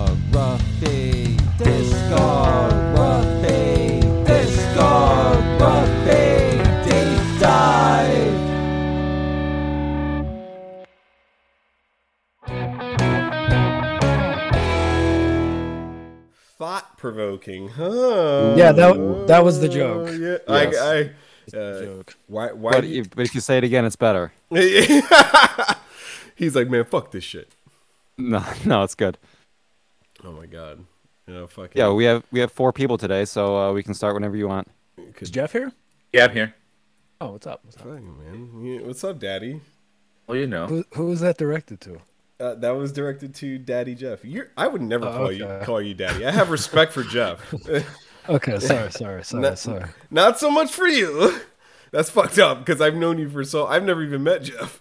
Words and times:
Discography, 0.00 1.36
discography, 1.58 2.68
discography, 4.24 5.34
deep 6.84 7.40
dive. 7.40 8.40
Thought 16.58 16.98
provoking, 16.98 17.68
huh? 17.70 18.54
Yeah, 18.56 18.72
that- 18.72 19.24
that 19.28 19.42
was 19.44 19.60
the 19.60 19.68
joke. 19.68 20.08
Yeah, 20.12 20.36
Yes. 20.46 20.76
I, 20.78 20.94
I, 21.56 21.58
uh, 21.58 21.82
Joke. 21.82 22.16
why, 22.26 22.52
why? 22.52 22.72
But 22.72 22.80
do 22.82 22.86
you- 22.88 23.00
if, 23.00 23.10
but 23.10 23.24
if 23.24 23.34
you 23.34 23.40
say 23.40 23.56
it 23.56 23.64
again, 23.64 23.84
it's 23.86 23.96
better. 23.96 24.32
He's 26.36 26.54
like, 26.54 26.68
man, 26.68 26.84
fuck 26.84 27.10
this 27.12 27.24
shit. 27.24 27.48
No, 28.20 28.44
no, 28.64 28.82
it's 28.82 28.94
good. 28.94 29.18
Oh 30.24 30.32
my 30.32 30.46
god, 30.46 30.84
you 31.26 31.34
know, 31.34 31.46
fucking. 31.46 31.72
Yeah, 31.80 31.90
we 31.92 32.04
have 32.04 32.24
we 32.30 32.40
have 32.40 32.52
four 32.52 32.72
people 32.72 32.98
today, 32.98 33.24
so 33.24 33.56
uh, 33.56 33.72
we 33.72 33.82
can 33.82 33.94
start 33.94 34.14
whenever 34.14 34.36
you 34.36 34.46
want. 34.48 34.68
Is 35.20 35.30
Jeff 35.30 35.52
here? 35.52 35.72
Yeah, 36.12 36.24
I'm 36.26 36.32
here. 36.32 36.54
Oh, 37.20 37.32
what's 37.32 37.46
up? 37.46 37.60
What's 37.64 37.76
up? 37.76 37.82
Fucking 37.84 38.18
man, 38.18 38.64
You- 38.64 38.84
what's 38.84 39.02
up, 39.04 39.18
Daddy? 39.18 39.60
Well, 40.26 40.36
you 40.38 40.46
know. 40.46 40.66
Who, 40.66 40.84
who 40.94 41.06
was 41.06 41.20
that 41.20 41.36
directed 41.38 41.80
to? 41.82 42.00
Uh, 42.38 42.54
that 42.54 42.70
was 42.70 42.92
directed 42.92 43.34
to 43.34 43.58
Daddy 43.58 43.94
Jeff. 43.94 44.24
You're, 44.24 44.48
I 44.56 44.66
would 44.68 44.80
never 44.80 45.06
Oh, 45.06 45.12
call 45.16 45.32
you 45.32 45.44
okay. 45.44 45.64
call 45.66 45.82
you 45.82 45.92
Daddy. 45.94 46.24
I 46.24 46.30
have 46.30 46.50
respect 46.50 46.92
for 46.92 47.02
Jeff. 47.02 47.52
Okay, 48.28 48.58
sorry, 48.60 48.92
sorry, 48.92 49.24
sorry, 49.24 49.42
No- 49.42 49.54
sorry. 49.54 49.84
Not 50.10 50.38
so 50.38 50.50
much 50.50 50.70
for 50.72 50.86
you. 50.86 51.40
That's 51.90 52.10
fucked 52.10 52.38
up 52.38 52.58
because 52.58 52.80
I've 52.80 52.94
known 52.94 53.18
you 53.18 53.28
for 53.28 53.42
so. 53.44 53.66
I've 53.66 53.82
never 53.82 54.02
even 54.04 54.22
met 54.22 54.42
Jeff. 54.44 54.78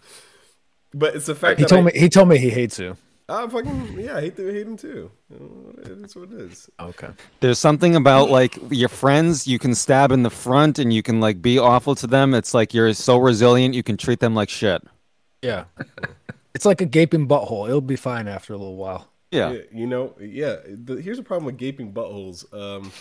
But 0.93 1.15
it's 1.15 1.25
the 1.25 1.33
fact 1.35 1.57
He 1.57 1.63
that 1.63 1.69
told 1.69 1.87
I, 1.87 1.91
me 1.91 1.99
he 1.99 2.09
told 2.09 2.27
me 2.29 2.37
he 2.37 2.49
hates 2.49 2.77
you. 2.77 2.95
I 3.29 3.47
fucking 3.47 3.99
yeah, 3.99 4.17
I 4.17 4.21
hate 4.21 4.35
to 4.37 4.51
hate 4.51 4.65
him 4.67 4.75
too. 4.75 5.11
You 5.29 5.39
know, 5.39 5.81
It 5.81 6.05
is 6.05 6.15
what 6.15 6.31
it 6.31 6.41
is. 6.41 6.69
Okay. 6.79 7.09
There's 7.39 7.59
something 7.59 7.95
about 7.95 8.29
like 8.29 8.57
your 8.71 8.89
friends 8.89 9.47
you 9.47 9.59
can 9.59 9.75
stab 9.75 10.11
in 10.11 10.23
the 10.23 10.29
front 10.29 10.79
and 10.79 10.91
you 10.91 11.03
can 11.03 11.19
like 11.19 11.41
be 11.41 11.59
awful 11.59 11.95
to 11.95 12.07
them. 12.07 12.33
It's 12.33 12.53
like 12.53 12.73
you're 12.73 12.93
so 12.93 13.17
resilient 13.17 13.75
you 13.75 13.83
can 13.83 13.97
treat 13.97 14.19
them 14.19 14.33
like 14.33 14.49
shit. 14.49 14.81
Yeah. 15.41 15.65
it's 16.55 16.65
like 16.65 16.81
a 16.81 16.85
gaping 16.85 17.27
butthole. 17.27 17.67
It'll 17.67 17.81
be 17.81 17.95
fine 17.95 18.27
after 18.27 18.53
a 18.53 18.57
little 18.57 18.75
while. 18.75 19.07
Yeah. 19.31 19.51
Yeah, 19.51 19.61
you 19.71 19.85
know, 19.85 20.15
yeah. 20.19 20.55
The, 20.65 20.95
here's 20.95 21.19
a 21.19 21.23
problem 21.23 21.45
with 21.45 21.57
gaping 21.57 21.93
buttholes. 21.93 22.51
Um, 22.51 22.91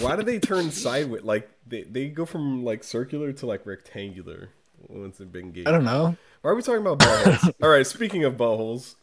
why 0.00 0.14
do 0.14 0.22
they 0.22 0.38
turn 0.38 0.70
sideways? 0.70 1.24
Like 1.24 1.50
they, 1.66 1.82
they 1.82 2.08
go 2.08 2.24
from 2.24 2.64
like 2.64 2.84
circular 2.84 3.32
to 3.32 3.46
like 3.46 3.66
rectangular 3.66 4.50
once 4.86 5.18
they've 5.18 5.30
been 5.30 5.50
gaped. 5.50 5.66
I 5.66 5.72
don't 5.72 5.84
know. 5.84 6.16
Why 6.42 6.50
are 6.52 6.54
we 6.54 6.62
talking 6.62 6.80
about 6.80 7.00
buttholes? 7.00 7.54
All 7.62 7.68
right. 7.70 7.86
Speaking 7.86 8.22
of 8.22 8.34
buttholes, 8.36 8.94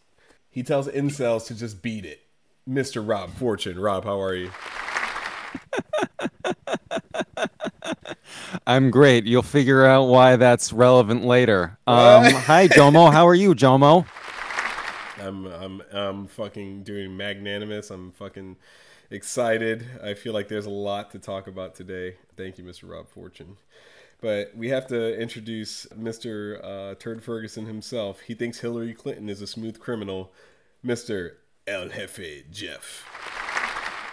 he 0.56 0.64
tells 0.64 0.88
incels 0.88 1.46
to 1.48 1.54
just 1.54 1.82
beat 1.82 2.06
it. 2.06 2.22
Mr. 2.68 3.06
Rob 3.06 3.30
Fortune. 3.34 3.78
Rob, 3.78 4.06
how 4.06 4.22
are 4.22 4.34
you? 4.34 4.50
I'm 8.66 8.90
great. 8.90 9.26
You'll 9.26 9.44
figure 9.44 9.86
out 9.86 10.06
why 10.06 10.38
that's 10.38 10.72
relevant 10.72 11.26
later. 11.26 11.78
Um, 11.86 12.24
hi 12.32 12.70
Jomo, 12.70 13.12
how 13.12 13.28
are 13.28 13.36
you, 13.36 13.54
Jomo? 13.54 14.08
I'm 15.20 15.46
I'm 15.46 15.82
I'm 15.92 16.28
fucking 16.28 16.84
doing 16.84 17.18
magnanimous. 17.18 17.92
I'm 17.92 18.14
fucking 18.14 18.56
excited. 19.12 19.86
I 20.02 20.14
feel 20.14 20.32
like 20.32 20.48
there's 20.48 20.68
a 20.68 20.72
lot 20.72 21.12
to 21.12 21.20
talk 21.20 21.48
about 21.48 21.76
today. 21.76 22.16
Thank 22.38 22.58
you, 22.58 22.64
Mr. 22.64 22.90
Rob 22.90 23.10
Fortune. 23.10 23.58
But 24.26 24.58
we 24.58 24.70
have 24.70 24.88
to 24.88 25.22
introduce 25.22 25.86
Mr. 25.96 26.60
Uh, 26.64 26.96
Turd 26.96 27.24
Ferguson 27.24 27.68
himself. 27.68 28.22
He 28.22 28.34
thinks 28.34 28.58
Hillary 28.58 28.96
Clinton 28.96 29.30
is 29.30 29.40
a 29.40 29.46
smooth 29.46 29.80
criminal. 29.80 30.34
Mr. 30.84 31.34
El 31.68 31.90
Jefe 31.90 32.50
Jeff. 32.52 33.08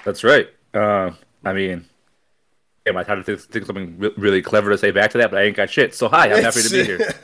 That's 0.04 0.22
right. 0.22 0.50
Uh, 0.74 1.12
I 1.46 1.54
mean, 1.54 1.86
damn, 2.84 2.98
I 2.98 3.04
tried 3.04 3.24
to 3.24 3.36
think, 3.38 3.64
something 3.64 3.98
re- 3.98 4.12
really 4.18 4.42
clever 4.42 4.68
to 4.68 4.76
say 4.76 4.90
back 4.90 5.12
to 5.12 5.18
that, 5.18 5.30
but 5.30 5.40
I 5.40 5.44
ain't 5.44 5.56
got 5.56 5.70
shit. 5.70 5.94
So 5.94 6.08
hi, 6.08 6.30
I'm 6.30 6.42
happy 6.42 6.60
to 6.60 6.68
be 6.68 6.84
here. 6.84 7.14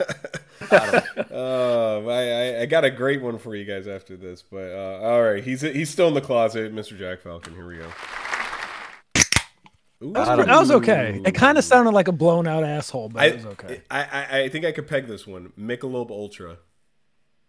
Uh, 0.71 2.01
I, 2.09 2.57
I 2.57 2.61
I 2.61 2.65
got 2.65 2.85
a 2.85 2.89
great 2.89 3.21
one 3.21 3.37
for 3.37 3.55
you 3.55 3.65
guys 3.65 3.87
after 3.87 4.17
this. 4.17 4.41
But 4.41 4.71
uh, 4.71 4.99
all 5.03 5.21
right, 5.21 5.43
he's 5.43 5.61
he's 5.61 5.91
still 5.91 6.07
in 6.07 6.15
the 6.15 6.21
closet, 6.21 6.73
Mr. 6.73 6.97
Jack 6.97 7.21
Falcon. 7.21 7.53
Here 7.53 7.67
we 7.67 7.77
go. 7.77 7.87
Ooh. 10.03 10.13
That 10.13 10.37
was, 10.37 10.45
that 10.45 10.59
was 10.59 10.71
okay. 10.71 11.21
It 11.25 11.33
kind 11.33 11.57
of 11.57 11.63
sounded 11.63 11.91
like 11.91 12.07
a 12.07 12.13
blown 12.13 12.47
out 12.47 12.63
asshole, 12.63 13.09
but 13.09 13.21
I, 13.21 13.25
it 13.25 13.35
was 13.35 13.45
okay. 13.47 13.81
I, 13.91 14.03
I 14.03 14.41
I 14.43 14.49
think 14.49 14.65
I 14.65 14.71
could 14.71 14.87
peg 14.87 15.07
this 15.07 15.27
one. 15.27 15.51
Michelob 15.59 16.09
Ultra. 16.09 16.57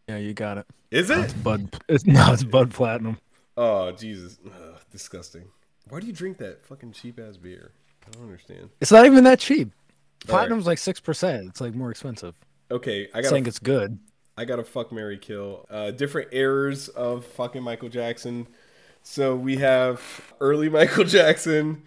yeah, 0.08 0.16
you 0.16 0.34
got 0.34 0.58
it. 0.58 0.66
Is 0.90 1.10
it? 1.10 1.18
It's 1.18 1.32
Bud. 1.32 1.80
It's, 1.88 2.04
no, 2.06 2.32
it's 2.32 2.42
Bud 2.42 2.72
Platinum. 2.72 3.18
Oh 3.56 3.92
Jesus, 3.92 4.38
Ugh, 4.44 4.80
disgusting. 4.90 5.44
Why 5.88 6.00
do 6.00 6.06
you 6.06 6.12
drink 6.12 6.38
that 6.38 6.64
fucking 6.66 6.92
cheap 6.92 7.20
ass 7.20 7.36
beer? 7.36 7.72
I 8.06 8.10
don't 8.10 8.24
understand. 8.24 8.70
It's 8.80 8.90
not 8.90 9.06
even 9.06 9.22
that 9.24 9.38
cheap. 9.38 9.68
All 10.28 10.34
right. 10.34 10.40
Platinum's 10.40 10.66
like 10.66 10.78
six 10.78 10.98
percent. 10.98 11.46
It's 11.48 11.60
like 11.60 11.74
more 11.74 11.90
expensive. 11.90 12.34
Okay, 12.70 13.08
I 13.14 13.22
Saying 13.22 13.44
got 13.44 13.48
it's 13.48 13.58
good. 13.58 13.98
I 14.36 14.44
got 14.44 14.56
to 14.56 14.64
fuck 14.64 14.90
Mary 14.90 15.18
kill. 15.18 15.66
Uh, 15.70 15.90
different 15.90 16.28
errors 16.32 16.88
of 16.88 17.24
fucking 17.26 17.62
Michael 17.62 17.88
Jackson. 17.88 18.46
So 19.02 19.36
we 19.36 19.56
have 19.56 20.00
early 20.40 20.68
Michael 20.78 21.04
Jackson, 21.04 21.82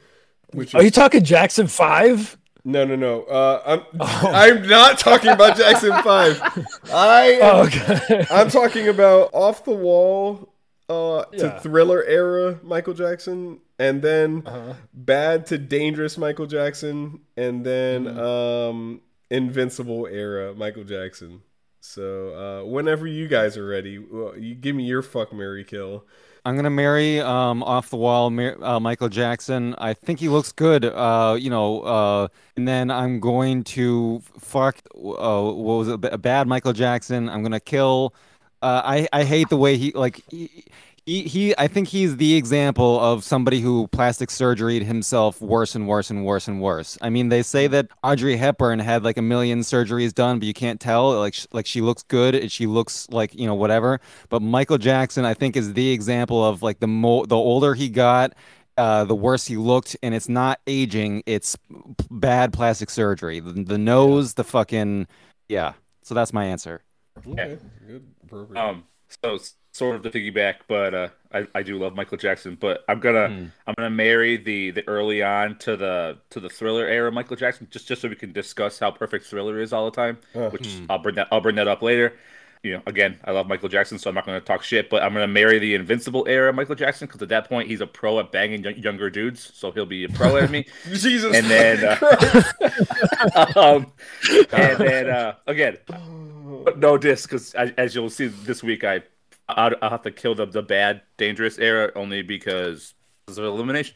which 0.53 0.73
Are 0.73 0.77
was, 0.79 0.85
you 0.85 0.91
talking 0.91 1.23
Jackson 1.23 1.67
Five? 1.67 2.37
no 2.65 2.85
no 2.85 2.95
no. 2.95 3.23
Uh, 3.23 3.61
I'm 3.65 3.81
Oh. 3.99 4.31
I'm 4.33 4.67
not 4.67 4.97
talking 4.99 5.29
about 5.31 5.57
Jackson 5.57 5.91
Five. 6.03 6.41
I 6.93 7.39
Oh, 7.41 7.63
okay. 7.65 8.25
I'm 8.31 8.49
talking 8.49 8.87
about 8.87 9.29
off 9.33 9.65
the 9.65 9.71
wall 9.71 10.53
uh, 10.89 11.23
to 11.25 11.37
Yeah. 11.37 11.59
thriller 11.59 12.03
era 12.03 12.59
Michael 12.63 12.93
Jackson, 12.93 13.59
and 13.79 14.01
then 14.01 14.43
Uh-huh. 14.45 14.73
bad 14.93 15.45
to 15.47 15.57
dangerous 15.57 16.17
Michael 16.17 16.45
Jackson, 16.45 17.19
and 17.35 17.65
then 17.65 18.05
Mm-hmm. 18.05 18.19
um, 18.19 19.01
invincible 19.29 20.07
era 20.07 20.53
Michael 20.53 20.83
Jackson. 20.83 21.41
So 21.81 22.61
uh, 22.63 22.65
whenever 22.65 23.07
you 23.07 23.27
guys 23.27 23.57
are 23.57 23.65
ready, 23.65 23.97
well, 23.97 24.37
you 24.37 24.55
give 24.55 24.75
me 24.75 24.83
your 24.85 25.01
fuck 25.01 25.33
Mary 25.33 25.63
kill. 25.65 26.05
I'm 26.45 26.55
gonna 26.57 26.69
marry 26.69 27.21
um, 27.21 27.63
off 27.63 27.89
the 27.89 27.95
wall 27.95 28.27
uh, 28.27 28.79
Michael 28.79 29.07
Jackson. 29.07 29.75
I 29.77 29.93
think 29.93 30.19
he 30.19 30.27
looks 30.27 30.51
good. 30.51 30.83
Uh, 30.85 31.37
you 31.39 31.49
know, 31.49 31.81
uh, 31.81 32.27
and 32.57 32.67
then 32.67 32.91
I'm 32.91 33.19
going 33.21 33.63
to 33.65 34.21
fuck. 34.39 34.77
Uh, 34.93 35.41
what 35.41 35.55
was 35.55 35.87
it? 35.87 36.03
A 36.05 36.17
bad 36.17 36.47
Michael 36.47 36.73
Jackson. 36.73 37.29
I'm 37.29 37.43
gonna 37.43 37.61
kill. 37.61 38.13
Uh, 38.61 38.81
I 38.83 39.07
I 39.13 39.23
hate 39.23 39.49
the 39.49 39.57
way 39.57 39.77
he 39.77 39.91
like. 39.93 40.21
He, 40.29 40.65
he, 41.05 41.23
he 41.23 41.57
I 41.57 41.67
think 41.67 41.89
he's 41.89 42.17
the 42.17 42.35
example 42.35 42.99
of 42.99 43.23
somebody 43.23 43.59
who 43.59 43.87
plastic 43.87 44.29
surgeryed 44.29 44.83
himself 44.83 45.41
worse 45.41 45.75
and 45.75 45.87
worse 45.87 46.09
and 46.09 46.25
worse 46.25 46.47
and 46.47 46.61
worse. 46.61 46.97
I 47.01 47.09
mean, 47.09 47.29
they 47.29 47.43
say 47.43 47.67
that 47.67 47.87
Audrey 48.03 48.37
Hepburn 48.37 48.79
had 48.79 49.03
like 49.03 49.17
a 49.17 49.21
million 49.21 49.59
surgeries 49.61 50.13
done, 50.13 50.39
but 50.39 50.47
you 50.47 50.53
can't 50.53 50.79
tell. 50.79 51.17
Like, 51.19 51.33
sh- 51.33 51.47
like 51.51 51.65
she 51.65 51.81
looks 51.81 52.03
good 52.03 52.35
and 52.35 52.51
she 52.51 52.67
looks 52.67 53.07
like 53.09 53.35
you 53.35 53.45
know 53.47 53.55
whatever. 53.55 53.99
But 54.29 54.41
Michael 54.41 54.77
Jackson, 54.77 55.25
I 55.25 55.33
think, 55.33 55.57
is 55.57 55.73
the 55.73 55.91
example 55.91 56.43
of 56.43 56.61
like 56.61 56.79
the 56.79 56.87
mo 56.87 57.25
the 57.25 57.35
older 57.35 57.73
he 57.73 57.89
got, 57.89 58.33
uh, 58.77 59.03
the 59.03 59.15
worse 59.15 59.45
he 59.45 59.57
looked, 59.57 59.97
and 60.01 60.15
it's 60.15 60.29
not 60.29 60.61
aging; 60.67 61.23
it's 61.25 61.57
p- 61.67 61.85
bad 62.11 62.53
plastic 62.53 62.89
surgery. 62.89 63.41
The, 63.41 63.51
the 63.51 63.77
nose, 63.77 64.35
the 64.35 64.43
fucking 64.45 65.07
yeah. 65.49 65.73
So 66.03 66.15
that's 66.15 66.31
my 66.31 66.45
answer. 66.45 66.81
Okay, 67.27 67.57
good, 67.87 68.07
appropriate. 68.23 68.61
Um, 68.61 68.85
so 69.23 69.35
s- 69.35 69.55
sort 69.73 69.95
of 69.97 70.03
to 70.03 70.09
piggyback, 70.09 70.55
but 70.67 70.93
uh, 70.93 71.07
I, 71.33 71.47
I 71.55 71.63
do 71.63 71.77
love 71.77 71.95
Michael 71.95 72.17
Jackson. 72.17 72.55
But 72.59 72.85
I'm 72.87 72.99
gonna 73.01 73.27
Hmm. 73.27 73.45
I'm 73.67 73.73
gonna 73.77 73.89
marry 73.89 74.37
the 74.37 74.71
the 74.71 74.87
early 74.87 75.21
on 75.21 75.57
to 75.59 75.75
the 75.75 76.17
to 76.29 76.39
the 76.39 76.49
thriller 76.49 76.85
era 76.85 77.11
Michael 77.11 77.35
Jackson, 77.35 77.67
just 77.69 77.87
just 77.87 78.01
so 78.01 78.07
we 78.07 78.15
can 78.15 78.31
discuss 78.31 78.79
how 78.79 78.91
perfect 78.91 79.25
thriller 79.25 79.59
is 79.59 79.73
all 79.73 79.85
the 79.89 79.95
time. 79.95 80.17
Uh, 80.33 80.49
Which 80.49 80.79
I'll 80.89 80.99
bring 80.99 81.15
that 81.15 81.27
I'll 81.31 81.41
bring 81.41 81.55
that 81.57 81.67
up 81.67 81.81
later. 81.81 82.13
You 82.61 82.75
know, 82.75 82.83
again, 82.87 83.19
I 83.25 83.31
love 83.31 83.45
Michael 83.47 83.67
Jackson, 83.67 83.99
so 83.99 84.07
I'm 84.09 84.15
not 84.15 84.25
going 84.25 84.39
to 84.39 84.45
talk 84.45 84.63
shit. 84.63 84.89
But 84.89 85.03
I'm 85.03 85.11
going 85.11 85.27
to 85.27 85.27
marry 85.27 85.59
the 85.59 85.75
Invincible 85.75 86.25
era 86.29 86.53
Michael 86.53 86.75
Jackson 86.75 87.07
because 87.07 87.21
at 87.21 87.27
that 87.27 87.49
point 87.49 87.67
he's 87.67 87.81
a 87.81 87.87
pro 87.87 88.19
at 88.19 88.31
banging 88.31 88.63
young, 88.63 88.77
younger 88.77 89.09
dudes, 89.09 89.51
so 89.53 89.69
he'll 89.71 89.85
be 89.85 90.05
a 90.05 90.07
pro 90.09 90.37
at 90.37 90.49
me. 90.49 90.65
Jesus, 90.93 91.35
and 91.35 91.45
then, 91.47 91.83
uh, 91.83 93.45
um, 93.57 93.91
and 94.53 94.77
then 94.77 95.09
uh, 95.09 95.35
again, 95.45 95.77
no 96.77 96.97
diss 96.97 97.23
because 97.23 97.53
as, 97.55 97.71
as 97.77 97.95
you'll 97.95 98.09
see 98.09 98.27
this 98.27 98.63
week, 98.63 98.85
I 98.85 99.03
I'll, 99.49 99.71
I'll 99.81 99.89
have 99.89 100.01
to 100.03 100.11
kill 100.11 100.35
the 100.35 100.45
the 100.45 100.61
bad 100.61 101.01
dangerous 101.17 101.57
era 101.59 101.91
only 101.95 102.21
because 102.21 102.93
of 103.27 103.37
elimination. 103.37 103.95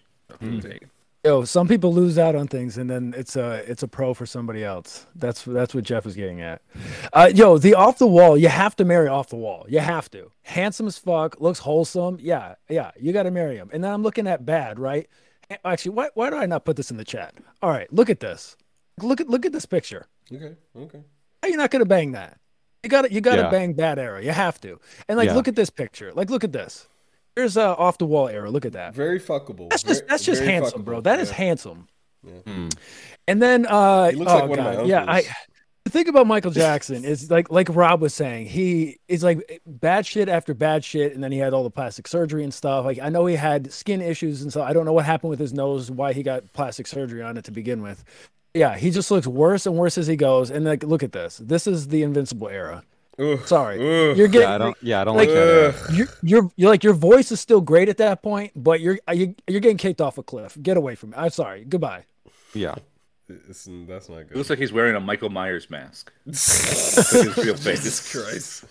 Yo, 1.23 1.43
some 1.43 1.67
people 1.67 1.93
lose 1.93 2.17
out 2.17 2.35
on 2.35 2.47
things, 2.47 2.77
and 2.77 2.89
then 2.89 3.13
it's 3.17 3.35
a 3.35 3.55
it's 3.69 3.83
a 3.83 3.87
pro 3.87 4.13
for 4.13 4.25
somebody 4.25 4.63
else. 4.63 5.07
That's 5.15 5.43
that's 5.43 5.73
what 5.73 5.83
Jeff 5.83 6.05
is 6.05 6.15
getting 6.15 6.41
at. 6.41 6.61
Uh, 7.11 7.29
yo, 7.33 7.57
the 7.57 7.73
off 7.73 7.97
the 7.97 8.07
wall, 8.07 8.37
you 8.37 8.47
have 8.47 8.75
to 8.77 8.85
marry 8.85 9.07
off 9.07 9.27
the 9.27 9.35
wall. 9.35 9.65
You 9.67 9.79
have 9.79 10.09
to. 10.11 10.31
Handsome 10.43 10.87
as 10.87 10.97
fuck, 10.97 11.41
looks 11.41 11.59
wholesome. 11.59 12.17
Yeah, 12.21 12.55
yeah, 12.69 12.91
you 12.97 13.11
got 13.11 13.23
to 13.23 13.31
marry 13.31 13.57
him. 13.57 13.69
And 13.73 13.83
then 13.83 13.91
I'm 13.91 14.03
looking 14.03 14.27
at 14.27 14.45
bad, 14.45 14.79
right? 14.79 15.09
Actually, 15.65 15.95
why 15.95 16.09
why 16.13 16.29
do 16.29 16.37
I 16.37 16.45
not 16.45 16.65
put 16.65 16.77
this 16.77 16.91
in 16.91 16.97
the 16.97 17.05
chat? 17.05 17.33
All 17.61 17.71
right, 17.71 17.91
look 17.91 18.09
at 18.09 18.19
this. 18.19 18.55
Look 19.01 19.19
at 19.19 19.27
look 19.27 19.45
at 19.45 19.51
this 19.51 19.65
picture. 19.65 20.07
okay, 20.33 20.55
okay. 20.77 21.01
How 21.41 21.49
you 21.49 21.57
not 21.57 21.71
gonna 21.71 21.85
bang 21.85 22.13
that? 22.13 22.37
You 22.87 22.89
got 22.89 23.01
to 23.01 23.11
you 23.13 23.19
got 23.19 23.35
to 23.35 23.41
Yeah. 23.41 23.49
bang 23.49 23.73
that 23.73 23.99
era. 23.99 24.23
You 24.23 24.31
have 24.31 24.61
to. 24.61 24.79
And 25.09 25.17
like, 25.17 25.27
Yeah. 25.27 25.33
look 25.35 25.49
at 25.49 25.57
this 25.57 25.69
picture. 25.69 26.13
Like, 26.13 26.29
look 26.29 26.45
at 26.45 26.53
this. 26.53 26.87
Here's 27.35 27.57
uh, 27.57 27.73
off 27.73 27.97
the 27.97 28.05
wall 28.05 28.29
era. 28.29 28.49
Look 28.49 28.65
at 28.65 28.71
that. 28.71 28.93
Very 28.95 29.19
fuckable. 29.19 29.69
That's 29.69 29.83
just 29.83 30.07
that's 30.07 30.23
just 30.23 30.39
very 30.41 30.53
handsome, 30.53 30.81
fuckable. 30.83 30.85
bro. 30.85 31.01
That 31.01 31.19
is 31.19 31.27
Yeah. 31.29 31.35
handsome. 31.35 31.87
Hmm. 32.45 32.69
And 33.27 33.41
then 33.41 33.65
uh 33.65 34.09
He 34.11 34.15
looks 34.15 34.31
oh, 34.31 34.35
like 34.37 34.49
one 34.49 34.59
of 34.59 34.65
my 34.65 34.75
God, 34.75 34.87
yeah, 34.87 35.03
I 35.03 35.17
uncles. 35.17 35.33
the 35.83 35.91
thing 35.91 36.07
about 36.07 36.27
Michael 36.27 36.51
Jackson 36.63 37.03
is 37.03 37.29
like 37.29 37.51
like 37.51 37.67
Rob 37.69 37.99
was 38.01 38.13
saying, 38.13 38.45
he 38.47 38.99
is 39.09 39.21
like 39.21 39.59
bad 39.65 40.05
shit 40.05 40.29
after 40.29 40.53
bad 40.53 40.85
shit, 40.85 41.13
and 41.13 41.21
then 41.21 41.33
he 41.33 41.39
had 41.39 41.53
all 41.53 41.63
the 41.63 41.69
plastic 41.69 42.07
surgery 42.07 42.43
and 42.45 42.53
stuff. 42.53 42.85
Like 42.85 42.99
I 42.99 43.09
know 43.09 43.25
he 43.25 43.35
had 43.35 43.73
skin 43.73 44.01
issues 44.01 44.41
and 44.43 44.51
so 44.53 44.61
I 44.61 44.71
don't 44.71 44.85
know 44.85 44.93
what 44.93 45.03
happened 45.03 45.29
with 45.31 45.39
his 45.39 45.51
nose, 45.53 45.91
why 45.91 46.13
he 46.13 46.23
got 46.23 46.53
plastic 46.53 46.87
surgery 46.87 47.21
on 47.21 47.35
it 47.37 47.43
to 47.45 47.51
begin 47.51 47.81
with. 47.81 48.05
Yeah, 48.57 48.75
he 48.77 48.89
just 48.91 49.09
looks 49.11 49.27
worse 49.27 49.65
and 49.65 49.75
worse 49.75 49.97
as 49.97 50.07
he 50.07 50.15
goes. 50.15 50.49
And 50.49 50.65
like, 50.65 50.83
look 50.83 51.03
at 51.03 51.11
this. 51.11 51.37
This 51.37 51.67
is 51.67 51.87
the 51.89 52.03
Invincible 52.03 52.49
era. 52.49 52.83
Ugh, 53.19 53.39
Sorry, 53.47 53.77
ugh. 54.11 54.15
you're 54.17 54.27
getting 54.27 54.47
Yeah, 54.47 54.55
I 54.55 54.57
don't. 54.59 54.77
Yeah, 54.81 55.01
I 55.01 55.03
don't 55.05 55.17
Like- 55.17 55.29
like, 55.29 55.37
that. 55.37 55.47
era. 55.47 55.73
You're, 55.91 56.07
you're 56.21 56.51
you're 56.55 56.69
like 56.69 56.83
your 56.83 56.93
voice 56.93 57.31
is 57.31 57.39
still 57.39 57.61
great 57.61 57.89
at 57.89 57.97
that 57.97 58.21
point, 58.21 58.51
but 58.55 58.79
you're 58.79 58.99
you, 59.11 59.33
you're 59.47 59.59
getting 59.59 59.77
kicked 59.77 60.01
off 60.01 60.19
a 60.19 60.23
cliff. 60.23 60.55
Get 60.61 60.77
away 60.77 60.93
from 60.93 61.09
me. 61.11 61.15
I'm 61.17 61.31
sorry. 61.31 61.65
Goodbye. 61.65 62.03
Yeah. 62.53 62.75
It's, 63.29 63.67
that's 63.87 64.07
not 64.07 64.19
It 64.19 64.29
good. 64.29 64.37
looks 64.37 64.49
like 64.49 64.59
he's 64.59 64.71
wearing 64.71 64.95
a 64.95 65.01
Michael 65.01 65.29
Myers 65.29 65.69
mask. 65.69 66.13
That's 66.25 67.11
his 67.11 67.35
real 67.35 67.55
face. 67.57 67.81
Jesus 67.83 68.09
Christ. 68.13 68.63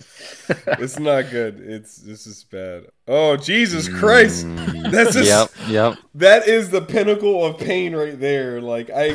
it's 0.79 0.97
not 0.97 1.29
good. 1.29 1.59
It's 1.59 1.97
this 1.97 2.25
is 2.25 2.43
bad. 2.45 2.85
Oh 3.07 3.35
Jesus 3.37 3.87
Christ. 3.87 4.47
Mm. 4.47 4.91
That's 4.91 5.13
just 5.13 5.29
Yep. 5.29 5.69
Yep. 5.69 5.97
that 6.15 6.47
is 6.47 6.71
the 6.71 6.81
pinnacle 6.81 7.45
of 7.45 7.59
pain 7.59 7.95
right 7.95 8.19
there. 8.19 8.59
Like 8.61 8.89
I 8.89 9.13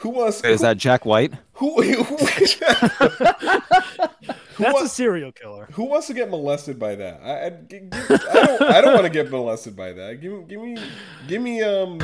who 0.00 0.10
wants 0.10 0.42
Is 0.44 0.60
that 0.60 0.76
Jack 0.76 1.04
White? 1.06 1.32
who, 1.54 1.80
who, 2.04 2.16
That's 4.58 4.82
a 4.82 4.88
serial 4.88 5.32
killer. 5.32 5.68
who 5.72 5.84
wants 5.84 6.06
to 6.08 6.14
get 6.14 6.28
molested 6.30 6.78
by 6.78 6.94
that? 6.96 7.20
I, 7.22 7.46
I, 7.46 7.50
gi- 7.50 7.80
gi- 7.80 7.88
I 8.30 8.46
don't 8.46 8.62
I 8.62 8.80
don't 8.80 8.92
want 8.94 9.04
to 9.06 9.10
get 9.10 9.30
molested 9.30 9.74
by 9.76 9.92
that. 9.92 10.20
Give 10.20 10.32
me 10.32 10.44
give 10.48 10.60
me 10.60 10.76
give 11.28 11.42
me 11.42 11.62
um 11.62 11.98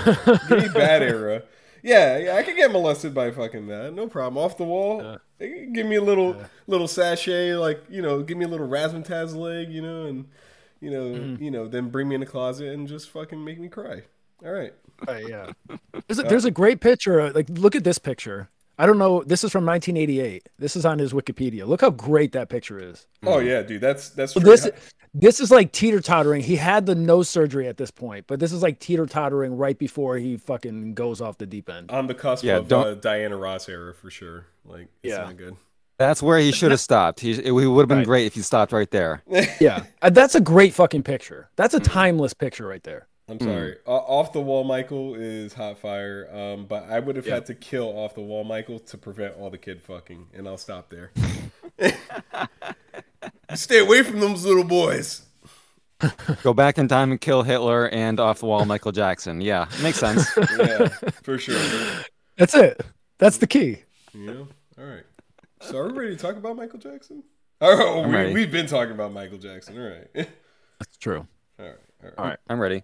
give 0.49 0.63
me 0.63 0.69
bad 0.73 1.03
era. 1.03 1.43
Yeah, 1.83 2.19
yeah, 2.19 2.37
I 2.37 2.43
could 2.43 2.57
get 2.57 2.73
molested 2.73 3.15
by 3.15 3.31
fucking 3.31 3.67
that. 3.69 3.95
No 3.95 4.09
problem. 4.09 4.43
Off 4.43 4.57
the 4.57 4.65
wall. 4.65 5.19
They 5.39 5.67
Give 5.67 5.87
me 5.87 5.97
a 5.97 6.03
little 6.03 6.37
little 6.67 6.89
sashay, 6.89 7.55
like 7.55 7.83
you 7.91 8.01
know, 8.03 8.23
give 8.23 8.39
me 8.39 8.45
a 8.45 8.49
little 8.49 8.69
razzmatazz 8.69 9.35
leg, 9.37 9.71
you 9.71 9.83
know, 9.83 10.07
and 10.07 10.27
you 10.81 10.91
know, 10.91 11.05
Mm-hmm. 11.19 11.43
you 11.43 11.51
know, 11.51 11.69
then 11.69 11.91
bring 11.91 12.09
me 12.09 12.15
in 12.15 12.21
the 12.21 12.27
closet 12.27 12.69
and 12.73 12.89
just 12.89 13.11
fucking 13.11 13.43
make 13.45 13.59
me 13.61 13.69
cry. 13.69 14.03
All 14.45 14.53
right. 14.53 14.75
Right, 15.07 15.29
yeah. 15.29 15.51
There's 16.07 16.19
a, 16.19 16.23
there's 16.23 16.45
a 16.45 16.51
great 16.51 16.81
picture. 16.81 17.21
uh, 17.21 17.33
Like, 17.35 17.49
look 17.51 17.75
at 17.75 17.83
this 17.85 17.99
picture. 17.99 18.49
I 18.79 18.85
don't 18.87 18.99
know. 18.99 19.23
This 19.25 19.43
is 19.43 19.51
from 19.51 19.65
1988. 19.65 20.49
This 20.59 20.77
is 20.77 20.85
on 20.85 20.99
his 20.99 21.13
Wikipedia. 21.15 21.67
Look 21.67 21.81
how 21.81 21.91
great 21.91 22.33
that 22.33 22.49
picture 22.51 22.79
is. 22.79 23.07
Oh 23.25 23.39
yeah, 23.39 23.63
dude. 23.63 23.81
That's 23.81 24.11
that's 24.11 24.35
So 24.35 24.41
this 24.41 24.65
hi- 24.65 24.73
this 25.15 25.41
is 25.41 25.51
like 25.51 25.73
teeter 25.73 26.01
tottering. 26.03 26.43
He 26.43 26.57
had 26.57 26.85
the 26.85 26.95
nose 26.95 27.29
surgery 27.31 27.67
at 27.69 27.79
this 27.79 27.91
point, 27.91 28.27
but 28.27 28.39
this 28.39 28.53
is 28.53 28.63
like 28.63 28.79
teeter 28.79 29.07
tottering 29.07 29.57
right 29.57 29.79
before 29.79 30.19
he 30.19 30.37
fucking 30.37 30.93
goes 30.95 31.23
off 31.23 31.39
the 31.39 31.47
deep 31.47 31.71
end. 31.71 31.91
on 31.91 32.07
the 32.07 32.13
cusp 32.15 32.45
Yeah, 32.45 32.59
of 32.59 32.69
don't- 32.69 32.87
uh, 32.87 32.95
Diana 32.95 33.37
Ross 33.39 33.67
era 33.69 33.95
for 33.95 34.11
sure. 34.11 34.45
Like, 34.67 34.89
it's 35.03 35.13
Yeah. 35.15 35.25
not 35.25 35.39
good. 35.39 35.57
That's 35.99 36.23
where 36.23 36.39
he 36.39 36.53
should 36.53 36.71
have 36.71 36.81
stopped. 36.91 37.21
He, 37.21 37.33
he 37.33 37.51
would 37.51 37.81
have 37.81 37.89
been 37.89 37.99
Right. 37.99 38.07
great 38.07 38.27
if 38.27 38.35
he 38.35 38.43
stopped 38.43 38.73
right 38.73 38.91
there. 38.91 39.23
Yeah, 39.59 39.85
Uh, 40.03 40.11
that's 40.11 40.35
a 40.35 40.41
great 40.43 40.75
fucking 40.75 41.03
picture. 41.05 41.49
That's 41.57 41.73
a 41.73 41.81
timeless 41.81 42.35
picture 42.35 42.67
right 42.67 42.83
there. 42.83 43.07
I'm 43.29 43.41
sorry. 43.41 43.77
O 43.87 43.93
off 43.93 44.33
the 44.33 44.41
wall, 44.41 44.63
Michael 44.63 45.17
is 45.17 45.53
hot 45.53 45.79
fire. 45.79 46.29
Um, 46.33 46.67
but 46.67 46.85
I 46.85 47.01
would 47.01 47.17
have 47.17 47.27
had 47.27 47.47
to 47.47 47.55
kill 47.55 47.89
off 47.89 48.15
the 48.15 48.21
wall, 48.21 48.45
Michael, 48.45 48.79
to 48.79 48.99
prevent 48.99 49.37
all 49.37 49.51
the 49.51 49.59
kid 49.59 49.83
fucking, 49.83 50.29
and 50.33 50.47
I'll 50.47 50.57
stop 50.59 50.91
there. 50.91 51.11
Stay 53.55 53.81
away 53.81 54.03
from 54.03 54.21
those 54.21 54.45
little 54.45 54.65
boys. 54.65 55.23
Go 56.43 56.53
back 56.53 56.79
in 56.79 56.89
time 56.89 57.11
and 57.11 57.21
kill 57.21 57.43
Hitler 57.43 57.89
and 57.89 58.21
off 58.21 58.41
the 58.41 58.47
wall 58.47 58.65
Michael 58.65 58.93
Jackson. 58.93 59.41
Yeah, 59.41 59.67
makes 59.83 59.99
sense. 59.99 60.29
Yeah, 60.59 60.89
for 61.23 61.39
sure. 61.39 61.59
That's 62.37 62.55
it. 62.55 62.81
That's 63.19 63.39
the 63.39 63.47
key. 63.47 63.79
You 64.13 64.27
know. 64.27 64.49
All 64.79 64.85
right. 64.85 65.05
So 65.63 65.79
are 65.79 65.89
we 65.89 65.99
ready 65.99 66.17
to 66.17 66.23
talk 66.23 66.37
about 66.37 66.57
Michael 66.57 66.79
Jackson? 66.79 67.25
Oh, 67.61 68.03
I'm 68.03 68.11
we, 68.11 68.15
ready. 68.15 68.35
we've 68.35 68.53
been 68.53 68.67
talking 68.67 68.93
about 68.93 69.13
Michael 69.13 69.39
Jackson. 69.39 69.79
All 69.81 69.89
right. 69.89 70.29
That's 70.79 70.97
true. 70.99 71.27
All 71.59 71.65
right. 71.67 71.77
All 72.03 72.09
right. 72.09 72.15
All 72.19 72.25
right. 72.27 72.39
I'm 72.49 72.61
ready. 72.61 72.83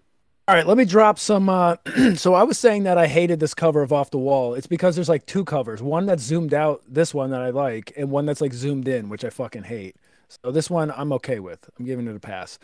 All 0.48 0.56
right, 0.56 0.66
let 0.66 0.76
me 0.76 0.84
drop 0.84 1.20
some. 1.20 1.48
Uh, 1.48 1.76
so 2.16 2.34
I 2.34 2.42
was 2.42 2.58
saying 2.58 2.82
that 2.82 2.98
I 2.98 3.06
hated 3.06 3.38
this 3.38 3.54
cover 3.54 3.80
of 3.80 3.92
Off 3.92 4.10
the 4.10 4.18
Wall. 4.18 4.54
It's 4.54 4.66
because 4.66 4.96
there's 4.96 5.08
like 5.08 5.24
two 5.24 5.44
covers. 5.44 5.80
One 5.80 6.04
that's 6.04 6.22
zoomed 6.22 6.52
out, 6.52 6.82
this 6.88 7.14
one 7.14 7.30
that 7.30 7.42
I 7.42 7.50
like, 7.50 7.92
and 7.96 8.10
one 8.10 8.26
that's 8.26 8.40
like 8.40 8.52
zoomed 8.52 8.88
in, 8.88 9.08
which 9.08 9.24
I 9.24 9.30
fucking 9.30 9.62
hate. 9.62 9.94
So 10.28 10.50
this 10.50 10.68
one 10.68 10.90
I'm 10.90 11.12
okay 11.12 11.38
with. 11.38 11.70
I'm 11.78 11.84
giving 11.84 12.08
it 12.08 12.16
a 12.16 12.20
pass. 12.20 12.58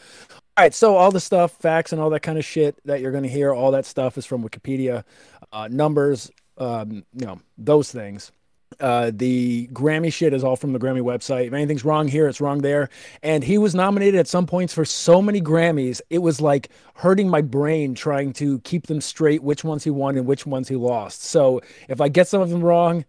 All 0.56 0.64
right, 0.64 0.74
so 0.74 0.96
all 0.96 1.12
the 1.12 1.20
stuff, 1.20 1.52
facts, 1.52 1.92
and 1.92 2.02
all 2.02 2.10
that 2.10 2.20
kind 2.20 2.36
of 2.36 2.44
shit 2.44 2.76
that 2.84 3.00
you're 3.00 3.12
gonna 3.12 3.28
hear, 3.28 3.54
all 3.54 3.70
that 3.70 3.86
stuff 3.86 4.18
is 4.18 4.26
from 4.26 4.42
Wikipedia, 4.42 5.04
uh, 5.52 5.68
numbers, 5.70 6.32
um, 6.56 7.04
you 7.14 7.26
know, 7.26 7.40
those 7.56 7.92
things. 7.92 8.32
Uh, 8.80 9.10
the 9.12 9.68
Grammy 9.72 10.12
shit 10.12 10.32
is 10.32 10.44
all 10.44 10.56
from 10.56 10.72
the 10.72 10.78
Grammy 10.78 11.00
website. 11.00 11.48
If 11.48 11.52
anything's 11.52 11.84
wrong 11.84 12.06
here, 12.08 12.28
it's 12.28 12.40
wrong 12.40 12.58
there. 12.58 12.88
And 13.22 13.42
he 13.42 13.58
was 13.58 13.74
nominated 13.74 14.20
at 14.20 14.28
some 14.28 14.46
points 14.46 14.72
for 14.72 14.84
so 14.84 15.20
many 15.20 15.40
Grammys, 15.40 16.00
it 16.10 16.18
was 16.18 16.40
like 16.40 16.68
hurting 16.94 17.28
my 17.28 17.42
brain 17.42 17.94
trying 17.94 18.32
to 18.34 18.60
keep 18.60 18.86
them 18.86 19.00
straight, 19.00 19.42
which 19.42 19.64
ones 19.64 19.84
he 19.84 19.90
won 19.90 20.16
and 20.16 20.26
which 20.26 20.46
ones 20.46 20.68
he 20.68 20.76
lost. 20.76 21.22
So 21.24 21.60
if 21.88 22.00
I 22.00 22.08
get 22.08 22.28
some 22.28 22.40
of 22.40 22.50
them 22.50 22.62
wrong, 22.62 23.04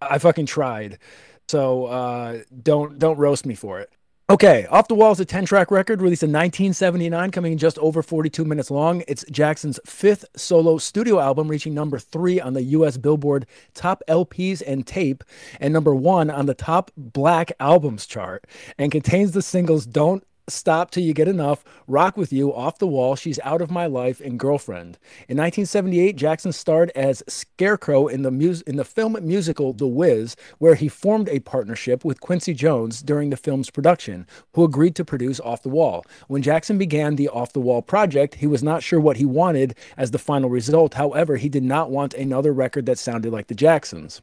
I 0.00 0.18
fucking 0.18 0.46
tried. 0.46 0.98
So 1.48 1.86
uh, 1.86 2.38
don't 2.62 2.98
don't 2.98 3.18
roast 3.18 3.46
me 3.46 3.54
for 3.54 3.80
it. 3.80 3.90
Okay, 4.30 4.64
Off 4.70 4.88
the 4.88 4.94
Wall 4.94 5.12
is 5.12 5.20
a 5.20 5.26
10 5.26 5.44
track 5.44 5.70
record 5.70 6.00
released 6.00 6.22
in 6.22 6.30
1979, 6.30 7.30
coming 7.30 7.52
in 7.52 7.58
just 7.58 7.76
over 7.76 8.02
42 8.02 8.42
minutes 8.46 8.70
long. 8.70 9.04
It's 9.06 9.22
Jackson's 9.30 9.78
fifth 9.84 10.24
solo 10.34 10.78
studio 10.78 11.20
album, 11.20 11.46
reaching 11.46 11.74
number 11.74 11.98
three 11.98 12.40
on 12.40 12.54
the 12.54 12.62
US 12.62 12.96
Billboard 12.96 13.44
Top 13.74 14.02
LPs 14.08 14.62
and 14.66 14.86
Tape, 14.86 15.24
and 15.60 15.74
number 15.74 15.94
one 15.94 16.30
on 16.30 16.46
the 16.46 16.54
Top 16.54 16.90
Black 16.96 17.52
Albums 17.60 18.06
chart, 18.06 18.46
and 18.78 18.90
contains 18.90 19.32
the 19.32 19.42
singles 19.42 19.84
Don't 19.84 20.26
Stop 20.46 20.90
Till 20.90 21.02
You 21.02 21.14
Get 21.14 21.26
Enough, 21.26 21.64
Rock 21.86 22.18
With 22.18 22.30
You, 22.30 22.52
Off 22.54 22.78
the 22.78 22.86
Wall, 22.86 23.16
She's 23.16 23.40
Out 23.44 23.62
of 23.62 23.70
My 23.70 23.86
Life, 23.86 24.20
and 24.20 24.38
Girlfriend. 24.38 24.98
In 25.26 25.38
1978, 25.38 26.16
Jackson 26.16 26.52
starred 26.52 26.90
as 26.94 27.22
Scarecrow 27.26 28.08
in 28.08 28.22
the, 28.22 28.30
mus- 28.30 28.60
in 28.62 28.76
the 28.76 28.84
film 28.84 29.16
musical 29.22 29.72
The 29.72 29.86
Wiz, 29.86 30.36
where 30.58 30.74
he 30.74 30.88
formed 30.88 31.30
a 31.30 31.40
partnership 31.40 32.04
with 32.04 32.20
Quincy 32.20 32.52
Jones 32.52 33.00
during 33.00 33.30
the 33.30 33.38
film's 33.38 33.70
production, 33.70 34.26
who 34.52 34.64
agreed 34.64 34.94
to 34.96 35.04
produce 35.04 35.40
Off 35.40 35.62
the 35.62 35.70
Wall. 35.70 36.04
When 36.28 36.42
Jackson 36.42 36.76
began 36.76 37.16
the 37.16 37.28
Off 37.30 37.54
the 37.54 37.60
Wall 37.60 37.80
project, 37.80 38.34
he 38.34 38.46
was 38.46 38.62
not 38.62 38.82
sure 38.82 39.00
what 39.00 39.16
he 39.16 39.24
wanted 39.24 39.74
as 39.96 40.10
the 40.10 40.18
final 40.18 40.50
result. 40.50 40.94
However, 40.94 41.36
he 41.36 41.48
did 41.48 41.64
not 41.64 41.90
want 41.90 42.12
another 42.12 42.52
record 42.52 42.84
that 42.86 42.98
sounded 42.98 43.32
like 43.32 43.46
the 43.46 43.54
Jacksons. 43.54 44.20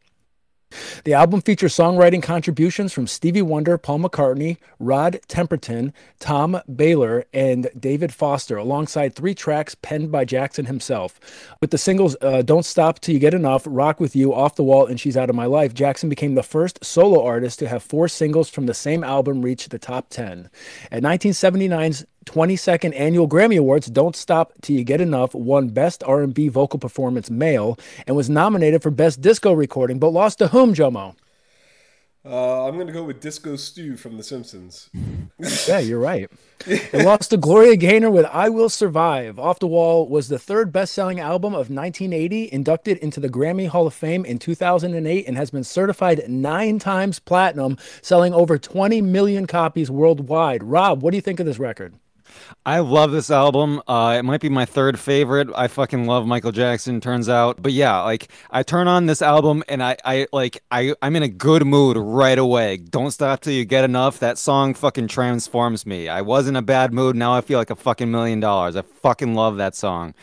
The 1.03 1.13
album 1.13 1.41
features 1.41 1.75
songwriting 1.75 2.23
contributions 2.23 2.93
from 2.93 3.07
Stevie 3.07 3.41
Wonder, 3.41 3.77
Paul 3.77 3.99
McCartney, 3.99 4.57
Rod 4.79 5.19
Temperton, 5.27 5.93
Tom 6.19 6.59
Bahler, 6.69 7.25
and 7.33 7.69
David 7.79 8.13
Foster, 8.13 8.57
alongside 8.57 9.15
three 9.15 9.33
tracks 9.33 9.75
penned 9.75 10.11
by 10.11 10.25
Jackson 10.25 10.65
himself. 10.65 11.19
With 11.59 11.71
the 11.71 11.77
singles 11.77 12.15
uh, 12.21 12.41
Don't 12.41 12.65
Stop 12.65 12.99
Till 12.99 13.13
You 13.13 13.19
Get 13.19 13.33
Enough, 13.33 13.63
Rock 13.65 13.99
With 13.99 14.15
You, 14.15 14.33
Off 14.33 14.55
the 14.55 14.63
Wall, 14.63 14.85
and 14.85 14.99
She's 14.99 15.17
Out 15.17 15.29
of 15.29 15.35
My 15.35 15.45
Life, 15.45 15.73
Jackson 15.73 16.09
became 16.09 16.35
the 16.35 16.43
first 16.43 16.83
solo 16.83 17.23
artist 17.23 17.59
to 17.59 17.67
have 17.67 17.83
four 17.83 18.07
singles 18.07 18.49
from 18.49 18.65
the 18.65 18.73
same 18.73 19.03
album 19.03 19.41
reach 19.41 19.69
the 19.69 19.79
top 19.79 20.09
10. 20.09 20.49
At 20.91 21.03
1979's 21.03 22.05
22nd 22.25 22.93
annual 22.95 23.27
Grammy 23.27 23.57
Awards, 23.57 23.87
"Don't 23.87 24.15
Stop 24.15 24.53
Till 24.61 24.77
You 24.77 24.83
Get 24.83 25.01
Enough" 25.01 25.33
won 25.33 25.69
Best 25.69 26.03
R&B 26.03 26.47
Vocal 26.49 26.79
Performance 26.79 27.29
Male 27.29 27.77
and 28.05 28.15
was 28.15 28.29
nominated 28.29 28.81
for 28.83 28.91
Best 28.91 29.21
Disco 29.21 29.53
Recording, 29.53 29.99
but 29.99 30.09
lost 30.09 30.37
to 30.39 30.47
whom, 30.49 30.73
Jomo? 30.73 31.15
Uh, 32.23 32.67
I'm 32.67 32.77
gonna 32.77 32.91
go 32.91 33.03
with 33.03 33.19
Disco 33.19 33.55
Stew 33.55 33.97
from 33.97 34.17
The 34.17 34.23
Simpsons. 34.23 34.89
Yeah, 35.67 35.79
you're 35.79 35.99
right. 35.99 36.29
It 36.67 37.03
lost 37.03 37.31
to 37.31 37.37
Gloria 37.37 37.75
Gaynor 37.75 38.11
with 38.11 38.27
"I 38.27 38.47
Will 38.49 38.69
Survive." 38.69 39.39
Off 39.39 39.57
the 39.57 39.65
Wall 39.65 40.07
was 40.07 40.27
the 40.27 40.37
third 40.37 40.71
best-selling 40.71 41.19
album 41.19 41.53
of 41.53 41.71
1980, 41.71 42.53
inducted 42.53 42.99
into 42.99 43.19
the 43.19 43.29
Grammy 43.29 43.67
Hall 43.67 43.87
of 43.87 43.95
Fame 43.95 44.23
in 44.23 44.37
2008, 44.37 45.27
and 45.27 45.35
has 45.35 45.49
been 45.49 45.63
certified 45.63 46.23
nine 46.29 46.77
times 46.77 47.17
platinum, 47.17 47.77
selling 48.03 48.35
over 48.35 48.59
20 48.59 49.01
million 49.01 49.47
copies 49.47 49.89
worldwide. 49.89 50.61
Rob, 50.61 51.01
what 51.01 51.09
do 51.09 51.17
you 51.17 51.21
think 51.21 51.39
of 51.39 51.47
this 51.47 51.57
record? 51.57 51.95
I 52.63 52.77
love 52.77 53.11
this 53.11 53.31
album. 53.31 53.81
Uh, 53.87 54.17
it 54.19 54.23
might 54.23 54.39
be 54.39 54.49
my 54.49 54.65
third 54.65 54.99
favorite. 54.99 55.49
I 55.55 55.67
fucking 55.67 56.05
love 56.05 56.27
Michael 56.27 56.51
Jackson. 56.51 57.01
Turns 57.01 57.27
out, 57.27 57.59
but 57.59 57.71
yeah, 57.71 58.01
like 58.01 58.31
I 58.51 58.61
turn 58.61 58.87
on 58.87 59.07
this 59.07 59.23
album 59.23 59.63
and 59.67 59.81
I, 59.81 59.97
I 60.05 60.27
like 60.31 60.61
I, 60.69 60.93
I'm 61.01 61.15
in 61.15 61.23
a 61.23 61.27
good 61.27 61.65
mood 61.65 61.97
right 61.97 62.37
away. 62.37 62.77
Don't 62.77 63.09
stop 63.09 63.41
till 63.41 63.53
you 63.53 63.65
get 63.65 63.83
enough. 63.83 64.19
That 64.19 64.37
song 64.37 64.75
fucking 64.75 65.07
transforms 65.07 65.87
me. 65.87 66.07
I 66.07 66.21
was 66.21 66.47
in 66.47 66.55
a 66.55 66.61
bad 66.61 66.93
mood. 66.93 67.15
Now 67.15 67.33
I 67.33 67.41
feel 67.41 67.57
like 67.57 67.71
a 67.71 67.75
fucking 67.75 68.11
million 68.11 68.39
dollars. 68.39 68.75
I 68.75 68.83
fucking 68.83 69.33
love 69.33 69.57
that 69.57 69.73
song. 69.73 70.13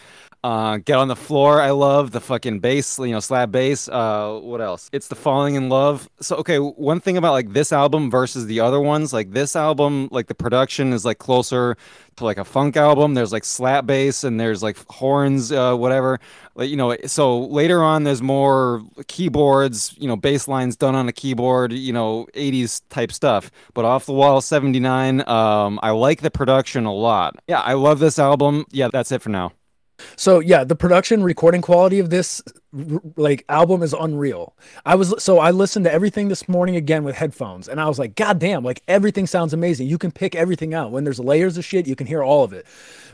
Uh, 0.45 0.77
Get 0.79 0.97
on 0.97 1.09
the 1.09 1.17
floor. 1.17 1.61
I 1.61 1.71
love 1.71 2.13
the 2.13 2.21
fucking 2.21 2.61
bass, 2.61 2.99
you 2.99 3.09
know, 3.09 3.21
slap 3.21 3.51
bass. 3.51 3.89
Uh, 3.89 4.39
what 4.41 4.61
else? 4.61 4.89
It's 4.93 5.09
the 5.09 5.17
falling 5.17 5.57
in 5.57 5.69
love. 5.69 6.09
So 6.21 6.37
okay, 6.37 6.59
one 6.59 7.01
thing 7.01 7.17
about 7.17 7.33
like 7.33 7.53
this 7.53 7.73
album 7.73 8.09
versus 8.11 8.47
the 8.47 8.61
other 8.61 8.81
ones, 8.81 9.13
like 9.13 9.33
this 9.33 9.57
album, 9.57 10.09
like 10.13 10.29
the 10.29 10.37
production 10.37 10.93
is 10.93 11.05
like 11.05 11.19
closer 11.19 11.77
to 12.17 12.25
like 12.25 12.39
a 12.39 12.45
funk 12.45 12.77
album. 12.77 13.15
There's 13.15 13.33
like 13.33 13.45
slap 13.45 13.87
bass 13.87 14.23
and 14.23 14.39
there's 14.39 14.63
like 14.63 14.77
horns, 14.89 15.51
uh, 15.51 15.75
whatever. 15.75 16.21
Like 16.55 16.71
you 16.71 16.77
know, 16.77 16.97
so 17.07 17.41
later 17.47 17.83
on 17.83 18.05
there's 18.05 18.23
more 18.23 18.83
keyboards, 19.09 19.95
you 19.99 20.07
know, 20.07 20.17
bass 20.17 20.47
lines 20.47 20.77
done 20.77 20.95
on 20.95 21.09
a 21.09 21.13
keyboard, 21.13 21.73
you 21.73 21.93
know, 21.93 22.29
80s 22.35 22.83
type 22.91 23.11
stuff. 23.11 23.51
But 23.75 23.85
off 23.85 24.07
the 24.07 24.13
wall 24.13 24.41
79, 24.41 25.29
um, 25.29 25.81
I 25.83 25.91
like 25.91 26.21
the 26.21 26.31
production 26.31 26.85
a 26.85 26.95
lot. 26.95 27.37
Yeah, 27.49 27.61
I 27.61 27.73
love 27.73 27.99
this 27.99 28.21
album. 28.21 28.67
Yeah, 28.71 28.89
that's 28.93 29.11
it 29.11 29.21
for 29.21 29.31
now. 29.31 29.53
So 30.17 30.41
yeah, 30.41 30.65
the 30.65 30.77
production 30.77 31.23
recording 31.23 31.63
quality 31.63 31.99
of 31.99 32.11
this 32.11 32.43
like 33.17 33.45
album 33.49 33.83
is 33.83 33.95
unreal. 33.99 34.57
I 34.85 34.95
was 34.95 35.15
so 35.23 35.39
I 35.39 35.51
listened 35.51 35.85
to 35.87 35.93
everything 35.93 36.29
this 36.29 36.49
morning 36.49 36.77
again 36.77 37.05
with 37.05 37.17
headphones 37.17 37.69
and 37.69 37.81
I 37.81 37.89
was 37.89 37.99
like, 37.99 38.15
God 38.15 38.39
damn, 38.39 38.65
like 38.65 38.83
everything 38.89 39.27
sounds 39.27 39.53
amazing. 39.53 39.89
You 39.89 39.99
can 39.99 40.13
pick 40.13 40.35
everything 40.35 40.75
out. 40.75 40.91
When 40.91 41.05
there's 41.05 41.21
layers 41.21 41.57
of 41.57 41.65
shit, 41.65 41.87
you 41.87 41.97
can 41.97 42.07
hear 42.07 42.23
all 42.23 42.45
of 42.45 42.53
it. 42.53 42.67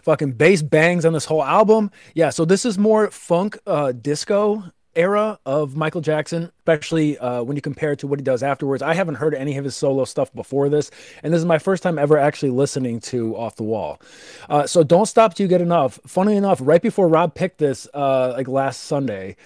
Fucking 0.02 0.32
bass 0.32 0.62
bangs 0.62 1.04
on 1.04 1.12
this 1.12 1.24
whole 1.24 1.44
album. 1.44 1.90
Yeah, 2.14 2.30
so 2.30 2.44
this 2.44 2.64
is 2.64 2.78
more 2.78 3.10
funk 3.10 3.58
uh 3.66 3.92
disco 3.92 4.64
era 4.96 5.38
of 5.46 5.76
Michael 5.76 6.00
Jackson, 6.00 6.50
especially 6.58 7.18
uh, 7.18 7.42
when 7.42 7.56
you 7.56 7.62
compare 7.62 7.92
it 7.92 7.98
to 8.00 8.06
what 8.06 8.18
he 8.18 8.22
does 8.24 8.42
afterwards. 8.42 8.82
I 8.82 8.94
haven't 8.94 9.16
heard 9.16 9.34
any 9.34 9.56
of 9.56 9.64
his 9.64 9.76
solo 9.76 10.04
stuff 10.04 10.32
before 10.34 10.68
this, 10.68 10.90
and 11.22 11.32
this 11.32 11.38
is 11.38 11.44
my 11.44 11.58
first 11.58 11.82
time 11.82 11.98
ever 11.98 12.18
actually 12.18 12.50
listening 12.50 13.00
to 13.00 13.36
Off 13.36 13.56
the 13.56 13.62
Wall. 13.62 14.00
Uh, 14.48 14.66
so 14.66 14.82
don't 14.82 15.06
stop 15.06 15.34
till 15.34 15.44
you 15.44 15.48
get 15.48 15.60
enough. 15.60 16.00
Funny 16.06 16.36
enough, 16.36 16.58
right 16.62 16.82
before 16.82 17.08
Rob 17.08 17.34
picked 17.34 17.58
this, 17.58 17.88
uh, 17.94 18.32
like 18.36 18.48
last 18.48 18.84
Sunday. 18.84 19.36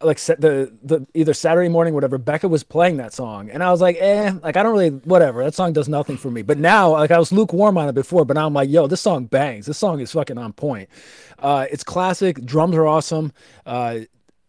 Like 0.00 0.18
the 0.18 0.70
the 0.82 1.06
either 1.14 1.32
Saturday 1.32 1.68
morning, 1.68 1.94
whatever. 1.94 2.18
Becca 2.18 2.46
was 2.46 2.62
playing 2.62 2.98
that 2.98 3.14
song, 3.14 3.48
and 3.48 3.62
I 3.62 3.70
was 3.70 3.80
like, 3.80 3.96
eh, 3.98 4.32
like 4.42 4.54
I 4.54 4.62
don't 4.62 4.72
really, 4.72 4.90
whatever. 4.90 5.42
That 5.42 5.54
song 5.54 5.72
does 5.72 5.88
nothing 5.88 6.18
for 6.18 6.30
me. 6.30 6.42
But 6.42 6.58
now, 6.58 6.90
like 6.90 7.10
I 7.10 7.18
was 7.18 7.32
lukewarm 7.32 7.78
on 7.78 7.88
it 7.88 7.94
before, 7.94 8.26
but 8.26 8.34
now 8.34 8.46
I'm 8.46 8.52
like, 8.52 8.68
yo, 8.68 8.86
this 8.86 9.00
song 9.00 9.24
bangs. 9.24 9.64
This 9.64 9.78
song 9.78 10.00
is 10.00 10.12
fucking 10.12 10.36
on 10.36 10.52
point. 10.52 10.90
Uh, 11.38 11.66
it's 11.70 11.84
classic. 11.84 12.44
Drums 12.44 12.76
are 12.76 12.86
awesome. 12.86 13.32
Uh, 13.64 14.00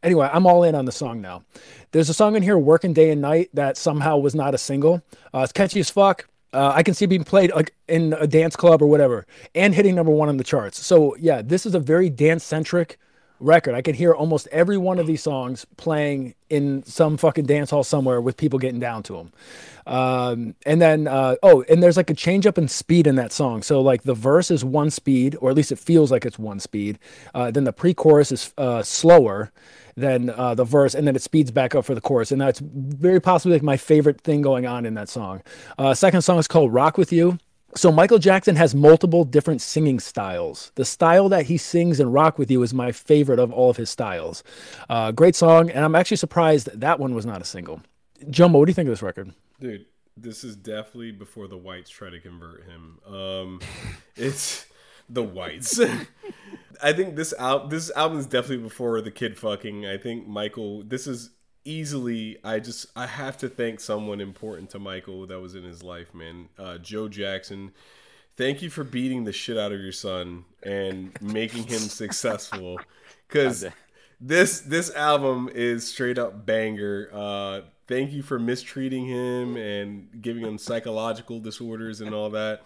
anyway, 0.05 0.29
I'm 0.31 0.45
all 0.45 0.63
in 0.63 0.75
on 0.75 0.85
the 0.85 0.91
song 0.93 1.19
now. 1.19 1.43
There's 1.91 2.09
a 2.09 2.13
song 2.13 2.35
in 2.37 2.43
here, 2.43 2.57
"Working 2.57 2.93
Day 2.93 3.09
and 3.09 3.21
Night," 3.21 3.49
that 3.53 3.75
somehow 3.75 4.17
was 4.17 4.35
not 4.35 4.53
a 4.53 4.57
single. 4.57 5.01
Uh, 5.33 5.39
it's 5.39 5.51
catchy 5.51 5.81
as 5.81 5.89
fuck. 5.89 6.27
Uh, 6.53 6.71
I 6.73 6.83
can 6.83 6.93
see 6.93 7.05
being 7.05 7.25
played 7.25 7.51
like 7.53 7.73
in 7.89 8.13
a 8.13 8.27
dance 8.27 8.55
club 8.55 8.81
or 8.81 8.87
whatever, 8.87 9.25
and 9.53 9.75
hitting 9.75 9.95
number 9.95 10.11
one 10.11 10.29
on 10.29 10.37
the 10.37 10.43
charts. 10.43 10.85
So 10.85 11.15
yeah, 11.19 11.41
this 11.41 11.65
is 11.65 11.75
a 11.75 11.79
very 11.79 12.09
dance 12.09 12.45
centric 12.45 12.97
record. 13.39 13.75
I 13.75 13.81
can 13.81 13.95
hear 13.95 14.13
almost 14.13 14.47
every 14.51 14.77
one 14.77 14.99
of 14.99 15.07
these 15.07 15.21
songs 15.21 15.65
playing 15.77 16.35
in 16.49 16.83
some 16.83 17.17
fucking 17.17 17.45
dance 17.45 17.69
hall 17.69 17.83
somewhere 17.83 18.21
with 18.21 18.37
people 18.37 18.59
getting 18.59 18.79
down 18.79 19.03
to 19.03 19.13
them. 19.13 19.33
Um, 19.87 20.55
and 20.65 20.81
then, 20.81 21.07
uh, 21.07 21.35
oh, 21.43 21.63
and 21.69 21.81
there's 21.81 21.97
like 21.97 22.09
a 22.09 22.13
change 22.13 22.45
up 22.47 22.57
in 22.57 22.67
speed 22.67 23.07
in 23.07 23.15
that 23.15 23.31
song. 23.31 23.61
So 23.61 23.81
like 23.81 24.03
the 24.03 24.13
verse 24.13 24.51
is 24.51 24.63
one 24.63 24.89
speed, 24.89 25.35
or 25.41 25.49
at 25.49 25.55
least 25.55 25.71
it 25.71 25.79
feels 25.79 26.11
like 26.11 26.25
it's 26.25 26.39
one 26.39 26.59
speed. 26.59 26.99
Uh, 27.33 27.51
then 27.51 27.63
the 27.63 27.73
pre-chorus 27.73 28.31
is 28.31 28.53
uh, 28.57 28.83
slower 28.83 29.51
than 29.97 30.29
uh, 30.29 30.53
the 30.53 30.65
verse, 30.65 30.93
and 30.93 31.07
then 31.07 31.15
it 31.15 31.21
speeds 31.21 31.51
back 31.51 31.73
up 31.73 31.85
for 31.85 31.95
the 31.95 32.01
chorus. 32.01 32.31
And 32.31 32.41
that's 32.41 32.59
very 32.59 33.21
possibly 33.21 33.55
like 33.55 33.63
my 33.63 33.77
favorite 33.77 34.21
thing 34.21 34.41
going 34.41 34.65
on 34.65 34.85
in 34.85 34.93
that 34.95 35.09
song. 35.09 35.41
Uh, 35.77 35.93
second 35.93 36.21
song 36.21 36.37
is 36.37 36.47
called 36.47 36.73
"Rock 36.73 36.97
with 36.97 37.13
You." 37.13 37.37
So 37.77 37.91
Michael 37.91 38.19
Jackson 38.19 38.55
has 38.55 38.73
multiple 38.73 39.25
different 39.25 39.61
singing 39.61 39.99
styles. 39.99 40.71
The 40.75 40.85
style 40.85 41.27
that 41.27 41.47
he 41.47 41.57
sings 41.57 41.99
in 41.99 42.09
"Rock 42.09 42.39
with 42.39 42.49
You" 42.49 42.63
is 42.63 42.73
my 42.73 42.93
favorite 42.93 43.37
of 43.37 43.51
all 43.51 43.69
of 43.69 43.75
his 43.75 43.89
styles. 43.89 44.43
Uh, 44.89 45.11
great 45.11 45.35
song, 45.35 45.69
and 45.69 45.83
I'm 45.83 45.93
actually 45.93 46.17
surprised 46.17 46.69
that 46.79 46.99
one 46.99 47.13
was 47.13 47.25
not 47.25 47.41
a 47.41 47.45
single. 47.45 47.81
Jomo, 48.27 48.59
what 48.59 48.65
do 48.65 48.69
you 48.69 48.73
think 48.73 48.87
of 48.87 48.93
this 48.93 49.01
record? 49.01 49.33
Dude, 49.59 49.87
this 50.15 50.45
is 50.45 50.55
definitely 50.55 51.11
before 51.11 51.49
the 51.49 51.57
whites 51.57 51.89
try 51.89 52.09
to 52.09 52.19
convert 52.21 52.63
him. 52.63 52.99
Um, 53.05 53.59
it's 54.15 54.65
the 55.09 55.23
whites. 55.23 55.77
I 56.81 56.93
think 56.93 57.17
this 57.17 57.33
al- 57.37 57.67
this 57.67 57.91
album 57.91 58.19
is 58.19 58.25
definitely 58.25 58.63
before 58.63 59.01
the 59.01 59.11
kid 59.11 59.37
fucking. 59.37 59.85
I 59.85 59.97
think 59.97 60.27
Michael. 60.27 60.81
This 60.83 61.07
is 61.07 61.31
easily. 61.65 62.37
I 62.43 62.59
just 62.59 62.85
I 62.95 63.07
have 63.07 63.37
to 63.39 63.49
thank 63.49 63.79
someone 63.79 64.21
important 64.21 64.69
to 64.71 64.79
Michael 64.79 65.27
that 65.27 65.39
was 65.39 65.55
in 65.55 65.63
his 65.63 65.83
life, 65.83 66.13
man. 66.13 66.49
Uh, 66.57 66.77
Joe 66.77 67.09
Jackson. 67.09 67.71
Thank 68.37 68.61
you 68.61 68.69
for 68.69 68.83
beating 68.83 69.23
the 69.23 69.31
shit 69.31 69.57
out 69.57 69.71
of 69.71 69.79
your 69.79 69.93
son 69.93 70.43
and 70.61 71.17
making 71.21 71.63
him 71.63 71.79
successful. 71.79 72.79
Because 73.27 73.65
this 74.21 74.61
this 74.61 74.93
album 74.95 75.49
is 75.51 75.87
straight 75.87 76.19
up 76.19 76.45
banger. 76.45 77.09
Uh, 77.11 77.61
thank 77.87 78.11
you 78.11 78.21
for 78.21 78.37
mistreating 78.37 79.07
him 79.07 79.57
and 79.57 80.21
giving 80.21 80.43
him 80.43 80.59
psychological 80.59 81.39
disorders 81.39 82.01
and 82.01 82.13
all 82.13 82.29
that. 82.29 82.61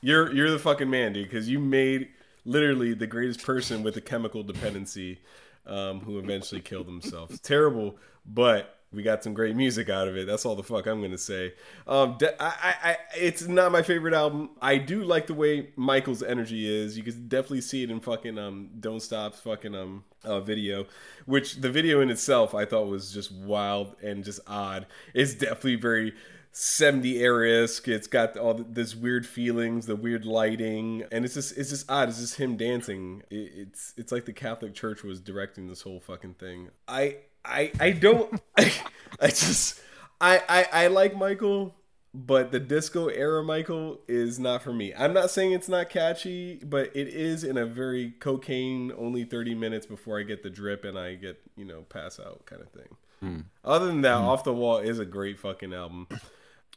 You're 0.00 0.32
you're 0.34 0.50
the 0.50 0.58
fucking 0.58 0.88
man, 0.88 1.12
dude, 1.12 1.28
because 1.28 1.50
you 1.50 1.58
made 1.58 2.08
literally 2.44 2.94
the 2.94 3.06
greatest 3.06 3.42
person 3.42 3.82
with 3.82 3.96
a 3.96 4.00
chemical 4.00 4.42
dependency 4.42 5.18
um, 5.66 6.00
who 6.00 6.18
eventually 6.18 6.60
killed 6.60 6.86
himself. 6.86 7.40
Terrible, 7.42 7.96
but 8.26 8.74
we 8.94 9.02
got 9.02 9.24
some 9.24 9.34
great 9.34 9.56
music 9.56 9.88
out 9.88 10.08
of 10.08 10.16
it. 10.16 10.26
That's 10.26 10.46
all 10.46 10.54
the 10.54 10.62
fuck 10.62 10.86
I'm 10.86 11.02
gonna 11.02 11.18
say. 11.18 11.54
Um, 11.86 12.16
de- 12.18 12.42
I, 12.42 12.74
I, 12.82 12.96
it's 13.16 13.46
not 13.46 13.72
my 13.72 13.82
favorite 13.82 14.14
album. 14.14 14.50
I 14.62 14.78
do 14.78 15.02
like 15.02 15.26
the 15.26 15.34
way 15.34 15.70
Michael's 15.76 16.22
energy 16.22 16.72
is. 16.72 16.96
You 16.96 17.02
can 17.02 17.28
definitely 17.28 17.62
see 17.62 17.82
it 17.82 17.90
in 17.90 18.00
fucking 18.00 18.38
um, 18.38 18.70
Don't 18.78 19.00
Stop's 19.00 19.40
fucking 19.40 19.74
um 19.74 20.04
uh, 20.24 20.40
video, 20.40 20.86
which 21.26 21.56
the 21.56 21.70
video 21.70 22.00
in 22.00 22.10
itself 22.10 22.54
I 22.54 22.64
thought 22.64 22.86
was 22.86 23.12
just 23.12 23.32
wild 23.32 23.96
and 24.02 24.24
just 24.24 24.40
odd. 24.46 24.86
It's 25.12 25.34
definitely 25.34 25.76
very 25.76 26.14
70 26.52 27.18
era-esque. 27.18 27.88
It's 27.88 28.06
got 28.06 28.36
all 28.36 28.54
this 28.54 28.94
weird 28.94 29.26
feelings, 29.26 29.86
the 29.86 29.96
weird 29.96 30.24
lighting, 30.24 31.04
and 31.10 31.24
it's 31.24 31.34
just 31.34 31.58
it's 31.58 31.70
just 31.70 31.90
odd. 31.90 32.08
It's 32.08 32.20
just 32.20 32.36
him 32.36 32.56
dancing. 32.56 33.22
It, 33.28 33.50
it's 33.56 33.94
it's 33.96 34.12
like 34.12 34.24
the 34.24 34.32
Catholic 34.32 34.72
Church 34.72 35.02
was 35.02 35.20
directing 35.20 35.66
this 35.66 35.82
whole 35.82 36.00
fucking 36.00 36.34
thing. 36.34 36.68
I 36.86 37.16
I 37.44 37.72
I 37.80 37.90
don't 37.90 38.40
I, 38.56 38.72
I 39.20 39.26
just 39.28 39.80
I, 40.20 40.42
I 40.48 40.84
I 40.84 40.86
like 40.88 41.16
Michael, 41.16 41.74
but 42.14 42.52
the 42.52 42.60
disco 42.60 43.08
era 43.08 43.42
Michael 43.42 44.00
is 44.08 44.38
not 44.38 44.62
for 44.62 44.72
me. 44.72 44.94
I'm 44.94 45.12
not 45.12 45.30
saying 45.30 45.52
it's 45.52 45.68
not 45.68 45.90
catchy, 45.90 46.60
but 46.64 46.94
it 46.94 47.08
is 47.08 47.44
in 47.44 47.56
a 47.56 47.66
very 47.66 48.12
cocaine 48.20 48.92
only 48.96 49.24
30 49.24 49.54
minutes 49.54 49.84
before 49.84 50.18
I 50.18 50.22
get 50.22 50.42
the 50.42 50.50
drip 50.50 50.84
and 50.84 50.98
I 50.98 51.14
get, 51.16 51.40
you 51.56 51.64
know, 51.64 51.82
pass 51.82 52.20
out 52.20 52.46
kind 52.46 52.62
of 52.62 52.70
thing. 52.70 52.96
Hmm. 53.20 53.40
Other 53.64 53.86
than 53.86 54.02
that, 54.02 54.18
hmm. 54.18 54.24
Off 54.24 54.44
the 54.44 54.52
Wall 54.52 54.78
is 54.78 54.98
a 54.98 55.04
great 55.04 55.38
fucking 55.38 55.74
album, 55.74 56.06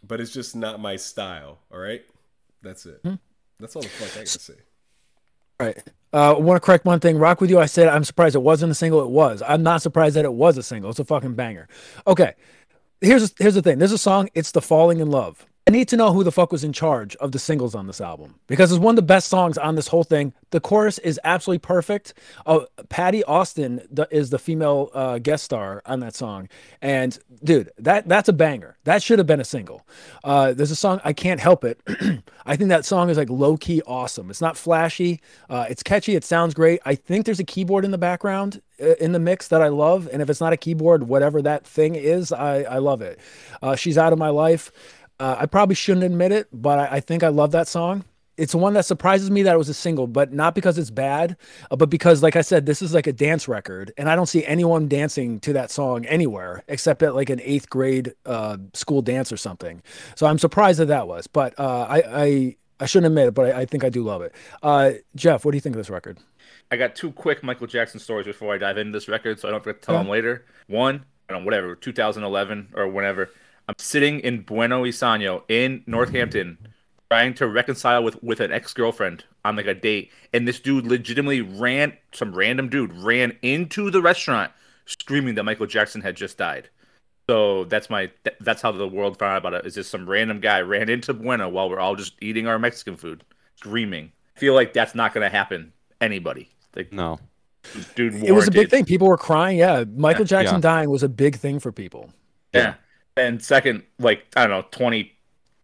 but 0.06 0.20
it's 0.20 0.32
just 0.34 0.56
not 0.56 0.80
my 0.80 0.96
style. 0.96 1.60
All 1.72 1.80
right, 1.80 2.04
that's 2.62 2.86
it. 2.86 3.00
Hmm. 3.04 3.16
That's 3.60 3.76
all 3.76 3.82
the 3.82 3.90
fuck 3.90 4.12
I 4.14 4.20
gotta 4.20 4.28
say. 4.28 4.54
Right. 5.60 5.84
Uh, 6.14 6.36
I 6.36 6.40
want 6.40 6.62
to 6.62 6.66
correct 6.66 6.86
one 6.86 7.00
thing. 7.00 7.18
Rock 7.18 7.42
with 7.42 7.50
you. 7.50 7.60
I 7.60 7.66
said 7.66 7.88
I'm 7.88 8.04
surprised 8.04 8.36
it 8.36 8.40
wasn't 8.40 8.72
a 8.72 8.76
single. 8.76 9.02
It 9.02 9.10
was. 9.10 9.42
I'm 9.46 9.64
not 9.64 9.82
surprised 9.82 10.16
that 10.16 10.26
it 10.26 10.34
was 10.34 10.58
a 10.58 10.64
single. 10.64 10.90
It's 10.90 11.00
a 11.00 11.06
fucking 11.06 11.36
banger. 11.36 11.68
Okay. 12.06 12.34
Here's 13.02 13.34
here's 13.38 13.56
the 13.56 13.62
thing. 13.62 13.78
There's 13.78 13.92
a 13.92 13.98
song. 13.98 14.30
It's 14.34 14.52
the 14.52 14.62
falling 14.62 15.00
in 15.00 15.12
love. 15.12 15.46
I 15.68 15.70
need 15.70 15.90
to 15.90 15.98
know 15.98 16.14
who 16.14 16.24
the 16.24 16.32
fuck 16.32 16.54
was 16.54 16.64
in 16.64 16.72
charge 16.72 17.18
of 17.18 17.34
the 17.34 17.40
singles 17.40 17.76
on 17.76 17.88
this 17.88 18.00
album 18.00 18.36
because 18.48 18.72
it's 18.72 18.80
one 18.80 18.94
of 18.94 18.96
the 18.96 19.02
best 19.02 19.28
songs 19.28 19.58
on 19.58 19.76
this 19.76 19.90
whole 19.90 20.06
thing. 20.06 20.32
The 20.52 20.62
chorus 20.62 20.98
is 21.00 21.20
absolutely 21.26 21.60
perfect. 21.60 22.14
Uh, 22.46 22.62
Patti 22.88 23.22
Austin 23.26 23.82
is 24.10 24.30
the 24.30 24.40
female 24.40 24.90
uh, 24.94 25.18
guest 25.18 25.44
star 25.44 25.82
on 25.86 26.00
that 26.00 26.16
song, 26.16 26.48
and 26.82 27.20
dude, 27.44 27.70
that 27.80 28.08
that's 28.08 28.30
a 28.30 28.34
banger. 28.34 28.78
That 28.86 29.04
should 29.04 29.20
have 29.20 29.28
been 29.28 29.42
a 29.42 29.46
single. 29.46 29.86
Uh, 30.24 30.54
there's 30.54 30.72
a 30.72 30.76
song 30.76 31.02
I 31.04 31.12
can't 31.12 31.42
help 31.42 31.66
it. 31.66 31.82
I 32.46 32.56
think 32.56 32.70
that 32.70 32.86
song 32.86 33.10
is 33.10 33.18
like 33.18 33.30
low 33.30 33.58
key 33.58 33.82
awesome. 33.86 34.30
It's 34.30 34.40
not 34.40 34.56
flashy. 34.56 35.20
Uh, 35.50 35.66
it's 35.70 35.84
catchy. 35.84 36.16
It 36.16 36.24
sounds 36.24 36.54
great. 36.54 36.80
I 36.86 36.96
think 36.96 37.26
there's 37.26 37.42
a 37.42 37.44
keyboard 37.44 37.84
in 37.84 37.92
the 37.92 37.98
background 37.98 38.62
uh, 38.82 38.94
in 39.02 39.12
the 39.12 39.20
mix 39.20 39.50
that 39.50 39.62
I 39.62 39.68
love, 39.68 40.08
and 40.14 40.22
if 40.22 40.30
it's 40.30 40.40
not 40.40 40.54
a 40.54 40.58
keyboard, 40.58 41.04
whatever 41.10 41.42
that 41.42 41.68
thing 41.68 41.96
is, 41.96 42.32
I 42.32 42.62
I 42.62 42.78
love 42.78 43.02
it. 43.02 43.20
Uh, 43.62 43.76
She's 43.76 43.98
out 43.98 44.14
of 44.14 44.20
my 44.20 44.30
life. 44.30 44.72
Uh, 45.20 45.36
I 45.40 45.46
probably 45.46 45.76
shouldn't 45.76 46.04
admit 46.06 46.32
it, 46.32 46.48
but 46.54 46.80
I, 46.80 46.98
I 46.98 47.00
think 47.00 47.24
I 47.24 47.30
love 47.30 47.52
that 47.52 47.68
song. 47.68 48.04
It's 48.38 48.54
one 48.54 48.74
that 48.76 48.86
surprises 48.86 49.32
me 49.32 49.42
that 49.44 49.56
it 49.56 49.58
was 49.58 49.68
a 49.70 49.74
single, 49.74 50.06
but 50.06 50.32
not 50.32 50.54
because 50.54 50.78
it's 50.78 50.92
bad, 50.92 51.36
uh, 51.72 51.76
but 51.76 51.90
because, 51.90 52.22
like 52.22 52.36
I 52.36 52.42
said, 52.42 52.68
this 52.68 52.84
is 52.84 52.94
like 52.94 53.08
a 53.08 53.12
dance 53.14 53.48
record, 53.48 53.92
and 53.98 54.08
I 54.08 54.16
don't 54.16 54.28
see 54.28 54.46
anyone 54.46 54.88
dancing 54.88 55.40
to 55.40 55.54
that 55.54 55.72
song 55.72 56.06
anywhere 56.06 56.64
except 56.68 57.02
at 57.02 57.16
like 57.16 57.32
an 57.32 57.42
eighth 57.42 57.68
grade 57.68 58.14
uh, 58.28 58.58
school 58.76 59.02
dance 59.02 59.32
or 59.32 59.38
something. 59.38 59.82
So 60.16 60.28
I'm 60.28 60.38
surprised 60.38 60.80
that 60.80 60.86
that 60.90 61.08
was, 61.08 61.26
but 61.26 61.60
uh, 61.60 61.88
I, 61.90 62.04
I 62.06 62.56
I 62.80 62.86
shouldn't 62.86 63.08
admit 63.08 63.30
it, 63.30 63.34
but 63.34 63.56
I, 63.56 63.62
I 63.62 63.66
think 63.66 63.84
I 63.84 63.90
do 63.90 64.04
love 64.04 64.22
it. 64.22 64.36
Uh, 64.62 64.92
Jeff, 65.16 65.44
what 65.44 65.50
do 65.52 65.58
you 65.58 65.62
think 65.62 65.74
of 65.76 65.80
this 65.80 65.90
record? 65.90 66.20
I 66.70 66.76
got 66.78 66.96
two 66.96 67.12
quick 67.12 67.42
Michael 67.42 67.66
Jackson 67.66 68.00
stories 68.00 68.28
before 68.28 68.54
I 68.54 68.60
dive 68.60 68.78
into 68.78 68.92
this 68.92 69.08
record, 69.08 69.40
so 69.40 69.48
I 69.48 69.52
don't 69.52 69.66
have 69.66 69.80
to 69.80 69.82
tell 69.84 69.96
Yeah. 69.96 70.02
them 70.02 70.10
later. 70.12 70.46
One, 70.68 71.06
I 71.28 71.34
don't 71.34 71.42
know, 71.42 71.46
whatever, 71.46 71.76
2011 71.76 72.68
or 72.76 72.88
whenever. 72.88 73.32
I'm 73.68 73.76
sitting 73.78 74.20
in 74.22 74.42
Bueno 74.42 74.82
Y 74.82 74.92
Sano 74.92 75.44
in 75.50 75.84
Northampton, 75.88 76.58
trying 77.10 77.34
to 77.36 77.48
reconcile 77.48 78.04
with 78.04 78.22
with 78.24 78.40
an 78.40 78.52
ex 78.52 78.74
girlfriend 78.74 79.26
on 79.44 79.56
like 79.56 79.66
a 79.68 79.74
date, 79.74 80.12
and 80.34 80.48
this 80.48 80.60
dude 80.60 80.86
legitimately 80.86 81.42
ran 81.42 81.94
some 82.14 82.34
random 82.34 82.70
dude 82.70 82.94
ran 82.94 83.38
into 83.42 83.92
the 83.92 84.02
restaurant 84.02 84.52
screaming 84.86 85.36
that 85.36 85.44
Michael 85.44 85.66
Jackson 85.68 86.02
had 86.02 86.16
just 86.16 86.38
died. 86.38 86.70
So 87.30 87.66
that's 87.66 87.90
my 87.90 88.10
that's 88.40 88.62
how 88.62 88.72
the 88.72 88.88
world 88.88 89.20
found 89.20 89.34
out 89.34 89.38
about 89.40 89.54
it. 89.54 89.66
Is 89.66 89.76
just 89.76 89.92
some 89.92 90.10
random 90.10 90.40
guy 90.40 90.62
ran 90.62 90.88
into 90.90 91.14
Bueno 91.14 91.50
while 91.50 91.70
we're 91.70 91.80
all 91.80 91.96
just 91.96 92.14
eating 92.22 92.48
our 92.48 92.58
Mexican 92.58 92.96
food, 92.96 93.24
screaming. 93.56 94.12
I 94.36 94.40
feel 94.40 94.54
like 94.54 94.72
that's 94.72 94.96
not 94.96 95.14
going 95.14 95.30
to 95.30 95.36
happen. 95.36 95.74
Anybody 96.00 96.48
like 96.76 96.94
No. 96.94 97.20
dude, 97.96 98.14
It 98.24 98.32
was 98.32 98.48
a 98.48 98.52
big 98.52 98.70
thing. 98.70 98.86
People 98.86 99.08
were 99.08 99.18
crying. 99.18 99.58
Yeah, 99.58 99.84
Michael 99.96 100.26
Jackson 100.26 100.58
Yeah. 100.58 100.62
dying 100.62 100.90
was 100.90 101.04
a 101.04 101.10
big 101.10 101.36
thing 101.36 101.60
for 101.60 101.72
people. 101.72 102.12
Yeah. 102.54 102.76
And 103.18 103.44
second, 103.44 103.84
like 104.00 104.26
I 104.36 104.48
don't 104.48 104.52
know, 104.52 104.68
twenty 104.72 105.14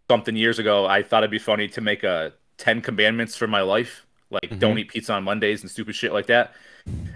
something 0.09 0.35
years 0.35 0.59
ago, 0.59 0.85
I 0.85 1.03
thought 1.03 1.23
it'd 1.23 1.31
be 1.31 1.39
funny 1.39 1.67
to 1.69 1.81
make 1.81 2.03
a 2.03 2.33
Ten 2.57 2.81
Commandments 2.81 3.35
for 3.35 3.47
my 3.47 3.61
life, 3.61 4.05
like 4.29 4.43
mm-hmm. 4.43 4.59
don't 4.59 4.77
eat 4.77 4.89
pizza 4.89 5.13
on 5.13 5.23
Mondays 5.23 5.61
and 5.61 5.71
stupid 5.71 5.95
shit 5.95 6.13
like 6.13 6.27
that. 6.27 6.53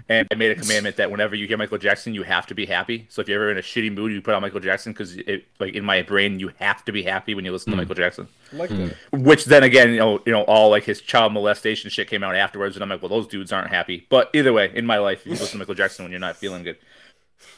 And 0.08 0.26
I 0.32 0.34
made 0.34 0.50
a 0.50 0.54
commandment 0.54 0.96
that 0.96 1.10
whenever 1.10 1.34
you 1.34 1.46
hear 1.46 1.58
Michael 1.58 1.76
Jackson, 1.76 2.14
you 2.14 2.22
have 2.22 2.46
to 2.46 2.54
be 2.54 2.64
happy. 2.64 3.06
So 3.10 3.20
if 3.20 3.28
you're 3.28 3.42
ever 3.42 3.50
in 3.50 3.58
a 3.58 3.60
shitty 3.60 3.94
mood, 3.94 4.12
you 4.12 4.22
put 4.22 4.32
on 4.32 4.40
Michael 4.40 4.60
Jackson 4.60 4.94
because 4.94 5.16
it, 5.18 5.44
like 5.60 5.74
in 5.74 5.84
my 5.84 6.00
brain, 6.00 6.40
you 6.40 6.50
have 6.58 6.82
to 6.86 6.92
be 6.92 7.02
happy 7.02 7.34
when 7.34 7.44
you 7.44 7.52
listen 7.52 7.72
to 7.72 7.76
mm. 7.76 7.80
Michael 7.80 7.94
Jackson. 7.94 8.28
I 8.50 8.56
like 8.56 8.70
that. 8.70 8.96
Mm. 9.12 9.22
Which 9.24 9.44
then 9.44 9.64
again, 9.64 9.90
you 9.90 9.98
know, 9.98 10.22
you 10.24 10.32
know, 10.32 10.42
all 10.44 10.70
like 10.70 10.84
his 10.84 11.02
child 11.02 11.34
molestation 11.34 11.90
shit 11.90 12.08
came 12.08 12.24
out 12.24 12.34
afterwards, 12.34 12.76
and 12.76 12.82
I'm 12.82 12.88
like, 12.88 13.02
well, 13.02 13.10
those 13.10 13.26
dudes 13.26 13.52
aren't 13.52 13.68
happy. 13.68 14.06
But 14.08 14.30
either 14.32 14.54
way, 14.54 14.72
in 14.74 14.86
my 14.86 14.96
life, 14.98 15.26
you 15.26 15.32
listen 15.32 15.48
to 15.48 15.58
Michael 15.58 15.74
Jackson 15.74 16.06
when 16.06 16.12
you're 16.12 16.20
not 16.20 16.36
feeling 16.36 16.62
good. 16.62 16.78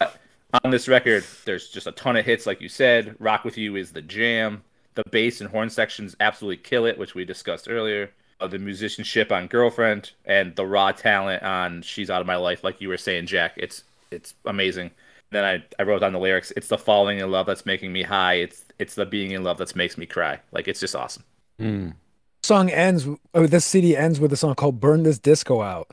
But 0.01 0.17
on 0.64 0.71
this 0.71 0.88
record, 0.88 1.25
there's 1.45 1.69
just 1.69 1.87
a 1.87 1.92
ton 1.92 2.16
of 2.16 2.25
hits, 2.25 2.47
like 2.47 2.61
you 2.61 2.69
said. 2.69 3.16
Rock 3.19 3.45
with 3.45 3.57
You 3.57 3.76
is 3.76 3.92
the 3.92 4.02
jam. 4.02 4.62
The 4.95 5.04
bass 5.11 5.40
and 5.40 5.50
horn 5.50 5.71
sections 5.71 6.16
absolutely 6.21 6.59
kill 6.59 6.85
it, 6.87 6.99
which 6.99 7.14
we 7.14 7.25
discussed 7.25 7.69
earlier. 7.69 8.11
Uh, 8.40 8.47
the 8.47 8.59
musicianship 8.59 9.30
on 9.30 9.47
Girlfriend 9.47 10.12
and 10.25 10.57
the 10.57 10.66
raw 10.66 10.92
talent 10.92 11.42
on 11.42 11.83
She's 11.83 12.11
Out 12.11 12.21
of 12.21 12.26
My 12.26 12.37
Life, 12.37 12.64
like 12.64 12.80
you 12.80 12.88
were 12.88 12.97
saying, 12.97 13.26
Jack. 13.26 13.52
It's 13.57 13.85
it's 14.11 14.35
amazing. 14.45 14.90
Then 15.30 15.45
I, 15.45 15.64
I 15.78 15.85
wrote 15.85 16.00
down 16.00 16.12
the 16.12 16.19
lyrics. 16.19 16.52
It's 16.57 16.69
the 16.69 16.78
falling 16.78 17.19
in 17.19 17.30
love 17.30 17.47
that's 17.47 17.64
making 17.64 17.92
me 17.92 18.02
high. 18.02 18.35
It's 18.35 18.64
it's 18.78 18.95
the 18.95 19.07
being 19.07 19.30
in 19.30 19.45
love 19.45 19.59
that 19.59 19.76
makes 19.76 19.97
me 19.97 20.07
cry. 20.07 20.40
Like 20.52 20.66
it's 20.66 20.80
just 20.80 20.97
awesome. 20.97 21.25
Mm. 21.61 21.95
Song 22.42 22.71
ends. 22.71 23.07
Oh, 23.35 23.47
this 23.47 23.64
CD 23.64 23.97
ends 23.97 24.19
with 24.19 24.33
a 24.33 24.37
song 24.37 24.54
called 24.54 24.80
"Burn 24.80 25.02
This 25.02 25.19
Disco 25.19 25.61
Out." 25.61 25.90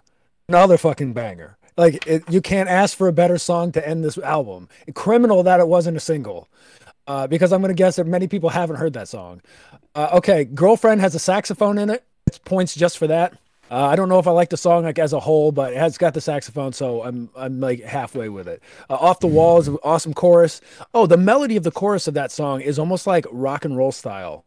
Another 0.47 0.77
fucking 0.77 1.13
banger. 1.13 1.57
Like 1.77 2.05
it, 2.07 2.24
you 2.29 2.41
can't 2.41 2.67
ask 2.67 2.98
for 2.98 3.07
a 3.07 3.13
better 3.13 3.38
song 3.38 3.72
to 3.74 3.88
end 3.88 4.03
this 4.03 4.17
album. 4.17 4.67
Criminal 4.96 5.43
that 5.43 5.60
it 5.60 5.67
wasn't 5.67 5.96
a 5.96 6.00
single, 6.01 6.50
uh, 7.05 7.27
because 7.27 7.53
I'm 7.53 7.62
gonna 7.62 7.74
guess 7.75 7.98
that 7.98 8.07
many 8.07 8.27
people 8.27 8.50
haven't 8.50 8.77
heard 8.77 8.93
that 8.93 9.07
song. 9.07 9.41
Uh, 9.96 10.10
okay, 10.13 10.43
"Girlfriend" 10.43 11.01
has 11.01 11.15
a 11.15 11.19
saxophone 11.19 11.77
in 11.77 11.89
it. 11.89 12.03
It's 12.25 12.39
points 12.39 12.75
just 12.75 12.98
for 12.98 13.07
that. 13.07 13.34
Uh, 13.69 13.86
I 13.86 13.96
don't 13.98 14.07
know 14.07 14.19
if 14.19 14.27
I 14.27 14.31
like 14.31 14.50
the 14.50 14.57
song 14.57 14.86
like 14.86 14.98
as 14.98 15.12
a 15.13 15.19
whole, 15.19 15.51
but 15.51 15.74
it 15.74 15.77
has 15.77 15.98
got 15.98 16.13
the 16.13 16.22
saxophone, 16.22 16.74
so 16.74 17.03
I'm 17.03 17.29
I'm 17.36 17.60
like 17.60 17.81
halfway 17.84 18.29
with 18.29 18.48
it. 18.48 18.63
Uh, 18.89 18.96
Off 18.96 19.19
the 19.19 19.27
Wall 19.27 19.60
is 19.60 19.67
an 19.67 19.77
awesome 19.84 20.13
chorus. 20.13 20.62
Oh, 20.93 21.05
the 21.05 21.17
melody 21.17 21.57
of 21.57 21.63
the 21.63 21.72
chorus 21.72 22.07
of 22.07 22.13
that 22.13 22.31
song 22.31 22.62
is 22.62 22.79
almost 22.79 23.05
like 23.05 23.25
rock 23.29 23.65
and 23.65 23.75
roll 23.75 23.91
style, 23.91 24.46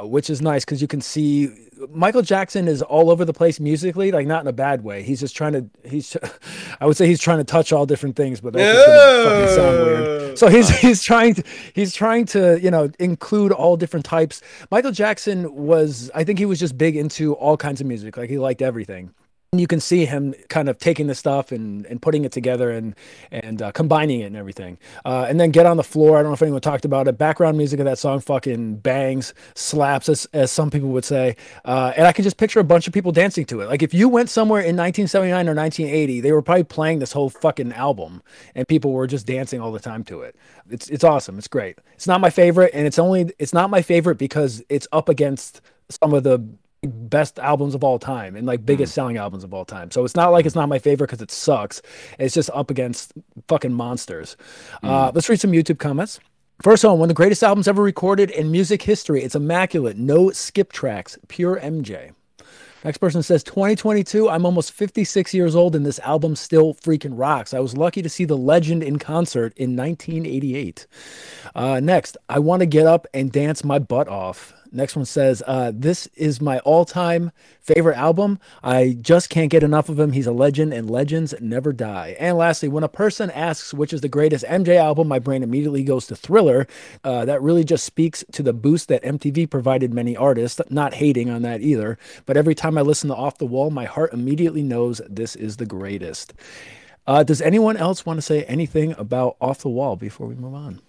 Uh, 0.00 0.06
which 0.06 0.30
is 0.30 0.40
nice 0.40 0.64
because 0.64 0.80
you 0.80 0.88
can 0.88 1.00
see 1.00 1.50
Michael 1.90 2.22
Jackson 2.22 2.68
is 2.68 2.82
all 2.82 3.10
over 3.10 3.24
the 3.24 3.32
place 3.32 3.58
musically, 3.58 4.12
like 4.12 4.26
not 4.26 4.42
in 4.42 4.48
a 4.48 4.52
bad 4.52 4.84
way. 4.84 5.02
He's 5.02 5.20
just 5.20 5.36
trying 5.36 5.52
to 5.52 5.66
he's 5.88 6.16
I 6.80 6.86
would 6.86 6.96
say 6.96 7.06
he's 7.06 7.20
trying 7.20 7.38
to 7.38 7.44
touch 7.44 7.72
all 7.72 7.86
different 7.86 8.16
things, 8.16 8.40
but 8.40 8.52
that's 8.52 9.24
fucking 9.24 9.56
sound 9.56 9.86
weird. 9.86 10.38
So 10.38 10.48
he's 10.48 10.68
he's 10.80 11.02
trying 11.02 11.34
to 11.34 11.42
he's 11.74 11.94
trying 11.94 12.26
to 12.26 12.60
you 12.60 12.70
know 12.70 12.90
include 12.98 13.52
all 13.52 13.76
different 13.76 14.04
types. 14.04 14.42
Michael 14.70 14.92
Jackson 14.92 15.54
was 15.54 16.10
I 16.14 16.24
think 16.24 16.38
he 16.38 16.46
was 16.46 16.60
just 16.60 16.78
big 16.78 16.96
into 16.96 17.34
all 17.34 17.56
kinds 17.56 17.80
of 17.80 17.86
music, 17.86 18.16
like 18.16 18.30
he 18.30 18.38
liked 18.38 18.62
everything. 18.62 19.12
You 19.52 19.66
can 19.66 19.80
see 19.80 20.04
him 20.04 20.32
kind 20.48 20.68
of 20.68 20.78
taking 20.78 21.08
the 21.08 21.14
stuff 21.16 21.50
and, 21.50 21.84
and 21.86 22.00
putting 22.00 22.24
it 22.24 22.30
together 22.30 22.70
and 22.70 22.94
and 23.32 23.60
uh, 23.60 23.72
combining 23.72 24.20
it 24.20 24.26
and 24.26 24.36
everything. 24.36 24.78
Uh, 25.04 25.26
and 25.28 25.40
then 25.40 25.50
get 25.50 25.66
on 25.66 25.76
the 25.76 25.82
floor. 25.82 26.16
I 26.16 26.22
don't 26.22 26.30
know 26.30 26.34
if 26.34 26.42
anyone 26.42 26.60
talked 26.60 26.84
about 26.84 27.08
it. 27.08 27.18
Background 27.18 27.58
music 27.58 27.80
of 27.80 27.86
that 27.86 27.98
song 27.98 28.20
fucking 28.20 28.76
bangs, 28.76 29.34
slaps, 29.56 30.08
as, 30.08 30.28
as 30.32 30.52
some 30.52 30.70
people 30.70 30.90
would 30.90 31.04
say. 31.04 31.34
Uh, 31.64 31.92
and 31.96 32.06
I 32.06 32.12
can 32.12 32.22
just 32.22 32.36
picture 32.36 32.60
a 32.60 32.64
bunch 32.64 32.86
of 32.86 32.92
people 32.92 33.10
dancing 33.10 33.44
to 33.46 33.60
it. 33.60 33.68
Like 33.68 33.82
if 33.82 33.92
you 33.92 34.08
went 34.08 34.30
somewhere 34.30 34.60
in 34.60 34.76
1979 34.76 35.48
or 35.48 35.54
1980, 35.56 36.20
they 36.20 36.30
were 36.30 36.42
probably 36.42 36.62
playing 36.62 37.00
this 37.00 37.10
whole 37.10 37.28
fucking 37.28 37.72
album, 37.72 38.22
and 38.54 38.68
people 38.68 38.92
were 38.92 39.08
just 39.08 39.26
dancing 39.26 39.60
all 39.60 39.72
the 39.72 39.80
time 39.80 40.04
to 40.04 40.20
it. 40.20 40.36
It's 40.70 40.88
it's 40.90 41.02
awesome. 41.02 41.38
It's 41.38 41.48
great. 41.48 41.76
It's 41.94 42.06
not 42.06 42.20
my 42.20 42.30
favorite, 42.30 42.70
and 42.72 42.86
it's 42.86 43.00
only 43.00 43.32
it's 43.40 43.52
not 43.52 43.68
my 43.68 43.82
favorite 43.82 44.14
because 44.14 44.62
it's 44.68 44.86
up 44.92 45.08
against 45.08 45.60
some 45.90 46.14
of 46.14 46.22
the 46.22 46.38
best 46.82 47.38
albums 47.38 47.74
of 47.74 47.84
all 47.84 47.98
time 47.98 48.36
and 48.36 48.46
like 48.46 48.64
biggest 48.64 48.94
selling 48.94 49.16
albums 49.16 49.44
of 49.44 49.52
all 49.52 49.64
time. 49.64 49.90
So 49.90 50.04
it's 50.04 50.14
not 50.14 50.32
like 50.32 50.46
it's 50.46 50.54
not 50.54 50.68
my 50.68 50.78
favorite 50.78 51.08
because 51.08 51.22
it 51.22 51.30
sucks. 51.30 51.82
It's 52.18 52.34
just 52.34 52.50
up 52.50 52.70
against 52.70 53.12
fucking 53.48 53.72
monsters. 53.72 54.36
Uh, 54.82 55.12
let's 55.14 55.28
read 55.28 55.40
some 55.40 55.52
YouTube 55.52 55.78
comments. 55.78 56.20
First 56.62 56.84
one, 56.84 56.98
one 56.98 57.06
of 57.06 57.08
the 57.08 57.14
greatest 57.14 57.42
albums 57.42 57.68
ever 57.68 57.82
recorded 57.82 58.30
in 58.30 58.50
music 58.50 58.82
history. 58.82 59.22
It's 59.22 59.34
immaculate. 59.34 59.96
No 59.96 60.30
skip 60.30 60.72
tracks. 60.72 61.18
Pure 61.28 61.60
MJ. 61.60 62.12
Next 62.84 62.98
person 62.98 63.22
says 63.22 63.42
2022. 63.44 64.28
I'm 64.28 64.46
almost 64.46 64.72
56 64.72 65.34
years 65.34 65.54
old 65.54 65.76
and 65.76 65.84
this 65.84 65.98
album 65.98 66.34
still 66.34 66.74
freaking 66.74 67.12
rocks. 67.12 67.52
I 67.52 67.60
was 67.60 67.76
lucky 67.76 68.00
to 68.00 68.08
see 68.08 68.24
the 68.24 68.38
legend 68.38 68.82
in 68.82 68.98
concert 68.98 69.52
in 69.56 69.76
1988. 69.76 70.86
Uh, 71.54 71.80
next, 71.80 72.16
I 72.28 72.38
want 72.38 72.60
to 72.60 72.66
get 72.66 72.86
up 72.86 73.06
and 73.12 73.30
dance 73.30 73.64
my 73.64 73.78
butt 73.78 74.08
off. 74.08 74.54
Next 74.72 74.94
one 74.94 75.04
says, 75.04 75.42
uh, 75.46 75.72
This 75.74 76.06
is 76.14 76.40
my 76.40 76.60
all 76.60 76.84
time 76.84 77.32
favorite 77.60 77.96
album. 77.96 78.38
I 78.62 78.96
just 79.00 79.30
can't 79.30 79.50
get 79.50 79.62
enough 79.62 79.88
of 79.88 79.98
him. 79.98 80.12
He's 80.12 80.26
a 80.26 80.32
legend, 80.32 80.72
and 80.72 80.88
legends 80.88 81.34
never 81.40 81.72
die. 81.72 82.16
And 82.18 82.36
lastly, 82.36 82.68
when 82.68 82.84
a 82.84 82.88
person 82.88 83.30
asks 83.30 83.74
which 83.74 83.92
is 83.92 84.00
the 84.00 84.08
greatest 84.08 84.44
MJ 84.44 84.76
album, 84.76 85.08
my 85.08 85.18
brain 85.18 85.42
immediately 85.42 85.82
goes 85.82 86.06
to 86.06 86.16
Thriller. 86.16 86.66
Uh, 87.02 87.24
that 87.24 87.42
really 87.42 87.64
just 87.64 87.84
speaks 87.84 88.24
to 88.32 88.42
the 88.42 88.52
boost 88.52 88.88
that 88.88 89.02
MTV 89.02 89.50
provided 89.50 89.92
many 89.92 90.16
artists. 90.16 90.60
Not 90.70 90.94
hating 90.94 91.30
on 91.30 91.42
that 91.42 91.60
either. 91.60 91.98
But 92.26 92.36
every 92.36 92.54
time 92.54 92.78
I 92.78 92.82
listen 92.82 93.08
to 93.08 93.16
Off 93.16 93.38
the 93.38 93.46
Wall, 93.46 93.70
my 93.70 93.84
heart 93.84 94.12
immediately 94.12 94.62
knows 94.62 95.00
this 95.08 95.34
is 95.36 95.56
the 95.56 95.66
greatest. 95.66 96.32
Uh, 97.06 97.24
does 97.24 97.42
anyone 97.42 97.76
else 97.76 98.06
want 98.06 98.18
to 98.18 98.22
say 98.22 98.44
anything 98.44 98.94
about 98.96 99.36
Off 99.40 99.58
the 99.58 99.68
Wall 99.68 99.96
before 99.96 100.26
we 100.26 100.34
move 100.36 100.54
on? 100.54 100.80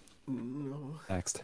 Next. 1.10 1.42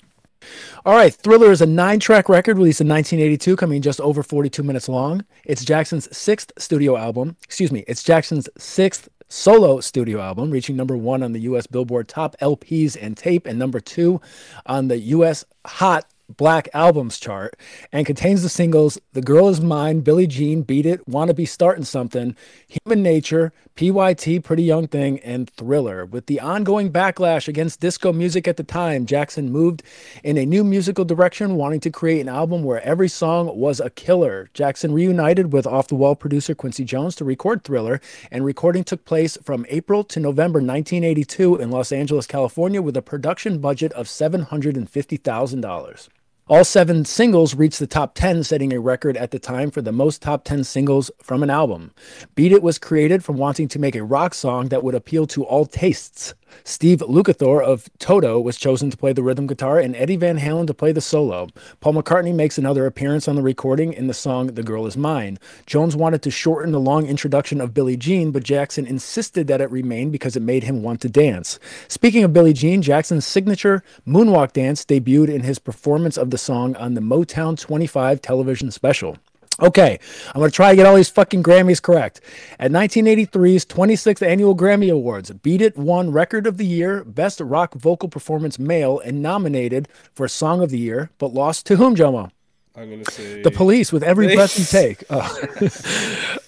All 0.86 0.96
right, 0.96 1.14
Thriller 1.14 1.52
is 1.52 1.62
a 1.62 1.66
nine 1.66 2.00
track 2.00 2.30
record 2.30 2.58
released 2.58 2.82
in 2.82 2.88
1982, 2.88 3.56
coming 3.56 3.78
in 3.78 3.82
just 3.82 4.00
over 4.02 4.24
42 4.24 4.64
minutes 4.64 4.88
long. 4.88 5.26
It's 5.46 5.66
Jackson's 5.66 6.16
sixth 6.16 6.52
studio 6.58 6.98
album. 6.98 7.36
Excuse 7.44 7.72
me, 7.72 7.84
it's 7.88 8.04
Jackson's 8.04 8.50
sixth 8.58 9.10
solo 9.30 9.80
studio 9.82 10.22
album, 10.22 10.52
reaching 10.52 10.76
number 10.76 10.96
one 10.96 11.24
on 11.24 11.34
the 11.34 11.42
US 11.42 11.68
Billboard 11.68 12.08
Top 12.08 12.36
LPs 12.42 12.98
and 13.00 13.18
Tape 13.18 13.46
and 13.46 13.60
number 13.60 13.80
two 13.80 14.22
on 14.66 14.88
the 14.88 14.98
US 14.98 15.44
Hot 15.66 16.06
Black 16.36 16.68
Albums 16.74 17.20
chart 17.20 17.58
and 17.92 18.06
contains 18.06 18.44
the 18.44 18.50
singles 18.50 19.00
The 19.14 19.22
Girl 19.22 19.48
Is 19.48 19.62
Mine, 19.62 20.02
Billie 20.02 20.28
Jean, 20.28 20.62
Beat 20.62 20.86
It, 20.86 21.08
Wanna 21.08 21.34
Be 21.34 21.46
Starting 21.46 21.86
Something, 21.86 22.36
Human 22.68 23.02
Nature, 23.02 23.54
PYT, 23.76 24.44
Pretty 24.44 24.64
Young 24.64 24.88
Thing, 24.88 25.20
and 25.20 25.50
Thriller. 25.50 26.06
With 26.06 26.26
the 26.26 26.42
ongoing 26.42 26.92
backlash 26.92 27.48
against 27.48 27.80
disco 27.80 28.12
music 28.12 28.48
at 28.48 28.58
the 28.58 28.64
time, 28.64 29.06
Jackson 29.06 29.52
moved 29.52 29.84
in 30.24 30.38
a 30.38 30.46
new 30.46 30.66
musical 30.66 31.06
direction, 31.06 31.56
wanting 31.56 31.80
to 31.80 31.90
create 31.90 32.20
an 32.20 32.30
album 32.30 32.64
where 32.64 32.84
every 32.84 33.08
song 33.08 33.58
was 33.58 33.80
a 33.80 33.90
killer. 33.90 34.50
Jackson 34.54 34.94
reunited 34.94 35.54
with 35.54 35.66
off 35.66 35.88
the 35.88 35.96
wall 35.96 36.16
producer 36.16 36.54
Quincy 36.54 36.84
Jones 36.84 37.16
to 37.16 37.26
record 37.26 37.64
Thriller, 37.64 38.02
and 38.32 38.44
recording 38.44 38.84
took 38.84 39.06
place 39.06 39.38
from 39.44 39.66
April 39.70 40.04
to 40.04 40.20
November 40.20 40.60
1982 40.60 41.56
in 41.56 41.72
Los 41.72 41.94
Angeles, 41.94 42.28
California, 42.28 42.82
with 42.82 42.98
a 42.98 43.02
production 43.02 43.60
budget 43.60 43.94
of 43.94 44.08
$750,000. 44.08 46.10
All 46.50 46.64
seven 46.64 47.04
singles 47.04 47.56
reached 47.56 47.78
the 47.78 47.88
top 47.88 48.16
10, 48.16 48.46
setting 48.46 48.72
a 48.72 48.80
record 48.80 49.18
at 49.18 49.32
the 49.32 49.40
time 49.40 49.70
for 49.70 49.82
the 49.82 49.92
most 49.92 50.22
top 50.22 50.46
10 50.46 50.64
singles 50.64 51.12
from 51.22 51.44
an 51.44 51.50
album. 51.50 51.92
Beat 52.36 52.54
It 52.54 52.64
was 52.64 52.80
created 52.80 53.22
from 53.22 53.36
wanting 53.36 53.68
to 53.68 53.80
make 53.80 53.98
a 53.98 54.04
rock 54.04 54.34
song 54.34 54.70
that 54.70 54.82
would 54.82 54.96
appeal 54.96 55.28
to 55.28 55.44
all 55.44 55.66
tastes. 55.66 56.36
Steve 56.64 57.00
Lukather 57.00 57.64
of 57.64 57.90
Toto 58.00 58.40
was 58.40 58.58
chosen 58.58 58.90
to 58.90 58.98
play 58.98 59.14
the 59.14 59.24
rhythm 59.24 59.48
guitar 59.48 59.80
and 59.80 59.96
Eddie 59.96 60.16
Van 60.16 60.40
Halen 60.40 60.68
to 60.68 60.74
play 60.74 60.92
the 60.92 61.02
solo. 61.02 61.48
Paul 61.80 61.94
McCartney 61.94 62.34
makes 62.34 62.58
another 62.58 62.86
appearance 62.86 63.28
on 63.28 63.36
the 63.36 63.42
recording 63.42 63.94
in 63.94 64.08
the 64.08 64.14
song 64.14 64.48
The 64.48 64.64
Girl 64.64 64.86
Is 64.86 64.98
Mine. 64.98 65.40
Jones 65.66 65.96
wanted 65.96 66.22
to 66.24 66.32
shorten 66.32 66.72
the 66.72 66.80
long 66.80 67.08
introduction 67.08 67.62
of 67.62 67.74
Billie 67.74 67.98
Jean, 67.98 68.32
but 68.32 68.44
Jackson 68.44 68.86
insisted 68.86 69.48
that 69.48 69.62
it 69.62 69.72
remain 69.72 70.10
because 70.10 70.36
it 70.36 70.42
made 70.42 70.64
him 70.64 70.84
want 70.84 71.02
to 71.02 71.10
dance. 71.10 71.60
Speaking 71.88 72.24
of 72.24 72.34
Billie 72.34 72.54
Jean, 72.54 72.82
Jackson's 72.82 73.26
signature 73.26 73.84
moonwalk 74.08 74.54
dance 74.54 74.86
debuted 74.86 75.30
in 75.30 75.42
his 75.42 75.60
performance 75.60 76.18
of 76.18 76.32
the 76.32 76.38
song 76.38 76.76
on 76.76 76.94
the 76.94 77.02
Motown 77.02 77.60
25 77.60 78.22
television 78.22 78.72
special. 78.72 79.18
Okay, 79.60 80.00
I'm 80.28 80.40
going 80.40 80.52
to 80.52 80.56
try 80.56 80.70
to 80.70 80.76
get 80.76 80.86
all 80.86 80.96
these 80.96 81.10
fucking 81.10 81.42
Grammys 81.42 81.82
correct. 81.82 82.22
At 82.60 82.72
1983's 82.72 83.66
26th 83.66 84.22
Annual 84.22 84.56
Grammy 84.56 84.92
Awards, 84.94 85.32
Beat 85.32 85.62
It 85.62 85.76
won 85.76 86.12
Record 86.12 86.46
of 86.46 86.58
the 86.58 86.66
Year, 86.66 87.04
Best 87.04 87.40
Rock 87.40 87.74
Vocal 87.74 88.08
Performance 88.08 88.60
Male, 88.60 89.00
and 89.00 89.22
nominated 89.22 89.88
for 90.14 90.28
Song 90.28 90.62
of 90.62 90.70
the 90.70 90.78
Year, 90.78 91.10
but 91.18 91.34
lost 91.34 91.66
to 91.68 91.78
whom, 91.78 91.96
Jomo? 91.96 92.30
I'm 92.76 92.92
gonna 92.92 93.06
say 93.06 93.42
The 93.42 93.50
Police 93.50 93.92
with 93.92 94.04
every 94.04 94.36
breath 94.36 94.60
you 94.60 94.66
take. 94.66 95.04
Uh, 95.10 95.28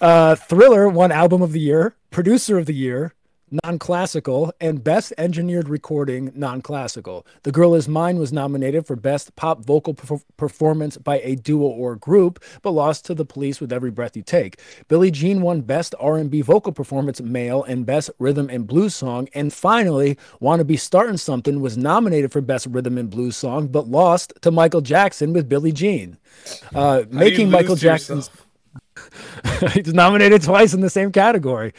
uh, 0.00 0.34
Thriller 0.36 0.88
won 0.88 1.10
Album 1.10 1.42
of 1.42 1.50
the 1.50 1.58
Year, 1.58 1.96
Producer 2.12 2.56
of 2.56 2.66
the 2.66 2.74
Year, 2.74 3.12
Non-Classical, 3.50 4.52
and 4.60 4.82
Best 4.84 5.12
Engineered 5.18 5.68
Recording 5.68 6.32
Non-Classical. 6.34 7.26
The 7.42 7.52
Girl 7.52 7.74
Is 7.74 7.88
Mine 7.88 8.18
was 8.18 8.32
nominated 8.32 8.86
for 8.86 8.96
Best 8.96 9.34
Pop 9.36 9.64
Vocal 9.64 9.94
Perf- 9.94 10.22
Performance 10.36 10.96
by 10.96 11.20
a 11.20 11.34
Duo 11.34 11.66
or 11.66 11.96
Group, 11.96 12.42
but 12.62 12.70
lost 12.70 13.04
to 13.06 13.14
The 13.14 13.24
Police 13.24 13.60
with 13.60 13.72
Every 13.72 13.90
Breath 13.90 14.16
You 14.16 14.22
Take. 14.22 14.60
Billie 14.88 15.10
Jean 15.10 15.42
won 15.42 15.62
Best 15.62 15.94
R&B 15.98 16.42
Vocal 16.42 16.72
Performance 16.72 17.20
Male 17.20 17.62
and 17.64 17.84
Best 17.84 18.10
Rhythm 18.18 18.48
and 18.50 18.66
Blues 18.66 18.94
Song. 18.94 19.28
And 19.34 19.52
finally, 19.52 20.16
Wanna 20.38 20.64
Be 20.64 20.76
Starting 20.76 21.16
Something 21.16 21.60
was 21.60 21.76
nominated 21.76 22.32
for 22.32 22.40
Best 22.40 22.66
Rhythm 22.66 22.98
and 22.98 23.10
Blues 23.10 23.36
Song, 23.36 23.66
but 23.68 23.88
lost 23.88 24.32
to 24.42 24.50
Michael 24.50 24.80
Jackson 24.80 25.32
with 25.32 25.48
Billie 25.48 25.72
Jean. 25.72 26.16
Uh, 26.74 26.80
How 26.80 27.02
do 27.02 27.08
you 27.10 27.18
making 27.18 27.50
Michael 27.50 27.76
Jackson's 27.76 28.28
yourself? 28.28 28.46
He's 29.72 29.92
nominated 29.94 30.42
twice 30.42 30.74
in 30.74 30.80
the 30.80 30.90
same 30.90 31.12
category. 31.12 31.72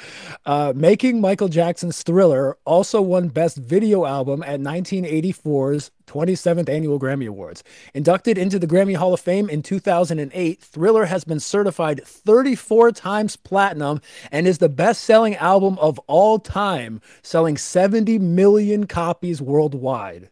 Uh, 0.46 0.74
Making 0.76 1.22
Michael 1.22 1.48
Jackson's 1.48 2.02
Thriller 2.04 2.58
also 2.66 3.02
won 3.02 3.28
Best 3.30 3.58
Video 3.58 4.06
Album 4.06 4.44
at 4.44 4.60
1984's 4.60 5.92
27th 6.08 6.70
Annual 6.70 7.00
Grammy 7.00 7.28
Awards. 7.28 7.64
Inducted 7.94 8.38
into 8.38 8.60
the 8.60 8.68
Grammy 8.68 8.96
Hall 8.96 9.14
of 9.14 9.20
Fame 9.20 9.50
in 9.50 9.62
2008, 9.64 10.62
Thriller 10.62 11.06
has 11.06 11.24
been 11.24 11.40
certified 11.40 12.06
34 12.06 12.92
times 12.92 13.36
platinum 13.36 14.02
and 14.32 14.48
is 14.48 14.58
the 14.58 14.70
best 14.70 15.04
selling 15.04 15.36
album 15.36 15.78
of 15.80 16.00
all 16.08 16.40
time, 16.40 17.02
selling 17.22 17.58
70 17.58 18.20
million 18.20 18.88
copies 18.88 19.42
worldwide. 19.42 20.30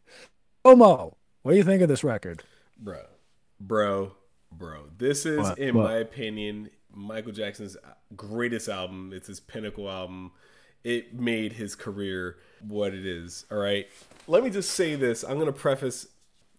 Jomo, 0.65 1.13
what 1.43 1.51
do 1.51 1.57
you 1.57 1.63
think 1.63 1.81
of 1.81 1.89
this 1.89 2.03
record? 2.03 2.43
bro, 2.77 3.01
bro, 3.59 4.13
bro. 4.51 4.85
This 4.97 5.25
is, 5.25 5.39
What? 5.39 5.57
in 5.59 5.75
What? 5.75 5.83
my 5.85 5.95
opinion, 5.97 6.69
Michael 6.93 7.32
Jackson's 7.32 7.78
greatest 8.15 8.67
album. 8.67 9.12
It's 9.13 9.28
his 9.28 9.39
pinnacle 9.39 9.89
album. 9.89 10.32
It 10.84 11.13
made 11.19 11.54
his 11.54 11.75
career 11.75 12.38
what 12.67 12.93
it 12.93 13.06
is. 13.06 13.45
All 13.52 13.58
right. 13.58 13.88
Let 14.28 14.43
me 14.43 14.49
just 14.49 14.71
say 14.71 14.95
this. 14.95 15.23
I'm 15.23 15.39
gonna 15.39 15.52
preface. 15.52 16.08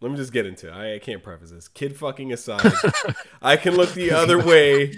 Let 0.00 0.10
me 0.10 0.16
just 0.16 0.32
get 0.32 0.46
into 0.46 0.68
it. 0.68 0.72
I, 0.72 0.94
I 0.94 0.98
can't 0.98 1.22
preface 1.22 1.50
this. 1.50 1.68
Kid 1.68 1.96
fucking 1.96 2.32
aside, 2.32 2.72
I 3.42 3.56
can 3.56 3.76
look 3.76 3.92
the 3.92 4.12
other 4.12 4.38
way 4.42 4.94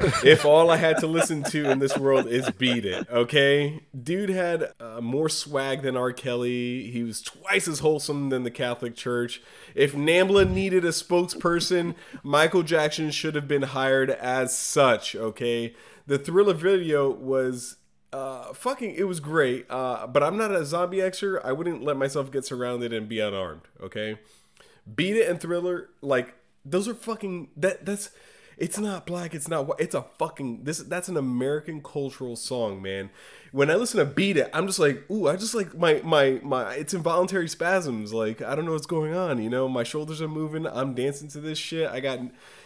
if 0.00 0.44
all 0.44 0.70
I 0.70 0.76
had 0.76 0.98
to 0.98 1.06
listen 1.06 1.42
to 1.44 1.70
in 1.70 1.78
this 1.78 1.96
world 1.96 2.26
is 2.26 2.50
Beat 2.50 2.84
It, 2.84 3.08
okay? 3.10 3.84
Dude 4.00 4.30
had 4.30 4.72
uh, 4.80 5.00
more 5.00 5.28
swag 5.28 5.82
than 5.82 5.96
R. 5.96 6.12
Kelly. 6.12 6.90
He 6.90 7.02
was 7.02 7.22
twice 7.22 7.68
as 7.68 7.80
wholesome 7.80 8.30
than 8.30 8.42
the 8.42 8.50
Catholic 8.50 8.96
Church. 8.96 9.42
If 9.74 9.94
NAMBLA 9.94 10.50
needed 10.50 10.84
a 10.84 10.88
spokesperson, 10.88 11.94
Michael 12.22 12.62
Jackson 12.62 13.10
should 13.10 13.34
have 13.34 13.48
been 13.48 13.62
hired 13.62 14.10
as 14.10 14.56
such, 14.56 15.14
okay? 15.14 15.74
The 16.06 16.18
Thriller 16.18 16.54
video 16.54 17.10
was 17.10 17.76
uh, 18.12 18.52
fucking, 18.52 18.94
it 18.94 19.04
was 19.04 19.20
great, 19.20 19.66
uh, 19.70 20.06
but 20.06 20.22
I'm 20.22 20.36
not 20.36 20.52
a 20.52 20.64
zombie 20.64 20.98
Xer. 20.98 21.40
I 21.44 21.52
wouldn't 21.52 21.82
let 21.82 21.96
myself 21.96 22.30
get 22.30 22.44
surrounded 22.44 22.92
and 22.92 23.08
be 23.08 23.20
unarmed, 23.20 23.62
okay? 23.80 24.18
Beat 24.94 25.16
It 25.16 25.28
and 25.28 25.40
Thriller, 25.40 25.90
like 26.02 26.34
those 26.64 26.88
are 26.88 26.94
fucking 26.94 27.48
that 27.56 27.84
that's 27.84 28.10
it's 28.56 28.78
not 28.78 29.06
black, 29.06 29.34
it's 29.34 29.48
not 29.48 29.66
white, 29.66 29.80
it's 29.80 29.94
a 29.94 30.02
fucking 30.18 30.64
this 30.64 30.78
that's 30.78 31.08
an 31.08 31.16
American 31.16 31.82
cultural 31.82 32.36
song, 32.36 32.80
man. 32.82 33.10
When 33.52 33.70
I 33.70 33.74
listen 33.74 33.98
to 33.98 34.04
Beat 34.04 34.36
It, 34.36 34.50
I'm 34.52 34.66
just 34.66 34.78
like, 34.78 35.08
ooh, 35.10 35.28
I 35.28 35.36
just 35.36 35.54
like 35.54 35.76
my 35.76 36.00
my 36.04 36.40
my 36.42 36.74
it's 36.74 36.94
involuntary 36.94 37.48
spasms. 37.48 38.12
Like 38.12 38.42
I 38.42 38.54
don't 38.54 38.64
know 38.64 38.72
what's 38.72 38.86
going 38.86 39.14
on, 39.14 39.42
you 39.42 39.50
know, 39.50 39.68
my 39.68 39.82
shoulders 39.82 40.20
are 40.22 40.28
moving, 40.28 40.66
I'm 40.66 40.94
dancing 40.94 41.28
to 41.28 41.40
this 41.40 41.58
shit. 41.58 41.88
I 41.90 42.00
got 42.00 42.20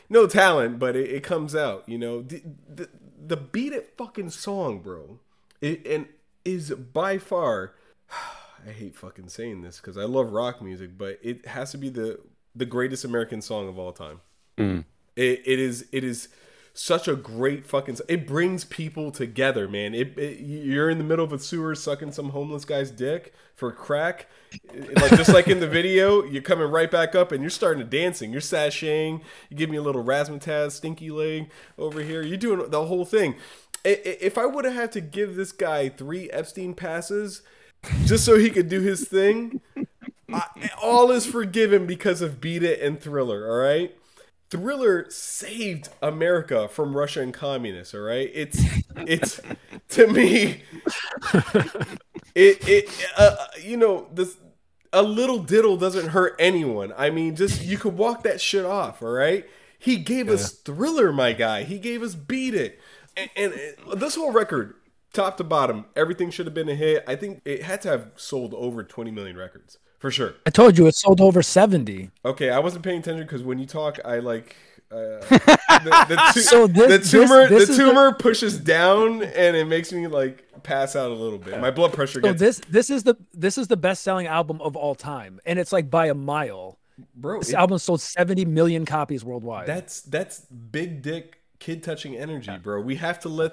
no 0.08 0.26
talent, 0.26 0.78
but 0.78 0.96
it, 0.96 1.10
it 1.10 1.22
comes 1.22 1.54
out, 1.54 1.84
you 1.86 1.98
know. 1.98 2.22
The, 2.22 2.42
the 2.74 2.88
the 3.26 3.36
Beat 3.36 3.72
It 3.72 3.94
fucking 3.96 4.30
song, 4.30 4.80
bro. 4.80 5.20
It 5.60 5.86
and 5.86 6.06
is 6.44 6.70
by 6.70 7.18
far 7.18 7.74
I 8.66 8.72
hate 8.72 8.96
fucking 8.96 9.28
saying 9.28 9.62
this 9.62 9.76
because 9.78 9.96
I 9.96 10.04
love 10.04 10.32
rock 10.32 10.60
music, 10.60 10.98
but 10.98 11.18
it 11.22 11.46
has 11.46 11.70
to 11.72 11.78
be 11.78 11.88
the 11.88 12.20
the 12.54 12.66
greatest 12.66 13.04
American 13.04 13.40
song 13.40 13.68
of 13.68 13.78
all 13.78 13.92
time. 13.92 14.20
Mm. 14.56 14.84
It, 15.18 15.42
it 15.44 15.58
is 15.58 15.86
it 15.90 16.04
is 16.04 16.28
such 16.74 17.08
a 17.08 17.16
great 17.16 17.66
fucking. 17.66 17.98
It 18.08 18.24
brings 18.24 18.64
people 18.64 19.10
together, 19.10 19.66
man. 19.66 19.94
It, 19.94 20.16
it 20.16 20.40
you're 20.40 20.88
in 20.88 20.98
the 20.98 21.04
middle 21.04 21.24
of 21.24 21.32
a 21.32 21.40
sewer 21.40 21.74
sucking 21.74 22.12
some 22.12 22.30
homeless 22.30 22.64
guy's 22.64 22.92
dick 22.92 23.34
for 23.56 23.72
crack, 23.72 24.28
like 24.72 25.10
just 25.16 25.32
like 25.34 25.48
in 25.48 25.58
the 25.58 25.66
video. 25.66 26.22
You're 26.22 26.42
coming 26.42 26.70
right 26.70 26.88
back 26.88 27.16
up 27.16 27.32
and 27.32 27.42
you're 27.42 27.50
starting 27.50 27.82
to 27.82 27.88
dancing. 27.88 28.30
You're 28.30 28.40
sashaying. 28.40 29.22
You 29.50 29.56
give 29.56 29.68
me 29.68 29.76
a 29.76 29.82
little 29.82 30.04
razzmatazz, 30.04 30.70
stinky 30.72 31.10
leg 31.10 31.50
over 31.76 32.00
here. 32.00 32.22
You're 32.22 32.36
doing 32.36 32.70
the 32.70 32.86
whole 32.86 33.04
thing. 33.04 33.34
If 33.84 34.38
I 34.38 34.46
would 34.46 34.64
have 34.64 34.74
had 34.74 34.92
to 34.92 35.00
give 35.00 35.34
this 35.34 35.50
guy 35.50 35.88
three 35.88 36.30
Epstein 36.30 36.74
passes 36.74 37.42
just 38.04 38.24
so 38.24 38.38
he 38.38 38.50
could 38.50 38.68
do 38.68 38.82
his 38.82 39.08
thing, 39.08 39.62
I, 40.32 40.70
all 40.80 41.10
is 41.10 41.26
forgiven 41.26 41.86
because 41.86 42.22
of 42.22 42.40
Beat 42.40 42.62
It 42.62 42.80
and 42.80 43.00
Thriller, 43.00 43.50
all 43.50 43.58
right? 43.58 43.96
Thriller 44.50 45.10
saved 45.10 45.90
America 46.00 46.68
from 46.68 46.96
Russia 46.96 47.20
and 47.20 47.34
communists, 47.34 47.94
all 47.94 48.00
right? 48.00 48.30
It's 48.32 48.60
it's 48.96 49.40
to 49.90 50.06
me 50.06 50.62
it 52.34 52.68
it 52.68 53.06
uh, 53.16 53.36
you 53.62 53.76
know, 53.76 54.08
this 54.12 54.36
a 54.92 55.02
little 55.02 55.38
diddle 55.38 55.76
doesn't 55.76 56.08
hurt 56.08 56.36
anyone. 56.38 56.92
I 56.96 57.10
mean, 57.10 57.36
just 57.36 57.64
you 57.64 57.76
could 57.76 57.96
walk 57.96 58.22
that 58.22 58.40
shit 58.40 58.64
off, 58.64 59.02
all 59.02 59.10
right? 59.10 59.46
He 59.78 59.96
gave 59.96 60.28
us 60.28 60.52
Thriller, 60.52 61.12
my 61.12 61.32
guy. 61.32 61.62
He 61.62 61.78
gave 61.78 62.02
us 62.02 62.14
Beat 62.14 62.54
It. 62.54 62.80
And, 63.16 63.30
and 63.36 63.54
uh, 63.86 63.94
this 63.94 64.14
whole 64.14 64.32
record, 64.32 64.74
top 65.12 65.36
to 65.36 65.44
bottom, 65.44 65.86
everything 65.94 66.30
should 66.30 66.46
have 66.46 66.54
been 66.54 66.68
a 66.68 66.74
hit. 66.74 67.04
I 67.06 67.16
think 67.16 67.42
it 67.44 67.62
had 67.62 67.82
to 67.82 67.88
have 67.88 68.10
sold 68.16 68.54
over 68.54 68.82
20 68.82 69.10
million 69.10 69.36
records. 69.36 69.78
For 69.98 70.10
sure. 70.10 70.34
I 70.46 70.50
told 70.50 70.78
you 70.78 70.86
it 70.86 70.94
sold 70.94 71.20
over 71.20 71.42
70. 71.42 72.10
Okay, 72.24 72.50
I 72.50 72.58
wasn't 72.60 72.84
paying 72.84 73.00
attention 73.00 73.24
because 73.26 73.42
when 73.42 73.58
you 73.58 73.66
talk, 73.66 73.98
I 74.04 74.18
like 74.20 74.54
uh, 74.92 74.94
the, 75.28 76.06
the, 76.08 76.30
tu- 76.34 76.40
So 76.40 76.66
this- 76.66 77.10
the 77.10 77.18
tumor. 77.18 77.48
this 77.48 77.66
the 77.66 77.72
is 77.72 77.76
the- 77.78 77.84
tumor 77.84 78.12
pushes 78.14 78.58
down, 78.58 79.22
and 79.24 79.56
it 79.56 79.66
makes 79.66 79.92
me 79.92 80.06
like 80.06 80.44
pass 80.62 80.94
out 80.96 81.10
a 81.10 81.14
little 81.14 81.38
bit. 81.38 81.60
My 81.60 81.70
blood 81.72 81.92
pressure 81.92 82.20
So 82.20 82.28
gets. 82.32 82.38
this 82.40 82.60
this 82.70 82.90
is 82.90 83.02
the 83.02 83.16
this 83.34 83.58
is 83.58 83.66
the 83.68 83.76
best 83.76 84.02
selling 84.04 84.26
album 84.28 84.60
of 84.62 84.76
all 84.76 84.94
time, 84.94 85.40
and 85.44 85.58
it's 85.58 85.72
like 85.72 85.90
by 85.90 86.06
a 86.06 86.14
mile. 86.14 86.78
bro, 87.16 87.40
This 87.40 87.50
it- 87.50 87.56
album 87.56 87.78
sold 87.78 88.00
70 88.00 88.44
million 88.44 88.84
copies 88.86 89.24
worldwide. 89.24 89.66
that's 89.66 90.00
that's 90.02 90.40
big 90.40 91.02
dick 91.02 91.40
kid 91.58 91.82
touching 91.82 92.16
energy, 92.16 92.56
bro. 92.62 92.80
We 92.80 92.96
have 92.96 93.18
to 93.20 93.28
let. 93.28 93.52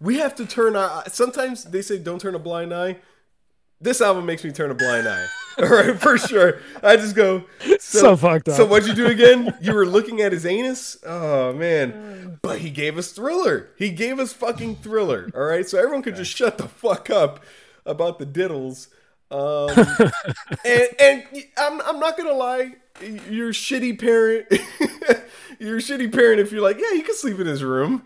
We 0.00 0.18
have 0.18 0.34
to 0.36 0.46
turn 0.46 0.74
our. 0.74 1.04
Sometimes 1.08 1.64
they 1.64 1.82
say 1.82 1.98
don't 1.98 2.20
turn 2.20 2.34
a 2.34 2.38
blind 2.40 2.72
eye. 2.74 2.96
This 3.82 4.00
album 4.00 4.26
makes 4.26 4.44
me 4.44 4.52
turn 4.52 4.70
a 4.70 4.74
blind 4.74 5.08
eye. 5.08 5.26
All 5.58 5.68
right, 5.68 6.00
for 6.00 6.16
sure. 6.16 6.60
I 6.82 6.96
just 6.96 7.14
go 7.14 7.44
So 7.78 8.16
fucked 8.16 8.48
up. 8.48 8.56
So 8.56 8.64
what'd 8.64 8.88
you 8.88 8.94
do 8.94 9.06
again? 9.06 9.54
You 9.60 9.74
were 9.74 9.84
looking 9.86 10.20
at 10.20 10.32
his 10.32 10.46
anus? 10.46 10.96
Oh 11.04 11.52
man. 11.52 12.38
But 12.42 12.58
he 12.60 12.70
gave 12.70 12.96
us 12.96 13.12
thriller. 13.12 13.68
He 13.76 13.90
gave 13.90 14.18
us 14.18 14.32
fucking 14.32 14.76
thriller. 14.76 15.28
All 15.34 15.42
right. 15.42 15.68
So 15.68 15.78
everyone 15.78 16.02
could 16.02 16.16
just 16.16 16.34
shut 16.34 16.58
the 16.58 16.68
fuck 16.68 17.10
up 17.10 17.44
about 17.84 18.18
the 18.18 18.26
diddles. 18.26 18.88
Um, 19.30 19.70
and 20.64 20.88
and 21.00 21.24
I'm 21.56 21.80
I'm 21.82 21.98
not 21.98 22.16
gonna 22.16 22.34
lie, 22.34 22.74
you're 23.30 23.48
a 23.48 23.52
shitty 23.52 23.98
parent. 23.98 24.46
you're 25.58 25.78
a 25.78 25.80
shitty 25.80 26.12
parent 26.12 26.40
if 26.40 26.52
you're 26.52 26.62
like, 26.62 26.78
yeah, 26.78 26.92
you 26.92 27.02
can 27.02 27.14
sleep 27.14 27.38
in 27.40 27.46
his 27.46 27.62
room. 27.64 28.04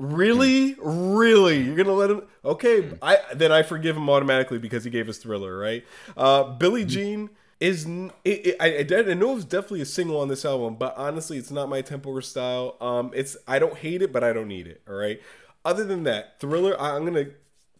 Really, 0.00 0.76
really, 0.80 1.60
you're 1.60 1.76
gonna 1.76 1.92
let 1.92 2.10
him? 2.10 2.22
Okay, 2.42 2.90
I 3.02 3.18
then 3.34 3.52
I 3.52 3.62
forgive 3.62 3.98
him 3.98 4.08
automatically 4.08 4.56
because 4.56 4.82
he 4.82 4.88
gave 4.88 5.10
us 5.10 5.18
Thriller, 5.18 5.58
right? 5.58 5.84
Uh, 6.16 6.44
Billie 6.44 6.86
Jean 6.86 7.28
is 7.60 7.84
it, 8.24 8.46
it, 8.46 8.56
I, 8.58 9.10
I 9.10 9.12
know 9.12 9.36
it's 9.36 9.44
definitely 9.44 9.82
a 9.82 9.86
single 9.86 10.18
on 10.18 10.28
this 10.28 10.46
album, 10.46 10.76
but 10.76 10.96
honestly, 10.96 11.36
it's 11.36 11.50
not 11.50 11.68
my 11.68 11.82
tempo 11.82 12.08
or 12.12 12.22
style. 12.22 12.78
Um, 12.80 13.10
it's 13.14 13.36
I 13.46 13.58
don't 13.58 13.76
hate 13.76 14.00
it, 14.00 14.10
but 14.10 14.24
I 14.24 14.32
don't 14.32 14.48
need 14.48 14.66
it. 14.66 14.80
All 14.88 14.94
right. 14.94 15.20
Other 15.66 15.84
than 15.84 16.04
that, 16.04 16.40
Thriller, 16.40 16.80
I, 16.80 16.96
I'm 16.96 17.04
gonna 17.04 17.26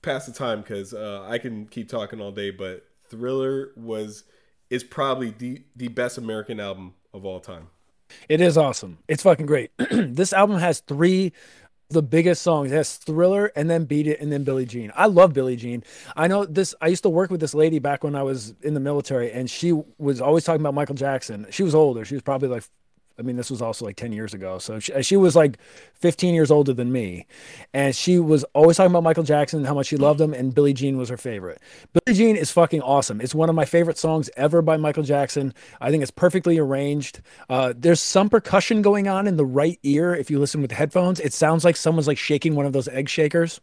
pass 0.03 0.27
the 0.27 0.33
time 0.33 0.61
because 0.61 0.93
uh, 0.93 1.27
I 1.27 1.39
can 1.39 1.69
keep 1.69 1.89
talking 1.89 2.21
all 2.21 2.33
day, 2.33 2.51
but 2.51 2.87
Thriller 3.09 3.71
was 3.77 4.25
is 4.69 4.85
probably 4.85 5.31
the 5.31 5.63
the 5.75 5.89
best 5.89 6.19
American 6.19 6.61
album 6.61 6.93
of 7.15 7.25
all 7.25 7.41
time. 7.41 7.69
It 8.29 8.41
is 8.41 8.59
awesome. 8.59 8.99
It's 9.09 9.23
fucking 9.23 9.47
great. 9.47 9.71
this 9.91 10.33
album 10.33 10.59
has 10.59 10.81
three 10.81 11.33
the 11.90 12.03
biggest 12.03 12.42
songs. 12.42 12.72
It 12.72 12.76
has 12.76 12.96
Thriller 12.96 13.53
and 13.57 13.68
then 13.68 13.85
Beat 13.85 14.07
It 14.07 14.20
and 14.20 14.33
then 14.33 14.44
Billie 14.44 14.64
Jean. 14.64 14.92
I 14.94 15.07
love 15.07 15.33
Billie 15.33 15.57
Jean. 15.57 15.85
I 16.16 16.29
know 16.29 16.44
this 16.44 16.74
I 16.81 16.87
used 16.87 17.03
to 17.03 17.11
work 17.11 17.31
with 17.31 17.40
this 17.40 17.55
lady 17.55 17.79
back 17.79 18.05
when 18.05 18.14
I 18.14 18.22
was 18.22 18.55
in 18.62 18.74
the 18.74 18.81
military 18.81 19.33
and 19.33 19.50
she 19.50 19.72
was 19.98 20.20
always 20.20 20.44
talking 20.44 20.61
about 20.61 20.74
Michael 20.74 20.94
Jackson. 20.94 21.46
She 21.50 21.62
was 21.62 21.74
older. 21.74 22.05
She 22.05 22.14
was 22.14 22.22
probably 22.22 22.48
like 22.48 22.64
I 23.21 23.23
mean, 23.23 23.37
this 23.37 23.51
was 23.51 23.61
also 23.61 23.85
like 23.85 23.97
10 23.97 24.13
years 24.13 24.33
ago. 24.33 24.59
So 24.59 24.79
she, 24.81 25.03
she 25.03 25.17
was 25.17 25.37
like 25.37 25.59
15 25.95 26.35
years 26.35 26.51
older 26.51 26.73
than 26.73 26.91
me. 26.91 27.27
And 27.75 27.95
she 27.95 28.19
was 28.19 28.45
always 28.55 28.79
talking 28.79 28.91
about 28.91 29.03
Michael 29.03 29.23
Jackson, 29.23 29.59
and 29.59 29.67
how 29.67 29.75
much 29.75 29.89
she 29.89 29.99
loved 29.99 30.21
him, 30.21 30.33
and 30.33 30.55
Billie 30.55 30.73
Jean 30.73 30.97
was 30.97 31.11
her 31.11 31.19
favorite. 31.19 31.61
Billie 31.93 32.17
Jean 32.17 32.37
is 32.37 32.51
fucking 32.51 32.81
awesome. 32.81 33.21
It's 33.21 33.35
one 33.35 33.51
of 33.51 33.55
my 33.55 33.67
favorite 33.67 33.99
songs 33.99 34.31
ever 34.37 34.63
by 34.63 34.79
Michael 34.79 35.03
Jackson. 35.03 35.53
I 35.81 35.91
think 35.91 36.03
it's 36.03 36.11
perfectly 36.11 36.59
arranged. 36.59 37.21
Uh, 37.51 37.75
there's 37.77 38.01
some 38.01 38.31
percussion 38.31 38.81
going 38.81 39.07
on 39.07 39.27
in 39.27 39.37
the 39.37 39.45
right 39.45 39.79
ear. 39.83 40.15
If 40.15 40.31
you 40.31 40.39
listen 40.39 40.63
with 40.63 40.73
headphones, 40.73 41.21
it 41.21 41.35
sounds 41.35 41.65
like 41.65 41.77
someone's 41.77 42.09
like 42.09 42.19
shaking 42.19 42.55
one 42.55 42.65
of 42.65 42.73
those 42.73 42.89
egg 42.89 43.09
shakers 43.11 43.61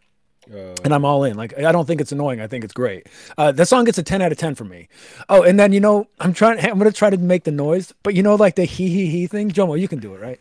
Uh, 0.54 0.76
and 0.84 0.94
I'm 0.94 1.06
all 1.06 1.24
in. 1.24 1.36
Like 1.36 1.58
I 1.58 1.72
don't 1.72 1.86
think 1.86 2.02
it's 2.02 2.12
annoying. 2.12 2.42
I 2.42 2.48
think 2.48 2.64
it's 2.64 2.74
great. 2.74 3.08
Uh, 3.38 3.52
that 3.52 3.68
song 3.68 3.86
gets 3.86 3.98
a 3.98 4.04
10 4.04 4.22
out 4.22 4.32
of 4.32 4.38
10 4.38 4.56
for 4.56 4.64
me. 4.64 4.88
Oh, 5.30 5.44
and 5.44 5.60
then 5.60 5.74
you 5.74 5.80
know 5.80 6.08
I'm 6.20 6.34
trying. 6.34 6.60
I'm 6.60 6.78
gonna 6.78 6.92
try 6.92 7.10
to 7.10 7.18
make 7.18 7.44
the 7.44 7.52
noise, 7.52 7.94
but 8.04 8.14
you 8.14 8.24
know 8.24 8.36
like 8.36 8.56
the 8.56 8.66
he 8.66 8.90
he 8.90 9.08
he 9.08 9.28
thing. 9.28 9.52
Jomo, 9.52 9.80
you 9.80 9.88
can 9.88 10.00
do 10.00 10.14
it, 10.16 10.22
right? 10.22 10.38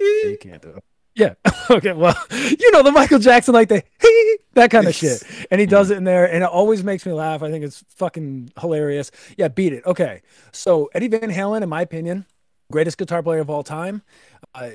Yeah, 0.00 0.06
you 0.30 0.38
can't 0.40 0.62
do 0.62 0.70
it. 0.70 0.84
Yeah. 1.16 1.34
okay. 1.70 1.92
Well, 1.92 2.14
you 2.30 2.70
know 2.72 2.82
the 2.82 2.92
Michael 2.92 3.18
Jackson 3.18 3.54
like 3.54 3.68
the 3.68 3.82
he 4.00 4.38
that 4.52 4.70
kind 4.70 4.86
of 4.86 4.94
shit, 4.94 5.22
and 5.50 5.60
he 5.60 5.66
does 5.66 5.90
it 5.90 5.96
in 5.96 6.04
there, 6.04 6.26
and 6.26 6.44
it 6.44 6.48
always 6.48 6.84
makes 6.84 7.06
me 7.06 7.12
laugh. 7.12 7.42
I 7.42 7.50
think 7.50 7.64
it's 7.64 7.84
fucking 7.96 8.52
hilarious. 8.60 9.10
Yeah, 9.36 9.48
beat 9.48 9.72
it. 9.72 9.84
Okay. 9.86 10.22
So 10.52 10.90
Eddie 10.94 11.08
Van 11.08 11.30
Halen, 11.30 11.62
in 11.62 11.68
my 11.68 11.80
opinion, 11.80 12.26
greatest 12.70 12.98
guitar 12.98 13.22
player 13.22 13.40
of 13.40 13.50
all 13.50 13.62
time. 13.62 14.02
Uh, 14.56 14.70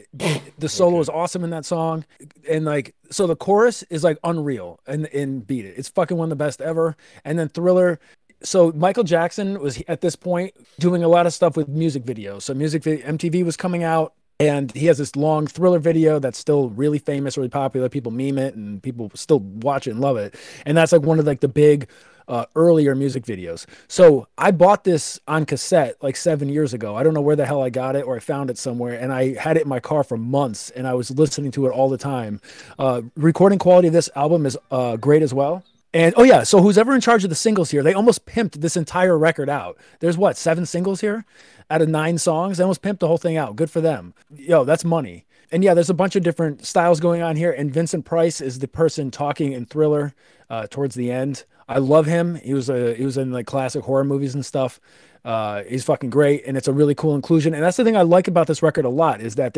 the 0.60 0.70
solo 0.70 1.00
is 1.00 1.10
awesome 1.10 1.44
in 1.44 1.50
that 1.50 1.66
song, 1.66 2.06
and 2.50 2.66
like 2.66 2.94
so 3.10 3.28
the 3.28 3.36
chorus 3.36 3.84
is 3.84 4.04
like 4.04 4.18
unreal 4.24 4.80
and 4.86 5.08
in 5.08 5.40
Beat 5.40 5.66
It. 5.66 5.74
It's 5.78 5.90
fucking 5.90 6.18
one 6.18 6.26
of 6.26 6.30
the 6.30 6.36
best 6.44 6.62
ever. 6.62 6.96
And 7.26 7.38
then 7.38 7.50
Thriller. 7.50 8.00
So 8.44 8.72
Michael 8.72 9.04
Jackson 9.04 9.60
was 9.60 9.84
at 9.88 10.02
this 10.02 10.16
point 10.16 10.56
doing 10.80 11.04
a 11.04 11.08
lot 11.08 11.28
of 11.28 11.34
stuff 11.34 11.56
with 11.56 11.68
music 11.68 12.04
videos. 12.04 12.44
So 12.44 12.56
music 12.56 12.84
video, 12.84 13.06
MTV 13.06 13.44
was 13.46 13.56
coming 13.56 13.84
out. 13.84 14.14
And 14.40 14.72
he 14.72 14.88
has 14.88 14.98
this 14.98 15.16
long 15.16 15.46
thriller 15.46 15.78
video 15.78 16.18
that's 16.18 16.40
still 16.40 16.70
really 16.70 16.98
famous, 16.98 17.38
really 17.38 17.48
popular. 17.48 17.90
People 17.90 18.12
meme 18.12 18.40
it, 18.40 18.56
and 18.56 18.82
people 18.82 19.12
still 19.14 19.40
watch 19.40 19.86
it 19.86 19.92
and 19.92 20.00
love 20.02 20.18
it. 20.18 20.34
And 20.66 20.76
that's 20.76 20.92
like 20.92 21.04
one 21.04 21.20
of 21.20 21.28
like 21.28 21.42
the 21.42 21.48
big 21.48 21.88
uh, 22.32 22.46
earlier 22.56 22.96
music 22.96 23.26
videos. 23.26 23.66
So 23.90 24.26
I 24.38 24.52
bought 24.52 24.86
this 24.86 25.20
on 25.28 25.46
cassette 25.46 25.98
like 26.02 26.16
seven 26.16 26.48
years 26.48 26.74
ago. 26.74 26.96
I 26.96 27.04
don't 27.04 27.14
know 27.14 27.22
where 27.22 27.36
the 27.36 27.46
hell 27.46 27.62
I 27.62 27.70
got 27.70 27.98
it 27.98 28.06
or 28.06 28.16
I 28.16 28.20
found 28.20 28.50
it 28.50 28.58
somewhere, 28.58 28.98
and 28.98 29.12
I 29.12 29.34
had 29.34 29.58
it 29.58 29.64
in 29.64 29.70
my 29.70 29.82
car 29.82 30.04
for 30.06 30.16
months, 30.16 30.70
and 30.70 30.88
I 30.88 30.94
was 30.94 31.12
listening 31.12 31.52
to 31.52 31.68
it 31.68 31.72
all 31.72 31.90
the 31.90 31.98
time. 31.98 32.40
Uh, 32.80 33.02
recording 33.18 33.60
quality 33.60 33.90
of 33.90 33.94
this 33.94 34.10
album 34.16 34.46
is 34.46 34.58
uh, 34.72 34.96
great 34.96 35.22
as 35.22 35.34
well. 35.34 35.64
And 35.94 36.14
oh 36.16 36.24
yeah, 36.24 36.44
so 36.44 36.62
who's 36.62 36.78
ever 36.78 36.96
in 36.96 37.02
charge 37.02 37.26
of 37.26 37.30
the 37.30 37.36
singles 37.36 37.70
here? 37.70 37.84
They 37.84 37.94
almost 37.94 38.26
pimped 38.26 38.54
this 38.54 38.78
entire 38.78 39.18
record 39.18 39.50
out. 39.50 39.78
There's 40.00 40.18
what 40.18 40.38
seven 40.38 40.66
singles 40.66 41.02
here 41.02 41.26
out 41.70 41.82
of 41.82 41.90
nine 41.90 42.18
songs. 42.18 42.58
They 42.58 42.64
almost 42.64 42.82
pimped 42.82 43.00
the 43.00 43.08
whole 43.08 43.18
thing 43.18 43.36
out. 43.36 43.58
Good 43.58 43.70
for 43.70 43.82
them. 43.82 44.14
Yo, 44.34 44.64
that's 44.64 44.86
money. 44.86 45.26
And 45.52 45.66
yeah, 45.66 45.74
there's 45.74 45.90
a 45.90 45.94
bunch 45.94 46.16
of 46.16 46.24
different 46.24 46.66
styles 46.66 47.02
going 47.02 47.22
on 47.22 47.36
here. 47.36 47.52
And 47.52 47.74
Vincent 47.74 48.06
Price 48.06 48.40
is 48.40 48.60
the 48.60 48.70
person 48.70 49.12
talking 49.12 49.52
in 49.52 49.66
Thriller 49.66 50.14
uh, 50.50 50.68
towards 50.70 50.96
the 50.96 51.12
end. 51.12 51.44
I 51.72 51.80
love 51.80 52.06
him. 52.06 52.36
He 52.36 52.54
was 52.54 52.70
a 52.70 52.94
he 52.96 53.06
was 53.06 53.18
in 53.18 53.32
like 53.32 53.46
classic 53.46 53.84
horror 53.84 54.04
movies 54.04 54.36
and 54.36 54.46
stuff. 54.46 54.80
Uh, 55.24 55.64
he's 55.64 55.84
fucking 55.84 56.10
great, 56.10 56.44
and 56.46 56.58
it's 56.58 56.68
a 56.68 56.74
really 56.74 56.96
cool 56.96 57.16
inclusion. 57.16 57.54
And 57.54 57.64
that's 57.64 57.78
the 57.78 57.84
thing 57.84 57.96
I 57.96 58.02
like 58.02 58.28
about 58.28 58.48
this 58.48 58.64
record 58.64 58.86
a 58.86 58.90
lot 58.90 59.22
is 59.22 59.36
that 59.36 59.56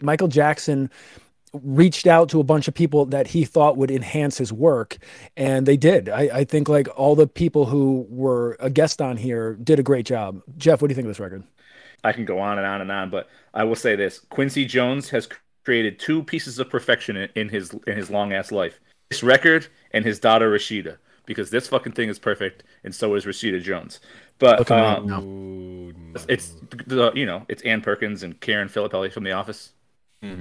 Michael 0.00 0.28
Jackson 0.28 0.90
reached 1.52 2.06
out 2.06 2.28
to 2.28 2.40
a 2.40 2.44
bunch 2.44 2.68
of 2.68 2.74
people 2.74 3.06
that 3.06 3.28
he 3.28 3.44
thought 3.44 3.76
would 3.76 3.90
enhance 3.90 4.36
his 4.36 4.52
work 4.52 4.98
and 5.38 5.64
they 5.64 5.76
did 5.76 6.06
I, 6.10 6.22
I 6.40 6.44
think 6.44 6.68
like 6.68 6.86
all 6.98 7.14
the 7.14 7.26
people 7.26 7.64
who 7.64 8.04
were 8.10 8.58
a 8.60 8.68
guest 8.68 9.00
on 9.00 9.16
here 9.16 9.54
did 9.54 9.78
a 9.78 9.82
great 9.82 10.04
job 10.04 10.42
jeff 10.58 10.82
what 10.82 10.88
do 10.88 10.92
you 10.92 10.96
think 10.96 11.06
of 11.06 11.10
this 11.10 11.20
record 11.20 11.44
I 12.06 12.12
can 12.12 12.24
go 12.24 12.38
on 12.38 12.58
and 12.58 12.66
on 12.66 12.80
and 12.80 12.92
on, 12.92 13.10
but 13.10 13.28
I 13.52 13.64
will 13.64 13.74
say 13.74 13.96
this: 13.96 14.20
Quincy 14.20 14.64
Jones 14.64 15.10
has 15.10 15.28
created 15.64 15.98
two 15.98 16.22
pieces 16.22 16.58
of 16.58 16.70
perfection 16.70 17.16
in, 17.16 17.28
in 17.34 17.48
his 17.48 17.74
in 17.86 17.96
his 17.96 18.10
long 18.10 18.32
ass 18.32 18.52
life. 18.52 18.78
This 19.10 19.22
record 19.22 19.66
and 19.92 20.04
his 20.04 20.20
daughter 20.20 20.50
Rashida, 20.50 20.98
because 21.26 21.50
this 21.50 21.68
fucking 21.68 21.92
thing 21.92 22.08
is 22.08 22.18
perfect, 22.18 22.62
and 22.84 22.94
so 22.94 23.14
is 23.14 23.24
Rashida 23.26 23.62
Jones. 23.62 24.00
But 24.38 24.60
Okay, 24.60 24.74
uh, 24.78 25.00
no. 25.00 25.92
it's 26.28 26.54
the 26.86 27.12
you 27.14 27.26
know 27.26 27.44
it's 27.48 27.62
Ann 27.62 27.80
Perkins 27.82 28.22
and 28.22 28.40
Karen 28.40 28.68
Filippelli 28.68 29.12
from 29.12 29.24
The 29.24 29.32
Office. 29.32 29.72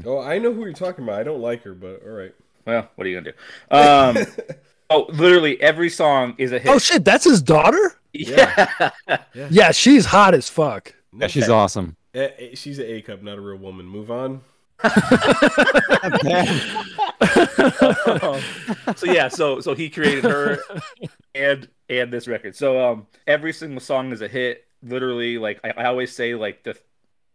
Oh, 0.06 0.20
I 0.20 0.40
know 0.40 0.52
who 0.54 0.62
you're 0.62 0.74
talking 0.74 1.04
about. 1.04 1.20
I 1.20 1.24
don't 1.24 1.42
like 1.42 1.62
her, 1.64 1.74
but 1.76 2.02
all 2.04 2.12
right. 2.14 2.34
Well, 2.66 2.90
what 2.96 3.06
are 3.06 3.10
you 3.10 3.22
gonna 3.22 3.32
do? 3.34 3.76
Um, 3.76 4.26
oh, 4.90 5.06
literally 5.10 5.62
every 5.62 5.90
song 5.90 6.34
is 6.40 6.52
a 6.52 6.58
hit. 6.60 6.72
oh 6.72 6.80
shit 6.80 7.06
that's 7.06 7.24
his 7.26 7.42
daughter 7.42 7.94
yeah. 8.14 8.90
yeah 9.52 9.72
she's 9.74 10.06
hot 10.06 10.34
as 10.34 10.50
fuck 10.50 10.96
Yeah, 11.14 11.28
she's 11.28 11.50
awesome. 11.50 11.96
Eh, 12.16 12.30
eh, 12.40 12.50
She's 12.56 12.80
an 12.80 12.86
A 12.88 13.02
cup, 13.02 13.22
not 13.22 13.38
a 13.38 13.42
real 13.42 13.58
woman. 13.58 13.86
Move 13.86 14.10
on. 14.10 14.42
so 18.96 19.06
yeah, 19.06 19.30
so 19.30 19.62
so 19.62 19.74
he 19.74 19.90
created 19.90 20.26
her 20.26 20.60
and 21.34 21.70
and 21.90 22.12
this 22.12 22.28
record. 22.28 22.56
So 22.56 22.86
um 22.86 23.08
every 23.26 23.54
single 23.54 23.80
song 23.80 24.12
is 24.12 24.22
a 24.22 24.28
hit. 24.28 24.66
Literally, 24.84 25.38
like 25.38 25.62
I, 25.64 25.72
I 25.78 25.86
always 25.86 26.14
say, 26.14 26.36
like 26.36 26.64
the 26.64 26.78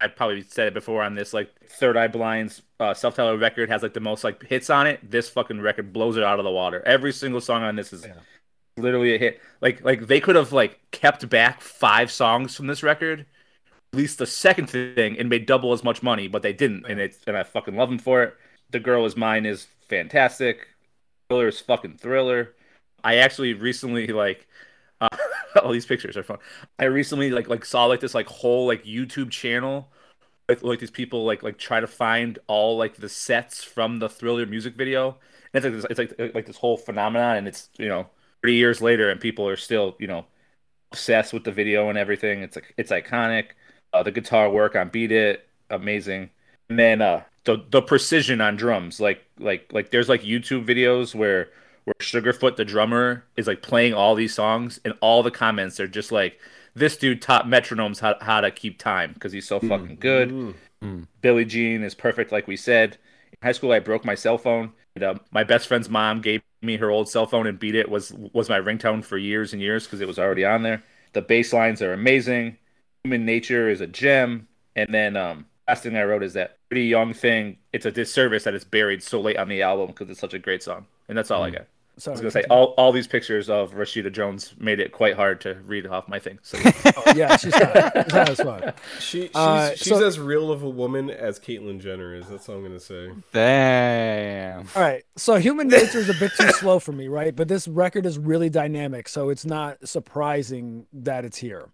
I 0.00 0.08
probably 0.08 0.42
said 0.42 0.68
it 0.68 0.74
before 0.74 1.02
on 1.02 1.14
this, 1.14 1.34
like 1.34 1.50
Third 1.68 1.96
Eye 1.96 2.08
Blind's 2.08 2.62
uh, 2.78 2.94
self-titled 2.94 3.40
record 3.40 3.68
has 3.68 3.82
like 3.82 3.92
the 3.92 4.00
most 4.00 4.24
like 4.24 4.42
hits 4.46 4.70
on 4.70 4.86
it. 4.86 5.10
This 5.10 5.28
fucking 5.28 5.60
record 5.60 5.92
blows 5.92 6.16
it 6.16 6.22
out 6.22 6.38
of 6.38 6.44
the 6.44 6.50
water. 6.50 6.82
Every 6.86 7.12
single 7.12 7.40
song 7.40 7.62
on 7.62 7.76
this 7.76 7.92
is 7.92 8.06
literally 8.76 9.14
a 9.14 9.18
hit. 9.18 9.40
Like 9.60 9.84
like 9.84 10.06
they 10.06 10.20
could 10.20 10.36
have 10.36 10.52
like 10.52 10.80
kept 10.90 11.28
back 11.28 11.60
five 11.60 12.10
songs 12.10 12.56
from 12.56 12.66
this 12.66 12.82
record, 12.82 13.26
released 13.92 14.18
the 14.18 14.26
second 14.26 14.68
thing, 14.68 15.18
and 15.18 15.28
made 15.28 15.46
double 15.46 15.72
as 15.72 15.84
much 15.84 16.02
money, 16.02 16.28
but 16.28 16.42
they 16.42 16.52
didn't, 16.52 16.86
and 16.86 17.00
it's 17.00 17.18
and 17.26 17.36
I 17.36 17.42
fucking 17.42 17.76
love 17.76 17.88
them 17.88 17.98
for 17.98 18.22
it. 18.22 18.36
The 18.70 18.80
Girl 18.80 19.04
Is 19.06 19.16
Mine 19.16 19.46
is 19.46 19.66
fantastic. 19.88 20.68
Thriller 21.28 21.48
is 21.48 21.60
fucking 21.60 21.98
thriller. 21.98 22.54
I 23.04 23.16
actually 23.16 23.54
recently 23.54 24.08
like 24.08 24.46
uh, 25.00 25.08
all 25.62 25.72
these 25.72 25.86
pictures 25.86 26.16
are 26.16 26.22
fun. 26.22 26.38
I 26.78 26.84
recently 26.84 27.30
like 27.30 27.48
like 27.48 27.64
saw 27.64 27.86
like 27.86 28.00
this 28.00 28.14
like 28.14 28.28
whole 28.28 28.66
like 28.66 28.84
YouTube 28.84 29.30
channel 29.30 29.90
like 30.50 30.62
like 30.62 30.80
these 30.80 30.90
people 30.90 31.24
like 31.24 31.42
like 31.42 31.58
try 31.58 31.80
to 31.80 31.86
find 31.86 32.38
all 32.48 32.76
like 32.76 32.96
the 32.96 33.08
sets 33.08 33.62
from 33.62 33.98
the 33.98 34.08
thriller 34.08 34.46
music 34.46 34.74
video. 34.74 35.16
And 35.54 35.64
it's 35.64 35.64
like 35.64 35.74
this, 35.74 35.86
it's 35.90 36.18
like 36.20 36.34
like 36.34 36.46
this 36.46 36.56
whole 36.56 36.76
phenomenon, 36.76 37.36
and 37.36 37.48
it's 37.48 37.70
you 37.78 37.88
know 37.88 38.08
three 38.42 38.56
years 38.56 38.82
later, 38.82 39.10
and 39.10 39.20
people 39.20 39.48
are 39.48 39.56
still 39.56 39.96
you 39.98 40.06
know 40.08 40.26
obsessed 40.92 41.32
with 41.32 41.44
the 41.44 41.52
video 41.52 41.88
and 41.88 41.98
everything. 41.98 42.42
It's 42.42 42.56
like 42.56 42.74
it's 42.76 42.90
iconic. 42.90 43.50
Uh, 43.92 44.02
the 44.02 44.12
guitar 44.12 44.48
work 44.50 44.76
on 44.76 44.88
Beat 44.88 45.12
It, 45.12 45.46
amazing. 45.68 46.30
And 46.68 46.78
then 46.78 47.02
uh, 47.02 47.22
the 47.44 47.64
the 47.70 47.82
precision 47.82 48.40
on 48.40 48.56
drums, 48.56 49.00
like 49.00 49.24
like 49.38 49.72
like 49.72 49.90
there's 49.90 50.08
like 50.08 50.22
YouTube 50.22 50.66
videos 50.66 51.14
where 51.14 51.48
where 51.84 51.94
Sugarfoot 52.00 52.56
the 52.56 52.64
drummer 52.64 53.24
is 53.36 53.46
like 53.46 53.62
playing 53.62 53.94
all 53.94 54.14
these 54.14 54.34
songs, 54.34 54.80
and 54.84 54.94
all 55.00 55.22
the 55.22 55.30
comments 55.30 55.80
are 55.80 55.88
just 55.88 56.12
like, 56.12 56.38
"This 56.74 56.96
dude 56.96 57.22
taught 57.22 57.46
metronomes 57.46 58.00
how 58.00 58.16
how 58.20 58.40
to 58.40 58.50
keep 58.50 58.78
time 58.78 59.12
because 59.14 59.32
he's 59.32 59.48
so 59.48 59.58
fucking 59.60 59.96
good." 60.00 60.54
Mm. 60.82 61.06
Billie 61.20 61.44
Jean 61.44 61.82
is 61.82 61.94
perfect, 61.94 62.32
like 62.32 62.46
we 62.46 62.56
said. 62.56 62.96
In 63.32 63.38
high 63.42 63.52
school, 63.52 63.72
I 63.72 63.80
broke 63.80 64.04
my 64.04 64.14
cell 64.14 64.38
phone. 64.38 64.72
And, 64.94 65.04
uh, 65.04 65.14
my 65.30 65.44
best 65.44 65.68
friend's 65.68 65.88
mom 65.88 66.20
gave 66.20 66.42
me 66.62 66.76
her 66.76 66.90
old 66.90 67.08
cell 67.08 67.26
phone 67.26 67.46
and 67.46 67.58
beat 67.58 67.74
it 67.74 67.88
was 67.88 68.12
was 68.32 68.48
my 68.48 68.58
ringtone 68.58 69.04
for 69.04 69.16
years 69.16 69.52
and 69.52 69.62
years 69.62 69.84
because 69.84 70.00
it 70.00 70.08
was 70.08 70.18
already 70.18 70.44
on 70.44 70.62
there. 70.62 70.82
The 71.12 71.22
bass 71.22 71.52
lines 71.52 71.82
are 71.82 71.92
amazing. 71.92 72.56
Human 73.04 73.24
Nature 73.24 73.68
is 73.68 73.80
a 73.80 73.86
gem. 73.86 74.48
And 74.76 74.92
then 74.92 75.16
um, 75.16 75.46
last 75.68 75.82
thing 75.82 75.96
I 75.96 76.04
wrote 76.04 76.22
is 76.22 76.34
that 76.34 76.58
pretty 76.68 76.86
young 76.86 77.12
thing. 77.14 77.56
It's 77.72 77.86
a 77.86 77.90
disservice 77.90 78.44
that 78.44 78.54
it's 78.54 78.64
buried 78.64 79.02
so 79.02 79.20
late 79.20 79.36
on 79.36 79.48
the 79.48 79.62
album 79.62 79.88
because 79.88 80.08
it's 80.10 80.20
such 80.20 80.34
a 80.34 80.38
great 80.38 80.62
song. 80.62 80.86
And 81.08 81.16
that's 81.18 81.30
all 81.30 81.42
I 81.42 81.50
got. 81.50 81.66
I 82.06 82.10
was 82.12 82.20
gonna 82.20 82.30
say 82.30 82.44
all, 82.48 82.66
all 82.78 82.92
these 82.92 83.06
pictures 83.08 83.50
of 83.50 83.72
Rashida 83.74 84.10
Jones 84.10 84.54
made 84.58 84.80
it 84.80 84.90
quite 84.90 85.16
hard 85.16 85.38
to 85.42 85.54
read 85.66 85.86
off 85.86 86.08
my 86.08 86.18
thing. 86.18 86.38
So 86.40 86.56
Oh, 86.96 87.12
yeah 87.14 87.36
she's 87.36 87.54
hot 87.54 87.92
she's 87.94 88.12
hot 88.12 88.28
as 88.30 88.40
fuck 88.40 88.78
She, 89.00 89.20
she's 89.26 89.30
Uh, 89.34 89.74
she's 89.76 89.88
so- 89.88 90.06
as 90.06 90.18
real 90.18 90.50
of 90.50 90.62
a 90.62 90.68
woman 90.68 91.10
as 91.10 91.38
Caitlyn 91.38 91.78
Jenner 91.78 92.14
is. 92.14 92.26
That's 92.28 92.48
all 92.48 92.56
I'm 92.56 92.62
gonna 92.62 92.80
say. 92.80 93.10
Damn. 93.34 94.60
All 94.74 94.80
right. 94.82 95.04
So 95.16 95.34
human 95.36 95.68
nature 95.68 95.98
is 95.98 96.08
a 96.08 96.14
bit 96.14 96.32
too 96.38 96.48
slow 96.52 96.78
for 96.78 96.92
me, 96.92 97.08
right? 97.08 97.36
But 97.36 97.48
this 97.48 97.68
record 97.68 98.06
is 98.06 98.18
really 98.18 98.48
dynamic, 98.48 99.06
so 99.06 99.28
it's 99.28 99.44
not 99.44 99.86
surprising 99.86 100.86
that 100.94 101.26
it's 101.26 101.36
here. 101.38 101.68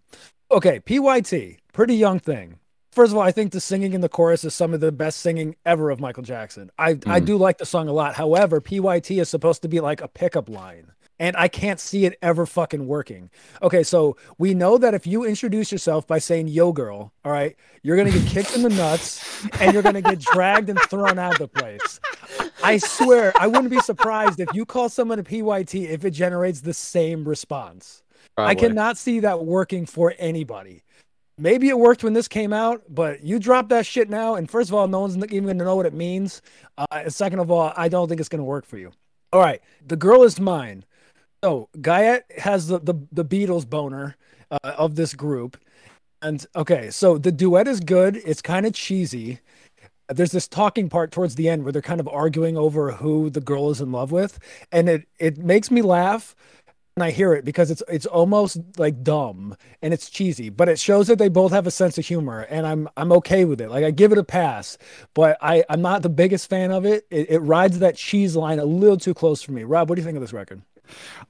Okay, 0.49 0.79
PYT, 0.79 1.57
pretty 1.73 1.95
young 1.95 2.19
thing. 2.19 2.59
First 2.93 3.11
of 3.11 3.17
all, 3.17 3.23
I 3.23 3.33
think 3.33 3.51
the 3.51 3.59
singing 3.59 3.91
in 3.91 3.99
the 3.99 4.07
chorus 4.07 4.45
is 4.45 4.55
some 4.55 4.73
of 4.73 4.79
the 4.79 4.93
best 4.93 5.19
singing 5.19 5.57
ever 5.65 5.89
of 5.89 5.99
Michael 5.99 6.23
Jackson. 6.23 6.71
I, 6.79 6.91
I 6.91 6.93
mm-hmm. 6.93 7.25
do 7.25 7.35
like 7.35 7.57
the 7.57 7.65
song 7.65 7.89
a 7.89 7.91
lot. 7.91 8.15
However, 8.15 8.61
PYT 8.61 9.11
is 9.11 9.27
supposed 9.27 9.61
to 9.63 9.67
be 9.67 9.81
like 9.81 9.99
a 9.99 10.07
pickup 10.07 10.47
line. 10.47 10.93
And 11.19 11.35
I 11.35 11.49
can't 11.49 11.81
see 11.81 12.05
it 12.05 12.17
ever 12.21 12.45
fucking 12.45 12.87
working. 12.87 13.29
Okay, 13.61 13.83
so 13.83 14.15
we 14.37 14.53
know 14.53 14.77
that 14.77 14.93
if 14.93 15.05
you 15.05 15.25
introduce 15.25 15.69
yourself 15.69 16.07
by 16.07 16.19
saying 16.19 16.47
yo 16.47 16.71
girl, 16.71 17.11
all 17.25 17.31
right, 17.31 17.57
you're 17.83 17.97
gonna 17.97 18.11
get 18.11 18.25
kicked 18.27 18.55
in 18.55 18.61
the 18.61 18.69
nuts 18.69 19.45
and 19.59 19.73
you're 19.73 19.83
gonna 19.83 20.01
get 20.01 20.19
dragged 20.19 20.69
and 20.69 20.79
thrown 20.79 21.19
out 21.19 21.33
of 21.33 21.39
the 21.39 21.47
place. 21.49 21.99
I 22.63 22.77
swear, 22.77 23.33
I 23.37 23.47
wouldn't 23.47 23.71
be 23.71 23.81
surprised 23.81 24.39
if 24.39 24.47
you 24.53 24.65
call 24.65 24.87
someone 24.87 25.19
a 25.19 25.23
PYT 25.23 25.75
if 25.75 26.05
it 26.05 26.11
generates 26.11 26.61
the 26.61 26.73
same 26.73 27.27
response. 27.27 28.03
I 28.37 28.55
cannot 28.55 28.97
see 28.97 29.19
that 29.21 29.45
working 29.45 29.85
for 29.85 30.13
anybody. 30.17 30.83
maybe 31.37 31.69
it 31.69 31.77
worked 31.79 32.03
when 32.03 32.13
this 32.13 32.27
came 32.27 32.53
out, 32.53 32.83
but 32.89 33.23
you 33.23 33.39
drop 33.39 33.69
that 33.69 33.85
shit 33.85 34.09
now, 34.09 34.35
and 34.35 34.49
first 34.49 34.69
of 34.69 34.75
all, 34.75 34.87
no 34.87 35.01
one's 35.01 35.17
even 35.17 35.45
gonna 35.45 35.63
know 35.63 35.75
what 35.75 35.85
it 35.85 35.93
means. 35.93 36.41
Uh, 36.77 36.85
and 36.91 37.13
second 37.13 37.39
of 37.39 37.51
all, 37.51 37.73
I 37.77 37.89
don't 37.89 38.07
think 38.07 38.19
it's 38.19 38.29
gonna 38.29 38.43
work 38.43 38.65
for 38.65 38.77
you. 38.77 38.91
All 39.33 39.41
right, 39.41 39.61
the 39.85 39.95
girl 39.95 40.23
is 40.23 40.39
mine. 40.39 40.85
So 41.43 41.69
Guyette 41.81 42.25
has 42.39 42.67
the 42.67 42.79
the, 42.79 42.95
the 43.11 43.25
Beatles 43.25 43.69
boner 43.69 44.15
uh, 44.51 44.57
of 44.63 44.95
this 44.95 45.13
group, 45.13 45.57
and 46.21 46.45
okay, 46.55 46.89
so 46.89 47.17
the 47.17 47.31
duet 47.31 47.67
is 47.67 47.79
good. 47.79 48.17
It's 48.25 48.41
kind 48.41 48.65
of 48.65 48.73
cheesy. 48.73 49.39
There's 50.09 50.31
this 50.31 50.47
talking 50.47 50.89
part 50.89 51.11
towards 51.11 51.35
the 51.35 51.49
end 51.49 51.63
where 51.63 51.73
they're 51.73 51.81
kind 51.81 51.99
of 51.99 52.07
arguing 52.07 52.57
over 52.57 52.93
who 52.93 53.29
the 53.29 53.41
girl 53.41 53.69
is 53.71 53.81
in 53.81 53.91
love 53.91 54.11
with, 54.11 54.39
and 54.71 54.89
it 54.89 55.07
it 55.19 55.37
makes 55.37 55.69
me 55.71 55.81
laugh 55.81 56.35
when 56.97 57.07
I 57.07 57.11
hear 57.11 57.33
it 57.33 57.45
because 57.45 57.69
it's 57.69 57.83
it's 57.87 58.07
almost 58.07 58.57
like 58.77 59.03
dumb 59.03 59.55
and 59.83 59.93
it's 59.93 60.09
cheesy, 60.09 60.49
but 60.49 60.67
it 60.67 60.79
shows 60.79 61.05
that 61.07 61.19
they 61.19 61.29
both 61.29 61.51
have 61.51 61.67
a 61.67 61.71
sense 61.71 61.99
of 61.99 62.05
humor, 62.05 62.41
and 62.49 62.65
I'm 62.65 62.89
I'm 62.97 63.11
okay 63.13 63.45
with 63.45 63.61
it. 63.61 63.69
Like 63.69 63.83
I 63.83 63.91
give 63.91 64.11
it 64.11 64.17
a 64.17 64.23
pass, 64.23 64.79
but 65.13 65.37
I 65.39 65.63
I'm 65.69 65.83
not 65.83 66.01
the 66.01 66.09
biggest 66.09 66.49
fan 66.49 66.71
of 66.71 66.85
it. 66.85 67.05
It, 67.11 67.29
it 67.29 67.39
rides 67.39 67.77
that 67.79 67.97
cheese 67.97 68.35
line 68.35 68.57
a 68.57 68.65
little 68.65 68.97
too 68.97 69.13
close 69.13 69.43
for 69.43 69.51
me. 69.51 69.63
Rob, 69.63 69.89
what 69.89 69.95
do 69.95 70.01
you 70.01 70.05
think 70.05 70.15
of 70.15 70.21
this 70.21 70.33
record? 70.33 70.63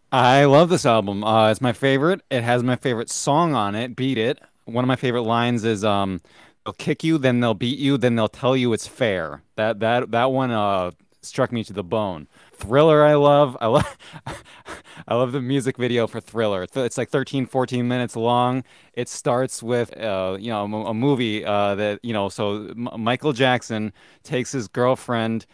I 0.09 0.45
love 0.45 0.69
this 0.69 0.85
album. 0.85 1.25
Uh, 1.25 1.51
it's 1.51 1.59
my 1.59 1.73
favorite. 1.73 2.21
It 2.29 2.43
has 2.43 2.63
my 2.63 2.77
favorite 2.77 3.09
song 3.09 3.53
on 3.53 3.75
it, 3.75 3.93
"Beat 3.93 4.17
It." 4.17 4.39
One 4.63 4.85
of 4.85 4.87
my 4.87 4.95
favorite 4.95 5.23
lines 5.23 5.65
is, 5.65 5.83
um, 5.83 6.21
"They'll 6.63 6.73
kick 6.75 7.03
you, 7.03 7.17
then 7.17 7.41
they'll 7.41 7.53
beat 7.53 7.77
you, 7.77 7.97
then 7.97 8.15
they'll 8.15 8.29
tell 8.29 8.55
you 8.55 8.71
it's 8.71 8.87
fair." 8.87 9.41
That 9.57 9.81
that 9.81 10.11
that 10.11 10.31
one 10.31 10.51
uh, 10.51 10.91
struck 11.27 11.51
me 11.51 11.63
to 11.63 11.73
the 11.73 11.83
bone. 11.83 12.27
Thriller, 12.53 13.03
I 13.03 13.15
love. 13.15 13.57
I 13.61 13.67
love. 13.67 13.97
I 15.07 15.15
love 15.15 15.31
the 15.31 15.41
music 15.41 15.77
video 15.77 16.07
for 16.07 16.19
Thriller. 16.19 16.63
It's 16.63 16.97
like 16.97 17.09
13, 17.09 17.45
14 17.45 17.87
minutes 17.87 18.15
long. 18.15 18.63
It 18.93 19.07
starts 19.07 19.61
with, 19.61 19.95
uh, 19.97 20.37
you 20.39 20.49
know, 20.49 20.63
a, 20.63 20.93
movie 20.93 21.45
uh, 21.45 21.75
that, 21.75 21.99
you 22.03 22.13
know, 22.13 22.29
so 22.29 22.73
Michael 22.75 23.33
Jackson 23.33 23.93
takes 24.23 24.51
his 24.51 24.67
girlfriend, 24.67 25.45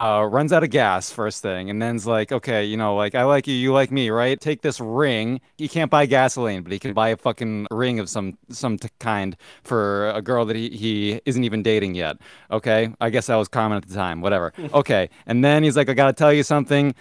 uh, 0.00 0.26
runs 0.30 0.52
out 0.52 0.64
of 0.64 0.70
gas 0.70 1.10
first 1.10 1.42
thing, 1.42 1.68
and 1.68 1.80
then's 1.80 2.06
like, 2.06 2.32
okay, 2.32 2.64
you 2.64 2.76
know, 2.76 2.96
like 2.96 3.14
I 3.14 3.24
like 3.24 3.46
you, 3.46 3.54
you 3.54 3.72
like 3.72 3.90
me, 3.90 4.08
right? 4.10 4.40
Take 4.40 4.62
this 4.62 4.80
ring. 4.80 5.40
He 5.58 5.68
can't 5.68 5.90
buy 5.90 6.06
gasoline, 6.06 6.62
but 6.62 6.72
he 6.72 6.78
can 6.78 6.94
buy 6.94 7.10
a 7.10 7.16
fucking 7.18 7.66
ring 7.70 8.00
of 8.00 8.08
some 8.08 8.38
some 8.48 8.78
t- 8.78 8.88
kind 8.98 9.36
for 9.62 10.08
a 10.10 10.22
girl 10.22 10.46
that 10.46 10.56
he, 10.56 10.70
he 10.70 11.20
isn't 11.26 11.44
even 11.44 11.62
dating 11.62 11.94
yet. 11.96 12.16
Okay, 12.50 12.92
I 13.00 13.10
guess 13.10 13.26
that 13.26 13.36
was 13.36 13.48
common 13.48 13.76
at 13.76 13.86
the 13.86 13.94
time. 13.94 14.20
Whatever. 14.20 14.52
Okay, 14.72 15.10
and 15.26 15.44
then 15.44 15.62
he's 15.64 15.76
like, 15.76 15.88
I 15.90 15.94
gotta 15.94 16.12
tell 16.12 16.32
you 16.32 16.42
something. 16.44 16.94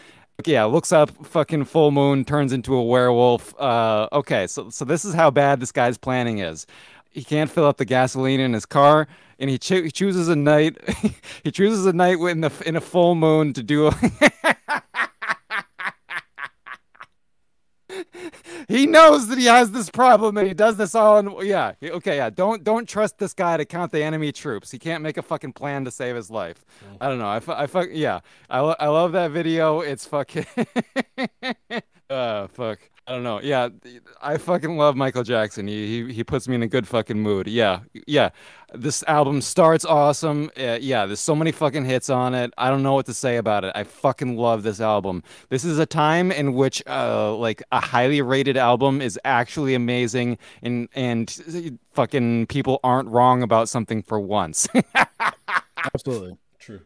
Yeah, 0.46 0.64
looks 0.66 0.92
up, 0.92 1.12
fucking 1.26 1.66
full 1.66 1.92
moon, 1.92 2.24
turns 2.26 2.54
into 2.54 2.74
a 2.76 2.84
werewolf. 2.84 3.54
Uh, 3.60 4.08
okay, 4.14 4.48
so 4.48 4.70
so 4.70 4.86
this 4.86 5.06
is 5.06 5.14
how 5.14 5.30
bad 5.32 5.60
this 5.60 5.72
guy's 5.72 5.98
planning 5.98 6.40
is. 6.40 6.66
He 7.12 7.24
can't 7.24 7.50
fill 7.50 7.66
up 7.66 7.78
the 7.78 7.86
gasoline 7.86 8.40
in 8.40 8.54
his 8.54 8.66
car, 8.66 9.08
and 9.40 9.50
he, 9.50 9.58
cho- 9.58 9.82
he 9.84 9.92
chooses 9.92 10.28
a 10.28 10.36
night. 10.36 10.78
he 11.44 11.52
chooses 11.52 11.86
a 11.86 11.94
night 11.94 12.20
in 12.20 12.42
the 12.42 12.52
in 12.66 12.76
a 12.76 12.82
full 12.82 13.16
moon 13.16 13.54
to 13.54 13.64
do. 13.64 13.92
he 18.68 18.86
knows 18.86 19.28
that 19.28 19.38
he 19.40 19.46
has 19.46 19.72
this 19.72 19.90
problem, 19.90 20.38
and 20.38 20.48
he 20.48 20.54
does 20.54 20.78
this 20.78 20.94
all. 20.94 21.18
In, 21.18 21.48
yeah, 21.48 21.74
okay, 21.82 22.18
yeah. 22.18 22.30
Don't 22.30 22.64
don't 22.64 22.88
trust 22.88 23.18
this 23.18 23.34
guy 23.34 23.58
to 23.58 23.66
count 23.66 23.92
the 23.92 24.04
enemy 24.04 24.32
troops. 24.32 24.70
He 24.70 24.78
can't 24.78 25.02
make 25.02 25.18
a 25.18 25.24
fucking 25.24 25.54
plan 25.54 25.86
to 25.86 25.92
save 25.92 26.16
his 26.16 26.30
life. 26.30 26.64
I 27.02 27.10
don't 27.10 27.18
know. 27.18 27.28
I, 27.28 27.42
I 27.64 27.68
fuck 27.68 27.90
yeah. 27.92 28.20
I, 28.50 28.60
lo- 28.60 28.76
I 28.80 28.88
love 28.88 29.14
that 29.14 29.32
video. 29.32 29.80
It's 29.82 30.06
fucking. 30.06 30.46
uh, 32.10 32.48
fuck. 32.48 32.80
I 33.10 33.14
don't 33.14 33.24
know. 33.24 33.42
Yeah, 33.42 33.70
I 34.22 34.38
fucking 34.38 34.78
love 34.78 34.96
Michael 34.96 35.24
Jackson. 35.24 35.68
He, 35.68 36.04
he 36.06 36.14
he 36.14 36.24
puts 36.24 36.48
me 36.48 36.54
in 36.54 36.62
a 36.62 36.68
good 36.68 36.88
fucking 36.88 37.20
mood. 37.20 37.48
Yeah, 37.48 37.80
yeah. 38.06 38.30
This 38.72 39.02
album 39.08 39.42
starts 39.42 39.84
awesome. 39.84 40.52
Uh, 40.56 40.78
yeah, 40.80 41.08
there's 41.08 41.20
so 41.20 41.36
many 41.36 41.52
fucking 41.52 41.86
hits 41.86 42.12
on 42.12 42.36
it. 42.36 42.54
I 42.56 42.70
don't 42.70 42.84
know 42.84 42.94
what 42.94 43.08
to 43.08 43.16
say 43.16 43.38
about 43.38 43.64
it. 43.64 43.72
I 43.74 43.84
fucking 43.84 44.38
love 44.38 44.62
this 44.62 44.80
album. 44.80 45.24
This 45.50 45.66
is 45.66 45.80
a 45.80 45.88
time 45.88 46.32
in 46.32 46.54
which 46.54 46.84
uh 46.86 47.36
like 47.36 47.64
a 47.72 47.80
highly 47.80 48.22
rated 48.22 48.58
album 48.58 49.02
is 49.02 49.20
actually 49.26 49.74
amazing 49.74 50.38
and 50.62 50.88
and 50.94 51.76
fucking 51.94 52.46
people 52.46 52.80
aren't 52.84 53.10
wrong 53.10 53.42
about 53.42 53.70
something 53.70 54.04
for 54.04 54.20
once. 54.20 54.68
Absolutely. 55.96 56.38
True. 56.60 56.82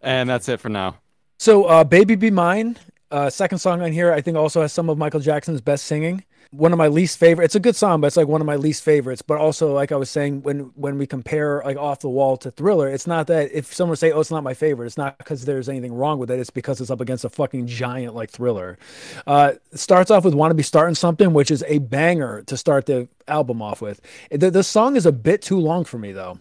and 0.00 0.30
that's 0.30 0.48
it 0.48 0.58
for 0.58 0.70
now. 0.70 0.96
So, 1.38 1.64
uh, 1.64 1.84
"Baby 1.84 2.14
Be 2.14 2.30
Mine," 2.30 2.78
uh, 3.10 3.30
second 3.30 3.58
song 3.58 3.82
on 3.82 3.92
here, 3.92 4.12
I 4.12 4.20
think 4.20 4.36
also 4.36 4.62
has 4.62 4.72
some 4.72 4.88
of 4.88 4.98
Michael 4.98 5.20
Jackson's 5.20 5.60
best 5.60 5.84
singing. 5.84 6.24
One 6.50 6.72
of 6.72 6.78
my 6.78 6.86
least 6.86 7.18
favorite. 7.18 7.46
It's 7.46 7.56
a 7.56 7.60
good 7.60 7.74
song, 7.74 8.00
but 8.00 8.06
it's 8.06 8.16
like 8.16 8.28
one 8.28 8.40
of 8.40 8.46
my 8.46 8.54
least 8.54 8.84
favorites. 8.84 9.20
But 9.20 9.38
also, 9.38 9.74
like 9.74 9.90
I 9.90 9.96
was 9.96 10.08
saying, 10.08 10.42
when 10.42 10.70
when 10.76 10.96
we 10.96 11.06
compare 11.06 11.60
like 11.64 11.76
"Off 11.76 12.00
the 12.00 12.08
Wall" 12.08 12.36
to 12.38 12.52
Thriller, 12.52 12.88
it's 12.88 13.06
not 13.06 13.26
that 13.26 13.50
if 13.52 13.74
someone 13.74 13.96
say, 13.96 14.12
"Oh, 14.12 14.20
it's 14.20 14.30
not 14.30 14.44
my 14.44 14.54
favorite," 14.54 14.86
it's 14.86 14.96
not 14.96 15.18
because 15.18 15.44
there's 15.44 15.68
anything 15.68 15.92
wrong 15.92 16.20
with 16.20 16.30
it. 16.30 16.38
It's 16.38 16.50
because 16.50 16.80
it's 16.80 16.90
up 16.90 17.00
against 17.00 17.24
a 17.24 17.28
fucking 17.28 17.66
giant 17.66 18.14
like 18.14 18.30
Thriller. 18.30 18.78
Uh, 19.26 19.54
starts 19.74 20.10
off 20.10 20.24
with 20.24 20.34
"Want 20.34 20.52
to 20.52 20.54
Be 20.54 20.62
Starting 20.62 20.94
Something," 20.94 21.32
which 21.32 21.50
is 21.50 21.64
a 21.66 21.78
banger 21.78 22.42
to 22.42 22.56
start 22.56 22.86
the 22.86 23.08
album 23.26 23.60
off 23.60 23.82
with. 23.82 24.00
The, 24.30 24.50
the 24.50 24.62
song 24.62 24.94
is 24.94 25.04
a 25.04 25.12
bit 25.12 25.42
too 25.42 25.58
long 25.58 25.84
for 25.84 25.98
me 25.98 26.12
though. 26.12 26.38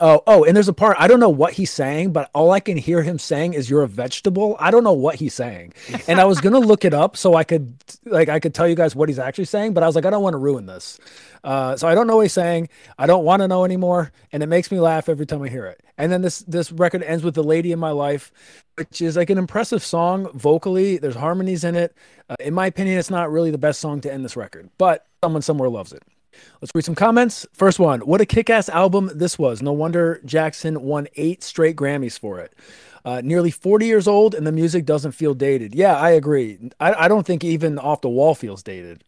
Oh, 0.00 0.22
oh, 0.26 0.44
and 0.44 0.56
there's 0.56 0.68
a 0.68 0.72
part 0.72 0.96
I 0.98 1.08
don't 1.08 1.20
know 1.20 1.28
what 1.28 1.54
he's 1.54 1.70
saying, 1.70 2.12
but 2.12 2.30
all 2.34 2.50
I 2.50 2.60
can 2.60 2.76
hear 2.76 3.02
him 3.02 3.18
saying 3.18 3.54
is 3.54 3.68
"You're 3.68 3.82
a 3.82 3.88
vegetable." 3.88 4.56
I 4.58 4.70
don't 4.70 4.84
know 4.84 4.92
what 4.92 5.16
he's 5.16 5.34
saying, 5.34 5.74
and 6.06 6.20
I 6.20 6.24
was 6.24 6.40
gonna 6.40 6.58
look 6.72 6.84
it 6.84 6.94
up 6.94 7.16
so 7.16 7.34
I 7.34 7.44
could 7.44 7.74
like 8.04 8.28
I 8.28 8.40
could 8.40 8.54
tell 8.54 8.68
you 8.68 8.74
guys 8.74 8.94
what 8.94 9.08
he's 9.08 9.18
actually 9.18 9.46
saying, 9.46 9.74
but 9.74 9.82
I 9.82 9.86
was 9.86 9.94
like, 9.94 10.04
I 10.06 10.10
don't 10.10 10.22
want 10.22 10.34
to 10.34 10.38
ruin 10.38 10.66
this, 10.66 10.98
uh, 11.44 11.76
so 11.76 11.88
I 11.88 11.94
don't 11.94 12.06
know 12.06 12.16
what 12.16 12.22
he's 12.22 12.32
saying. 12.32 12.68
I 12.98 13.06
don't 13.06 13.24
want 13.24 13.42
to 13.42 13.48
know 13.48 13.64
anymore, 13.64 14.12
and 14.32 14.42
it 14.42 14.46
makes 14.46 14.70
me 14.70 14.80
laugh 14.80 15.08
every 15.08 15.26
time 15.26 15.42
I 15.42 15.48
hear 15.48 15.66
it. 15.66 15.82
And 15.98 16.10
then 16.10 16.22
this 16.22 16.40
this 16.40 16.72
record 16.72 17.02
ends 17.02 17.24
with 17.24 17.34
"The 17.34 17.44
Lady 17.44 17.72
in 17.72 17.78
My 17.78 17.90
Life," 17.90 18.32
which 18.76 19.00
is 19.00 19.16
like 19.16 19.30
an 19.30 19.38
impressive 19.38 19.82
song 19.82 20.28
vocally. 20.32 20.98
There's 20.98 21.16
harmonies 21.16 21.64
in 21.64 21.76
it. 21.76 21.96
Uh, 22.28 22.36
in 22.40 22.54
my 22.54 22.66
opinion, 22.66 22.98
it's 22.98 23.10
not 23.10 23.30
really 23.30 23.50
the 23.50 23.58
best 23.58 23.80
song 23.80 24.00
to 24.02 24.12
end 24.12 24.24
this 24.24 24.36
record, 24.36 24.70
but 24.78 25.06
someone 25.22 25.42
somewhere 25.42 25.68
loves 25.68 25.92
it. 25.92 26.02
Let's 26.60 26.72
read 26.74 26.84
some 26.84 26.94
comments. 26.94 27.46
First 27.52 27.78
one 27.78 28.00
What 28.00 28.20
a 28.20 28.26
kick 28.26 28.50
ass 28.50 28.68
album 28.68 29.10
this 29.14 29.38
was. 29.38 29.62
No 29.62 29.72
wonder 29.72 30.20
Jackson 30.24 30.82
won 30.82 31.08
eight 31.16 31.42
straight 31.42 31.76
Grammys 31.76 32.18
for 32.18 32.38
it. 32.40 32.54
Uh, 33.04 33.20
nearly 33.24 33.50
40 33.50 33.84
years 33.86 34.06
old, 34.06 34.32
and 34.34 34.46
the 34.46 34.52
music 34.52 34.84
doesn't 34.84 35.10
feel 35.12 35.34
dated. 35.34 35.74
Yeah, 35.74 35.96
I 35.96 36.10
agree. 36.10 36.70
I, 36.78 36.94
I 36.94 37.08
don't 37.08 37.26
think 37.26 37.42
even 37.42 37.76
Off 37.80 38.00
the 38.00 38.08
Wall 38.08 38.34
feels 38.36 38.62
dated. 38.62 39.02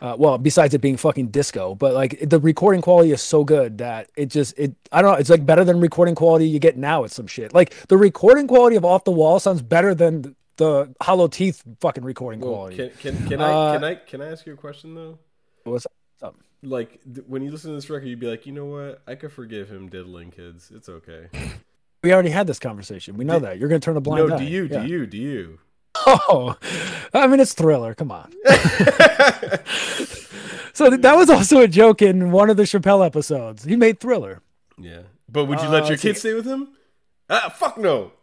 Uh, 0.00 0.14
well, 0.18 0.38
besides 0.38 0.72
it 0.72 0.80
being 0.80 0.96
fucking 0.96 1.28
disco, 1.28 1.74
but 1.74 1.92
like 1.92 2.18
the 2.22 2.38
recording 2.38 2.80
quality 2.80 3.10
is 3.12 3.20
so 3.20 3.44
good 3.44 3.78
that 3.78 4.08
it 4.16 4.26
just 4.26 4.56
it 4.58 4.74
I 4.92 5.02
don't 5.02 5.10
know. 5.12 5.18
It's 5.18 5.28
like 5.28 5.44
better 5.44 5.62
than 5.64 5.78
recording 5.80 6.14
quality 6.14 6.48
you 6.48 6.58
get 6.58 6.78
now 6.78 7.04
at 7.04 7.10
some 7.10 7.26
shit. 7.26 7.52
Like 7.52 7.74
the 7.88 7.98
recording 7.98 8.46
quality 8.46 8.76
of 8.76 8.84
Off 8.86 9.04
the 9.04 9.10
Wall 9.10 9.38
sounds 9.40 9.60
better 9.60 9.94
than 9.94 10.36
the 10.56 10.94
Hollow 11.02 11.28
Teeth 11.28 11.62
fucking 11.80 12.04
recording 12.04 12.40
Well, 12.40 12.52
quality. 12.52 12.76
can 12.76 12.90
can 13.14 13.28
can 13.28 13.40
I 13.42 13.52
Uh, 13.52 13.72
can 13.74 13.84
I 13.84 13.94
can 13.96 14.20
I 14.22 14.30
ask 14.32 14.46
you 14.46 14.54
a 14.54 14.56
question 14.56 14.94
though? 14.94 15.18
What's? 15.64 15.86
Like 16.62 17.00
th- 17.04 17.26
when 17.26 17.42
you 17.42 17.50
listen 17.50 17.70
to 17.70 17.74
this 17.76 17.88
record, 17.88 18.06
you'd 18.08 18.20
be 18.20 18.26
like, 18.26 18.44
you 18.46 18.52
know 18.52 18.66
what? 18.66 19.02
I 19.06 19.14
could 19.14 19.32
forgive 19.32 19.68
him 19.70 19.88
diddling 19.88 20.30
kids. 20.30 20.70
It's 20.74 20.88
okay. 20.88 21.28
We 22.04 22.12
already 22.12 22.30
had 22.30 22.46
this 22.46 22.58
conversation. 22.58 23.16
We 23.16 23.24
know 23.24 23.38
that. 23.38 23.58
You're 23.58 23.68
going 23.68 23.80
to 23.80 23.84
turn 23.84 23.96
a 23.96 24.00
blind 24.00 24.28
no, 24.28 24.34
eye. 24.34 24.38
do 24.38 24.44
you? 24.44 24.64
Yeah. 24.70 24.82
Do 24.82 24.88
you? 24.88 25.06
Do 25.06 25.16
you? 25.18 25.58
Oh, 26.06 26.56
I 27.12 27.26
mean, 27.26 27.40
it's 27.40 27.52
thriller. 27.54 27.94
Come 27.94 28.10
on. 28.10 28.32
so 30.72 30.88
th- 30.88 31.00
that 31.02 31.14
was 31.16 31.28
also 31.30 31.60
a 31.60 31.68
joke 31.68 32.00
in 32.02 32.30
one 32.30 32.48
of 32.50 32.56
the 32.56 32.62
Chappelle 32.64 33.04
episodes. 33.04 33.64
He 33.64 33.76
made 33.76 34.00
thriller. 34.00 34.40
Yeah. 34.78 35.02
But 35.28 35.44
would 35.46 35.60
you 35.60 35.68
let 35.68 35.84
Uh, 35.84 35.88
your 35.88 35.96
see- 35.98 36.08
kids 36.08 36.20
stay 36.20 36.34
with 36.34 36.46
him? 36.46 36.68
Ah, 37.28 37.54
fuck 37.56 37.76
no. 37.78 38.12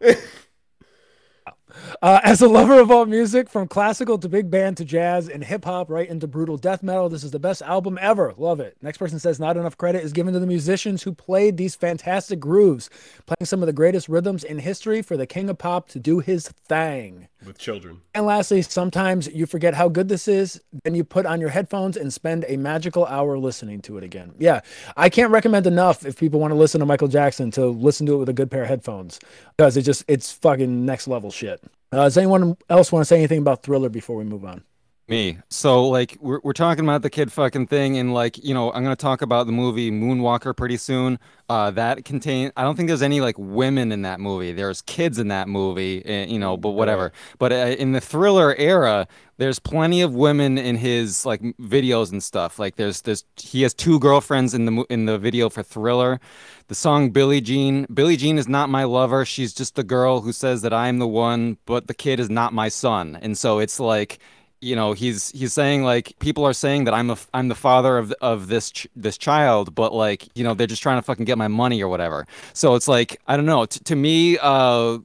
Uh, 2.02 2.20
as 2.22 2.40
a 2.40 2.48
lover 2.48 2.80
of 2.80 2.90
all 2.90 3.06
music, 3.06 3.48
from 3.48 3.66
classical 3.68 4.18
to 4.18 4.28
big 4.28 4.50
band 4.50 4.76
to 4.76 4.84
jazz 4.84 5.28
and 5.28 5.44
hip 5.44 5.64
hop, 5.64 5.90
right 5.90 6.08
into 6.08 6.26
brutal 6.26 6.56
death 6.56 6.82
metal, 6.82 7.08
this 7.08 7.24
is 7.24 7.30
the 7.30 7.38
best 7.38 7.62
album 7.62 7.98
ever. 8.00 8.34
Love 8.36 8.60
it. 8.60 8.76
Next 8.82 8.98
person 8.98 9.18
says 9.18 9.40
not 9.40 9.56
enough 9.56 9.76
credit 9.76 10.02
is 10.02 10.12
given 10.12 10.34
to 10.34 10.40
the 10.40 10.46
musicians 10.46 11.02
who 11.02 11.12
played 11.12 11.56
these 11.56 11.74
fantastic 11.74 12.40
grooves, 12.40 12.90
playing 13.26 13.46
some 13.46 13.62
of 13.62 13.66
the 13.66 13.72
greatest 13.72 14.08
rhythms 14.08 14.44
in 14.44 14.58
history 14.58 15.02
for 15.02 15.16
the 15.16 15.26
king 15.26 15.50
of 15.50 15.58
pop 15.58 15.88
to 15.88 15.98
do 15.98 16.20
his 16.20 16.48
thing. 16.48 17.28
With 17.46 17.58
children. 17.58 18.00
And 18.14 18.26
lastly, 18.26 18.62
sometimes 18.62 19.28
you 19.28 19.46
forget 19.46 19.74
how 19.74 19.88
good 19.88 20.08
this 20.08 20.28
is, 20.28 20.60
then 20.84 20.94
you 20.94 21.04
put 21.04 21.26
on 21.26 21.40
your 21.40 21.50
headphones 21.50 21.96
and 21.96 22.12
spend 22.12 22.44
a 22.48 22.56
magical 22.56 23.06
hour 23.06 23.38
listening 23.38 23.80
to 23.82 23.98
it 23.98 24.04
again. 24.04 24.34
Yeah, 24.38 24.60
I 24.96 25.08
can't 25.08 25.30
recommend 25.30 25.66
enough 25.66 26.04
if 26.04 26.18
people 26.18 26.40
want 26.40 26.52
to 26.52 26.56
listen 26.56 26.80
to 26.80 26.86
Michael 26.86 27.08
Jackson 27.08 27.50
to 27.52 27.66
listen 27.66 28.06
to 28.06 28.14
it 28.14 28.18
with 28.18 28.28
a 28.28 28.32
good 28.32 28.50
pair 28.50 28.62
of 28.62 28.68
headphones 28.68 29.20
because 29.56 29.76
it 29.76 29.82
just 29.82 30.04
it's 30.08 30.32
fucking 30.32 30.84
next 30.84 31.08
level 31.08 31.30
shit. 31.30 31.62
Uh, 31.92 32.04
does 32.04 32.18
anyone 32.18 32.56
else 32.68 32.92
want 32.92 33.00
to 33.00 33.06
say 33.06 33.16
anything 33.16 33.38
about 33.38 33.62
Thriller 33.62 33.88
before 33.88 34.16
we 34.16 34.24
move 34.24 34.44
on? 34.44 34.62
Me. 35.08 35.38
So 35.48 35.88
like 35.88 36.18
we're 36.20 36.40
we're 36.44 36.52
talking 36.52 36.84
about 36.84 37.00
the 37.00 37.08
kid 37.08 37.32
fucking 37.32 37.68
thing 37.68 37.96
and 37.96 38.12
like, 38.12 38.44
you 38.44 38.52
know, 38.52 38.70
I'm 38.70 38.82
gonna 38.82 38.94
talk 38.94 39.22
about 39.22 39.46
the 39.46 39.52
movie 39.52 39.90
Moonwalker 39.90 40.54
pretty 40.54 40.76
soon. 40.76 41.18
Uh 41.48 41.70
that 41.70 42.04
contain 42.04 42.52
I 42.58 42.62
don't 42.62 42.76
think 42.76 42.88
there's 42.88 43.00
any 43.00 43.22
like 43.22 43.36
women 43.38 43.90
in 43.90 44.02
that 44.02 44.20
movie. 44.20 44.52
There's 44.52 44.82
kids 44.82 45.18
in 45.18 45.28
that 45.28 45.48
movie, 45.48 46.04
eh, 46.04 46.26
you 46.26 46.38
know, 46.38 46.58
but 46.58 46.70
whatever. 46.70 47.12
But 47.38 47.52
uh, 47.52 47.76
in 47.78 47.92
the 47.92 48.02
thriller 48.02 48.54
era, 48.56 49.08
there's 49.38 49.60
plenty 49.60 50.02
of 50.02 50.14
women 50.14 50.58
in 50.58 50.76
his 50.76 51.24
like 51.24 51.40
videos 51.40 52.12
and 52.12 52.22
stuff. 52.22 52.58
Like 52.58 52.76
there's 52.76 53.02
there's 53.02 53.24
he 53.36 53.62
has 53.62 53.72
two 53.72 53.98
girlfriends 54.00 54.52
in 54.52 54.66
the 54.66 54.84
in 54.90 55.06
the 55.06 55.16
video 55.16 55.48
for 55.48 55.62
Thriller. 55.62 56.20
The 56.66 56.74
song 56.74 57.10
Billie 57.10 57.40
Jean. 57.40 57.86
Billie 57.92 58.16
Jean 58.16 58.36
is 58.36 58.48
not 58.48 58.68
my 58.68 58.84
lover. 58.84 59.24
She's 59.24 59.54
just 59.54 59.76
the 59.76 59.84
girl 59.84 60.20
who 60.20 60.32
says 60.32 60.60
that 60.62 60.74
I'm 60.74 60.98
the 60.98 61.08
one, 61.08 61.56
but 61.64 61.86
the 61.86 61.94
kid 61.94 62.20
is 62.20 62.28
not 62.28 62.52
my 62.52 62.68
son. 62.68 63.16
And 63.22 63.38
so 63.38 63.60
it's 63.60 63.80
like 63.80 64.18
you 64.60 64.74
know 64.74 64.92
he's 64.92 65.30
he's 65.30 65.52
saying 65.52 65.84
like 65.84 66.18
people 66.18 66.44
are 66.44 66.52
saying 66.52 66.84
that 66.84 66.94
I'm 66.94 67.10
a 67.10 67.18
I'm 67.32 67.48
the 67.48 67.54
father 67.54 67.96
of 67.98 68.12
of 68.20 68.48
this 68.48 68.70
ch- 68.72 68.88
this 68.96 69.16
child 69.16 69.74
but 69.74 69.94
like 69.94 70.28
you 70.36 70.42
know 70.42 70.54
they're 70.54 70.66
just 70.66 70.82
trying 70.82 70.98
to 70.98 71.02
fucking 71.02 71.24
get 71.24 71.38
my 71.38 71.48
money 71.48 71.82
or 71.82 71.88
whatever. 71.88 72.26
So 72.54 72.74
it's 72.74 72.88
like 72.88 73.20
I 73.28 73.36
don't 73.36 73.46
know 73.46 73.66
T- 73.66 73.80
to 73.80 73.96
me 73.96 74.38
uh 74.40 74.98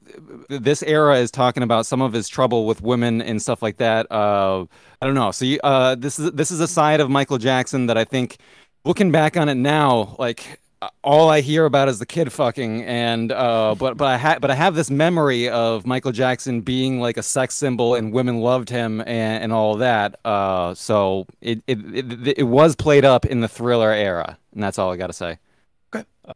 this 0.49 0.81
era 0.83 1.17
is 1.17 1.29
talking 1.31 1.63
about 1.63 1.85
some 1.85 2.01
of 2.01 2.13
his 2.13 2.27
trouble 2.27 2.65
with 2.65 2.81
women 2.81 3.21
and 3.21 3.41
stuff 3.41 3.61
like 3.61 3.77
that 3.77 4.11
uh 4.11 4.65
I 5.01 5.05
don't 5.05 5.15
know. 5.15 5.31
So 5.31 5.45
you, 5.45 5.59
uh 5.63 5.95
this 5.95 6.17
is 6.17 6.31
this 6.31 6.49
is 6.49 6.59
a 6.59 6.67
side 6.67 6.99
of 6.99 7.09
Michael 7.09 7.37
Jackson 7.37 7.85
that 7.87 7.97
I 7.97 8.05
think 8.05 8.37
looking 8.85 9.11
back 9.11 9.37
on 9.37 9.49
it 9.49 9.55
now 9.55 10.15
like 10.17 10.59
all 11.03 11.29
I 11.29 11.41
hear 11.41 11.65
about 11.65 11.89
is 11.89 11.99
the 11.99 12.05
kid 12.05 12.31
fucking 12.31 12.83
and 12.83 13.31
uh 13.31 13.75
but 13.77 13.97
but 13.97 14.05
I 14.05 14.17
ha- 14.17 14.37
but 14.39 14.49
I 14.51 14.55
have 14.55 14.75
this 14.75 14.89
memory 14.89 15.49
of 15.49 15.85
Michael 15.85 16.11
Jackson 16.11 16.61
being 16.61 16.99
like 16.99 17.17
a 17.17 17.23
sex 17.23 17.55
symbol 17.55 17.95
and 17.95 18.13
women 18.13 18.39
loved 18.39 18.69
him 18.69 19.01
and, 19.01 19.43
and 19.43 19.53
all 19.53 19.75
that 19.77 20.19
uh 20.25 20.73
so 20.73 21.25
it, 21.41 21.61
it 21.67 21.79
it 21.95 22.37
it 22.39 22.43
was 22.43 22.75
played 22.75 23.05
up 23.05 23.25
in 23.25 23.41
the 23.41 23.47
thriller 23.47 23.91
era 23.91 24.37
and 24.53 24.63
that's 24.63 24.77
all 24.79 24.91
I 24.91 24.97
got 24.97 25.07
to 25.07 25.13
say 25.13 25.37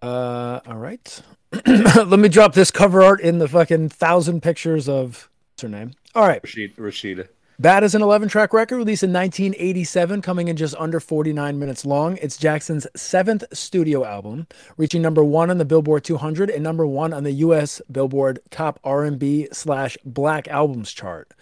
Uh, 0.02 0.60
all 0.68 0.78
right. 0.78 1.22
Let 1.66 2.20
me 2.20 2.28
drop 2.28 2.54
this 2.54 2.72
cover 2.72 3.02
art 3.02 3.22
in 3.22 3.38
the 3.38 3.48
fucking 3.48 3.89
thousand 3.89 4.41
pictures 4.41 4.89
of 4.89 5.30
what's 5.54 5.62
her 5.62 5.70
name. 5.70 5.93
All 6.14 6.28
right. 6.28 6.41
Rashid, 6.43 6.76
Rashida. 6.76 7.30
Bad 7.60 7.84
is 7.84 7.95
an 7.95 8.03
11 8.03 8.30
track 8.30 8.53
record 8.53 8.78
released 8.78 9.01
in 9.01 9.12
1987, 9.12 10.22
coming 10.22 10.47
in 10.47 10.55
just 10.55 10.76
under 10.78 10.99
49 10.99 11.58
minutes 11.58 11.88
long. 11.88 12.18
It's 12.18 12.38
Jackson's 12.38 12.86
seventh 12.95 13.45
studio 13.51 14.05
album, 14.05 14.45
reaching 14.78 15.01
number 15.01 15.24
one 15.24 15.49
on 15.49 15.58
the 15.58 15.66
Billboard 15.66 16.03
200 16.03 16.51
and 16.51 16.64
number 16.64 16.86
one 16.86 17.14
on 17.14 17.24
the 17.24 17.32
U.S. 17.32 17.82
Billboard 17.91 18.41
Top 18.51 18.80
R&B 18.84 19.47
slash 19.51 19.97
Black 20.05 20.47
Albums 20.49 20.93
chart. 20.93 21.34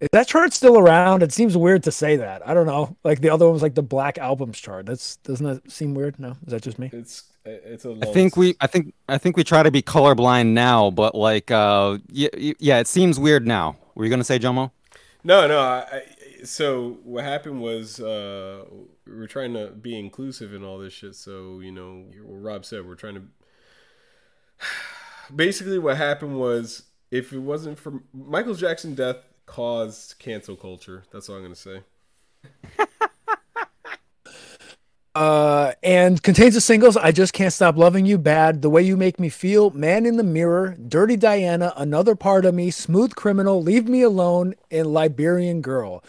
Is 0.00 0.08
that 0.10 0.26
chart 0.26 0.52
still 0.52 0.76
around? 0.76 1.22
It 1.22 1.32
seems 1.32 1.56
weird 1.56 1.84
to 1.84 1.92
say 1.92 2.16
that. 2.16 2.44
I 2.44 2.52
don't 2.52 2.66
know. 2.66 2.96
Like 3.04 3.20
the 3.20 3.30
other 3.30 3.44
one 3.44 3.52
was 3.52 3.62
like 3.62 3.76
the 3.76 3.82
Black 3.82 4.18
Albums 4.18 4.58
chart. 4.58 4.86
That's 4.86 5.18
doesn't 5.18 5.46
that 5.46 5.70
seem 5.70 5.94
weird? 5.94 6.18
No, 6.18 6.30
is 6.30 6.50
that 6.50 6.62
just 6.64 6.80
me? 6.80 6.90
It's 6.92 7.22
it's 7.44 7.84
a. 7.84 7.96
I 8.02 8.06
think 8.06 8.36
we 8.36 8.56
I 8.60 8.66
think 8.66 8.92
I 9.08 9.18
think 9.18 9.36
we 9.36 9.44
try 9.44 9.62
to 9.62 9.70
be 9.70 9.82
colorblind 9.82 10.48
now 10.48 10.90
but 10.90 11.14
like 11.14 11.52
uh 11.52 11.98
yeah, 12.08 12.28
yeah 12.32 12.80
it 12.80 12.88
seems 12.88 13.20
weird 13.20 13.46
now 13.46 13.76
were 13.94 14.04
you 14.04 14.08
going 14.08 14.18
to 14.20 14.24
say 14.24 14.38
Jomo 14.38 14.72
No, 15.24 15.46
no. 15.48 15.58
I, 15.58 15.86
I, 15.90 16.44
so 16.44 16.98
what 17.02 17.24
happened 17.24 17.60
was 17.62 17.98
uh, 17.98 18.64
we 19.06 19.12
are 19.14 19.26
trying 19.26 19.54
to 19.54 19.68
be 19.68 19.98
inclusive 19.98 20.52
in 20.52 20.62
all 20.62 20.78
this 20.78 20.92
shit. 20.92 21.16
So 21.16 21.60
you 21.60 21.72
know, 21.72 22.04
what 22.22 22.42
Rob 22.42 22.64
said, 22.64 22.86
we're 22.86 22.94
trying 22.94 23.14
to. 23.14 23.22
Basically, 25.34 25.78
what 25.78 25.96
happened 25.96 26.38
was 26.38 26.82
if 27.10 27.32
it 27.32 27.38
wasn't 27.38 27.78
for 27.78 28.02
Michael 28.12 28.54
Jackson 28.54 28.94
death 28.94 29.16
caused 29.46 30.18
cancel 30.18 30.56
culture. 30.56 31.04
That's 31.12 31.28
all 31.28 31.36
I'm 31.36 31.42
gonna 31.42 31.54
say. 31.54 31.82
Uh, 35.14 35.72
and 35.84 36.20
contains 36.24 36.54
the 36.54 36.60
singles 36.60 36.96
I 36.96 37.12
Just 37.12 37.32
Can't 37.32 37.52
Stop 37.52 37.76
Loving 37.76 38.04
You, 38.04 38.18
Bad, 38.18 38.62
The 38.62 38.70
Way 38.70 38.82
You 38.82 38.96
Make 38.96 39.20
Me 39.20 39.28
Feel, 39.28 39.70
Man 39.70 40.06
in 40.06 40.16
the 40.16 40.24
Mirror, 40.24 40.76
Dirty 40.88 41.16
Diana, 41.16 41.72
Another 41.76 42.16
Part 42.16 42.44
of 42.44 42.52
Me, 42.52 42.72
Smooth 42.72 43.14
Criminal, 43.14 43.62
Leave 43.62 43.88
Me 43.88 44.02
Alone, 44.02 44.54
and 44.72 44.88
Liberian 44.88 45.60
Girl. 45.60 46.02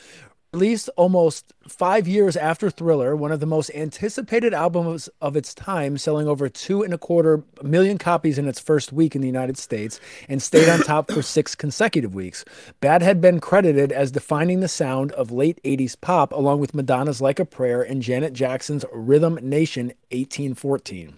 Released 0.55 0.89
almost 0.95 1.51
five 1.67 2.07
years 2.07 2.37
after 2.37 2.69
Thriller, 2.69 3.13
one 3.13 3.33
of 3.33 3.41
the 3.41 3.45
most 3.45 3.69
anticipated 3.75 4.53
albums 4.53 5.09
of 5.19 5.35
its 5.35 5.53
time, 5.53 5.97
selling 5.97 6.29
over 6.29 6.47
two 6.47 6.81
and 6.81 6.93
a 6.93 6.97
quarter 6.97 7.43
million 7.61 7.97
copies 7.97 8.37
in 8.37 8.47
its 8.47 8.61
first 8.61 8.93
week 8.93 9.15
in 9.15 9.21
the 9.21 9.27
United 9.27 9.57
States 9.57 9.99
and 10.29 10.41
stayed 10.41 10.69
on 10.69 10.79
top 10.79 11.11
for 11.11 11.21
six 11.21 11.55
consecutive 11.55 12.15
weeks. 12.15 12.45
Bad 12.79 13.01
had 13.01 13.19
been 13.19 13.41
credited 13.41 13.91
as 13.91 14.13
defining 14.13 14.61
the 14.61 14.69
sound 14.69 15.11
of 15.11 15.29
late 15.29 15.61
80s 15.65 15.99
pop, 15.99 16.31
along 16.31 16.61
with 16.61 16.73
Madonna's 16.73 17.19
Like 17.19 17.41
a 17.41 17.43
Prayer 17.43 17.81
and 17.81 18.01
Janet 18.01 18.31
Jackson's 18.31 18.85
Rhythm 18.93 19.37
Nation 19.41 19.87
1814. 20.11 21.17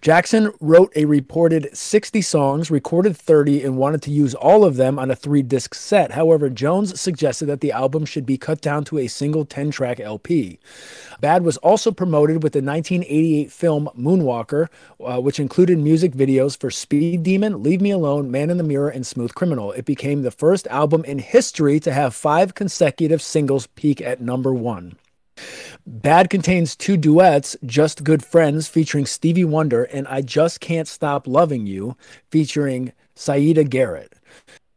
Jackson 0.00 0.52
wrote 0.60 0.92
a 0.96 1.04
reported 1.04 1.68
60 1.76 2.22
songs, 2.22 2.70
recorded 2.70 3.16
30, 3.16 3.64
and 3.64 3.76
wanted 3.76 4.02
to 4.02 4.10
use 4.10 4.34
all 4.34 4.64
of 4.64 4.76
them 4.76 4.98
on 4.98 5.10
a 5.10 5.16
three 5.16 5.42
disc 5.42 5.74
set. 5.74 6.12
However, 6.12 6.48
Jones 6.48 6.98
suggested 7.00 7.46
that 7.46 7.60
the 7.60 7.72
album 7.72 8.04
should 8.04 8.24
be 8.24 8.38
cut 8.38 8.60
down 8.60 8.84
to 8.84 8.98
a 8.98 9.06
single 9.06 9.44
10 9.44 9.70
track 9.70 10.00
LP. 10.00 10.58
Bad 11.20 11.42
was 11.44 11.56
also 11.58 11.90
promoted 11.90 12.42
with 12.42 12.52
the 12.52 12.62
1988 12.62 13.52
film 13.52 13.88
Moonwalker, 13.98 14.68
uh, 15.04 15.20
which 15.20 15.40
included 15.40 15.78
music 15.78 16.12
videos 16.12 16.58
for 16.58 16.70
Speed 16.70 17.22
Demon, 17.22 17.62
Leave 17.62 17.80
Me 17.80 17.90
Alone, 17.90 18.30
Man 18.30 18.50
in 18.50 18.56
the 18.56 18.64
Mirror, 18.64 18.90
and 18.90 19.06
Smooth 19.06 19.34
Criminal. 19.34 19.72
It 19.72 19.84
became 19.84 20.22
the 20.22 20.30
first 20.30 20.66
album 20.68 21.04
in 21.04 21.18
history 21.18 21.80
to 21.80 21.92
have 21.92 22.14
five 22.14 22.54
consecutive 22.54 23.20
singles 23.20 23.66
peak 23.66 24.00
at 24.00 24.20
number 24.20 24.54
one. 24.54 24.96
Bad 25.90 26.28
contains 26.28 26.76
two 26.76 26.98
duets, 26.98 27.56
Just 27.64 28.04
Good 28.04 28.22
Friends 28.22 28.68
featuring 28.68 29.06
Stevie 29.06 29.46
Wonder 29.46 29.84
and 29.84 30.06
I 30.06 30.20
Just 30.20 30.60
Can't 30.60 30.86
Stop 30.86 31.26
Loving 31.26 31.66
You 31.66 31.96
featuring 32.30 32.92
Siedah 33.16 33.70
Garrett. 33.70 34.12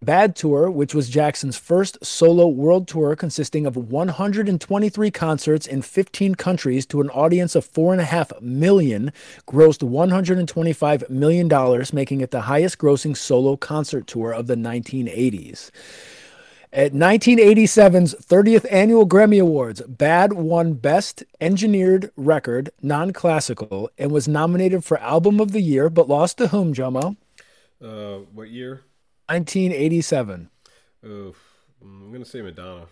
Bad 0.01 0.37
Tour, 0.37 0.71
which 0.71 0.95
was 0.95 1.09
Jackson's 1.09 1.57
first 1.57 1.97
solo 2.01 2.47
world 2.47 2.87
tour 2.87 3.17
consisting 3.17 3.65
of 3.65 3.75
123 3.75 5.11
concerts 5.11 5.67
in 5.67 5.81
15 5.81 6.35
countries 6.35 6.85
to 6.85 7.01
an 7.01 7.09
audience 7.09 7.55
of 7.55 7.69
4.5 7.69 8.41
million, 8.41 9.11
grossed 9.45 9.85
$125 9.87 11.09
million, 11.09 11.85
making 11.91 12.21
it 12.21 12.31
the 12.31 12.41
highest 12.41 12.77
grossing 12.77 13.17
solo 13.17 13.57
concert 13.57 14.07
tour 14.07 14.31
of 14.31 14.47
the 14.47 14.55
1980s. 14.55 15.71
At 16.73 16.93
1987's 16.93 18.15
30th 18.15 18.65
Annual 18.71 19.05
Grammy 19.05 19.41
Awards, 19.41 19.81
Bad 19.81 20.31
won 20.31 20.73
Best 20.73 21.21
Engineered 21.41 22.11
Record, 22.15 22.69
Non 22.81 23.11
Classical, 23.11 23.89
and 23.97 24.09
was 24.09 24.25
nominated 24.25 24.85
for 24.85 24.97
Album 24.99 25.41
of 25.41 25.51
the 25.51 25.59
Year, 25.59 25.89
but 25.89 26.07
lost 26.07 26.37
to 26.37 26.47
whom, 26.47 26.73
Jomo? 26.73 27.17
Uh, 27.83 28.19
what 28.33 28.47
year? 28.47 28.83
1987. 29.27 30.49
Oh, 31.05 31.35
I'm 31.81 32.11
gonna 32.11 32.23
say 32.23 32.41
Madonna. 32.41 32.85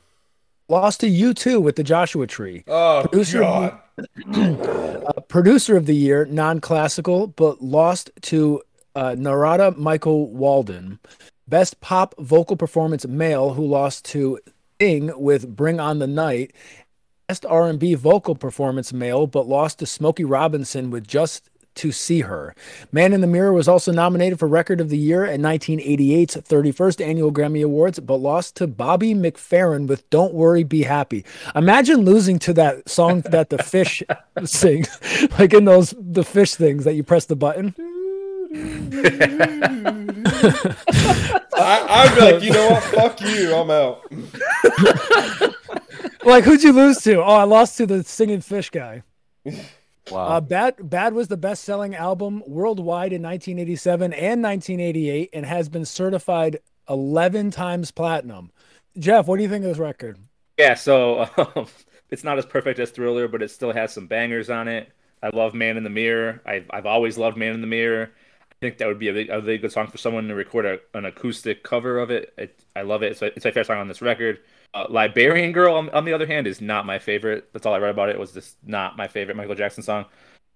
Lost 0.67 0.99
to 0.99 1.09
U2 1.09 1.61
with 1.61 1.77
the 1.77 1.83
Joshua 1.83 2.27
Tree. 2.27 2.65
Oh 2.67 3.05
Producer 3.09 3.43
of 3.43 3.79
Uh, 4.35 5.21
producer 5.29 5.77
of 5.77 5.85
the 5.85 5.95
Year, 5.95 6.25
Non 6.25 6.59
Classical, 6.59 7.27
but 7.27 7.61
lost 7.61 8.11
to 8.23 8.61
uh, 8.95 9.15
Narada 9.17 9.73
Michael 9.77 10.29
Walden. 10.31 10.99
Best 11.49 11.81
Pop 11.81 12.15
Vocal 12.19 12.55
Performance 12.55 13.07
Male, 13.07 13.53
who 13.53 13.65
lost 13.65 14.05
to 14.05 14.39
Sting 14.75 15.11
with 15.19 15.55
Bring 15.55 15.79
On 15.79 15.99
the 15.99 16.07
Night. 16.07 16.53
Best 17.27 17.45
R&B 17.45 17.95
Vocal 17.95 18.35
Performance 18.35 18.93
Male, 18.93 19.27
but 19.27 19.47
lost 19.47 19.79
to 19.79 19.85
Smokey 19.85 20.23
Robinson 20.23 20.89
with 20.89 21.07
Just 21.07 21.49
to 21.75 21.91
See 21.91 22.21
Her. 22.21 22.55
Man 22.91 23.13
in 23.13 23.21
the 23.21 23.27
Mirror 23.27 23.53
was 23.53 23.67
also 23.67 23.91
nominated 23.91 24.37
for 24.37 24.47
Record 24.47 24.81
of 24.81 24.89
the 24.89 24.97
Year 24.97 25.25
at 25.25 25.39
1988's 25.39 26.37
31st 26.37 27.05
Annual 27.05 27.31
Grammy 27.31 27.63
Awards, 27.63 27.99
but 27.99 28.15
lost 28.15 28.55
to 28.57 28.67
Bobby 28.67 29.13
McFerrin 29.13 29.87
with 29.87 30.09
Don't 30.09 30.33
Worry, 30.33 30.63
Be 30.63 30.83
Happy. 30.83 31.25
Imagine 31.55 32.01
losing 32.01 32.37
to 32.39 32.53
that 32.53 32.89
song 32.89 33.21
that 33.21 33.49
the 33.49 33.57
fish 33.57 34.03
sing, 34.43 34.85
like 35.37 35.53
in 35.53 35.65
those 35.65 35.93
the 35.97 36.23
fish 36.23 36.55
things 36.55 36.83
that 36.83 36.93
you 36.93 37.03
press 37.03 37.25
the 37.25 37.35
button. 37.35 37.75
I, 38.51 39.85
I'd 41.89 42.15
be 42.15 42.21
like, 42.21 42.43
you 42.43 42.51
know 42.51 42.69
what? 42.71 42.83
Fuck 42.83 43.21
you. 43.21 43.53
I'm 43.55 43.69
out. 43.69 44.01
Like 46.25 46.43
who'd 46.43 46.63
you 46.63 46.73
lose 46.73 47.01
to? 47.03 47.23
Oh, 47.23 47.33
I 47.33 47.43
lost 47.43 47.77
to 47.77 47.85
the 47.85 48.03
singing 48.03 48.41
fish 48.41 48.69
guy. 48.69 49.03
wow 50.11 50.27
Uh, 50.27 50.41
Bad 50.41 50.75
Bad 50.89 51.13
was 51.13 51.27
the 51.27 51.37
best-selling 51.37 51.95
album 51.95 52.43
worldwide 52.45 53.13
in 53.13 53.21
1987 53.21 54.13
and 54.13 54.43
1988, 54.43 55.29
and 55.33 55.45
has 55.45 55.69
been 55.69 55.85
certified 55.85 56.59
11 56.89 57.51
times 57.51 57.91
platinum. 57.91 58.51
Jeff, 58.97 59.27
what 59.27 59.37
do 59.37 59.43
you 59.43 59.49
think 59.49 59.63
of 59.63 59.69
this 59.69 59.77
record? 59.77 60.17
Yeah, 60.57 60.73
so 60.73 61.29
um, 61.37 61.67
it's 62.09 62.23
not 62.23 62.37
as 62.37 62.45
perfect 62.45 62.79
as 62.79 62.91
Thriller, 62.91 63.27
but 63.27 63.41
it 63.41 63.49
still 63.49 63.71
has 63.71 63.93
some 63.93 64.07
bangers 64.07 64.49
on 64.49 64.67
it. 64.67 64.91
I 65.23 65.29
love 65.35 65.53
Man 65.53 65.77
in 65.77 65.83
the 65.83 65.89
Mirror. 65.89 66.41
I've, 66.45 66.65
I've 66.69 66.85
always 66.85 67.17
loved 67.17 67.37
Man 67.37 67.53
in 67.53 67.61
the 67.61 67.67
Mirror. 67.67 68.11
Think 68.61 68.77
that 68.77 68.87
would 68.87 68.99
be 68.99 69.07
a, 69.07 69.13
big, 69.13 69.29
a 69.29 69.39
really 69.39 69.57
good 69.57 69.71
song 69.71 69.87
for 69.87 69.97
someone 69.97 70.27
to 70.27 70.35
record 70.35 70.65
a, 70.65 70.79
an 70.93 71.05
acoustic 71.05 71.63
cover 71.63 71.99
of 71.99 72.11
it. 72.11 72.33
it 72.37 72.59
I 72.75 72.81
love 72.81 73.03
it. 73.03 73.11
It's, 73.11 73.21
it's 73.21 73.45
my 73.45 73.51
favorite 73.51 73.67
song 73.67 73.77
on 73.77 73.87
this 73.87 74.01
record. 74.01 74.39
Uh, 74.73 74.85
Librarian 74.89 75.51
Girl, 75.51 75.75
on, 75.75 75.89
on, 75.91 76.05
the 76.05 76.13
other 76.13 76.27
hand, 76.27 76.45
is 76.45 76.61
not 76.61 76.85
my 76.85 76.99
favorite. 76.99 77.49
That's 77.53 77.65
all 77.65 77.73
I 77.73 77.79
read 77.79 77.91
about 77.91 78.09
it. 78.09 78.19
Was 78.19 78.33
just 78.33 78.57
not 78.63 78.97
my 78.97 79.07
favorite 79.07 79.37
Michael 79.37 79.55
Jackson 79.55 79.83
song. 79.83 80.05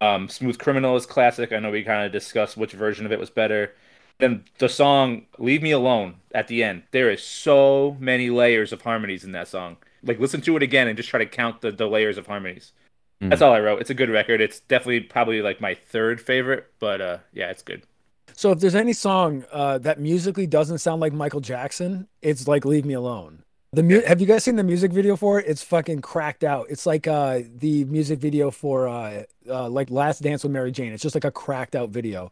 Um, 0.02 0.28
Smooth 0.28 0.60
Criminal 0.60 0.98
is 0.98 1.06
classic. 1.06 1.54
I 1.54 1.60
know 1.60 1.72
we 1.72 1.84
kind 1.84 2.06
of 2.06 2.12
discussed 2.12 2.58
which 2.58 2.74
version 2.74 3.06
of 3.06 3.12
it 3.12 3.20
was 3.20 3.30
better. 3.30 3.74
Then 4.20 4.44
the 4.58 4.70
song 4.70 5.26
"Leave 5.40 5.64
Me 5.64 5.72
Alone" 5.72 6.16
at 6.36 6.48
the 6.48 6.64
end. 6.64 6.84
There 6.92 7.10
is 7.10 7.24
so 7.24 7.96
many 8.00 8.30
layers 8.30 8.74
of 8.74 8.82
harmonies 8.82 9.24
in 9.24 9.32
that 9.32 9.48
song. 9.48 9.78
Like 10.04 10.20
listen 10.20 10.42
to 10.42 10.58
it 10.58 10.64
again 10.64 10.88
and 10.88 10.98
just 10.98 11.10
try 11.10 11.20
to 11.20 11.26
count 11.26 11.62
the, 11.62 11.72
the 11.72 11.88
layers 11.88 12.18
of 12.18 12.28
harmonies. 12.28 12.74
Mm. 13.22 13.30
That's 13.30 13.42
all 13.42 13.54
I 13.54 13.62
wrote. 13.62 13.80
It's 13.82 13.90
a 13.90 13.96
good 13.96 14.10
record. 14.10 14.42
It's 14.42 14.60
definitely 14.60 15.00
probably 15.00 15.42
like 15.42 15.62
my 15.62 15.74
third 15.74 16.20
favorite, 16.22 16.72
but 16.80 17.02
uh, 17.02 17.18
yeah, 17.32 17.50
it's 17.50 17.64
good. 17.64 17.84
So 18.36 18.52
if 18.52 18.60
there's 18.60 18.76
any 18.76 18.94
song 18.94 19.46
uh, 19.52 19.78
that 19.80 20.00
musically 20.00 20.48
doesn't 20.48 20.80
sound 20.80 21.02
like 21.02 21.14
Michael 21.14 21.42
Jackson, 21.42 22.08
it's 22.22 22.48
like 22.48 22.66
"Leave 22.66 22.86
Me 22.86 22.94
Alone." 22.94 23.44
The 23.74 23.82
mu- 23.82 24.02
have 24.02 24.22
you 24.22 24.28
guys 24.28 24.44
seen 24.44 24.56
the 24.56 24.64
music 24.64 24.94
video 24.94 25.16
for 25.16 25.40
it? 25.40 25.48
It's 25.48 25.64
fucking 25.64 26.02
cracked 26.02 26.44
out. 26.44 26.68
It's 26.70 26.86
like 26.86 27.08
uh, 27.08 27.40
the 27.56 27.86
music 27.86 28.20
video 28.20 28.52
for 28.52 28.88
uh, 28.88 29.24
uh, 29.50 29.68
like 29.68 29.90
Last 29.90 30.22
Dance 30.22 30.44
with 30.44 30.52
Mary 30.52 30.72
Jane. 30.72 30.94
It's 30.94 31.02
just 31.02 31.16
like 31.16 31.26
a 31.26 31.32
cracked 31.32 31.76
out 31.76 31.90
video. 31.90 32.32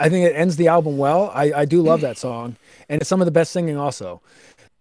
I 0.00 0.08
think 0.08 0.26
it 0.26 0.34
ends 0.34 0.56
the 0.56 0.66
album 0.66 0.98
well. 0.98 1.30
I, 1.32 1.52
I 1.52 1.64
do 1.64 1.80
love 1.80 2.00
that 2.00 2.18
song, 2.18 2.56
and 2.88 3.00
it's 3.00 3.08
some 3.08 3.20
of 3.20 3.26
the 3.26 3.30
best 3.30 3.52
singing 3.52 3.76
also. 3.76 4.20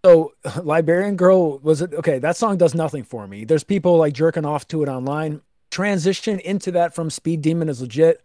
So, 0.03 0.33
Librarian 0.63 1.15
Girl 1.15 1.59
was 1.59 1.83
it 1.83 1.93
okay? 1.93 2.17
That 2.17 2.37
song 2.37 2.57
does 2.57 2.73
nothing 2.73 3.03
for 3.03 3.27
me. 3.27 3.45
There's 3.45 3.63
people 3.63 3.97
like 3.97 4.13
jerking 4.13 4.45
off 4.45 4.67
to 4.69 4.81
it 4.81 4.89
online. 4.89 5.41
Transition 5.69 6.39
into 6.39 6.71
that 6.71 6.93
from 6.95 7.09
Speed 7.09 7.41
Demon 7.41 7.69
is 7.69 7.81
legit, 7.81 8.21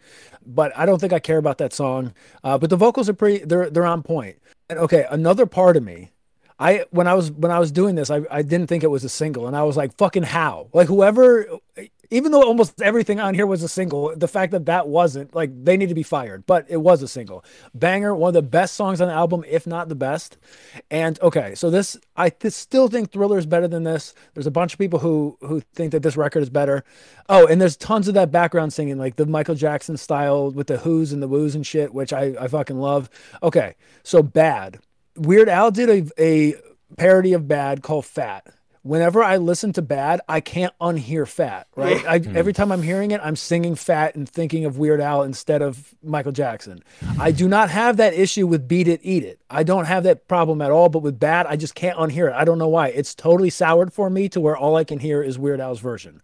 but 0.46 0.72
I 0.76 0.86
don't 0.86 0.98
think 0.98 1.12
I 1.12 1.18
care 1.18 1.38
about 1.38 1.58
that 1.58 1.72
song. 1.72 2.14
Uh, 2.42 2.56
but 2.56 2.70
the 2.70 2.76
vocals 2.76 3.08
are 3.08 3.14
pretty. 3.14 3.44
They're 3.44 3.68
they're 3.68 3.86
on 3.86 4.02
point. 4.02 4.38
And 4.70 4.78
okay, 4.78 5.06
another 5.10 5.44
part 5.44 5.76
of 5.76 5.82
me 5.82 6.10
I 6.58 6.84
when 6.90 7.06
I 7.06 7.14
was 7.14 7.32
when 7.32 7.50
I 7.50 7.58
was 7.58 7.72
doing 7.72 7.94
this, 7.94 8.10
I, 8.10 8.22
I 8.30 8.42
didn't 8.42 8.68
think 8.68 8.84
it 8.84 8.90
was 8.90 9.04
a 9.04 9.08
single, 9.08 9.46
and 9.46 9.56
I 9.56 9.64
was 9.64 9.76
like, 9.76 9.96
"Fucking 9.96 10.22
how?" 10.22 10.68
Like 10.72 10.86
whoever, 10.86 11.46
even 12.10 12.32
though 12.32 12.42
almost 12.42 12.80
everything 12.80 13.20
on 13.20 13.34
here 13.34 13.46
was 13.46 13.62
a 13.62 13.68
single, 13.68 14.14
the 14.16 14.28
fact 14.28 14.52
that 14.52 14.66
that 14.66 14.88
wasn't 14.88 15.34
like 15.34 15.50
they 15.64 15.76
need 15.76 15.88
to 15.88 15.94
be 15.94 16.02
fired, 16.02 16.46
but 16.46 16.66
it 16.68 16.78
was 16.78 17.02
a 17.02 17.08
single 17.08 17.44
banger, 17.74 18.14
one 18.14 18.28
of 18.28 18.34
the 18.34 18.42
best 18.42 18.74
songs 18.74 19.00
on 19.00 19.08
the 19.08 19.14
album, 19.14 19.44
if 19.48 19.66
not 19.66 19.88
the 19.88 19.94
best. 19.94 20.36
And 20.90 21.20
okay, 21.20 21.54
so 21.54 21.70
this 21.70 21.96
I 22.16 22.30
th- 22.30 22.52
still 22.52 22.88
think 22.88 23.12
Thriller 23.12 23.38
is 23.38 23.46
better 23.46 23.68
than 23.68 23.84
this. 23.84 24.14
There's 24.34 24.46
a 24.46 24.50
bunch 24.50 24.72
of 24.72 24.78
people 24.78 24.98
who 25.00 25.36
who 25.40 25.60
think 25.74 25.92
that 25.92 26.02
this 26.02 26.16
record 26.16 26.42
is 26.42 26.50
better. 26.50 26.84
Oh, 27.28 27.46
and 27.46 27.60
there's 27.60 27.76
tons 27.76 28.08
of 28.08 28.14
that 28.14 28.30
background 28.30 28.72
singing, 28.72 28.98
like 28.98 29.16
the 29.16 29.26
Michael 29.26 29.54
Jackson 29.54 29.96
style 29.96 30.50
with 30.50 30.66
the 30.66 30.78
who's 30.78 31.12
and 31.12 31.22
the 31.22 31.28
woos 31.28 31.54
and 31.54 31.66
shit, 31.66 31.94
which 31.94 32.12
I 32.12 32.34
I 32.40 32.48
fucking 32.48 32.78
love. 32.78 33.08
Okay, 33.42 33.74
so 34.02 34.22
bad 34.22 34.78
Weird 35.16 35.48
Al 35.48 35.70
did 35.70 35.88
a, 35.88 36.10
a 36.18 36.54
parody 36.96 37.32
of 37.32 37.46
Bad 37.46 37.82
called 37.82 38.04
Fat. 38.04 38.46
Whenever 38.84 39.24
I 39.24 39.38
listen 39.38 39.72
to 39.72 39.82
Bad, 39.82 40.20
I 40.28 40.40
can't 40.40 40.74
unhear 40.78 41.26
Fat, 41.26 41.68
right? 41.76 42.04
I, 42.06 42.16
every 42.36 42.52
time 42.52 42.70
I'm 42.70 42.82
hearing 42.82 43.12
it, 43.12 43.20
I'm 43.24 43.34
singing 43.34 43.74
Fat 43.76 44.14
and 44.14 44.28
thinking 44.28 44.66
of 44.66 44.76
Weird 44.76 45.00
Al 45.00 45.22
instead 45.22 45.62
of 45.62 45.94
Michael 46.02 46.32
Jackson. 46.32 46.84
I 47.18 47.30
do 47.30 47.48
not 47.48 47.70
have 47.70 47.96
that 47.96 48.12
issue 48.12 48.46
with 48.46 48.68
Beat 48.68 48.86
It, 48.86 49.00
Eat 49.02 49.24
It. 49.24 49.40
I 49.48 49.62
don't 49.62 49.86
have 49.86 50.04
that 50.04 50.28
problem 50.28 50.60
at 50.60 50.70
all, 50.70 50.90
but 50.90 50.98
with 50.98 51.18
Bad, 51.18 51.46
I 51.46 51.56
just 51.56 51.74
can't 51.74 51.96
unhear 51.96 52.28
it. 52.28 52.34
I 52.34 52.44
don't 52.44 52.58
know 52.58 52.68
why. 52.68 52.88
It's 52.88 53.14
totally 53.14 53.48
soured 53.48 53.90
for 53.90 54.10
me 54.10 54.28
to 54.28 54.40
where 54.40 54.56
all 54.56 54.76
I 54.76 54.84
can 54.84 54.98
hear 54.98 55.22
is 55.22 55.38
Weird 55.38 55.60
Al's 55.60 55.80
version. 55.80 56.20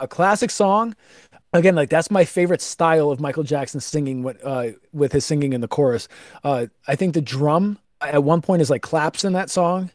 A 0.00 0.08
classic 0.08 0.50
song, 0.50 0.96
again 1.52 1.74
like 1.74 1.90
that's 1.90 2.10
my 2.10 2.24
favorite 2.24 2.60
style 2.60 3.10
of 3.10 3.20
michael 3.20 3.42
jackson 3.42 3.80
singing 3.80 4.22
with, 4.22 4.38
uh, 4.44 4.68
with 4.92 5.12
his 5.12 5.24
singing 5.24 5.52
in 5.52 5.60
the 5.60 5.66
chorus 5.68 6.06
uh, 6.44 6.66
i 6.86 6.94
think 6.94 7.12
the 7.12 7.20
drum 7.20 7.76
at 8.00 8.22
one 8.22 8.40
point 8.40 8.62
is 8.62 8.70
like 8.70 8.82
claps 8.82 9.24
in 9.24 9.32
that 9.32 9.50
song 9.50 9.90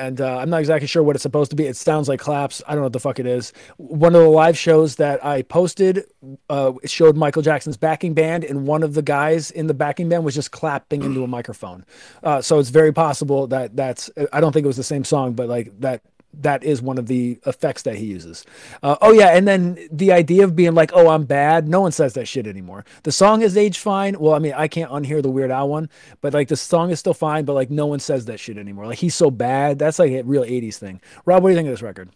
and 0.00 0.20
uh, 0.20 0.38
I'm 0.38 0.48
not 0.48 0.60
exactly 0.60 0.88
sure 0.88 1.02
what 1.02 1.14
it's 1.14 1.22
supposed 1.22 1.50
to 1.50 1.56
be. 1.56 1.66
It 1.66 1.76
sounds 1.76 2.08
like 2.08 2.20
claps. 2.20 2.62
I 2.66 2.70
don't 2.70 2.78
know 2.78 2.84
what 2.84 2.94
the 2.94 3.00
fuck 3.00 3.18
it 3.18 3.26
is. 3.26 3.52
One 3.76 4.14
of 4.14 4.22
the 4.22 4.28
live 4.28 4.56
shows 4.56 4.96
that 4.96 5.24
I 5.24 5.42
posted 5.42 6.04
uh, 6.48 6.72
showed 6.86 7.16
Michael 7.16 7.42
Jackson's 7.42 7.76
backing 7.76 8.14
band, 8.14 8.42
and 8.44 8.66
one 8.66 8.82
of 8.82 8.94
the 8.94 9.02
guys 9.02 9.50
in 9.50 9.66
the 9.66 9.74
backing 9.74 10.08
band 10.08 10.24
was 10.24 10.34
just 10.34 10.50
clapping 10.52 11.02
into 11.02 11.22
a 11.22 11.26
microphone. 11.28 11.84
Uh, 12.22 12.40
so 12.40 12.58
it's 12.58 12.70
very 12.70 12.92
possible 12.92 13.46
that 13.48 13.76
that's. 13.76 14.10
I 14.32 14.40
don't 14.40 14.52
think 14.52 14.64
it 14.64 14.68
was 14.68 14.78
the 14.78 14.82
same 14.82 15.04
song, 15.04 15.34
but 15.34 15.48
like 15.48 15.78
that 15.80 16.02
that 16.34 16.62
is 16.62 16.80
one 16.80 16.98
of 16.98 17.06
the 17.06 17.38
effects 17.46 17.82
that 17.82 17.96
he 17.96 18.06
uses. 18.06 18.44
Uh, 18.82 18.96
oh 19.02 19.12
yeah, 19.12 19.36
and 19.36 19.46
then 19.46 19.88
the 19.90 20.12
idea 20.12 20.44
of 20.44 20.56
being 20.56 20.74
like, 20.74 20.90
"Oh, 20.94 21.08
I'm 21.08 21.24
bad." 21.24 21.68
No 21.68 21.80
one 21.80 21.92
says 21.92 22.14
that 22.14 22.28
shit 22.28 22.46
anymore. 22.46 22.84
The 23.02 23.12
song 23.12 23.42
is 23.42 23.56
aged 23.56 23.80
fine. 23.80 24.18
Well, 24.18 24.34
I 24.34 24.38
mean, 24.38 24.54
I 24.54 24.68
can't 24.68 24.90
unhear 24.90 25.22
the 25.22 25.30
Weird 25.30 25.50
Al 25.50 25.68
one, 25.68 25.88
but 26.20 26.34
like 26.34 26.48
the 26.48 26.56
song 26.56 26.90
is 26.90 26.98
still 26.98 27.14
fine. 27.14 27.44
But 27.44 27.54
like, 27.54 27.70
no 27.70 27.86
one 27.86 28.00
says 28.00 28.26
that 28.26 28.40
shit 28.40 28.58
anymore. 28.58 28.86
Like 28.86 28.98
he's 28.98 29.14
so 29.14 29.30
bad. 29.30 29.78
That's 29.78 29.98
like 29.98 30.12
a 30.12 30.22
real 30.22 30.44
'80s 30.44 30.76
thing. 30.76 31.00
Rob, 31.24 31.42
what 31.42 31.50
do 31.50 31.52
you 31.52 31.58
think 31.58 31.68
of 31.68 31.72
this 31.72 31.82
record? 31.82 32.10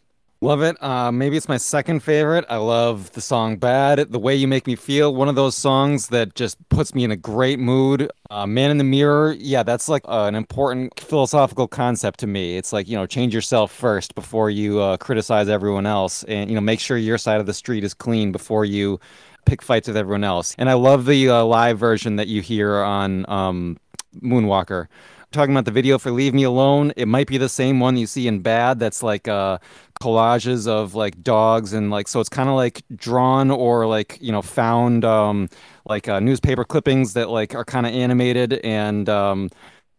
Love 0.44 0.60
it. 0.60 0.76
Uh, 0.82 1.10
maybe 1.10 1.38
it's 1.38 1.48
my 1.48 1.56
second 1.56 2.00
favorite. 2.00 2.44
I 2.50 2.58
love 2.58 3.10
the 3.12 3.22
song 3.22 3.56
Bad, 3.56 4.12
The 4.12 4.18
Way 4.18 4.34
You 4.34 4.46
Make 4.46 4.66
Me 4.66 4.76
Feel. 4.76 5.14
One 5.14 5.30
of 5.30 5.36
those 5.36 5.56
songs 5.56 6.08
that 6.08 6.34
just 6.34 6.58
puts 6.68 6.94
me 6.94 7.02
in 7.02 7.10
a 7.10 7.16
great 7.16 7.58
mood. 7.58 8.10
Uh, 8.28 8.46
Man 8.46 8.70
in 8.70 8.76
the 8.76 8.84
Mirror. 8.84 9.36
Yeah, 9.38 9.62
that's 9.62 9.88
like 9.88 10.02
uh, 10.04 10.26
an 10.26 10.34
important 10.34 11.00
philosophical 11.00 11.66
concept 11.66 12.20
to 12.20 12.26
me. 12.26 12.58
It's 12.58 12.74
like, 12.74 12.86
you 12.86 12.94
know, 12.94 13.06
change 13.06 13.34
yourself 13.34 13.72
first 13.72 14.14
before 14.14 14.50
you 14.50 14.80
uh, 14.80 14.98
criticize 14.98 15.48
everyone 15.48 15.86
else. 15.86 16.24
And, 16.24 16.50
you 16.50 16.54
know, 16.56 16.60
make 16.60 16.78
sure 16.78 16.98
your 16.98 17.16
side 17.16 17.40
of 17.40 17.46
the 17.46 17.54
street 17.54 17.82
is 17.82 17.94
clean 17.94 18.30
before 18.30 18.66
you 18.66 19.00
pick 19.46 19.62
fights 19.62 19.88
with 19.88 19.96
everyone 19.96 20.24
else. 20.24 20.54
And 20.58 20.68
I 20.68 20.74
love 20.74 21.06
the 21.06 21.30
uh, 21.30 21.42
live 21.42 21.78
version 21.78 22.16
that 22.16 22.28
you 22.28 22.42
hear 22.42 22.82
on 22.82 23.24
um, 23.30 23.78
Moonwalker 24.20 24.88
talking 25.34 25.54
about 25.54 25.66
the 25.66 25.70
video 25.70 25.98
for 25.98 26.10
Leave 26.10 26.32
Me 26.32 26.44
Alone, 26.44 26.92
it 26.96 27.06
might 27.06 27.26
be 27.26 27.36
the 27.36 27.48
same 27.48 27.80
one 27.80 27.96
you 27.96 28.06
see 28.06 28.26
in 28.26 28.40
Bad. 28.40 28.78
That's 28.78 29.02
like 29.02 29.28
uh, 29.28 29.58
collages 30.00 30.66
of 30.66 30.94
like 30.94 31.22
dogs 31.22 31.72
and 31.72 31.90
like 31.90 32.08
so 32.08 32.20
it's 32.20 32.28
kind 32.28 32.48
of 32.48 32.54
like 32.54 32.82
drawn 32.94 33.50
or 33.50 33.86
like 33.86 34.18
you 34.20 34.32
know 34.32 34.42
found 34.42 35.04
um, 35.04 35.48
like 35.86 36.08
uh, 36.08 36.20
newspaper 36.20 36.64
clippings 36.64 37.12
that 37.14 37.28
like 37.28 37.54
are 37.54 37.64
kind 37.64 37.86
of 37.86 37.92
animated 37.92 38.54
and 38.64 39.08
um, 39.08 39.50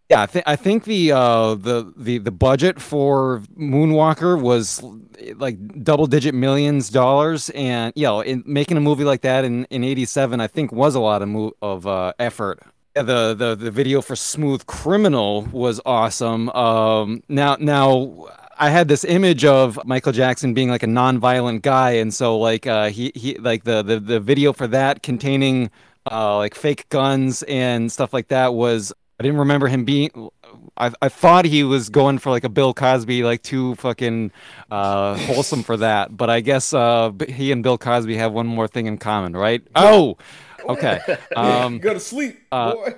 yeah, 0.10 0.22
I, 0.22 0.26
th- 0.28 0.44
I 0.46 0.56
think 0.56 0.84
the 0.84 1.12
uh, 1.14 1.56
the 1.56 1.92
the 1.98 2.20
the 2.20 2.32
budget 2.32 2.80
for 2.80 3.42
Moonwalker 3.58 4.40
was 4.40 4.84
like 5.38 5.84
double 5.84 6.06
digit 6.06 6.36
millions 6.36 6.90
dollars, 6.90 7.50
and 7.52 7.92
you 7.96 8.04
know, 8.04 8.22
in 8.22 8.44
making 8.46 8.78
a 8.78 8.82
movie 8.82 9.04
like 9.04 9.22
that 9.22 9.44
in 9.46 9.66
in 9.66 9.84
'87, 9.84 10.40
I 10.40 10.46
think 10.46 10.72
was 10.72 10.94
a 10.94 11.00
lot 11.00 11.24
of 11.24 11.30
mo- 11.30 11.54
of 11.60 11.88
uh, 11.88 12.14
effort 12.20 12.62
the 13.04 13.34
the 13.34 13.56
the 13.56 13.72
video 13.72 14.02
for 14.02 14.16
Smooth 14.16 14.66
Criminal 14.68 15.44
was 15.52 15.82
awesome. 15.86 16.50
Um, 16.50 17.24
now 17.28 17.58
now 17.60 18.28
I 18.58 18.70
had 18.70 18.88
this 18.88 19.04
image 19.04 19.44
of 19.44 19.80
Michael 19.86 20.14
Jackson 20.14 20.54
being 20.54 20.70
like 20.70 20.84
a 20.84 20.88
non-violent 20.88 21.62
guy, 21.62 21.92
and 21.92 22.14
so 22.14 22.38
like 22.38 22.66
uh, 22.66 22.90
he 22.90 23.12
he 23.14 23.38
like 23.38 23.66
the 23.66 23.84
the 23.84 24.00
the 24.00 24.20
video 24.20 24.54
for 24.54 24.68
that 24.68 25.04
containing 25.04 25.72
uh, 26.10 26.38
like 26.38 26.56
fake 26.56 26.88
guns 26.88 27.44
and 27.44 27.92
stuff 27.92 28.14
like 28.14 28.30
that 28.30 28.54
was 28.54 28.94
I 29.20 29.24
didn't 29.24 29.40
remember 29.40 29.68
him 29.68 29.84
being. 29.84 30.30
I, 30.78 30.92
I 31.02 31.10
thought 31.10 31.46
he 31.46 31.64
was 31.64 31.90
going 31.90 32.18
for 32.18 32.30
like 32.30 32.44
a 32.44 32.50
Bill 32.50 32.74
Cosby, 32.74 33.24
like 33.24 33.42
too 33.42 33.76
fucking 33.76 34.32
uh, 34.72 35.18
wholesome 35.18 35.64
for 35.64 35.78
that. 35.78 36.16
But 36.16 36.30
I 36.30 36.40
guess 36.40 36.74
uh, 36.74 37.12
he 37.28 37.52
and 37.52 37.62
Bill 37.62 37.78
Cosby 37.78 38.16
have 38.18 38.32
one 38.32 38.48
more 38.48 38.68
thing 38.68 38.86
in 38.86 38.98
common, 38.98 39.34
right? 39.36 39.62
Oh, 39.76 40.18
Okay. 40.70 41.00
Um, 41.36 41.80
Go 41.80 41.94
to 41.94 42.00
sleep, 42.00 42.40
uh, 42.52 42.74
boy. 42.74 42.96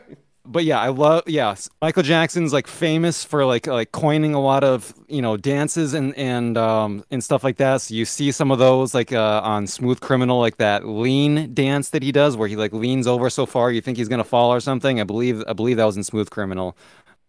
But 0.49 0.63
yeah, 0.63 0.79
I 0.79 0.87
love. 0.89 1.23
Yeah, 1.27 1.55
Michael 1.81 2.03
Jackson's 2.03 2.53
like 2.53 2.67
famous 2.67 3.23
for 3.23 3.45
like 3.45 3.67
like 3.67 3.91
coining 3.91 4.33
a 4.33 4.39
lot 4.39 4.63
of 4.63 4.93
you 5.09 5.21
know 5.21 5.35
dances 5.35 5.93
and 5.93 6.15
and 6.17 6.57
um 6.57 7.03
and 7.11 7.21
stuff 7.21 7.43
like 7.43 7.57
that. 7.57 7.81
So 7.81 7.93
you 7.93 8.05
see 8.05 8.31
some 8.31 8.49
of 8.49 8.57
those 8.57 8.93
like 8.93 9.11
uh, 9.11 9.41
on 9.43 9.67
Smooth 9.67 9.99
Criminal, 9.99 10.39
like 10.39 10.57
that 10.57 10.87
lean 10.87 11.53
dance 11.53 11.89
that 11.89 12.01
he 12.01 12.13
does, 12.13 12.37
where 12.37 12.47
he 12.47 12.55
like 12.55 12.71
leans 12.71 13.07
over 13.07 13.29
so 13.29 13.45
far 13.45 13.71
you 13.71 13.81
think 13.81 13.97
he's 13.97 14.07
gonna 14.07 14.23
fall 14.23 14.53
or 14.53 14.61
something. 14.61 15.01
I 15.01 15.03
believe 15.03 15.43
I 15.47 15.53
believe 15.53 15.77
that 15.77 15.85
was 15.85 15.97
in 15.97 16.03
Smooth 16.03 16.29
Criminal. 16.29 16.77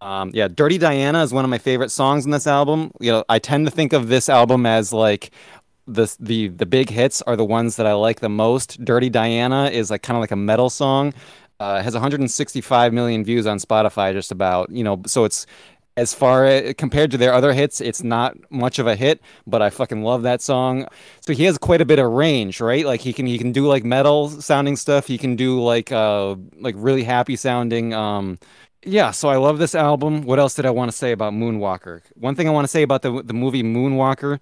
Um, 0.01 0.30
yeah, 0.32 0.47
Dirty 0.47 0.78
Diana 0.78 1.24
is 1.24 1.32
one 1.32 1.45
of 1.45 1.51
my 1.51 1.59
favorite 1.59 1.91
songs 1.91 2.24
in 2.24 2.30
this 2.30 2.47
album. 2.47 2.93
You 3.01 3.11
know, 3.11 3.24
I 3.28 3.41
tend 3.41 3.66
to 3.66 3.70
think 3.72 3.93
of 3.93 4.07
this 4.07 4.28
album 4.28 4.64
as 4.64 4.93
like 4.93 5.32
the 5.89 6.14
the 6.20 6.49
the 6.49 6.66
big 6.66 6.91
hits 6.91 7.22
are 7.22 7.36
the 7.36 7.45
ones 7.45 7.76
that 7.76 7.86
I 7.86 7.95
like 7.95 8.20
the 8.20 8.28
most. 8.28 8.84
Dirty 8.84 9.09
Diana 9.09 9.70
is 9.70 9.91
like 9.91 10.03
kind 10.03 10.16
of 10.16 10.20
like 10.20 10.30
a 10.30 10.36
metal 10.36 10.70
song. 10.70 11.14
Uh, 11.61 11.82
has 11.82 11.93
165 11.93 12.93
million 12.93 13.24
views 13.24 13.45
on 13.45 13.59
Spotify, 13.59 14.12
just 14.12 14.30
about. 14.30 14.70
You 14.70 14.84
know, 14.84 15.03
so 15.07 15.24
it's 15.24 15.47
as 15.97 16.14
far 16.14 16.45
as, 16.45 16.74
compared 16.78 17.11
to 17.11 17.16
their 17.16 17.34
other 17.34 17.53
hits, 17.53 17.80
it's 17.80 18.05
not 18.05 18.36
much 18.51 18.78
of 18.78 18.86
a 18.86 18.95
hit, 18.95 19.20
but 19.49 19.61
I 19.61 19.70
fucking 19.70 20.05
love 20.05 20.22
that 20.22 20.41
song. 20.41 20.86
So 21.20 21.32
he 21.32 21.43
has 21.45 21.59
quite 21.59 21.80
a 21.80 21.84
bit 21.84 21.99
of 21.99 22.12
range, 22.12 22.61
right? 22.61 22.86
Like 22.86 23.01
he 23.01 23.12
can 23.12 23.26
he 23.26 23.39
can 23.39 23.51
do 23.51 23.66
like 23.66 23.84
metal 23.84 24.28
sounding 24.28 24.76
stuff. 24.76 25.09
He 25.09 25.18
can 25.18 25.34
do 25.34 25.61
like 25.61 25.91
uh 25.91 26.36
like 26.61 26.76
really 26.78 27.03
happy 27.03 27.34
sounding 27.34 27.95
um 27.95 28.39
yeah, 28.84 29.11
so 29.11 29.28
I 29.28 29.36
love 29.36 29.59
this 29.59 29.74
album. 29.74 30.22
What 30.22 30.39
else 30.39 30.55
did 30.55 30.64
I 30.64 30.70
want 30.70 30.91
to 30.91 30.97
say 30.97 31.11
about 31.11 31.32
Moonwalker? 31.32 32.03
One 32.14 32.36
thing 32.36 32.47
I 32.47 32.53
want 32.53 32.64
to 32.64 32.68
say 32.68 32.82
about 32.82 33.03
the 33.03 33.22
the 33.24 33.34
movie 33.34 33.64
Moonwalker 33.64 34.39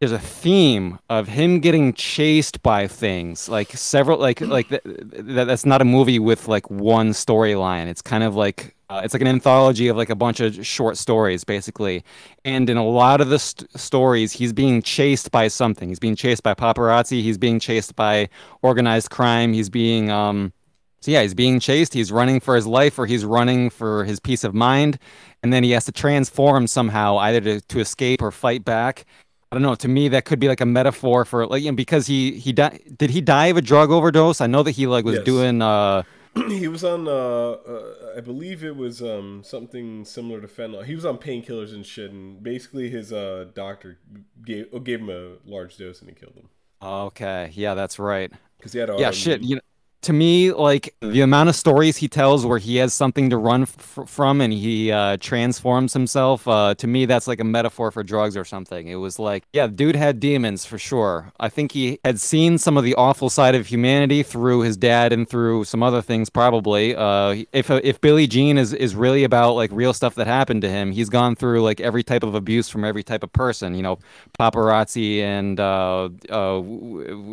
there's 0.00 0.12
a 0.12 0.18
theme 0.18 0.98
of 1.10 1.28
him 1.28 1.60
getting 1.60 1.92
chased 1.92 2.62
by 2.62 2.88
things 2.88 3.50
like 3.50 3.70
several 3.72 4.18
like 4.18 4.40
like 4.40 4.68
th- 4.70 4.82
th- 4.82 5.06
that's 5.12 5.66
not 5.66 5.82
a 5.82 5.84
movie 5.84 6.18
with 6.18 6.48
like 6.48 6.70
one 6.70 7.10
storyline. 7.10 7.86
It's 7.86 8.00
kind 8.00 8.24
of 8.24 8.34
like 8.34 8.74
uh, 8.88 9.02
it's 9.04 9.12
like 9.12 9.20
an 9.20 9.28
anthology 9.28 9.88
of 9.88 9.98
like 9.98 10.08
a 10.08 10.14
bunch 10.14 10.40
of 10.40 10.66
short 10.66 10.96
stories 10.96 11.44
basically. 11.44 12.02
And 12.46 12.70
in 12.70 12.78
a 12.78 12.84
lot 12.84 13.20
of 13.20 13.28
the 13.28 13.38
st- 13.38 13.78
stories 13.78 14.32
he's 14.32 14.54
being 14.54 14.80
chased 14.80 15.30
by 15.30 15.48
something. 15.48 15.90
He's 15.90 16.00
being 16.00 16.16
chased 16.16 16.42
by 16.42 16.54
paparazzi. 16.54 17.22
He's 17.22 17.38
being 17.38 17.60
chased 17.60 17.94
by 17.94 18.30
organized 18.62 19.10
crime. 19.10 19.52
He's 19.52 19.68
being 19.68 20.10
um 20.10 20.54
so 21.02 21.10
yeah 21.10 21.20
he's 21.20 21.34
being 21.34 21.60
chased. 21.60 21.92
He's 21.92 22.10
running 22.10 22.40
for 22.40 22.56
his 22.56 22.66
life 22.66 22.98
or 22.98 23.04
he's 23.04 23.26
running 23.26 23.68
for 23.68 24.04
his 24.04 24.18
peace 24.18 24.44
of 24.44 24.54
mind. 24.54 24.98
And 25.42 25.52
then 25.52 25.62
he 25.62 25.72
has 25.72 25.84
to 25.84 25.92
transform 25.92 26.66
somehow 26.66 27.18
either 27.18 27.40
to, 27.42 27.60
to 27.60 27.80
escape 27.80 28.22
or 28.22 28.30
fight 28.30 28.64
back 28.64 29.04
I 29.52 29.56
don't 29.56 29.62
know. 29.62 29.74
To 29.74 29.88
me, 29.88 30.08
that 30.08 30.24
could 30.24 30.38
be 30.38 30.46
like 30.48 30.60
a 30.60 30.66
metaphor 30.66 31.24
for 31.24 31.46
like, 31.46 31.62
you 31.62 31.70
know, 31.72 31.76
because 31.76 32.06
he 32.06 32.38
he 32.38 32.52
died. 32.52 32.80
Did 32.96 33.10
he 33.10 33.20
die 33.20 33.46
of 33.46 33.56
a 33.56 33.62
drug 33.62 33.90
overdose? 33.90 34.40
I 34.40 34.46
know 34.46 34.62
that 34.62 34.72
he 34.72 34.86
like 34.86 35.04
was 35.04 35.16
Yes. 35.16 35.24
doing. 35.24 35.60
uh 35.62 36.04
he 36.48 36.68
was 36.68 36.84
on 36.84 37.08
uh, 37.08 37.10
uh 37.10 38.14
I 38.16 38.20
believe 38.20 38.62
it 38.62 38.76
was 38.76 39.02
um 39.02 39.42
something 39.44 40.04
similar 40.04 40.40
to 40.40 40.46
fentanyl. 40.46 40.84
He 40.84 40.94
was 40.94 41.04
on 41.04 41.18
painkillers 41.18 41.74
and 41.74 41.84
shit 41.84 42.12
and 42.12 42.40
basically 42.42 42.88
his 42.90 43.12
uh 43.12 43.46
doctor 43.52 43.98
gave 44.44 44.66
gave 44.84 45.00
him 45.00 45.10
a 45.10 45.38
large 45.44 45.76
dose 45.76 46.00
and 46.00 46.08
he 46.08 46.14
killed 46.14 46.36
him 46.36 46.48
Okay, 46.82 47.50
yeah, 47.54 47.74
that's 47.74 47.98
right. 47.98 48.32
cuz 48.62 48.72
he 48.72 48.78
had 48.78 48.90
Yeah, 48.98 49.10
shit. 49.10 49.42
You 49.42 49.56
know, 49.56 49.62
to 50.02 50.14
me, 50.14 50.50
like 50.52 50.94
the 51.00 51.20
amount 51.20 51.50
of 51.50 51.56
stories 51.56 51.98
he 51.98 52.08
tells 52.08 52.46
where 52.46 52.58
he 52.58 52.76
has 52.76 52.94
something 52.94 53.28
to 53.28 53.36
run 53.36 53.62
f- 53.62 53.98
from 54.06 54.40
and 54.40 54.50
he 54.50 54.90
uh, 54.90 55.18
transforms 55.18 55.92
himself. 55.92 56.48
Uh, 56.48 56.74
to 56.76 56.86
me, 56.86 57.04
that's 57.04 57.28
like 57.28 57.38
a 57.38 57.44
metaphor 57.44 57.90
for 57.90 58.02
drugs 58.02 58.34
or 58.34 58.44
something. 58.44 58.88
It 58.88 58.94
was 58.94 59.18
like, 59.18 59.44
yeah, 59.52 59.66
dude 59.66 59.96
had 59.96 60.18
demons 60.18 60.64
for 60.64 60.78
sure. 60.78 61.32
I 61.38 61.50
think 61.50 61.72
he 61.72 62.00
had 62.02 62.18
seen 62.18 62.56
some 62.56 62.78
of 62.78 62.84
the 62.84 62.94
awful 62.94 63.28
side 63.28 63.54
of 63.54 63.66
humanity 63.66 64.22
through 64.22 64.60
his 64.60 64.78
dad 64.78 65.12
and 65.12 65.28
through 65.28 65.64
some 65.64 65.82
other 65.82 66.00
things, 66.00 66.30
probably. 66.30 66.96
Uh, 66.96 67.44
if 67.52 67.70
if 67.70 68.00
Billie 68.00 68.26
Jean 68.26 68.56
is 68.56 68.72
is 68.72 68.94
really 68.94 69.24
about 69.24 69.52
like 69.52 69.70
real 69.70 69.92
stuff 69.92 70.14
that 70.14 70.26
happened 70.26 70.62
to 70.62 70.70
him, 70.70 70.92
he's 70.92 71.10
gone 71.10 71.36
through 71.36 71.62
like 71.62 71.80
every 71.80 72.02
type 72.02 72.22
of 72.22 72.34
abuse 72.34 72.70
from 72.70 72.84
every 72.84 73.02
type 73.02 73.22
of 73.22 73.32
person. 73.34 73.74
You 73.74 73.82
know, 73.82 73.98
paparazzi 74.38 75.20
and 75.20 75.60
uh, 75.60 76.08
uh, 76.30 76.60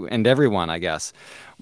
and 0.09 0.27
everyone, 0.27 0.69
I 0.69 0.79
guess. 0.79 1.13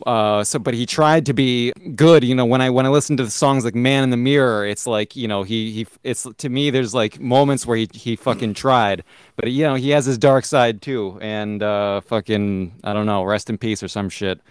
Uh, 0.05 0.43
so, 0.43 0.59
but 0.59 0.73
he 0.73 0.85
tried 0.85 1.25
to 1.25 1.33
be 1.33 1.71
good. 1.95 2.23
You 2.23 2.35
know, 2.35 2.45
when 2.45 2.59
I 2.59 2.69
when 2.69 2.85
I 2.85 2.89
listen 2.89 3.15
to 3.17 3.23
the 3.23 3.31
songs 3.31 3.63
like 3.63 3.75
"Man 3.75 4.03
in 4.03 4.09
the 4.09 4.17
Mirror," 4.17 4.67
it's 4.67 4.85
like 4.85 5.15
you 5.15 5.27
know 5.27 5.43
he 5.43 5.71
he 5.71 5.87
it's 6.03 6.27
to 6.37 6.49
me 6.49 6.69
there's 6.69 6.93
like 6.93 7.19
moments 7.19 7.65
where 7.65 7.77
he 7.77 7.87
he 7.93 8.15
fucking 8.17 8.55
tried, 8.55 9.03
but 9.37 9.49
you 9.49 9.63
know 9.63 9.75
he 9.75 9.91
has 9.91 10.05
his 10.05 10.17
dark 10.17 10.43
side 10.43 10.81
too, 10.81 11.17
and 11.21 11.63
uh, 11.63 12.01
fucking 12.01 12.73
I 12.83 12.91
don't 12.93 13.05
know, 13.05 13.23
rest 13.23 13.49
in 13.49 13.57
peace 13.57 13.81
or 13.81 13.87
some 13.87 14.09
shit. 14.09 14.41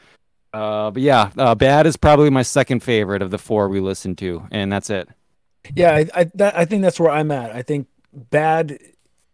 Uh, 0.54 0.90
but 0.90 1.02
yeah, 1.02 1.30
uh, 1.36 1.54
"Bad" 1.54 1.86
is 1.86 1.98
probably 1.98 2.30
my 2.30 2.42
second 2.42 2.80
favorite 2.82 3.20
of 3.20 3.30
the 3.30 3.38
four 3.38 3.68
we 3.68 3.80
listened 3.80 4.16
to, 4.18 4.46
and 4.50 4.72
that's 4.72 4.88
it. 4.88 5.10
Yeah, 5.74 5.94
I 5.94 6.08
I, 6.14 6.30
that, 6.34 6.56
I 6.56 6.64
think 6.64 6.82
that's 6.82 6.98
where 6.98 7.10
I'm 7.10 7.30
at. 7.30 7.54
I 7.54 7.60
think 7.60 7.88
Bad 8.14 8.78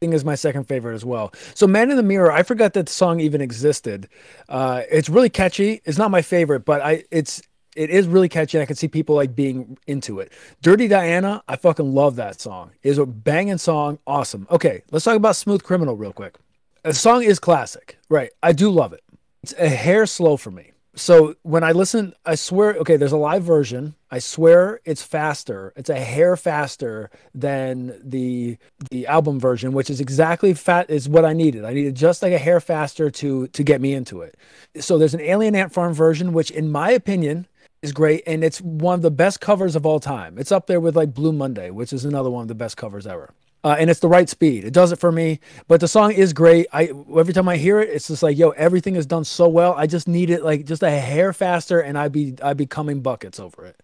Thing 0.00 0.14
is 0.14 0.24
my 0.24 0.34
second 0.34 0.64
favorite 0.64 0.94
as 0.94 1.04
well. 1.04 1.30
So 1.54 1.66
Man 1.66 1.90
in 1.90 1.98
the 1.98 2.02
Mirror, 2.02 2.32
I 2.32 2.42
forgot 2.42 2.72
that 2.72 2.86
the 2.86 2.90
song 2.90 3.20
even 3.20 3.42
existed. 3.42 4.08
Uh, 4.48 4.80
it's 4.90 5.10
really 5.10 5.28
catchy. 5.28 5.82
It's 5.84 5.98
not 5.98 6.10
my 6.10 6.22
favorite, 6.22 6.64
but 6.64 6.80
I 6.80 7.04
it's 7.10 7.42
it 7.76 7.90
is 7.90 8.06
really 8.08 8.30
catchy. 8.30 8.56
and 8.56 8.62
I 8.62 8.64
can 8.64 8.76
see 8.76 8.88
people 8.88 9.14
like 9.14 9.36
being 9.36 9.76
into 9.86 10.18
it. 10.20 10.32
Dirty 10.62 10.88
Diana, 10.88 11.42
I 11.48 11.56
fucking 11.56 11.92
love 11.92 12.16
that 12.16 12.40
song. 12.40 12.70
It 12.82 12.88
is 12.88 12.96
a 12.96 13.04
banging 13.04 13.58
song. 13.58 13.98
Awesome. 14.06 14.46
Okay, 14.50 14.80
let's 14.90 15.04
talk 15.04 15.16
about 15.16 15.36
Smooth 15.36 15.64
Criminal 15.64 15.98
real 15.98 16.14
quick. 16.14 16.36
The 16.82 16.94
song 16.94 17.22
is 17.22 17.38
classic, 17.38 17.98
right? 18.08 18.30
I 18.42 18.52
do 18.54 18.70
love 18.70 18.94
it. 18.94 19.02
It's 19.42 19.52
a 19.58 19.68
hair 19.68 20.06
slow 20.06 20.38
for 20.38 20.50
me. 20.50 20.72
So 21.00 21.34
when 21.44 21.64
I 21.64 21.72
listen, 21.72 22.12
I 22.26 22.34
swear, 22.34 22.74
okay, 22.74 22.98
there's 22.98 23.10
a 23.10 23.16
live 23.16 23.42
version. 23.42 23.94
I 24.10 24.18
swear 24.18 24.80
it's 24.84 25.02
faster. 25.02 25.72
It's 25.74 25.88
a 25.88 25.98
hair 25.98 26.36
faster 26.36 27.10
than 27.34 27.98
the 28.04 28.58
the 28.90 29.06
album 29.06 29.40
version, 29.40 29.72
which 29.72 29.88
is 29.88 29.98
exactly 29.98 30.52
fat 30.52 30.90
is 30.90 31.08
what 31.08 31.24
I 31.24 31.32
needed. 31.32 31.64
I 31.64 31.72
needed 31.72 31.94
just 31.94 32.22
like 32.22 32.34
a 32.34 32.38
hair 32.38 32.60
faster 32.60 33.10
to 33.12 33.48
to 33.48 33.62
get 33.64 33.80
me 33.80 33.94
into 33.94 34.20
it. 34.20 34.36
So 34.78 34.98
there's 34.98 35.14
an 35.14 35.22
Alien 35.22 35.54
Ant 35.54 35.72
Farm 35.72 35.94
version, 35.94 36.34
which 36.34 36.50
in 36.50 36.70
my 36.70 36.90
opinion 36.90 37.46
is 37.80 37.92
great, 37.92 38.22
and 38.26 38.44
it's 38.44 38.60
one 38.60 38.96
of 38.96 39.02
the 39.02 39.10
best 39.10 39.40
covers 39.40 39.76
of 39.76 39.86
all 39.86 40.00
time. 40.00 40.36
It's 40.36 40.52
up 40.52 40.66
there 40.66 40.80
with 40.80 40.96
like 40.96 41.14
Blue 41.14 41.32
Monday, 41.32 41.70
which 41.70 41.94
is 41.94 42.04
another 42.04 42.28
one 42.28 42.42
of 42.42 42.48
the 42.48 42.54
best 42.54 42.76
covers 42.76 43.06
ever. 43.06 43.32
Uh, 43.62 43.76
and 43.78 43.90
it's 43.90 44.00
the 44.00 44.08
right 44.08 44.28
speed. 44.28 44.64
It 44.64 44.72
does 44.72 44.90
it 44.90 44.96
for 44.96 45.12
me. 45.12 45.40
But 45.68 45.80
the 45.80 45.88
song 45.88 46.12
is 46.12 46.32
great. 46.32 46.66
I 46.72 46.92
every 47.16 47.34
time 47.34 47.48
I 47.48 47.56
hear 47.56 47.80
it, 47.80 47.90
it's 47.90 48.08
just 48.08 48.22
like, 48.22 48.38
yo, 48.38 48.50
everything 48.50 48.96
is 48.96 49.06
done 49.06 49.24
so 49.24 49.48
well. 49.48 49.74
I 49.74 49.86
just 49.86 50.08
need 50.08 50.30
it 50.30 50.42
like 50.42 50.64
just 50.64 50.82
a 50.82 50.90
hair 50.90 51.32
faster, 51.32 51.80
and 51.80 51.98
I'd 51.98 52.12
be 52.12 52.34
I'd 52.42 52.56
be 52.56 52.66
coming 52.66 53.02
buckets 53.02 53.38
over 53.38 53.66
it. 53.66 53.82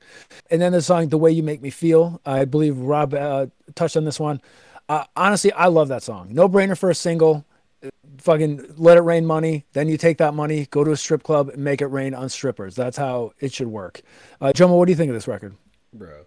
And 0.51 0.63
then 0.63 0.73
the 0.73 0.81
song, 0.81 1.09
"The 1.09 1.19
Way 1.19 1.33
You 1.33 1.43
Make 1.43 1.61
Me 1.61 1.71
Feel," 1.71 2.21
I 2.25 2.47
believe 2.47 2.79
Rob 2.79 3.13
uh, 3.13 3.47
touched 3.75 3.97
on 3.97 4.05
this 4.05 4.19
one. 4.19 4.41
Uh, 4.89 5.05
honestly, 5.15 5.53
I 5.53 5.67
love 5.67 5.89
that 5.89 6.03
song. 6.03 6.29
No 6.31 6.49
brainer 6.49 6.79
for 6.79 6.91
a 6.91 6.95
single. 6.95 7.45
Fucking 8.19 8.75
let 8.79 8.97
it 8.97 9.03
rain 9.03 9.27
money. 9.27 9.67
Then 9.75 9.89
you 9.89 9.99
take 9.99 10.19
that 10.19 10.33
money, 10.33 10.67
go 10.71 10.85
to 10.85 10.93
a 10.93 10.97
strip 10.97 11.23
club, 11.23 11.51
and 11.51 11.59
make 11.63 11.83
it 11.83 11.87
rain 11.89 12.15
on 12.15 12.29
strippers. 12.31 12.75
That's 12.75 12.97
how 12.97 13.33
it 13.41 13.53
should 13.53 13.69
work. 13.69 14.01
Uh, 14.41 14.53
Jomo, 14.55 14.79
what 14.79 14.87
do 14.87 14.93
you 14.93 14.97
think 14.97 15.11
of 15.11 15.15
this 15.15 15.29
record? 15.29 15.55
bro. 15.93 16.25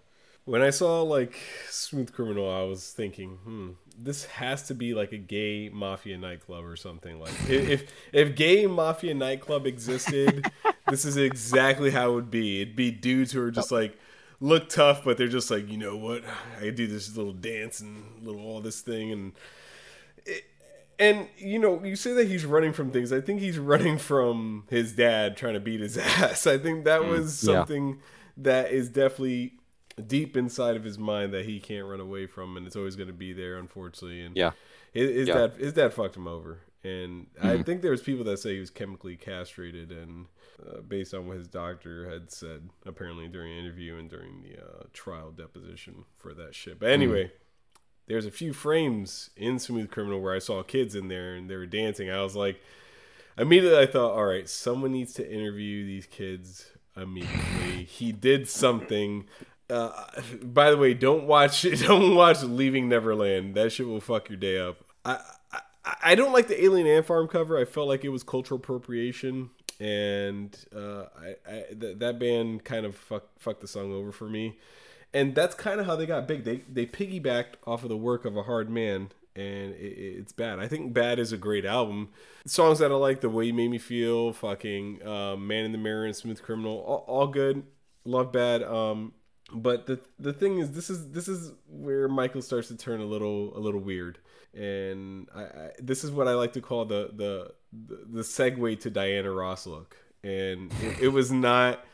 When 0.50 0.62
I 0.62 0.70
saw 0.70 1.02
like 1.02 1.38
Smooth 1.68 2.12
Criminal, 2.12 2.50
I 2.50 2.62
was 2.62 2.90
thinking, 2.90 3.38
hmm, 3.44 3.68
this 3.96 4.24
has 4.24 4.64
to 4.64 4.74
be 4.74 4.94
like 4.94 5.12
a 5.12 5.16
gay 5.16 5.68
mafia 5.68 6.18
nightclub 6.18 6.64
or 6.64 6.74
something. 6.74 7.20
Like 7.20 7.30
if 7.48 7.88
if, 8.12 8.34
gay 8.34 8.66
mafia 8.66 9.14
nightclub 9.14 9.64
existed, 9.64 10.50
this 10.88 11.04
is 11.04 11.16
exactly 11.16 11.92
how 11.92 12.10
it 12.10 12.14
would 12.14 12.30
be. 12.32 12.62
It'd 12.62 12.74
be 12.74 12.90
dudes 12.90 13.30
who 13.30 13.40
are 13.42 13.52
just 13.52 13.70
like 13.70 13.96
look 14.40 14.68
tough, 14.68 15.04
but 15.04 15.18
they're 15.18 15.28
just 15.28 15.52
like, 15.52 15.70
you 15.70 15.76
know 15.76 15.96
what? 15.96 16.24
I 16.60 16.70
do 16.70 16.88
this 16.88 17.16
little 17.16 17.32
dance 17.32 17.78
and 17.78 18.02
little 18.20 18.44
all 18.44 18.60
this 18.60 18.80
thing 18.80 19.12
and 19.12 19.32
and 20.98 21.28
you 21.38 21.60
know, 21.60 21.80
you 21.84 21.94
say 21.94 22.12
that 22.14 22.26
he's 22.26 22.44
running 22.44 22.72
from 22.72 22.90
things. 22.90 23.12
I 23.12 23.20
think 23.20 23.40
he's 23.40 23.60
running 23.60 23.98
from 23.98 24.64
his 24.68 24.94
dad 24.94 25.36
trying 25.36 25.54
to 25.54 25.60
beat 25.60 25.78
his 25.78 25.96
ass. 26.18 26.48
I 26.48 26.58
think 26.58 26.86
that 26.86 27.04
was 27.04 27.40
yeah. 27.44 27.54
something 27.54 28.00
that 28.36 28.72
is 28.72 28.88
definitely 28.88 29.59
deep 30.00 30.36
inside 30.36 30.76
of 30.76 30.84
his 30.84 30.98
mind 30.98 31.32
that 31.34 31.44
he 31.44 31.60
can't 31.60 31.86
run 31.86 32.00
away 32.00 32.26
from, 32.26 32.56
and 32.56 32.66
it's 32.66 32.76
always 32.76 32.96
going 32.96 33.08
to 33.08 33.12
be 33.14 33.32
there, 33.32 33.56
unfortunately. 33.56 34.20
And 34.22 34.36
Yeah. 34.36 34.52
his, 34.92 35.10
his 35.10 35.28
Yeah. 35.28 35.34
dad, 35.34 35.52
his 35.58 35.72
dad 35.72 35.92
fucked 35.92 36.16
him 36.16 36.26
over, 36.28 36.60
and 36.82 37.26
I 37.40 37.62
think 37.62 37.82
there 37.82 37.90
was 37.90 38.02
people 38.02 38.24
that 38.24 38.38
say 38.38 38.54
he 38.54 38.60
was 38.60 38.70
chemically 38.70 39.16
castrated, 39.16 39.90
and 39.92 40.26
uh, 40.66 40.80
based 40.82 41.14
on 41.14 41.26
what 41.26 41.36
his 41.38 41.48
doctor 41.48 42.10
had 42.10 42.30
said, 42.30 42.68
apparently 42.84 43.28
during 43.28 43.52
an 43.52 43.58
interview 43.58 43.96
and 43.96 44.10
during 44.10 44.42
the 44.42 44.58
uh, 44.62 44.82
trial 44.92 45.30
deposition 45.30 46.04
for 46.16 46.34
that 46.34 46.54
shit. 46.54 46.78
But 46.78 46.90
anyway 46.90 47.32
there's 48.06 48.26
a 48.26 48.30
few 48.30 48.52
frames 48.52 49.30
in 49.36 49.60
Smooth 49.60 49.88
Criminal 49.88 50.20
where 50.20 50.34
I 50.34 50.40
saw 50.40 50.64
kids 50.64 50.96
in 50.96 51.06
there 51.06 51.36
and 51.36 51.48
they 51.48 51.54
were 51.54 51.64
dancing. 51.64 52.10
I 52.10 52.22
was 52.22 52.34
like, 52.34 52.60
immediately 53.38 53.78
I 53.78 53.86
thought, 53.86 54.14
all 54.16 54.24
right, 54.24 54.48
someone 54.48 54.90
needs 54.90 55.14
to 55.14 55.32
interview 55.32 55.86
these 55.86 56.06
kids 56.06 56.72
immediately. 56.96 57.84
he 57.84 58.10
did 58.10 58.48
something. 58.48 59.26
Uh, 59.70 59.92
by 60.42 60.70
the 60.70 60.76
way, 60.76 60.94
don't 60.94 61.26
watch 61.26 61.62
don't 61.80 62.14
watch 62.14 62.42
Leaving 62.42 62.88
Neverland. 62.88 63.54
That 63.54 63.70
shit 63.70 63.86
will 63.86 64.00
fuck 64.00 64.28
your 64.28 64.38
day 64.38 64.58
up. 64.58 64.84
I, 65.04 65.18
I 65.52 65.60
I 66.02 66.14
don't 66.14 66.32
like 66.32 66.48
the 66.48 66.62
Alien 66.62 66.86
Ant 66.86 67.06
Farm 67.06 67.28
cover. 67.28 67.58
I 67.58 67.64
felt 67.64 67.88
like 67.88 68.04
it 68.04 68.10
was 68.10 68.22
cultural 68.22 68.58
appropriation, 68.58 69.50
and 69.78 70.56
uh, 70.74 71.04
I, 71.18 71.36
I 71.48 71.64
th- 71.78 71.98
that 71.98 72.18
band 72.18 72.64
kind 72.64 72.84
of 72.84 72.96
fuck, 72.96 73.24
fucked 73.38 73.60
the 73.60 73.68
song 73.68 73.92
over 73.92 74.12
for 74.12 74.28
me 74.28 74.58
and 75.12 75.34
that's 75.34 75.54
kind 75.54 75.80
of 75.80 75.86
how 75.86 75.96
they 75.96 76.06
got 76.06 76.28
big. 76.28 76.44
They 76.44 76.62
they 76.72 76.86
piggybacked 76.86 77.54
off 77.66 77.82
of 77.82 77.88
the 77.88 77.96
work 77.96 78.24
of 78.24 78.36
a 78.36 78.44
hard 78.44 78.70
man, 78.70 79.10
and 79.34 79.74
it, 79.74 79.96
it's 79.98 80.32
bad. 80.32 80.58
I 80.58 80.68
think 80.68 80.92
Bad 80.92 81.18
is 81.18 81.32
a 81.32 81.36
great 81.36 81.64
album. 81.64 82.10
Songs 82.46 82.78
that 82.78 82.90
I 82.90 82.94
like, 82.94 83.20
The 83.20 83.28
Way 83.28 83.46
You 83.46 83.54
Made 83.54 83.70
Me 83.70 83.78
Feel, 83.78 84.32
fucking 84.32 85.06
uh, 85.06 85.36
Man 85.36 85.64
in 85.64 85.72
the 85.72 85.78
Mirror, 85.78 86.06
and 86.06 86.16
Smooth 86.16 86.42
Criminal, 86.42 86.78
all, 86.78 87.04
all 87.06 87.26
good. 87.26 87.64
Love 88.04 88.32
Bad. 88.32 88.62
Um, 88.62 89.12
but 89.52 89.86
the 89.86 90.00
the 90.18 90.32
thing 90.32 90.58
is, 90.58 90.72
this 90.72 90.90
is 90.90 91.10
this 91.10 91.28
is 91.28 91.52
where 91.68 92.08
Michael 92.08 92.42
starts 92.42 92.68
to 92.68 92.76
turn 92.76 93.00
a 93.00 93.04
little 93.04 93.56
a 93.56 93.60
little 93.60 93.80
weird, 93.80 94.18
and 94.54 95.28
I, 95.34 95.42
I 95.42 95.70
this 95.78 96.04
is 96.04 96.10
what 96.10 96.28
I 96.28 96.34
like 96.34 96.52
to 96.54 96.60
call 96.60 96.84
the 96.84 97.10
the 97.14 97.52
the, 97.72 98.04
the 98.08 98.22
segue 98.22 98.80
to 98.80 98.90
Diana 98.90 99.30
Ross 99.30 99.66
look, 99.66 99.96
and 100.22 100.72
it, 100.82 101.02
it 101.02 101.08
was 101.08 101.30
not. 101.32 101.84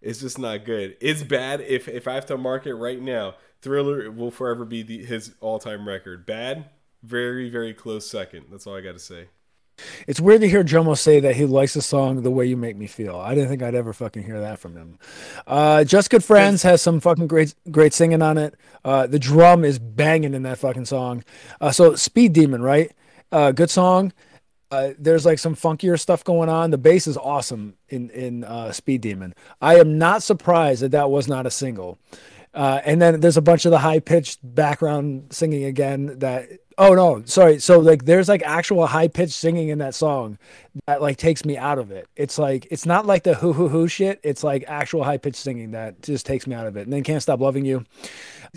It's 0.00 0.20
just 0.20 0.38
not 0.38 0.66
good. 0.66 0.98
It's 1.00 1.22
bad. 1.22 1.62
If 1.62 1.88
if 1.88 2.06
I 2.06 2.14
have 2.14 2.26
to 2.26 2.36
mark 2.36 2.66
it 2.66 2.74
right 2.74 3.00
now, 3.00 3.36
Thriller 3.62 4.10
will 4.10 4.30
forever 4.30 4.66
be 4.66 4.82
the, 4.82 5.02
his 5.02 5.32
all 5.40 5.58
time 5.58 5.88
record. 5.88 6.26
Bad, 6.26 6.66
very 7.02 7.48
very 7.48 7.72
close 7.72 8.10
second. 8.10 8.46
That's 8.50 8.66
all 8.66 8.76
I 8.76 8.82
got 8.82 8.92
to 8.92 8.98
say. 8.98 9.28
It's 10.06 10.20
weird 10.20 10.40
to 10.42 10.48
hear 10.48 10.62
Jomo 10.62 10.96
say 10.96 11.20
that 11.20 11.36
he 11.36 11.44
likes 11.46 11.74
the 11.74 11.82
song 11.82 12.22
"The 12.22 12.30
Way 12.30 12.46
You 12.46 12.56
Make 12.56 12.76
Me 12.76 12.86
Feel." 12.86 13.16
I 13.16 13.34
didn't 13.34 13.48
think 13.48 13.62
I'd 13.62 13.74
ever 13.74 13.92
fucking 13.92 14.24
hear 14.24 14.40
that 14.40 14.58
from 14.58 14.76
him. 14.76 14.98
Uh, 15.46 15.84
Just 15.84 16.10
Good 16.10 16.24
Friends 16.24 16.62
has 16.62 16.82
some 16.82 17.00
fucking 17.00 17.26
great, 17.26 17.54
great 17.70 17.94
singing 17.94 18.22
on 18.22 18.38
it. 18.38 18.54
Uh, 18.84 19.06
the 19.06 19.18
drum 19.18 19.64
is 19.64 19.78
banging 19.78 20.34
in 20.34 20.42
that 20.42 20.58
fucking 20.58 20.84
song. 20.84 21.24
Uh, 21.60 21.70
so 21.70 21.94
Speed 21.94 22.32
Demon, 22.32 22.62
right? 22.62 22.92
Uh, 23.32 23.52
good 23.52 23.70
song. 23.70 24.12
Uh, 24.70 24.92
there's 24.98 25.24
like 25.24 25.38
some 25.38 25.54
funkier 25.54 25.98
stuff 25.98 26.24
going 26.24 26.48
on. 26.48 26.70
The 26.70 26.78
bass 26.78 27.06
is 27.06 27.16
awesome 27.16 27.74
in 27.88 28.10
in 28.10 28.44
uh, 28.44 28.72
Speed 28.72 29.02
Demon. 29.02 29.34
I 29.60 29.76
am 29.76 29.98
not 29.98 30.22
surprised 30.22 30.82
that 30.82 30.90
that 30.90 31.10
was 31.10 31.28
not 31.28 31.46
a 31.46 31.50
single. 31.50 31.98
Uh, 32.54 32.80
and 32.84 33.02
then 33.02 33.20
there's 33.20 33.36
a 33.36 33.42
bunch 33.42 33.64
of 33.64 33.72
the 33.72 33.78
high 33.78 33.98
pitched 33.98 34.38
background 34.42 35.26
singing 35.32 35.64
again. 35.64 36.18
That 36.20 36.48
oh 36.78 36.94
no, 36.94 37.22
sorry. 37.24 37.58
So 37.58 37.80
like 37.80 38.04
there's 38.04 38.28
like 38.28 38.42
actual 38.42 38.86
high 38.86 39.08
pitched 39.08 39.32
singing 39.32 39.70
in 39.70 39.78
that 39.78 39.94
song 39.94 40.38
that 40.86 41.02
like 41.02 41.16
takes 41.16 41.44
me 41.44 41.56
out 41.56 41.78
of 41.78 41.90
it. 41.90 42.08
It's 42.14 42.38
like 42.38 42.68
it's 42.70 42.86
not 42.86 43.06
like 43.06 43.24
the 43.24 43.34
hoo 43.34 43.52
hoo 43.52 43.68
hoo 43.68 43.88
shit. 43.88 44.20
It's 44.22 44.44
like 44.44 44.64
actual 44.68 45.02
high 45.02 45.16
pitched 45.16 45.36
singing 45.36 45.72
that 45.72 46.00
just 46.02 46.26
takes 46.26 46.46
me 46.46 46.54
out 46.54 46.66
of 46.68 46.76
it. 46.76 46.82
And 46.82 46.92
then 46.92 47.02
can't 47.02 47.22
stop 47.22 47.40
loving 47.40 47.64
you. 47.64 47.84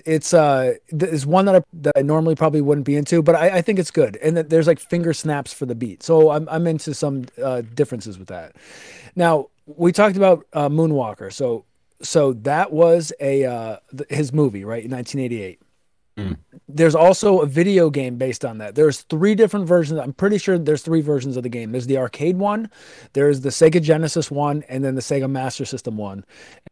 It's 0.05 0.31
uh 0.31 0.75
it's 0.89 1.25
one 1.25 1.45
that 1.45 1.55
I 1.55 1.61
that 1.81 1.93
I 1.97 2.03
normally 2.03 2.35
probably 2.35 2.61
wouldn't 2.61 2.85
be 2.85 2.95
into, 2.95 3.23
but 3.23 3.33
I, 3.33 3.57
I 3.57 3.61
think 3.63 3.79
it's 3.79 3.91
good. 3.91 4.17
And 4.17 4.37
that 4.37 4.51
there's 4.51 4.67
like 4.67 4.79
finger 4.79 5.11
snaps 5.11 5.53
for 5.53 5.65
the 5.65 5.73
beat, 5.75 6.03
so 6.03 6.29
I'm 6.29 6.47
I'm 6.49 6.67
into 6.67 6.93
some 6.93 7.25
uh, 7.43 7.61
differences 7.73 8.19
with 8.19 8.27
that. 8.27 8.55
Now 9.15 9.47
we 9.65 9.91
talked 9.91 10.15
about 10.15 10.45
uh, 10.53 10.69
Moonwalker, 10.69 11.33
so 11.33 11.65
so 12.01 12.33
that 12.33 12.71
was 12.71 13.13
a 13.19 13.45
uh, 13.45 13.77
th- 13.95 14.09
his 14.09 14.33
movie, 14.33 14.63
right, 14.63 14.83
in 14.83 14.91
1988. 14.91 15.61
There's 16.67 16.95
also 16.95 17.41
a 17.41 17.45
video 17.45 17.89
game 17.89 18.17
based 18.17 18.43
on 18.43 18.57
that. 18.57 18.75
There's 18.75 19.01
three 19.03 19.35
different 19.35 19.67
versions. 19.67 19.99
I'm 19.99 20.13
pretty 20.13 20.39
sure 20.39 20.57
there's 20.57 20.81
three 20.81 21.01
versions 21.01 21.37
of 21.37 21.43
the 21.43 21.49
game. 21.49 21.71
There's 21.71 21.87
the 21.87 21.97
arcade 21.97 22.37
one, 22.37 22.69
there's 23.13 23.41
the 23.41 23.49
Sega 23.49 23.81
Genesis 23.81 24.31
one, 24.31 24.63
and 24.67 24.83
then 24.83 24.95
the 24.95 25.01
Sega 25.01 25.29
Master 25.29 25.65
System 25.65 25.95
one. 25.97 26.25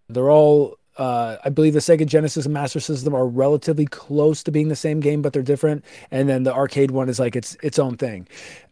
They're 0.10 0.32
all 0.32 0.78
uh, 0.98 1.38
I 1.44 1.50
believe 1.50 1.74
the 1.74 1.80
Sega 1.80 2.06
Genesis 2.06 2.46
and 2.46 2.54
Master 2.54 2.80
System 2.80 3.14
are 3.14 3.28
relatively 3.28 3.86
close 3.86 4.44
to 4.44 4.52
being 4.52 4.70
the 4.70 4.76
same 4.76 5.02
game, 5.02 5.22
but 5.22 5.34
they're 5.34 5.44
different. 5.44 5.84
And 6.10 6.30
then 6.30 6.44
the 6.44 6.54
arcade 6.54 6.92
one 6.92 7.10
is 7.10 7.20
like 7.20 7.36
its 7.36 7.58
its 7.62 7.80
own 7.80 7.98
thing. 7.98 8.28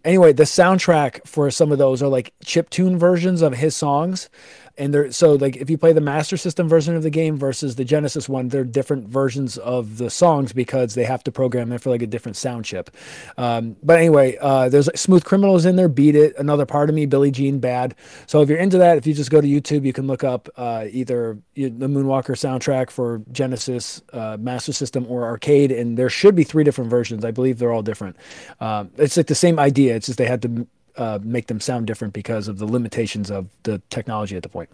Anyway, 0.05 0.33
the 0.33 0.43
soundtrack 0.43 1.25
for 1.27 1.49
some 1.49 1.71
of 1.71 1.77
those 1.77 2.01
are 2.01 2.09
like 2.09 2.33
chip 2.43 2.69
tune 2.69 2.97
versions 2.97 3.41
of 3.41 3.53
his 3.53 3.75
songs. 3.75 4.29
And 4.75 4.91
they're 4.91 5.11
so 5.11 5.33
like 5.33 5.57
if 5.57 5.69
you 5.69 5.77
play 5.77 5.93
the 5.93 6.01
master 6.01 6.35
system 6.35 6.67
version 6.67 6.95
of 6.95 7.03
the 7.03 7.11
game 7.11 7.37
versus 7.37 7.75
the 7.75 7.85
genesis 7.85 8.27
one 8.27 8.47
they're 8.47 8.63
different 8.63 9.07
versions 9.07 9.59
of 9.59 9.99
the 9.99 10.09
songs 10.09 10.51
because 10.51 10.95
they 10.95 11.03
have 11.03 11.23
to 11.25 11.31
program 11.31 11.69
them 11.69 11.77
for 11.77 11.91
like 11.91 12.01
a 12.01 12.07
different 12.07 12.37
sound 12.37 12.65
chip. 12.65 12.89
Um, 13.37 13.75
but 13.83 13.99
anyway 13.99 14.35
uh, 14.41 14.69
there's 14.69 14.89
smooth 14.99 15.25
criminals 15.25 15.65
in 15.65 15.75
there 15.75 15.87
beat 15.87 16.15
it 16.15 16.35
another 16.39 16.65
part 16.65 16.89
of 16.89 16.95
me 16.95 17.05
billie 17.05 17.29
jean 17.29 17.59
bad. 17.59 17.93
So 18.25 18.41
if 18.41 18.49
you're 18.49 18.57
into 18.57 18.79
that 18.79 18.97
if 18.97 19.05
you 19.05 19.13
just 19.13 19.29
go 19.29 19.39
to 19.39 19.47
youtube 19.47 19.85
you 19.85 19.93
can 19.93 20.07
look 20.07 20.23
up 20.23 20.49
uh, 20.57 20.85
either 20.89 21.37
the 21.53 21.69
moonwalker 21.69 22.33
soundtrack 22.33 22.89
for 22.89 23.21
genesis 23.31 24.01
uh, 24.11 24.37
master 24.39 24.73
system 24.73 25.05
or 25.07 25.23
arcade 25.23 25.71
and 25.71 25.97
there 25.99 26.09
should 26.09 26.33
be 26.33 26.43
three 26.43 26.63
different 26.63 26.89
versions. 26.89 27.23
I 27.23 27.29
believe 27.29 27.59
they're 27.59 27.71
all 27.71 27.83
different. 27.83 28.15
Um, 28.59 28.89
it's 28.97 29.17
like 29.17 29.27
the 29.27 29.35
same 29.35 29.59
idea 29.59 29.92
it's 29.95 30.07
just 30.07 30.17
they 30.17 30.25
had 30.27 30.41
to 30.41 30.67
uh, 30.97 31.19
make 31.23 31.47
them 31.47 31.59
sound 31.59 31.87
different 31.87 32.13
because 32.13 32.47
of 32.47 32.57
the 32.57 32.65
limitations 32.65 33.31
of 33.31 33.47
the 33.63 33.81
technology 33.89 34.35
at 34.35 34.43
the 34.43 34.49
point. 34.49 34.69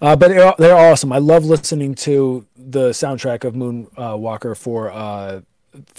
Uh, 0.00 0.14
but 0.14 0.28
they're, 0.28 0.54
they're 0.58 0.76
awesome. 0.76 1.12
I 1.12 1.18
love 1.18 1.44
listening 1.44 1.94
to 1.96 2.46
the 2.56 2.90
soundtrack 2.90 3.44
of 3.44 3.54
Moonwalker 3.54 4.52
uh, 4.52 4.54
for 4.54 5.42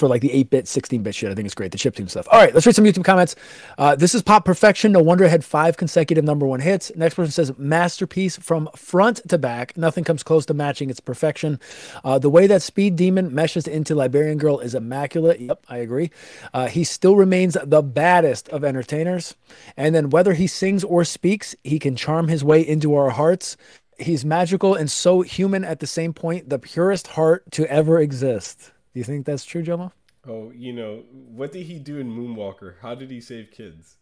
like 0.02 0.22
the 0.22 0.30
8-bit, 0.30 0.66
16-bit 0.66 1.16
shit. 1.16 1.32
I 1.32 1.36
think 1.36 1.46
it's 1.46 1.56
great. 1.56 1.72
The 1.72 1.78
chiptune 1.78 2.10
stuff. 2.10 2.28
All 2.32 2.40
right, 2.40 2.54
let's 2.54 2.66
read 2.66 2.76
some 2.76 2.86
YouTube 2.86 3.04
comments. 3.04 3.36
Uh, 3.78 3.96
this 3.96 4.16
is 4.16 4.22
Pop 4.22 4.46
Perfection. 4.46 4.92
No 4.92 5.02
wonder 5.02 5.26
it 5.26 5.30
had 5.30 5.46
five 5.46 5.78
consecutive 5.78 6.24
number 6.24 6.46
one 6.46 6.60
hits. 6.60 6.92
Next 6.96 7.16
person 7.16 7.32
says 7.32 7.58
masterpiece 7.58 8.38
from 8.38 8.70
front 8.76 9.28
to 9.30 9.38
back. 9.38 9.78
Nothing 9.78 10.04
comes 10.04 10.24
close 10.24 10.46
to 10.48 10.54
matching 10.54 10.90
its 10.90 11.00
perfection. 11.00 11.60
Uh, 12.04 12.20
the 12.20 12.30
way 12.30 12.48
that 12.48 12.62
Speed 12.62 12.96
Demon 12.96 13.34
meshes 13.34 13.68
into 13.68 13.96
Liberian 13.96 14.38
Girl 14.38 14.60
is 14.60 14.76
immaculate. 14.76 15.40
Yep, 15.40 15.66
I 15.70 15.78
agree. 15.78 16.12
Uh, 16.54 16.68
he 16.68 16.84
still 16.84 17.16
remains 17.16 17.58
the 17.64 17.82
baddest 17.82 18.50
of 18.50 18.64
entertainers. 18.64 19.36
And 19.78 19.94
then 19.96 20.10
whether 20.10 20.34
he 20.34 20.48
sings 20.48 20.84
or 20.84 21.04
speaks, 21.04 21.56
he 21.64 21.80
can 21.80 21.96
charm 21.96 22.28
his 22.28 22.44
way 22.44 22.66
into 22.66 22.96
our 22.96 23.12
hearts. 23.12 23.58
He's 23.98 24.24
magical 24.24 24.76
and 24.76 24.90
so 24.90 25.22
human 25.22 25.66
at 25.66 25.80
the 25.80 25.88
same 25.88 26.14
point, 26.14 26.50
the 26.50 26.60
purest 26.60 27.08
heart 27.08 27.52
to 27.52 27.70
ever 27.70 28.00
exist. 28.00 28.72
Do 28.94 29.00
you 29.00 29.04
think 29.04 29.26
that's 29.26 29.46
true, 29.46 29.64
Jomo? 29.64 29.92
Oh, 30.28 30.52
you 30.54 30.74
know, 30.74 31.04
what 31.12 31.52
did 31.52 31.66
he 31.66 31.80
do 31.80 31.98
in 31.98 32.10
Moonwalker? 32.12 32.76
How 32.82 32.94
did 32.96 33.10
he 33.10 33.22
save 33.22 33.52
kids? 33.52 33.98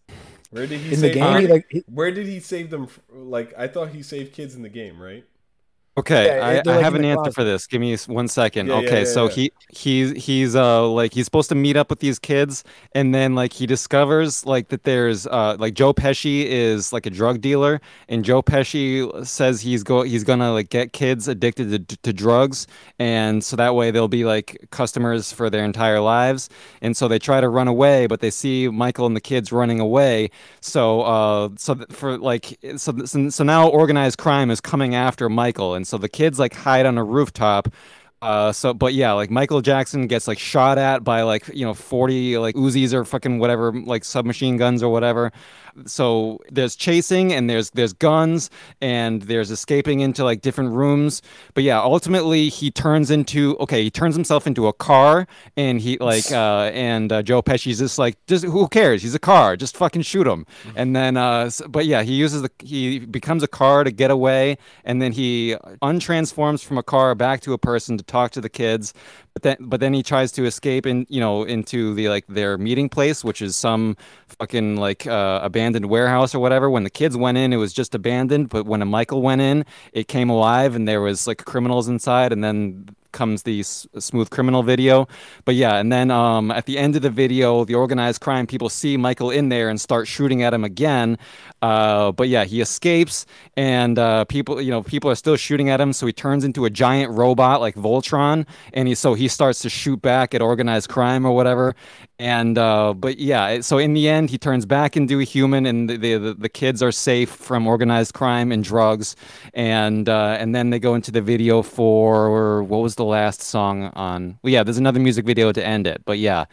Where 0.50 0.66
did 0.66 0.80
he 0.80 0.94
In 0.94 1.02
the 1.02 1.10
game, 1.14 1.42
he, 1.42 1.48
like, 1.48 1.66
he- 1.70 1.84
Where 1.88 2.12
did 2.12 2.26
he 2.26 2.40
save 2.40 2.70
them? 2.70 2.88
Like 3.12 3.54
I 3.58 3.68
thought 3.68 3.90
he 3.90 4.02
saved 4.02 4.34
kids 4.34 4.56
in 4.56 4.62
the 4.62 4.70
game, 4.70 5.00
right? 5.02 5.26
Okay, 5.98 6.28
Yeah, 6.28 6.45
I, 6.45 6.62
they're, 6.62 6.78
I 6.78 6.82
have 6.84 6.93
an 6.93 7.04
answer 7.04 7.18
closet. 7.18 7.34
for 7.34 7.43
this. 7.43 7.66
Give 7.66 7.82
me 7.82 7.98
one 8.06 8.28
second. 8.28 8.68
Yeah, 8.68 8.76
okay, 8.76 9.00
yeah, 9.00 9.06
so 9.06 9.26
yeah. 9.26 9.32
he 9.32 9.52
he's 9.70 10.12
he's 10.26 10.56
uh 10.56 10.88
like 10.88 11.12
he's 11.12 11.26
supposed 11.26 11.50
to 11.50 11.56
meet 11.56 11.76
up 11.76 11.89
with 11.89 12.02
these 12.02 12.20
kids, 12.20 12.64
and 12.91 13.16
then 13.16 13.34
like 13.34 13.52
he 13.52 13.66
discovers 13.66 14.45
like 14.45 14.68
that 14.68 14.84
there's 14.84 15.26
uh 15.26 15.56
like 15.58 15.74
Joe 15.74 15.93
Pesci 15.93 16.45
is 16.45 16.93
like 16.93 17.08
a 17.08 17.10
drug 17.10 17.41
dealer, 17.41 17.82
and 18.10 18.24
Joe 18.24 18.43
Pesci 18.43 19.26
says 19.26 19.62
he's 19.62 19.82
go 19.84 20.04
he's 20.04 20.24
gonna 20.24 20.54
like 20.54 20.70
get 20.70 20.93
kids 20.93 21.28
addicted 21.28 21.89
to, 21.89 21.98
to 21.98 22.14
drugs, 22.14 22.68
and 23.00 23.43
so 23.43 23.56
that 23.56 23.74
way 23.74 23.89
they'll 23.89 24.08
be 24.08 24.24
like 24.24 24.68
customers 24.70 25.32
for 25.32 25.50
their 25.50 25.66
entire 25.66 26.00
lives, 26.00 26.48
and 26.80 26.95
so 26.95 27.08
they 27.08 27.18
try 27.18 27.41
to 27.41 27.50
run 27.50 27.68
away, 27.68 28.06
but 28.06 28.20
they 28.20 28.30
see 28.30 28.68
Michael 28.68 29.08
and 29.08 29.16
the 29.16 29.22
kids 29.22 29.52
running 29.52 29.80
away, 29.80 30.30
so 30.62 31.02
uh 31.02 31.50
so 31.58 31.76
for 31.89 32.20
like 32.20 32.56
so 32.76 32.93
so, 33.06 33.30
so 33.30 33.43
now 33.43 33.68
organized 33.68 34.20
crime 34.20 34.52
is 34.52 34.62
coming 34.62 34.93
after 34.93 35.28
Michael, 35.28 35.74
and 35.74 35.87
so 35.88 35.98
the 35.98 36.10
kids 36.10 36.40
like 36.40 36.54
hide 36.54 36.86
on 36.86 36.98
a 36.98 37.04
rooftop. 37.04 37.70
Uh, 38.22 38.52
so 38.52 38.74
but 38.74 38.94
yeah, 38.94 39.12
like 39.14 39.30
Michael 39.30 39.62
Jackson 39.62 40.08
gets 40.08 40.28
like 40.28 40.40
shot 40.40 40.78
at 40.78 41.04
by 41.04 41.22
like 41.22 41.48
you 41.54 41.66
know 41.66 41.74
forty 41.74 42.38
like 42.38 42.56
Uzis 42.56 42.94
or 42.94 43.06
fucking 43.06 43.40
whatever 43.40 43.72
like 43.72 44.04
submachine 44.04 44.58
guns 44.58 44.82
or 44.82 44.92
whatever. 44.92 45.32
So 45.86 46.39
there's 46.49 46.75
chasing 46.75 47.34
and 47.34 47.49
there's 47.49 47.69
there's 47.71 47.93
guns 47.93 48.49
and 48.82 49.21
there's 49.23 49.51
escaping 49.51 49.99
into 49.99 50.23
like 50.23 50.41
different 50.41 50.71
rooms. 50.71 51.21
But 51.53 51.63
yeah, 51.63 51.80
ultimately 51.80 52.49
he 52.49 52.71
turns 52.71 53.11
into 53.11 53.55
okay, 53.59 53.84
he 53.84 53.91
turns 53.91 54.15
himself 54.15 54.47
into 54.47 54.67
a 54.67 54.73
car 54.73 55.28
and 55.55 55.80
he 55.80 55.97
like 55.99 56.32
uh 56.32 56.71
and 56.73 57.11
uh, 57.11 57.21
Joe 57.21 57.41
Pesci's 57.41 57.80
just 57.80 57.99
like 57.99 58.17
just 58.28 58.43
who 58.43 58.67
cares? 58.67 59.01
He's 59.01 59.15
a 59.15 59.19
car, 59.19 59.55
just 59.55 59.78
fucking 59.78 60.01
shoot 60.03 60.28
him. 60.28 60.45
And 60.75 60.95
then 60.95 61.17
uh 61.17 61.45
s- 61.45 61.61
but 61.69 61.86
yeah, 61.86 62.03
he 62.03 62.13
uses 62.13 62.41
the 62.41 62.51
he 62.63 62.99
becomes 62.99 63.43
a 63.43 63.47
car 63.47 63.84
to 63.84 63.91
get 63.91 64.11
away 64.11 64.57
and 64.84 65.01
then 65.01 65.11
he 65.11 65.55
untransforms 65.82 66.63
from 66.63 66.78
a 66.78 66.84
car 66.84 67.15
back 67.15 67.41
to 67.41 67.53
a 67.53 67.57
person 67.57 67.97
to 67.97 68.03
talk 68.03 68.32
to 68.32 68.41
the 68.41 68.49
kids. 68.49 68.93
But 69.38 69.44
then 69.44 69.58
but 69.60 69.80
then 69.80 69.94
he 69.94 70.02
tries 70.02 70.32
to 70.32 70.46
escape 70.46 70.88
in 70.88 71.06
you 71.10 71.20
know 71.20 71.44
into 71.44 71.94
the 71.94 72.10
like 72.10 72.26
their 72.26 72.58
meeting 72.58 72.90
place, 72.90 73.24
which 73.24 73.40
is 73.40 73.56
some 73.56 73.96
fucking 74.40 74.78
like 74.78 75.06
uh, 75.06 75.42
abandoned 75.44 75.92
warehouse 75.92 76.34
or 76.34 76.40
whatever. 76.40 76.72
When 76.72 76.84
the 76.84 76.90
kids 76.90 77.16
went 77.16 77.38
in, 77.38 77.54
it 77.54 77.58
was 77.58 77.72
just 77.72 77.94
abandoned, 77.94 78.50
but 78.50 78.66
when 78.66 78.82
a 78.82 78.86
Michael 78.86 79.22
went 79.22 79.42
in, 79.42 79.64
it 79.94 80.08
came 80.08 80.32
alive 80.32 80.76
and 80.76 80.88
there 80.88 81.02
was 81.02 81.28
like 81.28 81.46
criminals 81.46 81.88
inside, 81.88 82.34
and 82.34 82.44
then 82.44 82.90
comes 83.12 83.43
the 83.43 83.62
s- 83.62 83.88
smooth 83.99 84.30
criminal 84.30 84.64
video. 84.64 85.08
But 85.45 85.55
yeah, 85.55 85.76
and 85.78 85.91
then 85.91 86.12
um, 86.12 86.51
at 86.51 86.66
the 86.66 86.78
end 86.78 86.95
of 86.95 87.01
the 87.01 87.10
video, 87.10 87.66
the 87.66 87.76
organized 87.76 88.22
crime 88.22 88.47
people 88.47 88.70
see 88.70 88.97
Michael 88.97 89.32
in 89.32 89.49
there 89.49 89.70
and 89.70 89.80
start 89.80 90.08
shooting 90.08 90.43
at 90.43 90.53
him 90.53 90.64
again. 90.64 91.18
Uh, 91.62 92.12
but 92.12 92.30
yeah, 92.30 92.43
he 92.43 92.62
escapes, 92.62 93.26
and 93.55 93.97
uh, 93.97 94.26
people, 94.26 94.62
you 94.62 94.72
know, 94.72 94.84
people 94.84 95.10
are 95.10 95.16
still 95.16 95.36
shooting 95.36 95.70
at 95.70 95.82
him. 95.82 95.93
So 95.93 96.05
he 96.05 96.14
turns 96.14 96.43
into 96.43 96.66
a 96.66 96.70
giant 96.70 97.12
robot 97.12 97.62
like 97.62 97.76
Voltron, 97.76 98.45
and 98.74 98.88
he 98.88 98.95
so 98.95 99.14
he 99.14 99.28
starts 99.28 99.60
to 99.60 99.70
shoot 99.70 100.01
back 100.01 100.34
at 100.34 100.41
organized 100.41 100.89
crime 100.89 101.26
or 101.26 101.32
whatever. 101.32 101.76
And 102.20 102.57
uh, 102.57 102.95
but 102.95 103.20
yeah, 103.20 103.61
so 103.61 103.78
in 103.78 103.93
the 103.93 104.09
end, 104.09 104.32
he 104.32 104.39
turns 104.39 104.65
back 104.65 104.97
into 104.97 105.20
a 105.20 105.24
human, 105.24 105.68
and 105.68 105.88
the 105.88 105.97
the, 105.97 106.34
the 106.34 106.49
kids 106.49 106.82
are 106.82 106.91
safe 106.91 107.30
from 107.30 107.68
organized 107.68 108.15
crime 108.15 108.51
and 108.51 108.63
drugs. 108.63 109.15
And 109.53 110.09
uh, 110.09 110.38
and 110.39 110.55
then 110.55 110.72
they 110.72 110.80
go 110.80 110.95
into 110.95 111.11
the 111.11 111.22
video 111.22 111.61
for 111.61 112.63
what 112.63 112.80
was 112.80 112.95
the 112.95 113.05
last 113.05 113.41
song 113.41 113.86
on? 113.93 114.39
Well, 114.41 114.51
yeah, 114.51 114.63
there's 114.63 114.80
another 114.80 114.99
music 114.99 115.26
video 115.26 115.51
to 115.51 115.63
end 115.63 115.86
it. 115.86 116.01
But 116.05 116.18
yeah, 116.18 116.45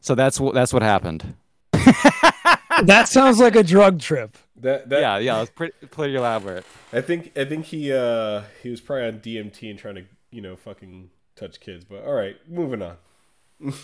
so 0.00 0.14
that's 0.14 0.40
what 0.40 0.54
that's 0.54 0.72
what 0.72 0.82
happened. 0.82 1.34
that 1.72 3.04
sounds 3.08 3.38
like 3.38 3.56
a 3.56 3.62
drug 3.62 4.00
trip. 4.00 4.38
That 4.56 4.88
that 4.88 5.00
yeah, 5.00 5.18
yeah, 5.18 5.42
it's 5.42 5.50
pretty 5.50 5.74
pretty 5.90 6.14
elaborate. 6.14 6.64
I 6.94 7.02
think 7.02 7.36
I 7.36 7.44
think 7.44 7.66
he 7.66 7.92
uh 7.92 8.44
he 8.62 8.70
was 8.70 8.80
probably 8.80 9.08
on 9.08 9.20
DMT 9.20 9.68
and 9.68 9.78
trying 9.78 9.96
to 9.96 10.04
you 10.30 10.40
know 10.40 10.56
fucking 10.56 11.10
touch 11.36 11.60
kids. 11.60 11.84
But 11.84 12.04
all 12.04 12.14
right, 12.14 12.36
moving 12.48 12.80
on. 12.80 12.96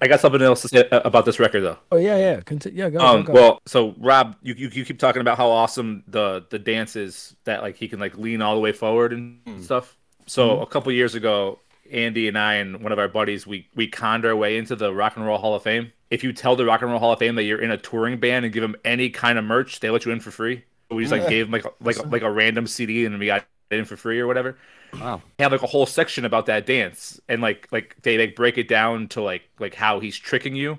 I 0.00 0.08
got 0.08 0.20
something 0.20 0.42
else 0.42 0.62
to 0.62 0.68
say 0.68 0.88
uh, 0.90 1.00
about 1.04 1.24
this 1.24 1.38
record 1.38 1.60
though. 1.62 1.78
Oh 1.92 1.96
yeah, 1.96 2.16
yeah, 2.18 2.40
Conti- 2.40 2.72
yeah. 2.74 2.90
Go, 2.90 2.98
Um, 3.00 3.22
go, 3.22 3.32
go. 3.32 3.32
well, 3.32 3.62
so 3.66 3.94
Rob, 3.98 4.36
you, 4.42 4.54
you 4.54 4.68
you 4.68 4.84
keep 4.84 4.98
talking 4.98 5.20
about 5.20 5.36
how 5.36 5.48
awesome 5.48 6.02
the 6.08 6.44
the 6.50 6.58
dance 6.58 6.96
is 6.96 7.36
that 7.44 7.62
like 7.62 7.76
he 7.76 7.88
can 7.88 8.00
like 8.00 8.16
lean 8.18 8.42
all 8.42 8.54
the 8.54 8.60
way 8.60 8.72
forward 8.72 9.12
and 9.12 9.40
stuff. 9.64 9.96
So 10.26 10.60
a 10.60 10.66
couple 10.66 10.90
years 10.92 11.14
ago, 11.14 11.58
Andy 11.92 12.28
and 12.28 12.38
I 12.38 12.54
and 12.54 12.82
one 12.82 12.92
of 12.92 12.98
our 12.98 13.08
buddies 13.08 13.46
we 13.46 13.68
we 13.74 13.86
conned 13.86 14.24
our 14.24 14.34
way 14.34 14.56
into 14.56 14.74
the 14.74 14.92
Rock 14.92 15.16
and 15.16 15.24
Roll 15.24 15.38
Hall 15.38 15.54
of 15.54 15.62
Fame. 15.62 15.92
If 16.10 16.22
you 16.24 16.32
tell 16.32 16.56
the 16.56 16.64
Rock 16.64 16.82
and 16.82 16.90
Roll 16.90 17.00
Hall 17.00 17.12
of 17.12 17.18
Fame 17.18 17.34
that 17.36 17.44
you're 17.44 17.60
in 17.60 17.70
a 17.70 17.76
touring 17.78 18.18
band 18.18 18.44
and 18.44 18.52
give 18.52 18.62
them 18.62 18.76
any 18.84 19.10
kind 19.10 19.38
of 19.38 19.44
merch, 19.44 19.80
they 19.80 19.90
let 19.90 20.04
you 20.04 20.12
in 20.12 20.20
for 20.20 20.30
free. 20.30 20.64
We 20.90 21.02
just 21.02 21.12
like 21.12 21.28
gave 21.28 21.46
them 21.46 21.52
like 21.52 21.64
like 21.80 22.04
like 22.10 22.22
a 22.22 22.30
random 22.30 22.66
CD 22.66 23.04
and 23.06 23.18
we 23.18 23.26
got 23.26 23.44
it 23.70 23.76
in 23.78 23.84
for 23.84 23.96
free 23.96 24.18
or 24.20 24.26
whatever. 24.26 24.56
Wow. 25.00 25.22
They 25.36 25.44
have 25.44 25.52
like 25.52 25.62
a 25.62 25.66
whole 25.66 25.86
section 25.86 26.24
about 26.24 26.46
that 26.46 26.66
dance 26.66 27.20
and 27.28 27.40
like 27.42 27.68
like 27.72 27.96
they 28.02 28.18
like 28.18 28.34
break 28.36 28.58
it 28.58 28.68
down 28.68 29.08
to 29.08 29.22
like 29.22 29.42
like 29.58 29.74
how 29.74 30.00
he's 30.00 30.16
tricking 30.18 30.54
you 30.56 30.78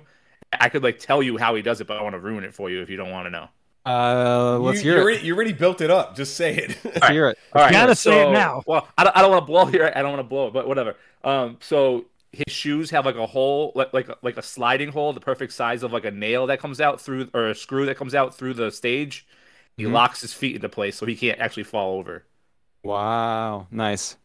I 0.58 0.68
could 0.68 0.82
like 0.82 0.98
tell 0.98 1.22
you 1.22 1.36
how 1.38 1.54
he 1.56 1.62
does 1.62 1.80
it, 1.80 1.86
but 1.88 1.96
I 1.96 2.02
want 2.02 2.14
to 2.14 2.20
ruin 2.20 2.44
it 2.44 2.54
for 2.54 2.70
you 2.70 2.80
if 2.80 2.88
you 2.88 2.96
don't 2.96 3.10
want 3.10 3.26
to 3.26 3.30
know. 3.30 3.48
Uh, 3.84 4.58
let's 4.58 4.78
you, 4.82 4.90
hear 4.90 4.92
you 4.92 4.98
it. 4.98 5.02
already, 5.02 5.26
you 5.26 5.34
already 5.34 5.52
built 5.52 5.80
it 5.80 5.90
up. 5.90 6.16
Just 6.16 6.36
say 6.36 6.56
it. 6.56 6.78
Let's 6.84 7.08
hear 7.08 7.28
it. 7.28 7.38
All 7.52 7.62
right, 7.62 7.72
gotta 7.72 7.94
say 7.94 8.28
it 8.28 8.32
now. 8.32 8.62
Well, 8.66 8.88
I 8.96 9.04
don't, 9.04 9.16
I 9.16 9.22
don't 9.22 9.30
want 9.30 9.42
to 9.42 9.46
blow 9.46 9.66
here. 9.66 9.92
I 9.94 10.02
don't 10.02 10.10
want 10.12 10.20
to 10.20 10.28
blow 10.28 10.46
it, 10.48 10.52
but 10.52 10.66
whatever. 10.68 10.96
Um, 11.24 11.58
so 11.60 12.06
his 12.32 12.52
shoes 12.54 12.90
have 12.90 13.04
like 13.06 13.16
a 13.16 13.26
hole, 13.26 13.72
like 13.74 13.92
like 13.92 14.08
a, 14.08 14.16
like 14.22 14.36
a 14.38 14.42
sliding 14.42 14.90
hole, 14.90 15.12
the 15.12 15.20
perfect 15.20 15.52
size 15.52 15.82
of 15.82 15.92
like 15.92 16.04
a 16.04 16.10
nail 16.10 16.46
that 16.46 16.60
comes 16.60 16.80
out 16.80 17.00
through, 17.00 17.28
or 17.34 17.48
a 17.48 17.54
screw 17.54 17.86
that 17.86 17.96
comes 17.96 18.14
out 18.14 18.34
through 18.34 18.54
the 18.54 18.70
stage. 18.70 19.26
He 19.76 19.84
Mhm. 19.84 19.92
locks 19.92 20.20
his 20.20 20.32
feet 20.32 20.54
into 20.56 20.68
place 20.68 20.96
so 20.96 21.06
he 21.06 21.16
can't 21.16 21.38
actually 21.40 21.64
fall 21.64 21.98
over. 21.98 22.24
Wow, 22.86 23.66
nice. 23.70 24.16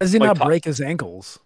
Does 0.00 0.12
he 0.12 0.18
Like 0.18 0.28
not 0.28 0.36
pop- 0.38 0.46
break 0.46 0.64
his 0.64 0.80
ankles? 0.80 1.38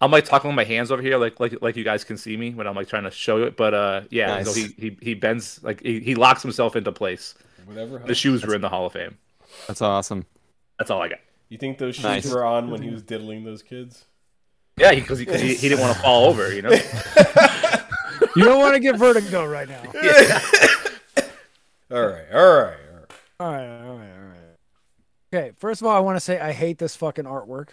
I'm 0.00 0.10
like 0.10 0.24
talking 0.24 0.48
with 0.48 0.56
my 0.56 0.64
hands 0.64 0.90
over 0.90 1.00
here, 1.00 1.16
like 1.16 1.38
like 1.38 1.62
like 1.62 1.76
you 1.76 1.84
guys 1.84 2.02
can 2.02 2.16
see 2.16 2.36
me 2.36 2.50
when 2.50 2.66
I'm 2.66 2.74
like 2.74 2.88
trying 2.88 3.04
to 3.04 3.10
show 3.10 3.42
it. 3.44 3.56
But 3.56 3.72
uh, 3.72 4.00
yeah, 4.10 4.42
so 4.42 4.52
he, 4.52 4.74
he 4.76 4.96
he 5.00 5.14
bends 5.14 5.62
like 5.62 5.80
he, 5.80 6.00
he 6.00 6.16
locks 6.16 6.42
himself 6.42 6.74
into 6.74 6.90
place. 6.90 7.34
Whatever. 7.66 7.98
The 8.00 8.14
shoes 8.14 8.44
were 8.44 8.54
in 8.56 8.62
the 8.62 8.68
Hall 8.68 8.86
of 8.86 8.92
Fame. 8.94 9.16
That's 9.68 9.80
awesome. 9.80 10.26
That's 10.78 10.90
all 10.90 11.00
I 11.00 11.08
got. 11.08 11.20
You 11.50 11.58
think 11.58 11.78
those 11.78 11.94
shoes 11.94 12.02
Nice. 12.04 12.28
were 12.28 12.44
on 12.44 12.70
when 12.70 12.82
he 12.82 12.90
was 12.90 13.02
diddling 13.02 13.44
those 13.44 13.62
kids? 13.62 14.06
Yeah, 14.76 14.92
because 14.94 15.18
he, 15.20 15.26
'cause 15.26 15.40
he, 15.40 15.54
he 15.54 15.68
didn't 15.68 15.80
want 15.82 15.94
to 15.96 16.02
fall 16.02 16.24
over, 16.26 16.52
you 16.52 16.62
know. 16.62 16.70
You 18.36 18.44
don't 18.44 18.60
want 18.60 18.74
to 18.74 18.80
get 18.80 18.96
vertigo 18.96 19.44
right 19.44 19.68
now. 19.68 19.82
All 19.90 19.90
right. 19.96 20.40
All 21.90 22.06
right. 22.06 22.24
All 22.32 22.46
right. 22.52 22.76
All 23.40 23.52
right, 23.52 23.66
all 23.66 23.78
right, 23.78 23.88
all 23.88 23.96
right. 23.96 24.19
Okay, 25.32 25.52
first 25.56 25.80
of 25.80 25.86
all, 25.86 25.96
I 25.96 26.00
want 26.00 26.16
to 26.16 26.20
say 26.20 26.40
I 26.40 26.52
hate 26.52 26.78
this 26.78 26.96
fucking 26.96 27.24
artwork. 27.24 27.68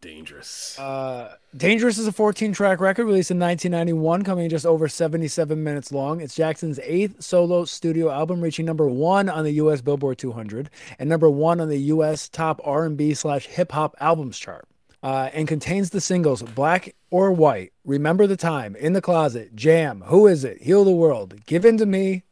Dangerous. 0.00 0.78
Uh, 0.78 1.34
Dangerous 1.56 1.98
is 1.98 2.06
a 2.06 2.12
14 2.12 2.52
track 2.52 2.78
record 2.80 3.06
released 3.06 3.32
in 3.32 3.40
1991, 3.40 4.22
coming 4.22 4.44
in 4.44 4.50
just 4.50 4.64
over 4.64 4.86
77 4.86 5.64
minutes 5.64 5.90
long. 5.90 6.20
It's 6.20 6.36
Jackson's 6.36 6.78
eighth 6.84 7.20
solo 7.20 7.64
studio 7.64 8.08
album, 8.08 8.40
reaching 8.40 8.64
number 8.64 8.86
one 8.86 9.28
on 9.28 9.42
the 9.42 9.50
U.S. 9.52 9.80
Billboard 9.80 10.18
200 10.18 10.70
and 11.00 11.08
number 11.08 11.28
one 11.28 11.60
on 11.60 11.68
the 11.68 11.78
U.S. 11.78 12.28
top 12.28 12.60
R&B 12.62 13.14
slash 13.14 13.46
hip 13.46 13.72
hop 13.72 13.96
albums 13.98 14.38
chart. 14.38 14.68
Uh, 15.00 15.30
and 15.32 15.46
contains 15.46 15.90
the 15.90 16.00
singles 16.00 16.42
Black 16.42 16.94
or 17.10 17.30
White, 17.32 17.72
Remember 17.84 18.26
the 18.26 18.36
Time, 18.36 18.74
In 18.74 18.94
the 18.94 19.00
Closet, 19.00 19.54
Jam, 19.54 20.02
Who 20.06 20.26
Is 20.26 20.42
It, 20.44 20.62
Heal 20.62 20.84
the 20.84 20.90
World, 20.90 21.46
Give 21.46 21.64
In 21.64 21.76
to 21.78 21.86
Me, 21.86 22.24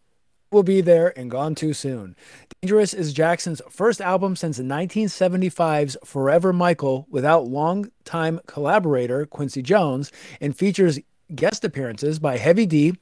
Will 0.52 0.62
Be 0.62 0.80
There, 0.80 1.16
and 1.18 1.30
Gone 1.30 1.54
Too 1.54 1.72
Soon. 1.72 2.14
Dangerous 2.62 2.94
is 2.94 3.12
Jackson's 3.12 3.60
first 3.68 4.00
album 4.00 4.36
since 4.36 4.58
1975's 4.58 5.96
Forever 6.04 6.52
Michael 6.52 7.06
without 7.10 7.48
longtime 7.48 8.40
collaborator 8.46 9.26
Quincy 9.26 9.60
Jones 9.60 10.12
and 10.40 10.56
features 10.56 11.00
guest 11.34 11.64
appearances 11.64 12.20
by 12.20 12.36
Heavy 12.36 12.64
D, 12.64 12.94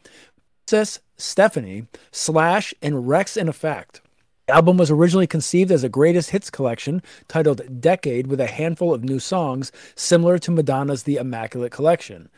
Princess 0.67 1.01
Stephanie, 1.19 1.87
Slash, 2.11 2.73
and 2.81 3.05
Wreckx-n-Effect. 3.05 4.01
The 4.47 4.55
album 4.55 4.77
was 4.77 4.91
originally 4.91 5.27
conceived 5.27 5.71
as 5.71 5.85
a 5.85 5.89
greatest 5.89 6.31
hits 6.31 6.51
collection 6.51 7.03
titled 7.29 7.81
Decade 7.81 8.27
with 8.27 8.41
a 8.41 8.47
handful 8.47 8.93
of 8.93 9.05
new 9.05 9.19
songs 9.19 9.73
similar 9.95 10.39
to 10.39 10.51
Madonna's 10.51 11.03
The 11.03 11.17
Immaculate 11.17 11.73
Collection. 11.73 12.31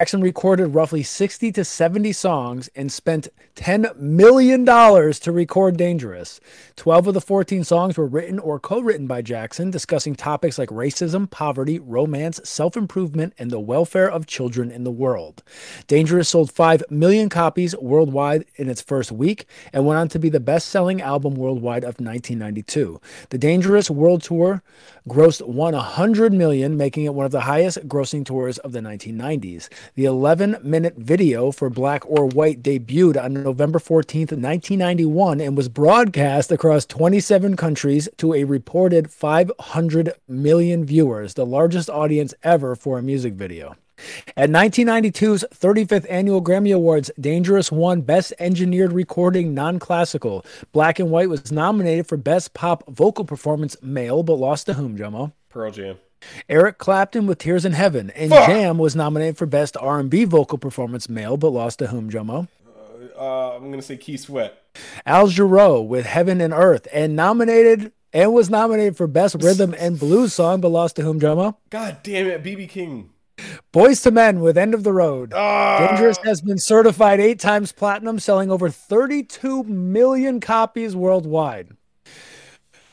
Jackson 0.00 0.20
recorded 0.20 0.68
roughly 0.68 1.02
60 1.02 1.50
to 1.50 1.64
70 1.64 2.12
songs 2.12 2.70
and 2.76 2.92
spent 2.92 3.26
$10 3.56 3.96
million 3.96 4.64
to 4.64 5.32
record 5.32 5.76
Dangerous. 5.76 6.38
12 6.76 7.08
of 7.08 7.14
the 7.14 7.20
14 7.20 7.64
songs 7.64 7.96
were 7.96 8.06
written 8.06 8.38
or 8.38 8.60
co 8.60 8.78
written 8.78 9.08
by 9.08 9.22
Jackson, 9.22 9.72
discussing 9.72 10.14
topics 10.14 10.56
like 10.56 10.68
racism, 10.68 11.28
poverty, 11.28 11.80
romance, 11.80 12.38
self 12.44 12.76
improvement, 12.76 13.34
and 13.40 13.50
the 13.50 13.58
welfare 13.58 14.08
of 14.08 14.28
children 14.28 14.70
in 14.70 14.84
the 14.84 14.92
world. 14.92 15.42
Dangerous 15.88 16.28
sold 16.28 16.52
5 16.52 16.84
million 16.90 17.28
copies 17.28 17.74
worldwide 17.76 18.44
in 18.54 18.70
its 18.70 18.80
first 18.80 19.10
week 19.10 19.46
and 19.72 19.84
went 19.84 19.98
on 19.98 20.06
to 20.10 20.20
be 20.20 20.28
the 20.28 20.38
best 20.38 20.68
selling 20.68 21.02
album 21.02 21.34
worldwide 21.34 21.82
of 21.82 21.98
1992. 21.98 23.00
The 23.30 23.38
Dangerous 23.38 23.90
World 23.90 24.22
Tour 24.22 24.62
grossed 25.08 25.44
100 25.44 26.32
million, 26.32 26.76
making 26.76 27.04
it 27.04 27.14
one 27.14 27.26
of 27.26 27.32
the 27.32 27.40
highest 27.40 27.88
grossing 27.88 28.24
tours 28.24 28.58
of 28.58 28.70
the 28.70 28.80
1990s. 28.80 29.68
The 29.94 30.04
11 30.04 30.58
minute 30.62 30.94
video 30.96 31.50
for 31.50 31.70
Black 31.70 32.02
or 32.06 32.26
White 32.26 32.62
debuted 32.62 33.22
on 33.22 33.34
November 33.34 33.78
14th, 33.78 34.32
1991, 34.32 35.40
and 35.40 35.56
was 35.56 35.68
broadcast 35.68 36.52
across 36.52 36.86
27 36.86 37.56
countries 37.56 38.08
to 38.18 38.34
a 38.34 38.44
reported 38.44 39.10
500 39.10 40.12
million 40.26 40.84
viewers, 40.84 41.34
the 41.34 41.46
largest 41.46 41.90
audience 41.90 42.34
ever 42.42 42.74
for 42.76 42.98
a 42.98 43.02
music 43.02 43.34
video. 43.34 43.76
At 44.36 44.50
1992's 44.50 45.44
35th 45.52 46.06
Annual 46.08 46.42
Grammy 46.42 46.74
Awards, 46.74 47.10
Dangerous 47.18 47.72
won 47.72 48.02
Best 48.02 48.32
Engineered 48.38 48.92
Recording 48.92 49.54
Non 49.54 49.78
Classical. 49.78 50.44
Black 50.72 51.00
and 51.00 51.10
White 51.10 51.28
was 51.28 51.50
nominated 51.50 52.06
for 52.06 52.16
Best 52.16 52.54
Pop 52.54 52.84
Vocal 52.88 53.24
Performance 53.24 53.76
Male, 53.82 54.22
but 54.22 54.34
lost 54.34 54.66
to 54.66 54.74
whom, 54.74 54.96
Jomo? 54.96 55.32
Pearl 55.48 55.72
Jam. 55.72 55.96
Eric 56.48 56.78
Clapton 56.78 57.26
with 57.26 57.38
Tears 57.38 57.64
in 57.64 57.72
Heaven, 57.72 58.10
and 58.10 58.30
Fuck. 58.30 58.46
Jam 58.46 58.78
was 58.78 58.96
nominated 58.96 59.36
for 59.36 59.46
Best 59.46 59.76
R&B 59.76 60.24
Vocal 60.24 60.58
Performance 60.58 61.08
Male, 61.08 61.36
but 61.36 61.50
lost 61.50 61.78
to 61.80 61.88
whom, 61.88 62.10
Jomo? 62.10 62.48
Uh, 63.18 63.56
I'm 63.56 63.70
gonna 63.70 63.82
say 63.82 63.96
Keith 63.96 64.20
Sweat. 64.20 64.62
Al 65.04 65.28
Jarreau 65.28 65.86
with 65.86 66.06
Heaven 66.06 66.40
and 66.40 66.52
Earth, 66.52 66.86
and 66.92 67.16
nominated 67.16 67.92
and 68.12 68.32
was 68.32 68.48
nominated 68.48 68.96
for 68.96 69.06
Best 69.06 69.36
Rhythm 69.42 69.74
and 69.78 69.98
Blues 69.98 70.32
Song, 70.32 70.60
but 70.60 70.68
lost 70.68 70.96
to 70.96 71.02
whom, 71.02 71.20
Jomo? 71.20 71.56
God 71.70 71.98
damn 72.02 72.26
it, 72.26 72.42
BB 72.42 72.68
King. 72.68 73.10
Boyz 73.72 74.04
II 74.04 74.12
Men 74.12 74.40
with 74.40 74.58
End 74.58 74.74
of 74.74 74.82
the 74.82 74.92
Road. 74.92 75.32
Ah, 75.34 75.86
Dangerous 75.86 76.18
has 76.24 76.40
been 76.40 76.58
certified 76.58 77.20
eight 77.20 77.38
times 77.38 77.70
platinum, 77.72 78.18
selling 78.18 78.50
over 78.50 78.68
32 78.68 79.64
million 79.64 80.40
copies 80.40 80.96
worldwide. 80.96 81.70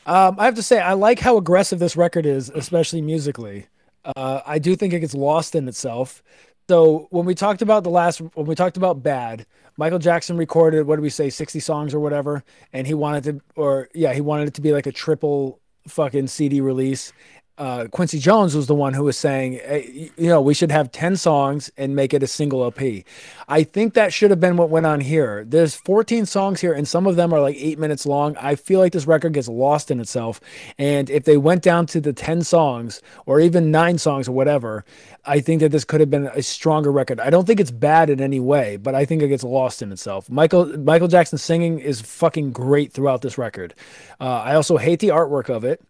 Um, 0.06 0.36
I 0.38 0.44
have 0.44 0.54
to 0.54 0.62
say, 0.62 0.80
I 0.80 0.92
like 0.92 1.18
how 1.18 1.36
aggressive 1.36 1.80
this 1.80 1.96
record 1.96 2.26
is, 2.26 2.48
especially 2.50 3.02
musically. 3.02 3.66
Uh, 4.04 4.40
I 4.46 4.60
do 4.60 4.76
think 4.76 4.94
it 4.94 5.00
gets 5.00 5.14
lost 5.14 5.56
in 5.56 5.66
itself. 5.66 6.22
So 6.68 7.08
when 7.10 7.26
we 7.26 7.34
talked 7.34 7.60
about 7.60 7.82
the 7.82 7.90
last, 7.90 8.20
when 8.20 8.46
we 8.46 8.54
talked 8.54 8.76
about 8.76 9.02
Bad, 9.02 9.46
Michael 9.76 9.98
Jackson 9.98 10.36
recorded 10.36 10.86
what 10.86 10.96
did 10.96 11.02
we 11.02 11.10
say, 11.10 11.28
60 11.28 11.60
songs 11.60 11.92
or 11.92 12.00
whatever, 12.00 12.44
and 12.72 12.86
he 12.86 12.94
wanted 12.94 13.24
to, 13.24 13.40
or 13.56 13.88
yeah, 13.94 14.14
he 14.14 14.20
wanted 14.20 14.48
it 14.48 14.54
to 14.54 14.60
be 14.60 14.72
like 14.72 14.86
a 14.86 14.92
triple 14.92 15.60
fucking 15.88 16.28
CD 16.28 16.60
release. 16.60 17.12
Uh, 17.58 17.86
Quincy 17.90 18.18
Jones 18.18 18.54
was 18.54 18.66
the 18.66 18.74
one 18.74 18.92
who 18.92 19.04
was 19.04 19.16
saying, 19.16 19.54
hey, 19.54 20.10
you 20.16 20.28
know, 20.28 20.42
we 20.42 20.52
should 20.52 20.70
have 20.70 20.92
10 20.92 21.16
songs 21.16 21.70
and 21.78 21.96
make 21.96 22.12
it 22.12 22.22
a 22.22 22.26
single 22.26 22.62
LP. 22.62 23.04
I 23.48 23.62
think 23.62 23.94
that 23.94 24.12
should 24.12 24.30
have 24.30 24.40
been 24.40 24.58
what 24.58 24.68
went 24.68 24.84
on 24.84 25.00
here. 25.00 25.42
There's 25.46 25.74
14 25.74 26.26
songs 26.26 26.60
here, 26.60 26.74
and 26.74 26.86
some 26.86 27.06
of 27.06 27.16
them 27.16 27.32
are 27.32 27.40
like 27.40 27.56
eight 27.58 27.78
minutes 27.78 28.04
long. 28.04 28.36
I 28.36 28.56
feel 28.56 28.80
like 28.80 28.92
this 28.92 29.06
record 29.06 29.32
gets 29.32 29.48
lost 29.48 29.90
in 29.90 30.00
itself. 30.00 30.40
And 30.78 31.08
if 31.08 31.24
they 31.24 31.38
went 31.38 31.62
down 31.62 31.86
to 31.86 32.00
the 32.00 32.12
10 32.12 32.42
songs 32.42 33.00
or 33.24 33.40
even 33.40 33.70
nine 33.70 33.96
songs 33.96 34.28
or 34.28 34.32
whatever, 34.32 34.84
I 35.24 35.40
think 35.40 35.60
that 35.60 35.72
this 35.72 35.84
could 35.84 36.00
have 36.00 36.10
been 36.10 36.26
a 36.26 36.42
stronger 36.42 36.92
record. 36.92 37.20
I 37.20 37.30
don't 37.30 37.46
think 37.46 37.60
it's 37.60 37.70
bad 37.70 38.10
in 38.10 38.20
any 38.20 38.38
way, 38.38 38.76
but 38.76 38.94
I 38.94 39.04
think 39.06 39.22
it 39.22 39.28
gets 39.28 39.44
lost 39.44 39.80
in 39.80 39.92
itself. 39.92 40.28
Michael 40.28 40.66
Michael 40.78 41.08
Jackson 41.08 41.38
singing 41.38 41.78
is 41.78 42.00
fucking 42.00 42.52
great 42.52 42.92
throughout 42.92 43.22
this 43.22 43.38
record. 43.38 43.74
Uh, 44.20 44.42
I 44.42 44.54
also 44.54 44.76
hate 44.76 45.00
the 45.00 45.08
artwork 45.08 45.48
of 45.48 45.64
it. 45.64 45.82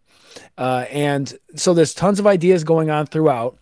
Uh, 0.57 0.85
and 0.89 1.37
so 1.55 1.73
there's 1.73 1.93
tons 1.93 2.19
of 2.19 2.27
ideas 2.27 2.63
going 2.63 2.89
on 2.89 3.05
throughout. 3.05 3.57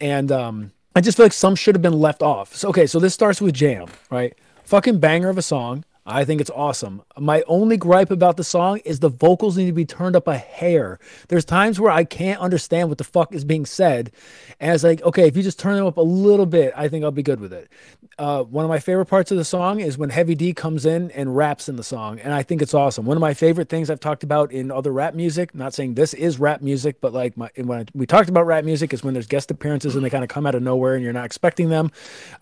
And 0.00 0.32
um, 0.32 0.72
I 0.94 1.00
just 1.00 1.16
feel 1.16 1.26
like 1.26 1.32
some 1.32 1.54
should 1.54 1.74
have 1.74 1.82
been 1.82 1.98
left 1.98 2.22
off. 2.22 2.54
So, 2.54 2.68
okay, 2.70 2.86
so 2.86 2.98
this 2.98 3.14
starts 3.14 3.40
with 3.40 3.54
Jam, 3.54 3.88
right? 4.10 4.34
Fucking 4.64 4.98
banger 4.98 5.28
of 5.28 5.38
a 5.38 5.42
song. 5.42 5.84
I 6.06 6.24
think 6.24 6.40
it's 6.40 6.50
awesome. 6.50 7.02
My 7.18 7.42
only 7.46 7.76
gripe 7.76 8.10
about 8.10 8.36
the 8.36 8.44
song 8.44 8.78
is 8.84 9.00
the 9.00 9.08
vocals 9.10 9.56
need 9.56 9.66
to 9.66 9.72
be 9.72 9.84
turned 9.84 10.16
up 10.16 10.26
a 10.26 10.38
hair. 10.38 10.98
There's 11.28 11.44
times 11.44 11.78
where 11.78 11.92
I 11.92 12.04
can't 12.04 12.40
understand 12.40 12.88
what 12.88 12.98
the 12.98 13.04
fuck 13.04 13.34
is 13.34 13.44
being 13.44 13.66
said. 13.66 14.10
And 14.58 14.74
it's 14.74 14.82
like, 14.82 15.02
okay, 15.02 15.28
if 15.28 15.36
you 15.36 15.42
just 15.42 15.58
turn 15.58 15.76
them 15.76 15.86
up 15.86 15.98
a 15.98 16.02
little 16.02 16.46
bit, 16.46 16.72
I 16.74 16.88
think 16.88 17.04
I'll 17.04 17.10
be 17.10 17.22
good 17.22 17.38
with 17.38 17.52
it. 17.52 17.70
Uh, 18.18 18.42
one 18.42 18.64
of 18.64 18.68
my 18.68 18.78
favorite 18.78 19.06
parts 19.06 19.30
of 19.30 19.36
the 19.36 19.44
song 19.44 19.80
is 19.80 19.96
when 19.98 20.10
Heavy 20.10 20.34
D 20.34 20.52
comes 20.52 20.84
in 20.84 21.10
and 21.12 21.36
raps 21.36 21.68
in 21.68 21.76
the 21.76 21.84
song. 21.84 22.18
And 22.18 22.32
I 22.32 22.42
think 22.42 22.60
it's 22.62 22.74
awesome. 22.74 23.04
One 23.04 23.16
of 23.16 23.20
my 23.20 23.34
favorite 23.34 23.68
things 23.68 23.90
I've 23.90 24.00
talked 24.00 24.22
about 24.22 24.52
in 24.52 24.70
other 24.70 24.92
rap 24.92 25.14
music, 25.14 25.54
not 25.54 25.74
saying 25.74 25.94
this 25.94 26.14
is 26.14 26.38
rap 26.38 26.60
music, 26.62 27.00
but 27.00 27.12
like 27.12 27.36
my, 27.36 27.50
when 27.56 27.86
we 27.94 28.06
talked 28.06 28.28
about 28.28 28.46
rap 28.46 28.64
music 28.64 28.92
is 28.92 29.04
when 29.04 29.14
there's 29.14 29.26
guest 29.26 29.50
appearances 29.50 29.96
and 29.96 30.04
they 30.04 30.10
kind 30.10 30.24
of 30.24 30.28
come 30.28 30.46
out 30.46 30.54
of 30.54 30.62
nowhere 30.62 30.94
and 30.94 31.04
you're 31.04 31.12
not 31.12 31.24
expecting 31.24 31.68
them. 31.68 31.90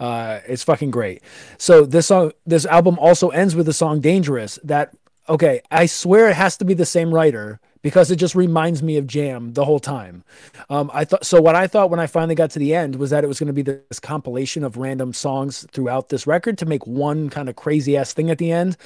Uh, 0.01 0.41
it's 0.47 0.65
fucking 0.65 0.91
great. 0.91 1.23
So 1.59 1.85
this 1.85 2.07
song, 2.07 2.33
this 2.47 2.67
album 2.67 2.99
also 2.99 3.29
ends 3.29 3.48
with 3.55 3.67
the 3.67 3.73
song 3.73 4.01
Dangerous 4.01 4.59
that, 4.65 4.95
okay, 5.29 5.61
I 5.71 5.87
swear 5.87 6.29
it 6.29 6.37
has 6.37 6.57
to 6.59 6.65
be 6.65 6.75
the 6.75 6.87
same 6.87 7.13
writer 7.13 7.61
because 7.83 8.11
it 8.11 8.17
just 8.17 8.35
reminds 8.35 8.83
me 8.83 8.97
of 8.97 9.07
Jam 9.07 9.53
the 9.53 9.65
whole 9.65 9.79
time. 9.79 10.25
Um, 10.69 10.91
I 10.93 11.05
thought 11.05 11.25
so. 11.25 11.41
What 11.41 11.55
I 11.55 11.67
thought 11.67 11.91
when 11.91 12.01
I 12.01 12.07
finally 12.07 12.35
got 12.35 12.51
to 12.51 12.59
the 12.59 12.75
end 12.75 12.97
was 12.97 13.11
that 13.11 13.25
it 13.25 13.29
was 13.29 13.39
going 13.39 13.47
to 13.49 13.53
be 13.53 13.63
this 13.63 14.01
compilation 14.01 14.65
of 14.65 14.77
random 14.77 15.13
songs 15.13 15.67
throughout 15.73 16.09
this 16.09 16.27
record 16.27 16.59
to 16.59 16.67
make 16.67 16.87
one 16.87 17.31
kind 17.31 17.49
of 17.49 17.57
crazy 17.57 17.97
ass 17.97 18.13
thing 18.13 18.31
at 18.31 18.39
the 18.39 18.51
end, 18.53 18.77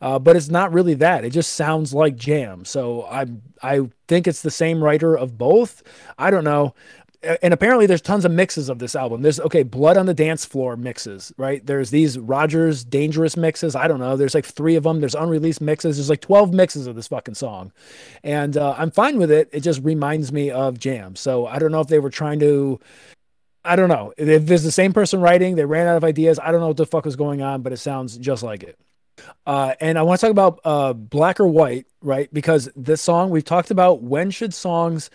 uh, 0.00 0.18
but 0.18 0.36
it's 0.36 0.48
not 0.48 0.72
really 0.72 0.94
that. 0.94 1.24
It 1.24 1.30
just 1.30 1.54
sounds 1.54 1.92
like 1.92 2.16
Jam. 2.16 2.64
So 2.64 3.04
I 3.04 3.26
I 3.62 3.88
think 4.06 4.26
it's 4.26 4.42
the 4.42 4.50
same 4.50 4.82
writer 4.82 5.16
of 5.16 5.36
both. 5.36 5.82
I 6.18 6.30
don't 6.30 6.44
know. 6.44 6.74
And 7.22 7.52
apparently 7.52 7.86
there's 7.86 8.00
tons 8.00 8.24
of 8.24 8.30
mixes 8.30 8.68
of 8.68 8.78
this 8.78 8.94
album. 8.94 9.22
There's 9.22 9.40
okay, 9.40 9.64
Blood 9.64 9.96
on 9.96 10.06
the 10.06 10.14
Dance 10.14 10.44
Floor 10.44 10.76
mixes, 10.76 11.32
right? 11.36 11.64
There's 11.64 11.90
these 11.90 12.18
Rogers 12.18 12.84
Dangerous 12.84 13.36
mixes. 13.36 13.74
I 13.74 13.88
don't 13.88 13.98
know. 13.98 14.16
There's 14.16 14.34
like 14.34 14.44
three 14.44 14.76
of 14.76 14.84
them. 14.84 15.00
There's 15.00 15.16
unreleased 15.16 15.60
mixes. 15.60 15.96
There's 15.96 16.10
like 16.10 16.20
12 16.20 16.54
mixes 16.54 16.86
of 16.86 16.94
this 16.94 17.08
fucking 17.08 17.34
song, 17.34 17.72
and 18.22 18.56
uh, 18.56 18.74
I'm 18.78 18.92
fine 18.92 19.18
with 19.18 19.30
it. 19.30 19.48
It 19.52 19.60
just 19.60 19.82
reminds 19.82 20.32
me 20.32 20.50
of 20.50 20.78
Jam. 20.78 21.16
So 21.16 21.46
I 21.46 21.58
don't 21.58 21.72
know 21.72 21.80
if 21.80 21.88
they 21.88 21.98
were 21.98 22.10
trying 22.10 22.38
to. 22.40 22.78
I 23.64 23.74
don't 23.74 23.88
know 23.88 24.14
if 24.16 24.46
there's 24.46 24.62
the 24.62 24.70
same 24.70 24.92
person 24.92 25.20
writing. 25.20 25.56
They 25.56 25.64
ran 25.64 25.88
out 25.88 25.96
of 25.96 26.04
ideas. 26.04 26.38
I 26.38 26.52
don't 26.52 26.60
know 26.60 26.68
what 26.68 26.76
the 26.76 26.86
fuck 26.86 27.04
was 27.04 27.16
going 27.16 27.42
on, 27.42 27.62
but 27.62 27.72
it 27.72 27.78
sounds 27.78 28.16
just 28.16 28.42
like 28.42 28.62
it. 28.62 28.78
Uh, 29.44 29.74
and 29.80 29.98
I 29.98 30.02
want 30.02 30.20
to 30.20 30.26
talk 30.26 30.30
about 30.30 30.60
uh, 30.64 30.92
Black 30.92 31.40
or 31.40 31.48
White, 31.48 31.86
right? 32.00 32.32
Because 32.32 32.70
this 32.76 33.02
song 33.02 33.30
we've 33.30 33.44
talked 33.44 33.72
about 33.72 34.02
when 34.02 34.30
should 34.30 34.54
songs 34.54 35.10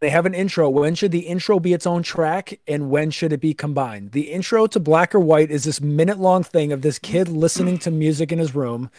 they 0.00 0.10
have 0.10 0.26
an 0.26 0.34
intro. 0.34 0.70
When 0.70 0.94
should 0.94 1.10
the 1.10 1.26
intro 1.26 1.58
be 1.58 1.72
its 1.72 1.86
own 1.86 2.02
track 2.02 2.60
and 2.68 2.90
when 2.90 3.10
should 3.10 3.32
it 3.32 3.40
be 3.40 3.52
combined? 3.52 4.12
The 4.12 4.30
intro 4.30 4.66
to 4.68 4.78
Black 4.78 5.14
or 5.14 5.20
White 5.20 5.50
is 5.50 5.64
this 5.64 5.80
minute 5.80 6.18
long 6.18 6.44
thing 6.44 6.72
of 6.72 6.82
this 6.82 6.98
kid 6.98 7.28
listening 7.28 7.78
to 7.78 7.90
music 7.90 8.30
in 8.30 8.38
his 8.38 8.54
room 8.54 8.90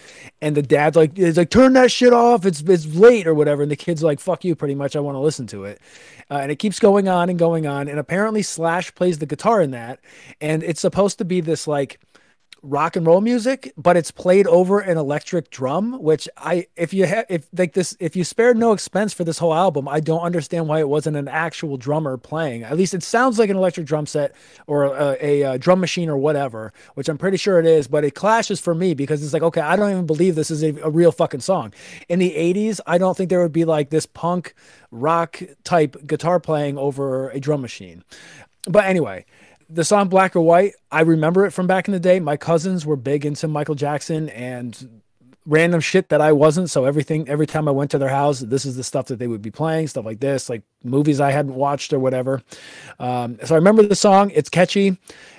and 0.42 0.58
the 0.58 0.62
dad's 0.62 0.98
like 0.98 1.18
is 1.18 1.38
like 1.38 1.50
turn 1.50 1.74
that 1.74 1.92
shit 1.92 2.12
off. 2.12 2.46
It's 2.46 2.62
it's 2.62 2.86
late 2.86 3.28
or 3.28 3.34
whatever 3.34 3.62
and 3.62 3.72
the 3.72 3.78
kid's 3.78 4.04
like 4.04 4.20
fuck 4.20 4.44
you 4.44 4.56
pretty 4.56 4.76
much 4.76 4.96
I 4.96 5.00
want 5.00 5.16
to 5.16 5.20
listen 5.20 5.48
to 5.48 5.64
it. 5.64 5.80
Uh, 6.30 6.40
and 6.42 6.52
it 6.52 6.58
keeps 6.58 6.80
going 6.80 7.08
on 7.08 7.30
and 7.30 7.40
going 7.40 7.66
on 7.66 7.88
and 7.88 7.98
apparently 7.98 8.42
Slash 8.42 8.94
plays 8.94 9.20
the 9.20 9.26
guitar 9.26 9.62
in 9.62 9.72
that 9.72 10.00
and 10.42 10.64
it's 10.64 10.82
supposed 10.82 11.18
to 11.20 11.26
be 11.26 11.40
this 11.40 11.66
like 11.66 12.00
rock 12.62 12.96
and 12.96 13.06
roll 13.06 13.22
music, 13.22 13.74
but 13.78 13.98
it's 13.98 14.12
played 14.12 14.48
over 14.48 14.80
an 14.80 14.98
electric 14.98 15.50
drum, 15.50 16.02
which 16.02 16.28
I 16.38 16.68
if 16.76 16.94
you 16.94 17.06
have 17.06 17.26
if 17.30 17.48
like 17.58 17.74
this 17.74 17.96
if 18.00 18.16
you 18.16 18.24
spared 18.24 18.58
no 18.58 18.74
expense 18.74 19.14
for 19.14 19.24
this 19.24 19.38
whole 19.38 19.54
album, 19.54 19.88
I 19.88 20.00
don't 20.00 20.22
understand 20.22 20.68
why 20.68 20.80
it 20.80 20.90
wasn't 20.90 21.18
an 21.18 21.28
actual 21.28 21.78
drummer 21.78 22.18
playing. 22.18 22.64
At 22.64 22.78
least 22.78 22.94
it 22.94 23.04
sounds 23.04 23.40
like 23.40 23.50
an 23.50 23.58
electric 23.58 23.86
drum 23.86 24.06
set 24.06 24.36
or 24.68 24.86
a, 24.86 25.18
a, 25.22 25.42
a 25.42 25.58
drum 25.58 25.80
machine 25.80 26.10
or 26.10 26.18
whatever, 26.18 26.74
which 26.96 27.10
I'm 27.10 27.18
pretty 27.18 27.38
sure 27.38 27.60
it 27.60 27.66
is, 27.66 27.88
but 27.88 28.04
it 28.04 28.16
clashes 28.16 28.60
for 28.60 28.76
me 28.76 28.94
because 28.94 29.24
it's 29.24 29.34
like 29.34 29.44
okay, 29.44 29.62
I 29.62 29.76
don't 29.76 29.92
even 29.92 30.06
believe 30.06 30.36
this 30.36 30.52
is 30.52 30.64
a, 30.64 30.76
a 30.82 30.90
real 30.90 31.12
fucking 31.12 31.42
song. 31.42 31.74
In 32.08 32.20
the 32.20 32.32
80s, 32.32 32.80
I 32.86 32.98
don't 32.98 33.16
think 33.16 33.30
there 33.30 33.42
would 33.42 33.54
be 33.54 33.66
like 33.66 33.90
this 33.90 34.06
punk 34.06 34.54
rock 34.92 35.42
type 35.64 35.96
guitar 36.08 36.40
playing 36.40 36.78
over 36.78 37.30
a 37.30 37.40
drum 37.40 37.62
machine. 37.62 38.04
But 38.64 38.86
anyway, 38.86 39.26
the 39.70 39.84
song 39.84 40.08
Black 40.10 40.36
or 40.36 40.42
White, 40.42 40.74
I 40.92 41.02
remember 41.02 41.46
it 41.46 41.52
from 41.52 41.68
back 41.68 41.88
in 41.88 41.92
the 41.92 42.00
day. 42.00 42.20
My 42.20 42.38
cousins 42.38 42.86
were 42.86 42.96
big 42.96 43.26
into 43.26 43.48
Michael 43.48 43.76
Jackson 43.76 44.30
and 44.30 45.02
random 45.46 45.80
shit 45.80 46.10
that 46.10 46.22
I 46.22 46.32
wasn't. 46.32 46.70
So 46.70 46.86
everything, 46.86 47.30
every 47.30 47.48
time 47.48 47.68
I 47.68 47.72
went 47.72 47.92
to 47.92 47.98
their 47.98 48.10
house, 48.10 48.40
this 48.40 48.66
is 48.66 48.76
the 48.76 48.84
stuff 48.84 49.06
that 49.08 49.20
they 49.20 49.28
would 49.28 49.42
be 49.42 49.52
playing, 49.52 49.88
stuff 49.88 50.06
like 50.06 50.20
this, 50.20 50.50
like 50.50 50.64
movies 50.84 51.20
I 51.20 51.32
hadn't 51.32 51.56
watched 51.56 51.94
or 51.94 52.00
whatever. 52.00 52.42
Um, 53.00 53.38
so 53.44 53.56
I 53.56 53.58
remember 53.58 53.84
the 53.84 53.96
song. 53.96 54.32
It's 54.34 54.50
catchy. 54.50 54.98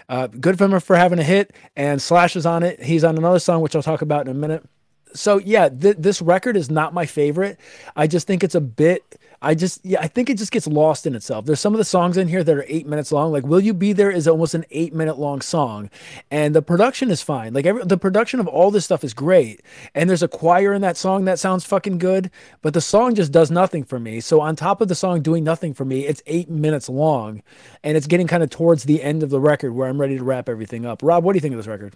Uh, 0.09 0.27
good 0.29 0.59
for 0.59 0.65
him 0.65 0.79
for 0.81 0.97
having 0.97 1.19
a 1.19 1.25
hit. 1.25 1.55
And 1.77 2.01
Slash 2.01 2.37
is 2.37 2.47
on 2.47 2.63
it. 2.63 2.83
He's 2.83 3.05
on 3.05 3.19
another 3.19 3.39
song, 3.39 3.63
which 3.63 3.75
I'll 3.75 3.83
talk 3.83 4.03
about 4.03 4.27
in 4.27 4.31
a 4.31 4.39
minute. 4.39 4.65
So 5.13 5.39
yeah, 5.39 5.69
th- 5.69 5.97
this 5.99 6.23
record 6.23 6.57
is 6.57 6.71
not 6.71 6.95
my 6.95 7.07
favorite. 7.07 7.59
I 7.97 8.07
just 8.07 8.27
think 8.27 8.45
it's 8.45 8.55
a 8.55 8.61
bit 8.61 9.19
I 9.43 9.55
just 9.55 9.85
yeah, 9.85 10.01
I 10.01 10.07
think 10.07 10.29
it 10.29 10.37
just 10.37 10.53
gets 10.53 10.67
lost 10.67 11.07
in 11.07 11.15
itself. 11.15 11.47
There's 11.47 11.61
some 11.61 11.73
of 11.73 11.79
the 11.79 11.85
songs 11.85 12.19
in 12.19 12.29
here 12.29 12.45
that 12.45 12.57
are 12.57 12.65
eight 12.69 12.87
minutes 12.87 13.11
long. 13.11 13.33
Like 13.33 13.45
"Will 13.47 13.61
You 13.61 13.73
Be 13.73 13.95
There" 13.95 14.11
is 14.11 14.29
almost 14.29 14.55
an 14.55 14.67
eight 14.71 14.93
minute 14.93 15.19
long 15.19 15.41
song, 15.41 15.89
and 16.31 16.55
the 16.55 16.61
production 16.61 17.11
is 17.11 17.23
fine. 17.23 17.55
Like 17.55 17.65
every, 17.65 17.85
the 17.85 17.97
production 17.97 18.39
of 18.39 18.47
all 18.47 18.71
this 18.71 18.85
stuff 18.85 19.03
is 19.03 19.15
great, 19.15 19.63
and 19.95 20.11
there's 20.11 20.23
a 20.23 20.29
choir 20.29 20.75
in 20.75 20.83
that 20.83 20.99
song 20.99 21.25
that 21.25 21.39
sounds 21.39 21.65
fucking 21.65 21.99
good. 21.99 22.31
But 22.61 22.75
the 22.75 22.83
song 22.83 23.15
just 23.15 23.33
does 23.33 23.51
nothing 23.51 23.83
for 23.85 23.99
me. 23.99 24.21
So 24.21 24.43
on 24.43 24.57
top 24.57 24.83
of 24.83 24.89
the 24.89 24.95
song 24.95 25.23
doing 25.23 25.43
nothing 25.43 25.73
for 25.73 25.87
me, 25.87 26.07
it's 26.07 26.23
eight 26.27 26.51
minutes 26.51 26.91
long, 26.91 27.43
and 27.83 27.97
it's 27.97 28.07
getting 28.07 28.27
kind 28.27 28.43
of 28.43 28.51
towards 28.51 28.85
the 28.85 29.03
end 29.03 29.23
of 29.23 29.31
the 29.31 29.41
record 29.41 29.73
where 29.73 29.89
I'm 29.89 30.01
ready 30.01 30.19
to 30.19 30.25
wrap 30.25 30.51
everything 30.51 30.85
up. 30.85 31.03
Rob, 31.03 31.25
what 31.25 31.33
do 31.33 31.39
you 31.39 31.41
think 31.41 31.55
of 31.55 31.59
this 31.59 31.67
record? 31.67 31.95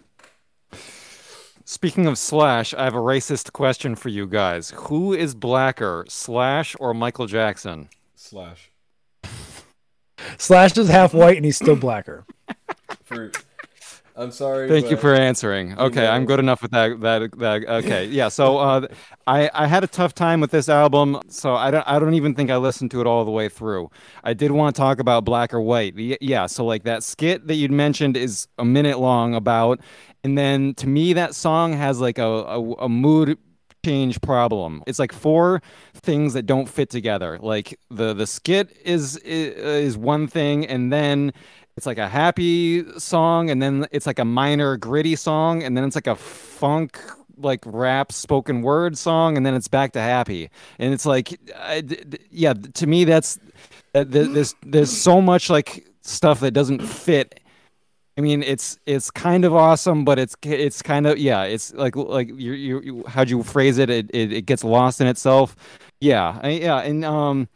Speaking 1.66 2.06
of 2.06 2.18
Slash, 2.18 2.74
I 2.74 2.84
have 2.84 2.94
a 2.94 2.98
racist 2.98 3.52
question 3.52 3.94
for 3.94 4.10
you 4.10 4.26
guys. 4.26 4.74
Who 4.76 5.14
is 5.14 5.34
blacker, 5.34 6.04
Slash 6.10 6.76
or 6.78 6.92
Michael 6.92 7.26
Jackson? 7.26 7.88
Slash. 8.14 8.70
Slash 10.36 10.76
is 10.76 10.88
half 10.88 11.14
white 11.14 11.36
and 11.36 11.44
he's 11.46 11.56
still 11.56 11.76
blacker. 11.76 12.26
For, 13.04 13.32
I'm 14.16 14.30
sorry. 14.30 14.68
Thank 14.68 14.90
you 14.90 14.96
for 14.96 15.12
answering. 15.14 15.76
Okay, 15.76 16.06
I'm 16.06 16.24
good 16.24 16.38
enough 16.38 16.62
with 16.62 16.70
that. 16.70 17.00
That, 17.00 17.36
that 17.38 17.64
okay, 17.68 18.06
yeah. 18.06 18.28
So 18.28 18.58
uh, 18.58 18.86
I 19.26 19.50
I 19.52 19.66
had 19.66 19.82
a 19.82 19.88
tough 19.88 20.14
time 20.14 20.40
with 20.40 20.52
this 20.52 20.68
album, 20.68 21.20
so 21.28 21.54
I 21.54 21.70
don't 21.72 21.86
I 21.86 21.98
don't 21.98 22.14
even 22.14 22.34
think 22.34 22.50
I 22.50 22.56
listened 22.56 22.92
to 22.92 23.00
it 23.00 23.06
all 23.08 23.24
the 23.24 23.32
way 23.32 23.48
through. 23.48 23.90
I 24.22 24.32
did 24.32 24.52
want 24.52 24.76
to 24.76 24.80
talk 24.80 25.00
about 25.00 25.24
Black 25.24 25.52
or 25.52 25.60
White. 25.60 25.94
Yeah, 25.96 26.46
so 26.46 26.64
like 26.64 26.84
that 26.84 27.02
skit 27.02 27.48
that 27.48 27.54
you'd 27.54 27.72
mentioned 27.72 28.16
is 28.16 28.46
a 28.56 28.64
minute 28.64 29.00
long 29.00 29.34
about, 29.34 29.80
and 30.24 30.36
then 30.36 30.74
to 30.74 30.88
me 30.88 31.12
that 31.12 31.34
song 31.34 31.74
has 31.74 32.00
like 32.00 32.18
a 32.18 32.24
a, 32.24 32.72
a 32.74 32.88
mood 32.88 33.38
change 33.84 34.20
problem. 34.22 34.82
It's 34.86 34.98
like 34.98 35.12
four 35.12 35.62
things 35.94 36.32
that 36.32 36.46
don't 36.46 36.68
fit 36.68 36.90
together. 36.90 37.38
Like 37.40 37.78
the 37.90 38.14
the 38.14 38.26
skit 38.26 38.76
is 38.84 39.16
is, 39.18 39.96
one 39.96 40.26
thing, 40.26 40.66
and 40.66 40.92
then 40.92 41.32
it's 41.76 41.86
like 41.86 41.98
a 41.98 42.08
happy 42.08 42.84
song, 42.98 43.50
and 43.50 43.62
then 43.62 43.86
it's 43.92 44.06
like 44.06 44.18
a 44.18 44.24
minor 44.24 44.76
gritty 44.76 45.16
song, 45.16 45.62
and 45.62 45.76
then 45.76 45.84
it's 45.84 45.94
like 45.94 46.06
a 46.06 46.16
funk 46.16 46.98
like 47.36 47.60
rap 47.66 48.12
spoken 48.12 48.62
word 48.62 48.96
song, 48.96 49.36
and 49.36 49.44
then 49.44 49.54
it's 49.54 49.68
back 49.68 49.92
to 49.92 50.00
happy. 50.00 50.50
And 50.78 50.94
it's 50.94 51.04
like, 51.04 51.38
yeah, 52.30 52.54
to 52.54 52.86
me 52.86 53.04
that's 53.04 53.38
uh, 53.94 54.04
th- 54.04 54.30
there's 54.30 54.54
there's 54.62 54.90
so 54.90 55.20
much 55.20 55.50
like 55.50 55.86
stuff 56.00 56.40
that 56.40 56.52
doesn't 56.52 56.80
fit 56.80 57.40
I 58.16 58.20
mean, 58.20 58.42
it's 58.44 58.78
it's 58.86 59.10
kind 59.10 59.44
of 59.44 59.54
awesome, 59.54 60.04
but 60.04 60.18
it's 60.20 60.36
it's 60.42 60.82
kind 60.82 61.06
of 61.06 61.18
yeah. 61.18 61.42
It's 61.44 61.74
like 61.74 61.96
like 61.96 62.28
you 62.28 62.52
you, 62.52 62.80
you 62.80 63.04
how'd 63.08 63.28
you 63.28 63.42
phrase 63.42 63.78
it? 63.78 63.90
It, 63.90 64.08
it? 64.14 64.32
it 64.32 64.42
gets 64.46 64.62
lost 64.62 65.00
in 65.00 65.06
itself. 65.08 65.56
Yeah, 66.00 66.38
I- 66.42 66.50
yeah. 66.50 66.78
And 66.78 67.04
um, 67.04 67.48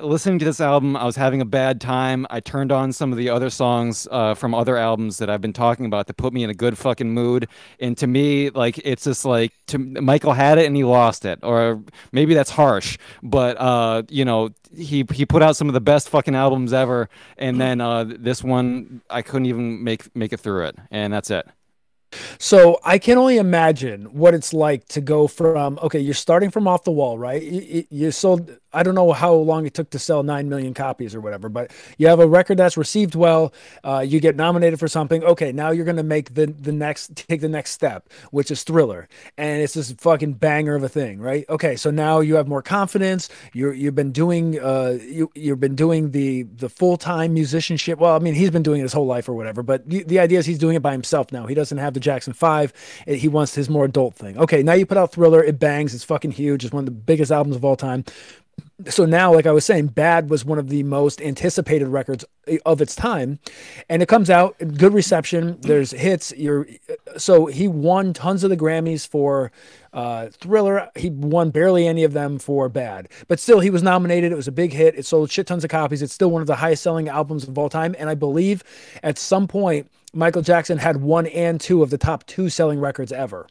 listening 0.00 0.38
to 0.38 0.44
this 0.44 0.60
album, 0.60 0.96
I 0.96 1.04
was 1.04 1.16
having 1.16 1.40
a 1.40 1.44
bad 1.44 1.80
time. 1.80 2.26
I 2.30 2.40
turned 2.40 2.72
on 2.72 2.92
some 2.92 3.12
of 3.12 3.18
the 3.18 3.30
other 3.30 3.50
songs 3.50 4.08
uh, 4.10 4.34
from 4.34 4.54
other 4.54 4.76
albums 4.76 5.18
that 5.18 5.30
I've 5.30 5.40
been 5.40 5.52
talking 5.52 5.86
about 5.86 6.06
to 6.08 6.14
put 6.14 6.32
me 6.32 6.44
in 6.44 6.50
a 6.50 6.54
good 6.54 6.76
fucking 6.78 7.10
mood. 7.10 7.48
And 7.80 7.96
to 7.98 8.06
me, 8.06 8.50
like 8.50 8.78
it's 8.84 9.04
just 9.04 9.24
like 9.24 9.52
to 9.68 9.78
Michael 9.78 10.32
had 10.32 10.58
it 10.58 10.66
and 10.66 10.76
he 10.76 10.84
lost 10.84 11.24
it, 11.24 11.38
or 11.42 11.82
maybe 12.12 12.34
that's 12.34 12.50
harsh, 12.50 12.98
but 13.22 13.56
uh, 13.60 14.02
you 14.08 14.24
know, 14.24 14.50
he 14.76 15.04
he 15.12 15.24
put 15.26 15.42
out 15.42 15.56
some 15.56 15.68
of 15.68 15.74
the 15.74 15.80
best 15.80 16.08
fucking 16.08 16.34
albums 16.34 16.72
ever, 16.72 17.08
and 17.36 17.60
then 17.60 17.80
uh, 17.80 18.04
this 18.04 18.42
one 18.42 19.02
I 19.10 19.22
couldn't 19.22 19.46
even 19.46 19.82
make 19.82 20.14
make 20.14 20.32
it 20.32 20.40
through 20.40 20.66
it, 20.66 20.76
and 20.90 21.12
that's 21.12 21.30
it. 21.30 21.46
So 22.38 22.78
I 22.84 22.98
can 22.98 23.18
only 23.18 23.36
imagine 23.36 24.06
what 24.14 24.32
it's 24.32 24.54
like 24.54 24.88
to 24.88 25.00
go 25.00 25.26
from 25.26 25.78
okay, 25.82 25.98
you're 25.98 26.14
starting 26.14 26.50
from 26.50 26.66
off 26.66 26.84
the 26.84 26.92
wall, 26.92 27.18
right? 27.18 27.42
You- 27.42 27.84
you 27.90 28.10
sold. 28.10 28.56
I 28.72 28.82
don't 28.82 28.94
know 28.94 29.12
how 29.12 29.32
long 29.32 29.66
it 29.66 29.74
took 29.74 29.90
to 29.90 29.98
sell 29.98 30.22
nine 30.22 30.48
million 30.48 30.74
copies 30.74 31.14
or 31.14 31.20
whatever, 31.20 31.48
but 31.48 31.70
you 31.96 32.06
have 32.08 32.20
a 32.20 32.26
record 32.26 32.58
that's 32.58 32.76
received 32.76 33.14
well. 33.14 33.52
Uh, 33.82 34.04
you 34.06 34.20
get 34.20 34.36
nominated 34.36 34.78
for 34.78 34.88
something. 34.88 35.24
Okay, 35.24 35.52
now 35.52 35.70
you're 35.70 35.84
gonna 35.86 36.02
make 36.02 36.34
the 36.34 36.46
the 36.46 36.72
next 36.72 37.16
take 37.16 37.40
the 37.40 37.48
next 37.48 37.70
step, 37.70 38.08
which 38.30 38.50
is 38.50 38.62
Thriller, 38.62 39.08
and 39.36 39.62
it's 39.62 39.74
this 39.74 39.92
fucking 39.92 40.34
banger 40.34 40.74
of 40.74 40.82
a 40.82 40.88
thing, 40.88 41.18
right? 41.20 41.44
Okay, 41.48 41.76
so 41.76 41.90
now 41.90 42.20
you 42.20 42.34
have 42.34 42.46
more 42.46 42.62
confidence. 42.62 43.28
You're 43.52 43.72
you've 43.72 43.94
been 43.94 44.12
doing 44.12 44.60
uh 44.60 44.98
you 45.00 45.30
you've 45.34 45.60
been 45.60 45.74
doing 45.76 46.10
the 46.10 46.42
the 46.42 46.68
full 46.68 46.96
time 46.96 47.34
musicianship. 47.34 47.98
Well, 47.98 48.14
I 48.14 48.18
mean 48.18 48.34
he's 48.34 48.50
been 48.50 48.62
doing 48.62 48.80
it 48.80 48.82
his 48.84 48.92
whole 48.92 49.06
life 49.06 49.28
or 49.28 49.34
whatever, 49.34 49.62
but 49.62 49.88
the, 49.88 50.02
the 50.04 50.18
idea 50.18 50.38
is 50.38 50.46
he's 50.46 50.58
doing 50.58 50.76
it 50.76 50.82
by 50.82 50.92
himself 50.92 51.32
now. 51.32 51.46
He 51.46 51.54
doesn't 51.54 51.78
have 51.78 51.94
the 51.94 52.00
Jackson 52.00 52.32
Five. 52.32 52.72
Eh, 53.06 53.14
He 53.14 53.28
wants 53.28 53.54
his 53.54 53.70
more 53.70 53.84
adult 53.86 54.14
thing. 54.14 54.38
Okay, 54.38 54.62
now 54.62 54.74
you 54.74 54.84
put 54.86 54.98
out 54.98 55.12
Thriller. 55.12 55.42
It 55.42 55.58
bangs. 55.58 55.94
It's 55.94 56.04
fucking 56.04 56.32
huge. 56.32 56.64
It's 56.64 56.72
one 56.72 56.82
of 56.82 56.86
the 56.86 56.90
biggest 56.92 57.32
albums 57.32 57.56
of 57.56 57.64
all 57.64 57.76
time 57.76 58.04
so 58.88 59.04
now 59.04 59.32
like 59.32 59.46
i 59.46 59.52
was 59.52 59.64
saying 59.64 59.86
bad 59.86 60.30
was 60.30 60.44
one 60.44 60.58
of 60.58 60.68
the 60.68 60.82
most 60.82 61.20
anticipated 61.20 61.88
records 61.88 62.24
of 62.64 62.80
its 62.80 62.94
time. 62.94 63.38
And 63.88 64.02
it 64.02 64.08
comes 64.08 64.30
out 64.30 64.56
good 64.76 64.94
reception 64.94 65.58
there's 65.60 65.90
hits 65.92 66.32
you're 66.36 66.66
so 67.16 67.46
he 67.46 67.68
won 67.68 68.12
tons 68.12 68.44
of 68.44 68.50
the 68.50 68.56
grammys 68.56 69.06
for 69.06 69.52
uh, 69.92 70.28
thriller. 70.28 70.90
He 70.96 71.10
won 71.10 71.50
barely 71.50 71.86
any 71.86 72.04
of 72.04 72.12
them 72.12 72.38
for 72.38 72.68
bad. 72.68 73.08
But 73.26 73.40
still 73.40 73.60
he 73.60 73.70
was 73.70 73.82
nominated 73.82 74.32
it 74.32 74.36
was 74.36 74.48
a 74.48 74.52
big 74.52 74.72
hit 74.72 74.98
it 74.98 75.06
sold 75.06 75.30
shit 75.30 75.46
tons 75.46 75.64
of 75.64 75.70
copies 75.70 76.02
it's 76.02 76.14
still 76.14 76.30
one 76.30 76.42
of 76.42 76.46
the 76.46 76.56
highest 76.56 76.82
selling 76.82 77.08
albums 77.08 77.46
of 77.46 77.58
all 77.58 77.68
time. 77.68 77.94
And 77.98 78.08
i 78.08 78.14
believe 78.14 78.62
at 79.02 79.18
some 79.18 79.46
point 79.46 79.90
michael 80.12 80.42
jackson 80.42 80.78
had 80.78 80.98
one 80.98 81.26
and 81.26 81.60
two 81.60 81.82
of 81.82 81.90
the 81.90 81.98
top 81.98 82.24
two 82.26 82.48
selling 82.48 82.80
records 82.80 83.12
ever 83.12 83.46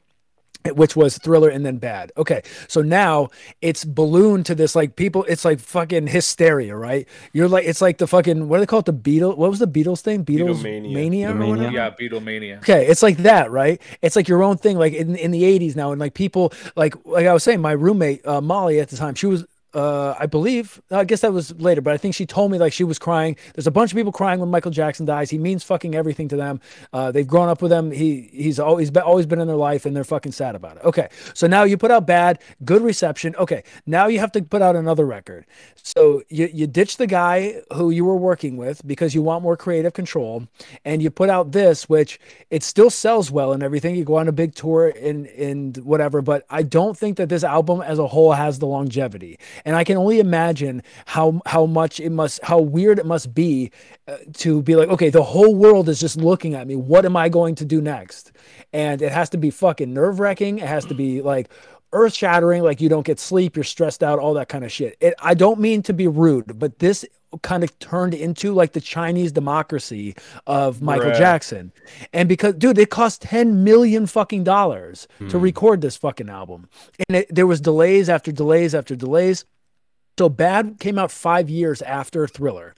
which 0.76 0.96
was 0.96 1.18
thriller 1.18 1.50
and 1.50 1.66
then 1.66 1.78
bad. 1.78 2.12
Okay. 2.18 2.42
So 2.68 2.82
now 2.82 3.30
it's 3.62 3.86
ballooned 3.86 4.46
to 4.48 4.56
this 4.56 4.76
like 4.76 4.96
people, 4.96 5.24
it's 5.26 5.46
like 5.46 5.60
fucking 5.60 6.08
hysteria, 6.08 6.76
right? 6.76 7.08
You're 7.34 7.48
like, 7.48 7.66
it's 7.66 7.82
like 7.82 7.98
the 7.98 8.08
fucking, 8.08 8.48
what 8.50 8.58
do 8.58 8.62
they 8.62 8.66
call 8.66 8.80
it? 8.80 8.86
The 8.86 8.94
Beatles. 8.94 9.38
What 9.38 9.50
was 9.50 9.60
the 9.60 9.68
Beatles 9.68 10.02
thing? 10.02 10.26
Beatles 10.26 10.62
Beatlemania. 10.64 10.94
mania. 10.94 11.30
or 11.30 11.34
Beatlemania. 11.34 11.48
whatever? 11.50 11.72
Yeah, 11.72 11.90
Beatlemania. 11.92 12.58
Okay, 12.60 12.88
it's 12.88 13.04
like 13.04 13.18
that, 13.18 13.52
right? 13.52 13.82
It's 14.02 14.16
like 14.16 14.28
your 14.28 14.44
own 14.44 14.58
thing, 14.58 14.78
like 14.78 14.94
in, 14.94 15.16
in 15.16 15.32
the 15.32 15.44
'80s 15.44 15.76
now, 15.76 15.92
and 15.92 16.00
like 16.00 16.14
people, 16.14 16.54
like 16.76 16.96
like 17.06 17.26
I 17.26 17.34
was 17.34 17.44
saying, 17.44 17.62
my 17.62 17.72
roommate 17.72 18.26
uh, 18.26 18.42
Molly 18.42 18.80
at 18.80 18.90
the 18.90 18.98
time, 18.98 19.16
she 19.16 19.28
was 19.28 19.46
uh, 19.78 20.16
I 20.20 20.26
believe. 20.26 20.82
I 20.90 21.04
guess 21.04 21.22
that 21.22 21.32
was 21.32 21.54
later, 21.60 21.82
but 21.82 21.94
I 21.94 21.98
think 21.98 22.16
she 22.16 22.26
told 22.26 22.52
me 22.52 22.58
like 22.58 22.74
she 22.74 22.84
was 22.84 22.98
crying. 22.98 23.38
There's 23.54 23.68
a 23.68 23.72
bunch 23.72 23.92
of 23.92 23.96
people 23.96 24.12
crying 24.12 24.40
when 24.40 24.50
Michael 24.50 24.72
Jackson 24.72 25.06
dies. 25.06 25.30
He 25.30 25.38
means 25.38 25.64
fucking 25.64 25.94
everything 25.94 26.28
to 26.30 26.36
them. 26.36 26.60
Uh, 26.92 27.12
they've 27.12 27.28
grown 27.28 27.48
up 27.48 27.62
with 27.62 27.72
him. 27.72 27.92
He 27.92 28.28
he's 28.34 28.60
always 28.60 28.90
been 28.90 29.04
always 29.04 29.28
been 29.28 29.40
in 29.40 29.46
their 29.46 29.56
life, 29.56 29.86
and 29.86 29.96
they're 29.96 30.04
fucking 30.04 30.32
sad 30.32 30.56
about 30.56 30.78
it. 30.78 30.84
Okay, 30.84 31.10
so 31.36 31.46
now 31.46 31.64
you 31.64 31.78
put 31.78 31.92
out 31.92 32.08
bad, 32.08 32.40
good 32.66 32.82
reception. 32.82 33.36
Okay, 33.36 33.62
now 33.86 34.08
you 34.08 34.18
have 34.18 34.32
to 34.32 34.42
put 34.42 34.64
out 34.64 34.76
another 34.76 35.06
record. 35.06 35.46
So 35.76 36.24
you 36.30 36.50
you 36.52 36.66
ditch 36.66 36.98
the 36.98 37.06
guy 37.06 37.62
who 37.76 37.92
you 37.92 38.04
were 38.04 38.18
working 38.18 38.58
with 38.58 38.86
because 38.88 39.14
you 39.14 39.22
want 39.22 39.44
more 39.44 39.56
creative 39.56 39.94
control, 39.94 40.48
and 40.86 41.04
you 41.04 41.12
put 41.12 41.30
out 41.30 41.52
this, 41.52 41.88
which 41.88 42.20
it 42.50 42.64
still 42.64 42.90
sells 42.90 43.30
well 43.30 43.54
and 43.54 43.62
everything. 43.62 43.96
You 43.96 44.06
go 44.06 44.18
on 44.18 44.28
a 44.28 44.32
big 44.32 44.56
tour 44.56 44.92
and 45.00 45.28
and 45.28 45.78
whatever, 45.78 46.24
but 46.24 46.48
I 46.50 46.64
don't 46.64 46.98
think 46.98 47.18
that 47.18 47.30
this 47.30 47.44
album 47.44 47.84
as 47.84 48.00
a 48.00 48.08
whole 48.08 48.32
has 48.32 48.58
the 48.58 48.66
longevity 48.66 49.38
and 49.68 49.76
I 49.76 49.84
can 49.84 49.98
only 49.98 50.20
imagine 50.20 50.82
how 51.06 51.42
how 51.46 51.66
much 51.68 52.00
it 52.00 52.10
must 52.12 52.44
how 52.44 52.60
weird 52.60 52.98
it 52.98 53.06
must 53.06 53.34
be 53.36 53.70
uh, 54.08 54.18
to 54.42 54.62
be 54.64 54.76
like 54.76 54.90
okay 54.90 55.10
the 55.12 55.22
whole 55.24 55.54
world 55.56 55.90
is 55.90 56.00
just 56.00 56.18
looking 56.18 56.56
at 56.56 56.66
me 56.68 56.76
what 56.76 57.06
am 57.06 57.16
I 57.16 57.30
going 57.30 57.54
to 57.56 57.66
do 57.66 57.80
next 57.82 58.32
and 58.74 59.02
it 59.02 59.12
has 59.12 59.30
to 59.32 59.38
be 59.38 59.50
fucking 59.52 59.94
nerve 59.94 60.20
wracking 60.20 60.58
it 60.60 60.68
has 60.68 60.86
to 60.86 60.96
be 60.96 61.22
like 61.22 61.50
earth 61.94 62.14
shattering 62.14 62.64
like 62.64 62.82
you 62.82 62.90
don't 62.90 63.06
get 63.06 63.20
sleep 63.20 63.56
you're 63.56 63.64
stressed 63.76 64.04
out 64.04 64.20
all 64.20 64.34
that 64.36 64.50
kind 64.50 64.64
of 64.64 64.72
shit 64.72 64.98
it, 65.00 65.14
I 65.20 65.34
don't 65.34 65.60
mean 65.60 65.84
to 65.84 65.94
be 65.94 66.08
rude 66.08 66.58
but 66.58 66.80
this 66.80 67.06
kind 67.44 67.62
of 67.64 67.78
turned 67.80 68.14
into 68.14 68.54
like 68.54 68.72
the 68.72 68.80
Chinese 68.82 69.34
democracy 69.34 70.16
of 70.48 70.82
Michael 70.82 71.10
Right. 71.10 71.18
Jackson. 71.18 71.74
And 72.14 72.30
because 72.30 72.54
dude, 72.56 72.78
it 72.78 72.90
cost 72.90 73.22
10 73.22 73.66
million 73.66 74.08
fucking 74.08 74.46
dollars 74.46 75.10
Hmm. 75.20 75.28
to 75.28 75.38
record 75.38 75.82
this 75.82 75.98
fucking 75.98 76.30
album. 76.30 76.70
And 77.10 77.18
it, 77.18 77.28
there 77.36 77.46
was 77.46 77.60
delays 77.60 78.08
after 78.10 78.32
delays 78.32 78.74
after 78.74 78.96
delays. 78.96 79.44
So 80.18 80.30
Bad 80.30 80.78
came 80.80 80.98
out 80.98 81.12
five 81.12 81.48
years 81.50 81.82
after 81.84 82.28
Thriller. 82.28 82.74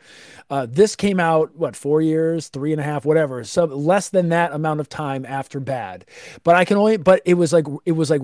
Uh, 0.49 0.65
this 0.67 0.95
came 0.95 1.19
out 1.19 1.55
what 1.55 1.75
four 1.75 2.01
years, 2.01 2.47
three 2.47 2.71
and 2.71 2.81
a 2.81 2.83
half, 2.83 3.05
whatever. 3.05 3.43
So 3.43 3.65
less 3.65 4.09
than 4.09 4.29
that 4.29 4.51
amount 4.51 4.79
of 4.79 4.89
time 4.89 5.25
after 5.25 5.59
Bad. 5.59 6.05
But 6.43 6.55
I 6.55 6.65
can 6.65 6.75
only, 6.75 6.97
but 6.97 7.21
it 7.23 7.35
was 7.35 7.53
like 7.53 7.65
it 7.85 7.91
was 7.93 8.09
like 8.09 8.21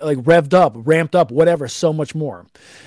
like 0.00 0.18
revved 0.18 0.54
up, 0.54 0.72
ramped 0.74 1.14
up, 1.14 1.30
whatever, 1.30 1.68
so 1.68 1.92
much 1.92 2.14
more. 2.14 2.46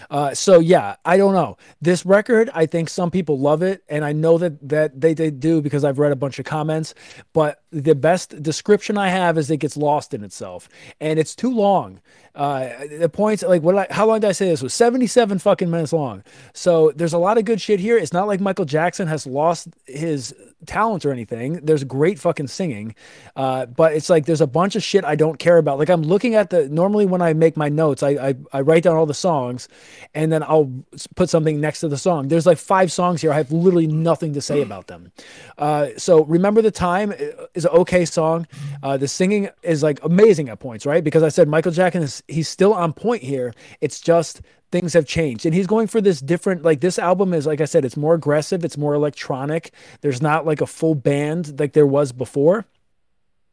Uh, 0.09 0.33
so 0.33 0.59
yeah, 0.59 0.95
I 1.05 1.17
don't 1.17 1.33
know. 1.33 1.57
This 1.81 2.05
record, 2.05 2.49
I 2.53 2.65
think 2.65 2.89
some 2.89 3.11
people 3.11 3.39
love 3.39 3.61
it, 3.61 3.83
and 3.87 4.03
I 4.03 4.11
know 4.11 4.37
that 4.39 4.67
that 4.67 4.99
they, 4.99 5.13
they 5.13 5.29
do 5.29 5.61
because 5.61 5.83
I've 5.83 5.99
read 5.99 6.11
a 6.11 6.17
bunch 6.17 6.39
of 6.39 6.45
comments. 6.45 6.95
But 7.33 7.61
the 7.72 7.95
best 7.95 8.41
description 8.41 8.97
I 8.97 9.09
have 9.09 9.38
is 9.38 9.49
it 9.51 9.57
gets 9.57 9.78
lost 9.78 10.13
in 10.13 10.24
itself, 10.24 10.70
and 10.99 11.20
it's 11.20 11.36
too 11.36 11.51
long. 11.51 12.01
Uh, 12.36 12.70
the 12.99 13.09
points 13.09 13.41
like 13.41 13.63
what? 13.63 13.76
I, 13.76 13.88
how 13.89 14.05
long 14.05 14.20
did 14.20 14.30
I 14.30 14.32
say 14.32 14.47
this 14.47 14.61
was? 14.61 14.74
Seventy-seven 14.74 15.39
fucking 15.39 15.72
minutes 15.72 15.91
long. 15.91 16.24
So 16.53 16.91
there's 16.95 17.13
a 17.13 17.18
lot 17.18 17.39
of 17.39 17.45
good 17.45 17.59
shit 17.59 17.80
here. 17.80 17.97
It's 17.97 18.13
not 18.13 18.28
like 18.28 18.39
Michael 18.39 18.65
Jackson 18.65 19.07
has 19.07 19.26
lost 19.26 19.70
his 19.86 20.36
talent 20.68 21.03
or 21.05 21.11
anything. 21.11 21.53
There's 21.65 21.84
great 21.84 22.20
fucking 22.20 22.47
singing, 22.47 22.93
uh, 23.36 23.65
but 23.65 23.93
it's 23.93 24.09
like 24.09 24.28
there's 24.28 24.41
a 24.41 24.47
bunch 24.47 24.76
of 24.76 24.84
shit 24.84 25.03
I 25.03 25.15
don't 25.15 25.39
care 25.39 25.57
about. 25.57 25.80
Like 25.80 25.89
I'm 25.89 26.03
looking 26.03 26.36
at 26.36 26.51
the 26.51 26.70
normally 26.70 27.07
when 27.07 27.24
I 27.24 27.34
make 27.34 27.57
my 27.57 27.70
notes, 27.70 28.03
I 28.03 28.09
I, 28.09 28.36
I 28.53 28.61
write 28.61 28.84
down 28.84 28.95
all 28.95 29.07
the 29.07 29.15
songs, 29.15 29.68
and 30.13 30.32
then 30.32 30.43
I'll 30.43 30.72
put 31.15 31.32
something 31.32 31.59
next 31.59 31.80
to 31.80 31.88
the 31.88 31.97
song. 31.97 32.28
There's 32.28 32.45
like 32.45 32.59
five 32.59 32.91
songs 32.91 33.20
here. 33.20 33.34
I 33.34 33.38
have 33.38 33.51
literally 33.51 33.88
nothing 33.88 34.34
to 34.34 34.41
say 34.41 34.61
about 34.61 34.86
them. 34.86 35.11
Uh, 35.57 35.88
so 35.97 36.24
remember 36.26 36.61
the 36.61 36.70
time 36.70 37.11
uh, 37.11 37.47
is 37.57 37.65
an 37.65 37.71
okay 37.71 38.05
song. 38.05 38.47
Uh, 38.81 38.95
the 38.95 39.07
singing 39.07 39.49
is 39.63 39.83
like 39.83 39.99
amazing 40.03 40.47
at 40.49 40.59
points, 40.59 40.85
right? 40.85 41.03
Because 41.03 41.23
I 41.23 41.29
said 41.29 41.47
Michael 41.49 41.71
Jackson 41.71 42.03
is 42.03 42.23
he's 42.27 42.47
still 42.47 42.73
on 42.73 42.93
point 42.93 43.23
here. 43.23 43.53
It's 43.81 43.99
just 43.99 44.41
things 44.71 44.93
have 44.93 45.05
changed. 45.05 45.45
And 45.45 45.55
he's 45.55 45.67
going 45.67 45.87
for 45.87 46.01
this 46.01 46.19
different 46.19 46.63
like 46.63 46.81
this 46.81 46.99
album 46.99 47.33
is 47.33 47.45
like 47.45 47.61
i 47.61 47.65
said 47.65 47.85
it's 47.85 47.97
more 47.97 48.13
aggressive. 48.13 48.63
It's 48.63 48.77
more 48.77 48.93
electronic. 48.93 49.71
There's 50.01 50.21
not 50.21 50.45
like 50.45 50.61
a 50.61 50.67
full 50.67 50.95
band 50.95 51.59
like 51.59 51.73
there 51.73 51.87
was 51.87 52.11
before. 52.11 52.65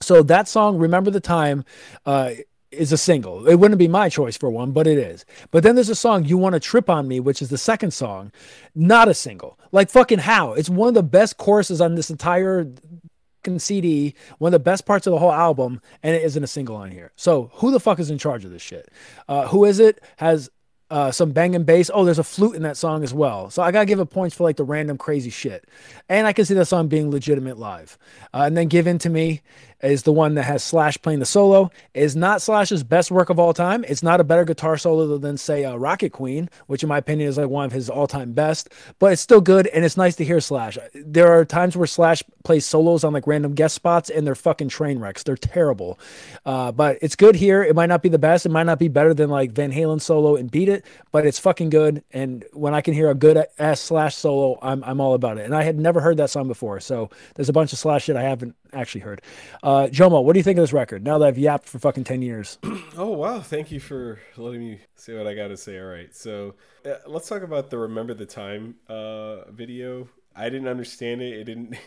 So 0.00 0.22
that 0.24 0.48
song 0.48 0.78
remember 0.78 1.10
the 1.10 1.20
time 1.20 1.64
uh 2.04 2.32
is 2.70 2.90
a 2.90 2.96
single. 2.96 3.46
It 3.46 3.54
wouldn't 3.54 3.78
be 3.78 3.86
my 3.86 4.08
choice 4.08 4.36
for 4.36 4.50
one 4.50 4.72
but 4.72 4.86
it 4.86 4.98
is. 4.98 5.24
But 5.50 5.62
then 5.62 5.76
there's 5.76 5.88
a 5.88 5.94
song 5.94 6.24
you 6.24 6.36
want 6.36 6.54
to 6.54 6.60
trip 6.60 6.90
on 6.90 7.06
me 7.06 7.20
which 7.20 7.40
is 7.40 7.48
the 7.48 7.58
second 7.58 7.92
song. 7.92 8.32
Not 8.74 9.08
a 9.08 9.14
single. 9.14 9.58
Like 9.70 9.90
fucking 9.90 10.20
how? 10.20 10.54
It's 10.54 10.70
one 10.70 10.88
of 10.88 10.94
the 10.94 11.02
best 11.02 11.36
choruses 11.36 11.80
on 11.80 11.94
this 11.94 12.10
entire 12.10 12.66
CD, 13.58 14.14
one 14.38 14.48
of 14.48 14.52
the 14.52 14.58
best 14.58 14.86
parts 14.86 15.06
of 15.06 15.12
the 15.12 15.18
whole 15.18 15.32
album, 15.32 15.80
and 16.02 16.14
it 16.14 16.22
isn't 16.22 16.42
a 16.42 16.48
single 16.48 16.76
on 16.76 16.90
here. 16.90 17.12
So 17.16 17.50
who 17.54 17.70
the 17.70 17.80
fuck 17.80 17.98
is 17.98 18.10
in 18.10 18.18
charge 18.18 18.44
of 18.44 18.50
this 18.50 18.62
shit? 18.62 18.90
Uh, 19.28 19.48
who 19.48 19.64
is 19.64 19.78
it? 19.78 20.00
Has 20.16 20.50
uh, 20.90 21.10
some 21.10 21.32
banging 21.32 21.64
bass. 21.64 21.90
Oh, 21.92 22.04
there's 22.04 22.18
a 22.18 22.24
flute 22.24 22.54
in 22.54 22.62
that 22.62 22.76
song 22.76 23.02
as 23.02 23.14
well. 23.14 23.50
So 23.50 23.62
I 23.62 23.72
gotta 23.72 23.86
give 23.86 24.00
it 24.00 24.06
points 24.06 24.36
for 24.36 24.44
like 24.44 24.56
the 24.56 24.64
random 24.64 24.98
crazy 24.98 25.30
shit. 25.30 25.66
And 26.08 26.26
I 26.26 26.32
can 26.32 26.44
see 26.44 26.54
that 26.54 26.66
song 26.66 26.88
being 26.88 27.10
legitimate 27.10 27.58
live. 27.58 27.98
Uh, 28.32 28.42
and 28.42 28.56
then 28.56 28.68
Give 28.68 28.86
In 28.86 28.98
to 28.98 29.10
Me 29.10 29.42
is 29.84 30.02
the 30.04 30.12
one 30.12 30.34
that 30.34 30.44
has 30.44 30.62
Slash 30.62 31.00
playing 31.02 31.20
the 31.20 31.26
solo. 31.26 31.70
Is 31.92 32.16
not 32.16 32.42
Slash's 32.42 32.82
best 32.82 33.10
work 33.10 33.30
of 33.30 33.38
all 33.38 33.52
time. 33.52 33.84
It's 33.86 34.02
not 34.02 34.20
a 34.20 34.24
better 34.24 34.44
guitar 34.44 34.76
solo 34.76 35.18
than 35.18 35.36
say 35.36 35.64
uh, 35.64 35.76
Rocket 35.76 36.10
Queen, 36.10 36.48
which 36.66 36.82
in 36.82 36.88
my 36.88 36.98
opinion 36.98 37.28
is 37.28 37.38
like 37.38 37.48
one 37.48 37.66
of 37.66 37.72
his 37.72 37.90
all-time 37.90 38.32
best. 38.32 38.70
But 38.98 39.12
it's 39.12 39.22
still 39.22 39.40
good, 39.40 39.66
and 39.68 39.84
it's 39.84 39.96
nice 39.96 40.16
to 40.16 40.24
hear 40.24 40.40
Slash. 40.40 40.78
There 40.94 41.28
are 41.28 41.44
times 41.44 41.76
where 41.76 41.86
Slash 41.86 42.22
plays 42.44 42.66
solos 42.66 43.04
on 43.04 43.12
like 43.12 43.26
random 43.26 43.54
guest 43.54 43.74
spots, 43.74 44.10
and 44.10 44.26
they're 44.26 44.34
fucking 44.34 44.68
train 44.68 44.98
wrecks. 44.98 45.22
They're 45.22 45.36
terrible. 45.36 45.98
Uh, 46.44 46.72
but 46.72 46.98
it's 47.02 47.16
good 47.16 47.36
here. 47.36 47.62
It 47.62 47.76
might 47.76 47.88
not 47.88 48.02
be 48.02 48.08
the 48.08 48.18
best. 48.18 48.46
It 48.46 48.50
might 48.50 48.64
not 48.64 48.78
be 48.78 48.88
better 48.88 49.14
than 49.14 49.30
like 49.30 49.52
Van 49.52 49.72
Halen 49.72 50.00
solo 50.00 50.36
and 50.36 50.50
Beat 50.50 50.68
It, 50.68 50.84
but 51.12 51.26
it's 51.26 51.38
fucking 51.38 51.70
good. 51.70 52.02
And 52.12 52.44
when 52.52 52.74
I 52.74 52.80
can 52.80 52.94
hear 52.94 53.10
a 53.10 53.14
good 53.14 53.44
ass 53.58 53.80
Slash 53.80 54.14
solo, 54.16 54.58
I'm 54.62 54.82
I'm 54.84 55.00
all 55.00 55.14
about 55.14 55.38
it. 55.38 55.44
And 55.44 55.54
I 55.54 55.62
had 55.62 55.78
never 55.78 56.00
heard 56.00 56.16
that 56.16 56.30
song 56.30 56.48
before, 56.48 56.80
so 56.80 57.10
there's 57.34 57.48
a 57.48 57.52
bunch 57.52 57.72
of 57.72 57.78
Slash 57.78 58.04
shit 58.04 58.16
I 58.16 58.22
haven't 58.22 58.56
actually 58.74 59.02
heard. 59.02 59.22
Uh, 59.62 59.88
Jomo, 59.90 60.22
what 60.22 60.32
do 60.32 60.38
you 60.38 60.42
think 60.42 60.58
of 60.58 60.62
this 60.62 60.72
record? 60.72 61.04
Now 61.04 61.18
that 61.18 61.26
I've 61.26 61.38
yapped 61.38 61.68
for 61.68 61.78
fucking 61.78 62.04
ten 62.04 62.22
years. 62.22 62.58
Oh 62.96 63.08
wow! 63.08 63.40
Thank 63.40 63.72
you 63.72 63.80
for 63.80 64.20
letting 64.36 64.60
me 64.60 64.78
say 64.94 65.16
what 65.16 65.26
I 65.26 65.34
got 65.34 65.48
to 65.48 65.56
say. 65.56 65.80
All 65.80 65.86
right, 65.86 66.14
so 66.14 66.54
uh, 66.86 66.94
let's 67.08 67.28
talk 67.28 67.42
about 67.42 67.70
the 67.70 67.78
"Remember 67.78 68.14
the 68.14 68.26
Time" 68.26 68.76
uh, 68.88 69.50
video. 69.50 70.08
I 70.36 70.48
didn't 70.48 70.68
understand 70.68 71.20
it. 71.22 71.32
It 71.34 71.44
didn't. 71.44 71.76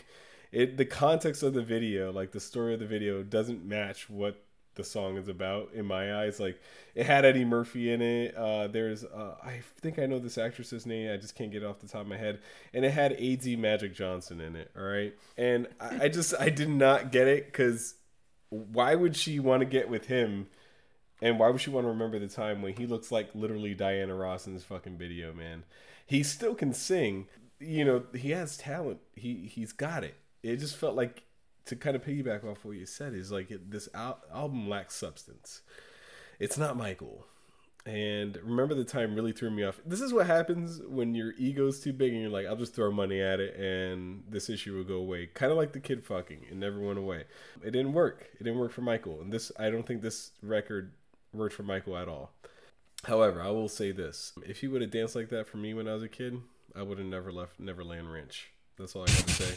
It 0.50 0.78
the 0.78 0.86
context 0.86 1.42
of 1.42 1.52
the 1.52 1.60
video, 1.60 2.10
like 2.10 2.32
the 2.32 2.40
story 2.40 2.72
of 2.72 2.80
the 2.80 2.86
video, 2.86 3.22
doesn't 3.22 3.66
match 3.66 4.08
what 4.08 4.42
the 4.78 4.84
song 4.84 5.18
is 5.18 5.28
about 5.28 5.70
in 5.74 5.84
my 5.84 6.22
eyes. 6.22 6.40
Like 6.40 6.58
it 6.94 7.04
had 7.04 7.26
Eddie 7.26 7.44
Murphy 7.44 7.92
in 7.92 8.00
it. 8.00 8.34
Uh, 8.34 8.68
there's 8.68 9.04
uh, 9.04 9.34
I 9.44 9.60
think 9.82 9.98
I 9.98 10.06
know 10.06 10.18
this 10.18 10.38
actress's 10.38 10.86
name. 10.86 11.12
I 11.12 11.18
just 11.18 11.34
can't 11.34 11.52
get 11.52 11.62
it 11.62 11.66
off 11.66 11.80
the 11.80 11.88
top 11.88 12.00
of 12.02 12.06
my 12.06 12.16
head. 12.16 12.38
And 12.72 12.86
it 12.86 12.92
had 12.92 13.12
AZ 13.12 13.46
Magic 13.46 13.94
Johnson 13.94 14.40
in 14.40 14.56
it. 14.56 14.70
All 14.74 14.84
right, 14.84 15.14
and 15.36 15.68
I, 15.78 16.04
I 16.04 16.08
just 16.08 16.32
I 16.40 16.48
did 16.48 16.70
not 16.70 17.12
get 17.12 17.28
it 17.28 17.46
because 17.46 17.96
why 18.48 18.94
would 18.94 19.14
she 19.14 19.38
want 19.38 19.60
to 19.60 19.66
get 19.66 19.90
with 19.90 20.06
him? 20.06 20.46
And 21.20 21.38
why 21.38 21.50
would 21.50 21.60
she 21.60 21.70
want 21.70 21.84
to 21.84 21.88
remember 21.88 22.18
the 22.18 22.28
time 22.28 22.62
when 22.62 22.74
he 22.74 22.86
looks 22.86 23.10
like 23.10 23.34
literally 23.34 23.74
Diana 23.74 24.14
Ross 24.14 24.46
in 24.46 24.54
this 24.54 24.62
fucking 24.62 24.96
video, 24.96 25.34
man? 25.34 25.64
He 26.06 26.22
still 26.22 26.54
can 26.54 26.72
sing. 26.72 27.26
You 27.58 27.84
know, 27.84 28.04
he 28.14 28.30
has 28.30 28.56
talent. 28.56 29.00
He 29.14 29.50
he's 29.52 29.72
got 29.72 30.04
it. 30.04 30.14
It 30.42 30.58
just 30.58 30.76
felt 30.76 30.94
like 30.94 31.24
to 31.68 31.76
kind 31.76 31.96
of 31.96 32.04
piggyback 32.04 32.44
off 32.44 32.64
what 32.64 32.76
you 32.76 32.86
said 32.86 33.14
is 33.14 33.30
like 33.30 33.50
it, 33.50 33.70
this 33.70 33.88
al- 33.94 34.20
album 34.34 34.68
lacks 34.68 34.94
substance. 34.94 35.62
It's 36.38 36.58
not 36.58 36.76
Michael. 36.76 37.26
And 37.86 38.36
remember 38.42 38.74
the 38.74 38.84
time 38.84 39.14
really 39.14 39.32
threw 39.32 39.50
me 39.50 39.64
off. 39.64 39.80
This 39.86 40.00
is 40.00 40.12
what 40.12 40.26
happens 40.26 40.82
when 40.86 41.14
your 41.14 41.32
ego's 41.38 41.80
too 41.80 41.92
big 41.92 42.12
and 42.12 42.20
you're 42.20 42.30
like, 42.30 42.46
I'll 42.46 42.56
just 42.56 42.74
throw 42.74 42.90
money 42.90 43.20
at 43.20 43.40
it 43.40 43.56
and 43.56 44.24
this 44.28 44.50
issue 44.50 44.76
will 44.76 44.84
go 44.84 44.96
away. 44.96 45.26
Kind 45.26 45.50
of 45.50 45.56
like 45.56 45.72
the 45.72 45.80
kid 45.80 46.04
fucking. 46.04 46.40
It 46.50 46.56
never 46.56 46.80
went 46.80 46.98
away. 46.98 47.24
It 47.64 47.70
didn't 47.70 47.94
work. 47.94 48.28
It 48.38 48.44
didn't 48.44 48.58
work 48.58 48.72
for 48.72 48.82
Michael. 48.82 49.20
And 49.20 49.32
this, 49.32 49.50
I 49.58 49.70
don't 49.70 49.86
think 49.86 50.02
this 50.02 50.32
record 50.42 50.92
worked 51.32 51.54
for 51.54 51.62
Michael 51.62 51.96
at 51.96 52.08
all. 52.08 52.32
However, 53.04 53.40
I 53.40 53.50
will 53.50 53.68
say 53.68 53.92
this: 53.92 54.32
if 54.44 54.58
he 54.58 54.68
would 54.68 54.82
have 54.82 54.90
danced 54.90 55.14
like 55.14 55.28
that 55.30 55.46
for 55.46 55.56
me 55.56 55.72
when 55.72 55.86
I 55.86 55.94
was 55.94 56.02
a 56.02 56.08
kid, 56.08 56.40
I 56.74 56.82
would 56.82 56.98
have 56.98 57.06
never 57.06 57.30
left 57.30 57.60
Neverland 57.60 58.12
Ranch. 58.12 58.50
That's 58.76 58.96
all 58.96 59.02
I 59.02 59.06
got 59.06 59.26
to 59.26 59.32
say. 59.32 59.54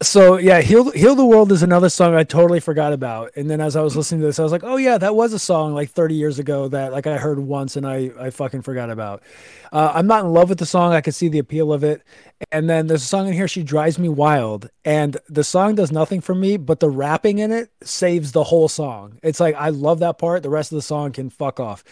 So 0.00 0.36
yeah, 0.36 0.60
heal 0.60 0.92
heal 0.92 1.16
the 1.16 1.26
world 1.26 1.50
is 1.50 1.64
another 1.64 1.88
song 1.88 2.14
I 2.14 2.22
totally 2.22 2.60
forgot 2.60 2.92
about. 2.92 3.32
And 3.34 3.50
then 3.50 3.60
as 3.60 3.74
I 3.74 3.82
was 3.82 3.96
listening 3.96 4.20
to 4.20 4.28
this, 4.28 4.38
I 4.38 4.44
was 4.44 4.52
like, 4.52 4.62
oh 4.62 4.76
yeah, 4.76 4.96
that 4.96 5.16
was 5.16 5.32
a 5.32 5.40
song 5.40 5.74
like 5.74 5.90
30 5.90 6.14
years 6.14 6.38
ago 6.38 6.68
that 6.68 6.92
like 6.92 7.08
I 7.08 7.18
heard 7.18 7.40
once 7.40 7.74
and 7.74 7.84
I 7.84 8.12
I 8.16 8.30
fucking 8.30 8.62
forgot 8.62 8.90
about. 8.90 9.24
Uh, 9.72 9.90
I'm 9.92 10.06
not 10.06 10.24
in 10.24 10.32
love 10.32 10.50
with 10.50 10.60
the 10.60 10.66
song. 10.66 10.92
I 10.92 11.00
can 11.00 11.12
see 11.12 11.26
the 11.26 11.40
appeal 11.40 11.72
of 11.72 11.82
it. 11.82 12.04
And 12.52 12.70
then 12.70 12.86
there's 12.86 13.02
a 13.02 13.06
song 13.06 13.26
in 13.26 13.32
here, 13.32 13.48
"She 13.48 13.64
Drives 13.64 13.98
Me 13.98 14.08
Wild," 14.08 14.70
and 14.84 15.16
the 15.28 15.42
song 15.42 15.74
does 15.74 15.90
nothing 15.90 16.20
for 16.20 16.34
me, 16.34 16.56
but 16.58 16.78
the 16.78 16.90
rapping 16.90 17.38
in 17.40 17.50
it 17.50 17.72
saves 17.82 18.30
the 18.30 18.44
whole 18.44 18.68
song. 18.68 19.18
It's 19.24 19.40
like 19.40 19.56
I 19.56 19.70
love 19.70 19.98
that 19.98 20.18
part. 20.18 20.44
The 20.44 20.50
rest 20.50 20.70
of 20.70 20.76
the 20.76 20.82
song 20.82 21.10
can 21.10 21.28
fuck 21.28 21.58
off. 21.58 21.82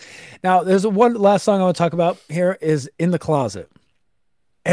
Now, 0.44 0.62
there's 0.62 0.86
one 0.86 1.14
last 1.14 1.42
song 1.42 1.60
I 1.60 1.64
want 1.64 1.74
to 1.74 1.82
talk 1.82 1.92
about 1.92 2.18
here 2.28 2.56
is 2.60 2.88
"In 3.00 3.10
the 3.10 3.18
Closet." 3.18 3.68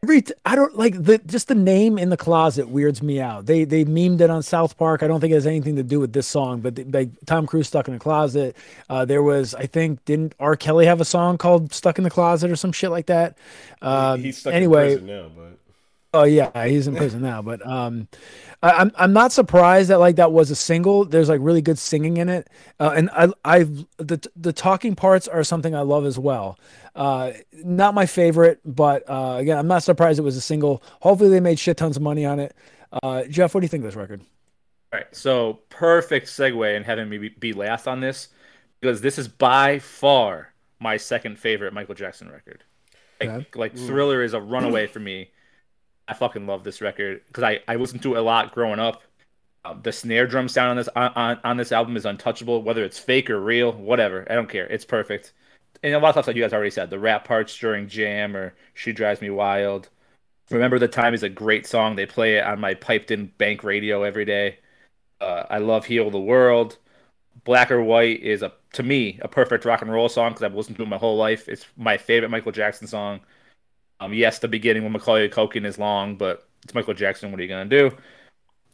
Every 0.01 0.21
t- 0.21 0.33
I 0.45 0.55
don't 0.55 0.75
like 0.77 1.01
the 1.01 1.19
just 1.19 1.47
the 1.47 1.55
name 1.55 1.97
in 1.97 2.09
the 2.09 2.17
closet 2.17 2.69
weirds 2.69 3.03
me 3.03 3.19
out. 3.19 3.45
They 3.45 3.63
they 3.63 3.85
memed 3.85 4.21
it 4.21 4.29
on 4.29 4.41
South 4.43 4.77
Park. 4.77 5.03
I 5.03 5.07
don't 5.07 5.19
think 5.19 5.31
it 5.31 5.35
has 5.35 5.47
anything 5.47 5.75
to 5.75 5.83
do 5.83 5.99
with 5.99 6.13
this 6.13 6.27
song, 6.27 6.61
but 6.61 6.75
the, 6.75 6.83
like 6.85 7.09
Tom 7.25 7.45
Cruise 7.45 7.67
stuck 7.67 7.87
in 7.87 7.93
the 7.93 7.99
closet. 7.99 8.55
Uh, 8.89 9.05
there 9.05 9.23
was 9.23 9.53
I 9.55 9.65
think 9.65 10.03
didn't 10.05 10.33
R 10.39 10.55
Kelly 10.55 10.85
have 10.85 11.01
a 11.01 11.05
song 11.05 11.37
called 11.37 11.73
"Stuck 11.73 11.97
in 11.97 12.03
the 12.03 12.09
Closet" 12.09 12.49
or 12.49 12.55
some 12.55 12.71
shit 12.71 12.91
like 12.91 13.07
that. 13.07 13.37
Um, 13.81 14.21
He's 14.21 14.37
stuck 14.37 14.53
anyway, 14.53 14.93
in 14.93 14.99
prison 14.99 15.07
now, 15.07 15.31
but 15.35 15.59
Oh 16.13 16.25
yeah, 16.25 16.67
he's 16.67 16.87
in 16.87 16.95
prison 16.95 17.21
now. 17.21 17.41
But 17.41 17.65
um, 17.65 18.07
I, 18.61 18.71
I'm 18.71 18.91
I'm 18.95 19.13
not 19.13 19.31
surprised 19.31 19.89
that 19.89 19.99
like 19.99 20.17
that 20.17 20.31
was 20.31 20.51
a 20.51 20.55
single. 20.55 21.05
There's 21.05 21.27
like 21.29 21.39
really 21.41 21.61
good 21.61 21.79
singing 21.79 22.17
in 22.17 22.29
it, 22.29 22.49
uh, 22.79 22.93
and 22.95 23.09
I 23.11 23.29
I've 23.43 23.85
the 23.97 24.25
the 24.35 24.53
talking 24.53 24.95
parts 24.95 25.27
are 25.27 25.43
something 25.43 25.73
I 25.73 25.81
love 25.81 26.05
as 26.05 26.19
well. 26.19 26.59
Uh, 26.95 27.31
not 27.53 27.95
my 27.95 28.05
favorite, 28.05 28.59
but 28.63 29.03
uh, 29.09 29.37
again, 29.39 29.57
I'm 29.57 29.67
not 29.67 29.81
surprised 29.81 30.19
it 30.19 30.23
was 30.23 30.37
a 30.37 30.41
single. 30.41 30.83
Hopefully, 31.01 31.29
they 31.31 31.39
made 31.39 31.57
shit 31.57 31.77
tons 31.77 31.97
of 31.97 32.03
money 32.03 32.25
on 32.25 32.39
it. 32.39 32.55
Uh, 33.01 33.23
Jeff, 33.23 33.55
what 33.55 33.61
do 33.61 33.65
you 33.65 33.69
think 33.69 33.81
of 33.83 33.87
this 33.87 33.95
record? 33.95 34.21
All 34.21 34.99
right, 34.99 35.07
so 35.15 35.61
perfect 35.69 36.27
segue 36.27 36.75
in 36.77 36.83
having 36.83 37.09
me 37.09 37.17
be- 37.17 37.29
be 37.29 37.53
last 37.53 37.87
on 37.87 37.99
this 37.99 38.27
because 38.79 39.01
this 39.01 39.17
is 39.17 39.27
by 39.27 39.79
far 39.79 40.53
my 40.79 40.97
second 40.97 41.39
favorite 41.39 41.73
Michael 41.73 41.95
Jackson 41.95 42.29
record. 42.29 42.63
Like, 43.19 43.29
Okay. 43.29 43.47
like 43.55 43.75
Thriller 43.75 44.21
is 44.21 44.35
a 44.35 44.41
runaway 44.41 44.85
for 44.85 44.99
me. 44.99 45.31
I 46.07 46.13
fucking 46.13 46.47
love 46.47 46.63
this 46.63 46.81
record 46.81 47.21
because 47.27 47.43
I, 47.43 47.61
I 47.67 47.75
listened 47.75 48.01
to 48.03 48.15
it 48.15 48.19
a 48.19 48.21
lot 48.21 48.53
growing 48.53 48.79
up. 48.79 49.03
Um, 49.65 49.79
the 49.81 49.93
snare 49.93 50.27
drum 50.27 50.49
sound 50.49 50.71
on 50.71 50.77
this 50.77 50.89
on, 50.95 51.39
on, 51.43 51.57
this 51.57 51.71
album 51.71 51.95
is 51.95 52.05
untouchable, 52.05 52.63
whether 52.63 52.83
it's 52.83 52.99
fake 52.99 53.29
or 53.29 53.39
real, 53.39 53.71
whatever. 53.71 54.27
I 54.29 54.35
don't 54.35 54.49
care. 54.49 54.67
It's 54.67 54.83
perfect. 54.83 55.33
And 55.81 55.93
a 55.93 55.99
lot 55.99 56.09
of 56.09 56.13
stuff 56.15 56.25
that 56.25 56.35
you 56.35 56.41
guys 56.43 56.53
already 56.53 56.71
said. 56.71 56.89
The 56.89 56.99
rap 56.99 57.25
parts 57.25 57.57
during 57.57 57.87
Jam 57.87 58.35
or 58.35 58.53
She 58.73 58.91
Drives 58.91 59.21
Me 59.21 59.29
Wild. 59.29 59.89
Remember 60.49 60.79
the 60.79 60.87
Time 60.87 61.13
is 61.13 61.23
a 61.23 61.29
great 61.29 61.65
song. 61.65 61.95
They 61.95 62.05
play 62.05 62.37
it 62.37 62.45
on 62.45 62.59
my 62.59 62.73
piped 62.73 63.11
in 63.11 63.27
bank 63.37 63.63
radio 63.63 64.03
every 64.03 64.25
day. 64.25 64.59
Uh, 65.21 65.43
I 65.49 65.59
love 65.59 65.85
Heal 65.85 66.09
the 66.11 66.19
World. 66.19 66.77
Black 67.45 67.71
or 67.71 67.81
White 67.81 68.21
is 68.21 68.41
a 68.41 68.53
to 68.73 68.83
me 68.83 69.19
a 69.21 69.27
perfect 69.27 69.65
rock 69.65 69.81
and 69.81 69.91
roll 69.91 70.09
song 70.09 70.31
because 70.31 70.43
I've 70.43 70.55
listened 70.55 70.77
to 70.77 70.83
it 70.83 70.89
my 70.89 70.97
whole 70.97 71.17
life. 71.17 71.47
It's 71.47 71.65
my 71.77 71.97
favorite 71.97 72.29
Michael 72.29 72.51
Jackson 72.51 72.87
song. 72.87 73.21
Um, 74.03 74.13
yes, 74.13 74.39
the 74.39 74.49
beginning 74.49 74.83
when 74.83 74.91
Macaulay 74.91 75.29
Culkin 75.29 75.65
is 75.65 75.79
long, 75.79 76.17
but 76.17 76.45
it's 76.63 76.73
Michael 76.73 76.93
Jackson. 76.93 77.31
What 77.31 77.39
are 77.39 77.43
you 77.43 77.49
gonna 77.49 77.69
do? 77.69 77.95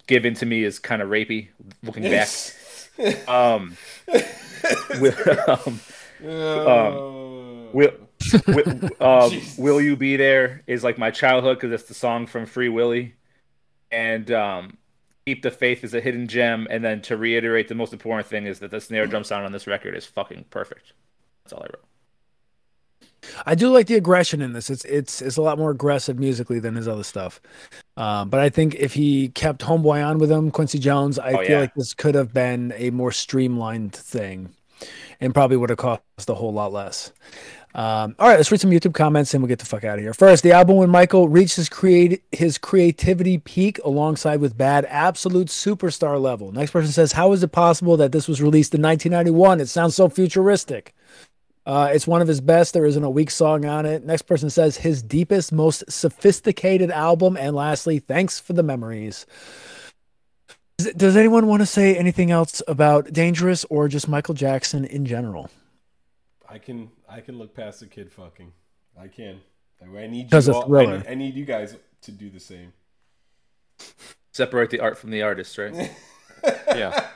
Give 0.07 0.25
In 0.25 0.33
to 0.35 0.45
Me 0.45 0.63
is 0.63 0.79
kind 0.79 1.03
of 1.03 1.09
rapey. 1.09 1.49
Looking 1.83 2.03
back, 2.03 2.29
um, 3.29 3.77
with, 4.99 5.27
um, 5.47 5.79
um, 6.27 7.73
will, 7.73 7.91
will, 8.47 8.89
uh, 8.99 9.29
will 9.57 9.79
you 9.79 9.95
be 9.95 10.17
there 10.17 10.63
is 10.65 10.83
like 10.83 10.97
my 10.97 11.11
childhood 11.11 11.57
because 11.57 11.71
it's 11.71 11.87
the 11.87 11.93
song 11.93 12.25
from 12.25 12.47
Free 12.47 12.69
Willy, 12.69 13.13
and 13.91 14.31
um, 14.31 14.77
keep 15.27 15.43
the 15.43 15.51
faith 15.51 15.83
is 15.83 15.93
a 15.93 16.01
hidden 16.01 16.27
gem. 16.27 16.65
And 16.71 16.83
then 16.83 17.03
to 17.03 17.17
reiterate, 17.17 17.67
the 17.67 17.75
most 17.75 17.93
important 17.93 18.27
thing 18.27 18.47
is 18.47 18.59
that 18.59 18.71
the 18.71 18.81
snare 18.81 19.05
drum 19.05 19.23
sound 19.23 19.45
on 19.45 19.51
this 19.51 19.67
record 19.67 19.95
is 19.95 20.07
fucking 20.07 20.45
perfect. 20.49 20.93
That's 21.43 21.53
all 21.53 21.61
I 21.61 21.67
wrote. 21.67 21.88
I 23.45 23.55
do 23.55 23.69
like 23.69 23.87
the 23.87 23.95
aggression 23.95 24.41
in 24.41 24.53
this. 24.53 24.69
It's 24.69 24.85
it's 24.85 25.21
it's 25.21 25.37
a 25.37 25.41
lot 25.41 25.57
more 25.57 25.71
aggressive 25.71 26.17
musically 26.19 26.59
than 26.59 26.75
his 26.75 26.87
other 26.87 27.03
stuff. 27.03 27.41
Um, 27.97 28.29
but 28.29 28.39
I 28.39 28.49
think 28.49 28.75
if 28.75 28.93
he 28.93 29.29
kept 29.29 29.61
Homeboy 29.61 30.05
on 30.05 30.17
with 30.19 30.31
him, 30.31 30.51
Quincy 30.51 30.79
Jones, 30.79 31.19
I 31.19 31.33
Oh, 31.33 31.37
feel 31.37 31.49
yeah. 31.51 31.59
like 31.61 31.73
this 31.75 31.93
could 31.93 32.15
have 32.15 32.33
been 32.33 32.73
a 32.77 32.89
more 32.91 33.11
streamlined 33.11 33.93
thing, 33.93 34.49
and 35.19 35.33
probably 35.33 35.57
would 35.57 35.69
have 35.69 35.79
cost 35.79 36.01
a 36.27 36.33
whole 36.35 36.53
lot 36.53 36.71
less. 36.71 37.11
Um, 37.75 38.15
all 38.17 38.27
right, 38.27 38.37
let's 38.37 38.51
read 38.51 38.59
some 38.59 38.71
YouTube 38.71 38.95
comments 38.95 39.31
and 39.35 39.43
we'll 39.43 39.47
get 39.47 39.59
the 39.59 39.65
fuck 39.65 39.83
out 39.83 39.99
of 39.99 40.03
here. 40.03 40.13
First, 40.15 40.41
the 40.41 40.51
album 40.53 40.77
when 40.77 40.89
Michael 40.89 41.29
reached 41.29 41.55
his 41.55 41.69
create 41.69 42.23
his 42.31 42.57
creativity 42.57 43.37
peak 43.37 43.79
alongside 43.85 44.39
with 44.41 44.57
Bad, 44.57 44.85
absolute 44.89 45.49
superstar 45.49 46.19
level. 46.19 46.51
Next 46.51 46.71
person 46.71 46.91
says, 46.91 47.11
"How 47.11 47.31
is 47.31 47.43
it 47.43 47.51
possible 47.51 47.95
that 47.97 48.11
this 48.11 48.27
was 48.27 48.41
released 48.41 48.73
in 48.73 48.81
1991? 48.81 49.61
It 49.61 49.67
sounds 49.69 49.95
so 49.95 50.09
futuristic." 50.09 50.95
Uh, 51.69 51.91
it's 51.93 52.07
one 52.07 52.19
of 52.19 52.27
his 52.27 52.41
best. 52.41 52.73
There 52.73 52.87
isn't 52.87 53.03
a 53.03 53.09
weak 53.11 53.29
song 53.29 53.63
on 53.63 53.85
it. 53.85 54.03
Next 54.03 54.23
person 54.23 54.49
says 54.49 54.77
his 54.77 55.03
deepest, 55.03 55.51
most 55.51 55.83
sophisticated 55.87 56.89
album. 56.89 57.37
And 57.37 57.55
lastly, 57.55 57.99
thanks 57.99 58.39
for 58.39 58.53
the 58.53 58.63
memories. 58.63 59.27
Does, 60.79 60.93
does 60.93 61.15
anyone 61.15 61.45
want 61.45 61.61
to 61.61 61.67
say 61.67 61.95
anything 61.95 62.31
else 62.31 62.63
about 62.67 63.13
Dangerous 63.13 63.65
or 63.65 63.87
just 63.87 64.07
Michael 64.07 64.33
Jackson 64.33 64.83
in 64.83 65.05
general? 65.05 65.51
I 66.49 66.57
can 66.57 66.89
I 67.07 67.21
can 67.21 67.37
look 67.37 67.53
past 67.55 67.81
the 67.81 67.85
kid 67.85 68.11
fucking. 68.11 68.51
I 68.99 69.07
can. 69.07 69.39
I 69.79 70.07
need 70.07 70.33
you 70.33 70.51
all, 70.51 70.75
I 70.75 70.85
need, 70.87 71.07
I 71.07 71.13
need 71.13 71.35
you 71.35 71.45
guys 71.45 71.75
to 72.01 72.11
do 72.11 72.31
the 72.31 72.39
same. 72.39 72.73
Separate 74.31 74.71
the 74.71 74.79
art 74.79 74.97
from 74.97 75.11
the 75.11 75.21
artist, 75.21 75.55
right? 75.55 75.91
Yeah. 76.69 77.07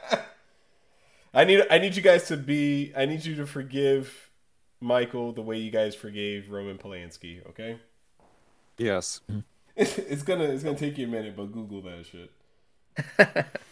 I 1.34 1.46
need 1.46 1.66
I 1.72 1.80
need 1.80 1.96
you 1.96 2.04
guys 2.04 2.28
to 2.28 2.38
be 2.38 2.92
I 2.96 3.06
need 3.06 3.26
you 3.26 3.36
to 3.38 3.48
forgive 3.48 4.30
Michael 4.84 5.32
the 5.32 5.42
way 5.42 5.58
you 5.58 5.72
guys 5.72 5.96
forgave 5.96 6.52
Roman 6.52 6.78
Polanski, 6.78 7.48
okay? 7.50 7.80
Yes. 8.78 9.22
It's 9.76 10.22
gonna 10.22 10.44
it's 10.44 10.62
gonna 10.64 10.78
take 10.78 11.00
you 11.00 11.08
a 11.08 11.10
minute, 11.10 11.36
but 11.36 11.52
Google 11.52 11.82
that 11.82 12.06
shit. 12.06 12.32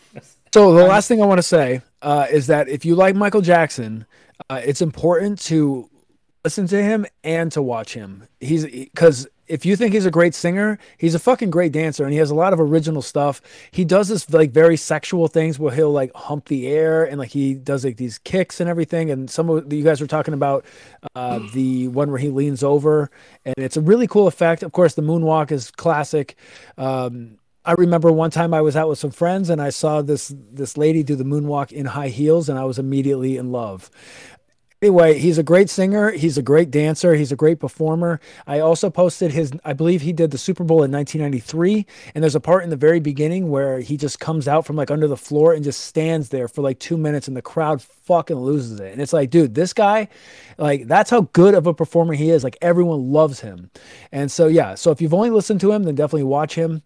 So 0.53 0.73
the 0.73 0.83
last 0.83 1.07
thing 1.07 1.21
I 1.21 1.25
want 1.25 1.37
to 1.37 1.43
say 1.43 1.81
uh, 2.01 2.27
is 2.29 2.47
that 2.47 2.67
if 2.67 2.83
you 2.83 2.95
like 2.95 3.15
Michael 3.15 3.39
Jackson, 3.39 4.05
uh, 4.49 4.59
it's 4.61 4.81
important 4.81 5.39
to 5.43 5.89
listen 6.43 6.67
to 6.67 6.83
him 6.83 7.05
and 7.23 7.49
to 7.53 7.61
watch 7.61 7.93
him. 7.93 8.27
He's 8.41 8.65
because 8.65 9.27
if 9.51 9.65
you 9.65 9.75
think 9.75 9.93
he's 9.93 10.05
a 10.05 10.11
great 10.11 10.33
singer, 10.33 10.79
he's 10.97 11.13
a 11.13 11.19
fucking 11.19 11.49
great 11.49 11.73
dancer, 11.73 12.03
and 12.03 12.13
he 12.13 12.19
has 12.19 12.31
a 12.31 12.35
lot 12.35 12.53
of 12.53 12.59
original 12.59 13.01
stuff. 13.01 13.41
He 13.71 13.83
does 13.83 14.07
this 14.07 14.29
like 14.31 14.51
very 14.51 14.77
sexual 14.77 15.27
things 15.27 15.59
where 15.59 15.73
he'll 15.73 15.91
like 15.91 16.13
hump 16.15 16.45
the 16.45 16.67
air 16.67 17.03
and 17.03 17.19
like 17.19 17.31
he 17.31 17.53
does 17.53 17.83
like 17.83 17.97
these 17.97 18.17
kicks 18.19 18.61
and 18.61 18.69
everything. 18.69 19.11
And 19.11 19.29
some 19.29 19.49
of 19.49 19.71
you 19.71 19.83
guys 19.83 19.99
were 19.99 20.07
talking 20.07 20.33
about 20.33 20.65
uh, 21.15 21.39
the 21.53 21.89
one 21.89 22.09
where 22.09 22.19
he 22.19 22.29
leans 22.29 22.63
over, 22.63 23.11
and 23.43 23.55
it's 23.57 23.75
a 23.75 23.81
really 23.81 24.07
cool 24.07 24.27
effect. 24.27 24.63
Of 24.63 24.71
course, 24.71 24.95
the 24.95 25.01
moonwalk 25.01 25.51
is 25.51 25.69
classic. 25.69 26.37
Um, 26.77 27.37
I 27.63 27.73
remember 27.73 28.11
one 28.11 28.31
time 28.31 28.53
I 28.53 28.61
was 28.61 28.75
out 28.75 28.89
with 28.89 28.97
some 28.97 29.11
friends 29.11 29.51
and 29.51 29.61
I 29.61 29.69
saw 29.69 30.01
this 30.01 30.33
this 30.51 30.77
lady 30.77 31.03
do 31.03 31.15
the 31.15 31.23
moonwalk 31.23 31.71
in 31.71 31.85
high 31.85 32.07
heels 32.07 32.49
and 32.49 32.57
I 32.57 32.63
was 32.63 32.79
immediately 32.79 33.37
in 33.37 33.51
love. 33.51 33.91
Anyway, 34.83 35.19
he's 35.19 35.37
a 35.37 35.43
great 35.43 35.69
singer, 35.69 36.09
he's 36.09 36.39
a 36.39 36.41
great 36.41 36.71
dancer, 36.71 37.13
he's 37.13 37.31
a 37.31 37.35
great 37.35 37.59
performer. 37.59 38.19
I 38.47 38.61
also 38.61 38.89
posted 38.89 39.31
his 39.31 39.51
I 39.63 39.73
believe 39.73 40.01
he 40.01 40.11
did 40.11 40.31
the 40.31 40.39
Super 40.39 40.63
Bowl 40.63 40.81
in 40.81 40.91
1993 40.91 41.85
and 42.15 42.23
there's 42.23 42.33
a 42.33 42.39
part 42.39 42.63
in 42.63 42.71
the 42.71 42.75
very 42.75 42.99
beginning 42.99 43.51
where 43.51 43.79
he 43.79 43.95
just 43.95 44.19
comes 44.19 44.47
out 44.47 44.65
from 44.65 44.75
like 44.75 44.89
under 44.89 45.07
the 45.07 45.15
floor 45.15 45.53
and 45.53 45.63
just 45.63 45.81
stands 45.81 46.29
there 46.29 46.47
for 46.47 46.63
like 46.63 46.79
2 46.79 46.97
minutes 46.97 47.27
and 47.27 47.37
the 47.37 47.43
crowd 47.43 47.79
fucking 47.79 48.37
loses 48.39 48.79
it. 48.79 48.91
And 48.91 48.99
it's 48.99 49.13
like, 49.13 49.29
dude, 49.29 49.53
this 49.53 49.71
guy 49.71 50.07
like 50.57 50.87
that's 50.87 51.11
how 51.11 51.29
good 51.33 51.53
of 51.53 51.67
a 51.67 51.75
performer 51.75 52.15
he 52.15 52.31
is. 52.31 52.43
Like 52.43 52.57
everyone 52.59 53.11
loves 53.11 53.39
him. 53.39 53.69
And 54.11 54.31
so 54.31 54.47
yeah, 54.47 54.73
so 54.73 54.89
if 54.89 54.99
you've 54.99 55.13
only 55.13 55.29
listened 55.29 55.61
to 55.61 55.71
him, 55.71 55.83
then 55.83 55.93
definitely 55.93 56.23
watch 56.23 56.55
him 56.55 56.81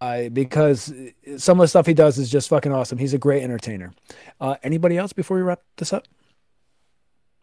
uh, 0.00 0.28
because 0.30 0.92
some 1.36 1.60
of 1.60 1.62
the 1.62 1.68
stuff 1.68 1.86
he 1.86 1.94
does 1.94 2.18
is 2.18 2.32
just 2.32 2.48
fucking 2.48 2.72
awesome. 2.72 2.98
He's 2.98 3.14
a 3.14 3.18
great 3.18 3.44
entertainer. 3.44 3.92
Uh, 4.40 4.56
anybody 4.64 4.98
else 4.98 5.12
before 5.12 5.36
we 5.36 5.44
wrap 5.44 5.62
this 5.76 5.92
up? 5.92 6.08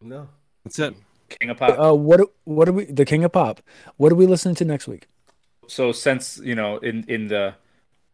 No. 0.05 0.29
That's 0.63 0.79
it. 0.79 0.95
King 1.29 1.49
of 1.49 1.57
Pop. 1.57 1.79
Uh, 1.79 1.93
what 1.95 2.17
do- 2.17 2.31
what 2.43 2.65
do 2.65 2.73
we? 2.73 2.85
The 2.85 3.05
King 3.05 3.23
of 3.23 3.31
Pop. 3.31 3.61
What 3.97 4.11
are 4.11 4.15
we 4.15 4.25
listening 4.27 4.55
to 4.55 4.65
next 4.65 4.87
week? 4.87 5.07
so 5.67 5.91
since 5.91 6.37
you 6.43 6.53
know 6.53 6.77
in 6.77 7.03
in 7.07 7.27
the 7.27 7.55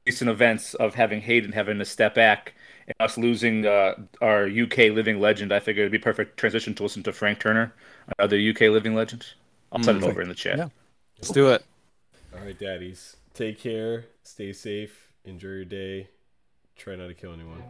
recent 0.08 0.30
events 0.30 0.74
of 0.76 0.96
having 0.96 1.20
Hayden 1.20 1.52
having 1.52 1.78
to 1.80 1.86
step 1.86 2.16
back 2.16 2.54
and 2.88 2.96
us 3.02 3.18
losing 3.18 3.66
uh, 3.66 3.96
our 4.22 4.46
UK 4.48 4.78
living 4.94 5.20
legend, 5.20 5.52
I 5.52 5.60
figured 5.60 5.84
it'd 5.84 5.92
be 5.92 6.00
perfect 6.00 6.38
transition 6.38 6.74
to 6.76 6.84
listen 6.84 7.04
to 7.04 7.12
Frank 7.12 7.40
Turner, 7.40 7.74
another 8.18 8.38
UK 8.40 8.62
living 8.72 8.96
legend. 8.96 9.26
I'll 9.72 9.84
send 9.84 10.02
it 10.02 10.08
over 10.10 10.22
in 10.22 10.30
the 10.30 10.34
chat. 10.36 10.58
Yeah. 10.58 10.70
Let's 11.18 11.32
do 11.32 11.50
it. 11.50 11.64
All 12.34 12.40
right, 12.44 12.58
daddies. 12.58 13.18
Take 13.34 13.60
care. 13.60 14.06
Stay 14.24 14.54
safe. 14.54 15.12
Enjoy 15.26 15.50
your 15.50 15.66
day. 15.66 16.08
Try 16.78 16.96
not 16.96 17.08
to 17.08 17.14
kill 17.14 17.34
anyone. 17.34 17.62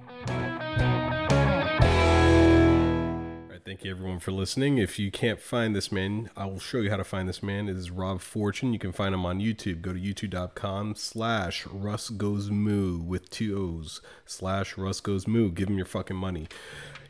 Right, 3.61 3.65
thank 3.65 3.83
you 3.83 3.91
everyone 3.91 4.19
for 4.19 4.31
listening. 4.31 4.77
If 4.77 4.97
you 4.97 5.11
can't 5.11 5.39
find 5.39 5.75
this 5.75 5.91
man, 5.91 6.29
I 6.35 6.45
will 6.45 6.59
show 6.59 6.79
you 6.79 6.89
how 6.89 6.97
to 6.97 7.03
find 7.03 7.29
this 7.29 7.43
man. 7.43 7.69
It 7.69 7.75
is 7.75 7.91
Rob 7.91 8.21
Fortune. 8.21 8.73
You 8.73 8.79
can 8.79 8.91
find 8.91 9.13
him 9.13 9.25
on 9.25 9.39
YouTube. 9.39 9.81
Go 9.81 9.93
to 9.93 9.99
youtube.com 9.99 10.95
slash 10.95 11.67
Russ 11.67 12.09
Goes 12.09 12.49
Moo 12.49 12.97
with 12.97 13.29
two 13.29 13.55
O's 13.55 14.01
slash 14.25 14.77
Russ 14.77 14.99
Goes 14.99 15.27
Moo. 15.27 15.51
Give 15.51 15.69
him 15.69 15.77
your 15.77 15.85
fucking 15.85 16.15
money. 16.15 16.47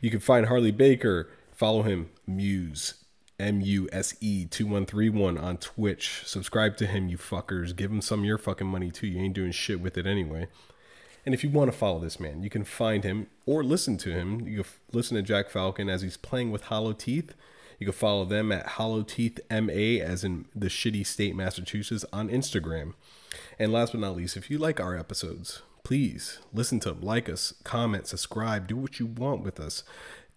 You 0.02 0.12
can 0.12 0.20
find 0.20 0.48
Harley 0.48 0.72
Baker. 0.72 1.30
Follow 1.52 1.84
him, 1.84 2.10
Muse. 2.28 2.96
M 3.40 3.62
U 3.62 3.90
S 3.92 4.16
E 4.20 4.46
2131 4.46 5.38
on 5.38 5.58
Twitch. 5.58 6.22
Subscribe 6.26 6.78
to 6.78 6.86
him, 6.86 7.08
you 7.08 7.18
fuckers. 7.18 7.76
Give 7.76 7.92
him 7.92 8.02
some 8.02 8.20
of 8.20 8.26
your 8.26 8.38
fucking 8.38 8.68
money 8.68 8.92
too. 8.92 9.08
You 9.08 9.20
ain't 9.20 9.34
doing 9.34 9.52
shit 9.52 9.82
with 9.82 9.98
it 9.98 10.06
anyway. 10.06 10.48
And 11.26 11.34
if 11.34 11.44
you 11.44 11.50
want 11.50 11.72
to 11.72 11.78
follow 11.78 12.00
this 12.00 12.20
man, 12.20 12.42
you 12.42 12.50
can 12.50 12.64
find 12.64 13.04
him 13.04 13.28
or 13.46 13.64
listen 13.64 13.98
to 13.98 14.12
him. 14.12 14.48
You 14.48 14.64
can 14.64 14.72
listen 14.92 15.16
to 15.16 15.22
Jack 15.22 15.50
Falcon 15.50 15.90
as 15.90 16.02
he's 16.02 16.18
playing 16.18 16.52
with 16.52 16.64
hollow 16.64 16.94
teeth. 16.94 17.34
You 17.82 17.86
can 17.86 17.94
follow 17.94 18.26
them 18.26 18.52
at 18.52 18.68
Hollow 18.68 19.02
Teeth 19.02 19.40
MA, 19.50 20.04
as 20.04 20.24
in 20.24 20.46
the 20.54 20.68
shitty 20.68 21.04
state 21.04 21.36
Massachusetts, 21.36 22.06
on 22.14 22.30
Instagram. 22.30 22.94
And 23.58 23.74
last 23.74 23.94
but 23.94 24.02
not 24.02 24.16
least, 24.16 24.38
if 24.38 24.52
you 24.52 24.60
like 24.60 24.80
our 24.80 24.96
episodes, 24.96 25.64
please 25.84 26.38
listen 26.54 26.80
to 26.82 26.90
them, 26.90 27.02
like 27.02 27.28
us, 27.28 27.56
comment, 27.64 28.06
subscribe, 28.06 28.68
do 28.68 28.78
what 28.78 29.00
you 29.00 29.08
want 29.08 29.42
with 29.42 29.60
us. 29.60 29.84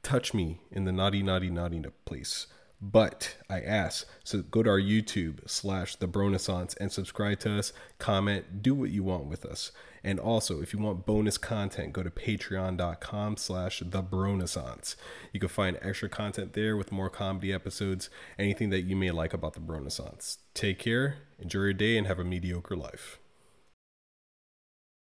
Touch 0.02 0.32
me 0.32 0.60
in 0.70 0.84
the 0.84 0.92
naughty, 0.92 1.22
naughty, 1.22 1.50
naughty 1.50 1.82
place. 2.06 2.46
But 2.80 3.36
I 3.50 3.60
ask, 3.60 4.06
so 4.24 4.40
go 4.40 4.62
to 4.62 4.70
our 4.70 4.80
YouTube 4.80 5.40
slash 5.46 5.96
the 5.96 6.08
Bronaissance 6.08 6.74
and 6.80 6.90
subscribe 6.90 7.40
to 7.40 7.58
us, 7.58 7.74
comment, 7.98 8.62
do 8.62 8.74
what 8.74 8.90
you 8.90 9.02
want 9.02 9.26
with 9.26 9.44
us. 9.44 9.70
And 10.04 10.20
also, 10.20 10.60
if 10.60 10.74
you 10.74 10.78
want 10.78 11.06
bonus 11.06 11.38
content, 11.38 11.94
go 11.94 12.02
to 12.02 12.10
patreon.com 12.10 13.38
slash 13.38 13.82
the 13.84 14.02
Bronaissance. 14.02 14.96
You 15.32 15.40
can 15.40 15.48
find 15.48 15.78
extra 15.80 16.10
content 16.10 16.52
there 16.52 16.76
with 16.76 16.92
more 16.92 17.08
comedy 17.08 17.52
episodes, 17.52 18.10
anything 18.38 18.68
that 18.68 18.82
you 18.82 18.96
may 18.96 19.10
like 19.10 19.32
about 19.32 19.54
the 19.54 19.60
Bronaissance. 19.60 20.36
Take 20.52 20.78
care, 20.78 21.16
enjoy 21.38 21.60
your 21.60 21.72
day, 21.72 21.96
and 21.96 22.06
have 22.06 22.18
a 22.18 22.24
mediocre 22.24 22.76
life. 22.76 23.18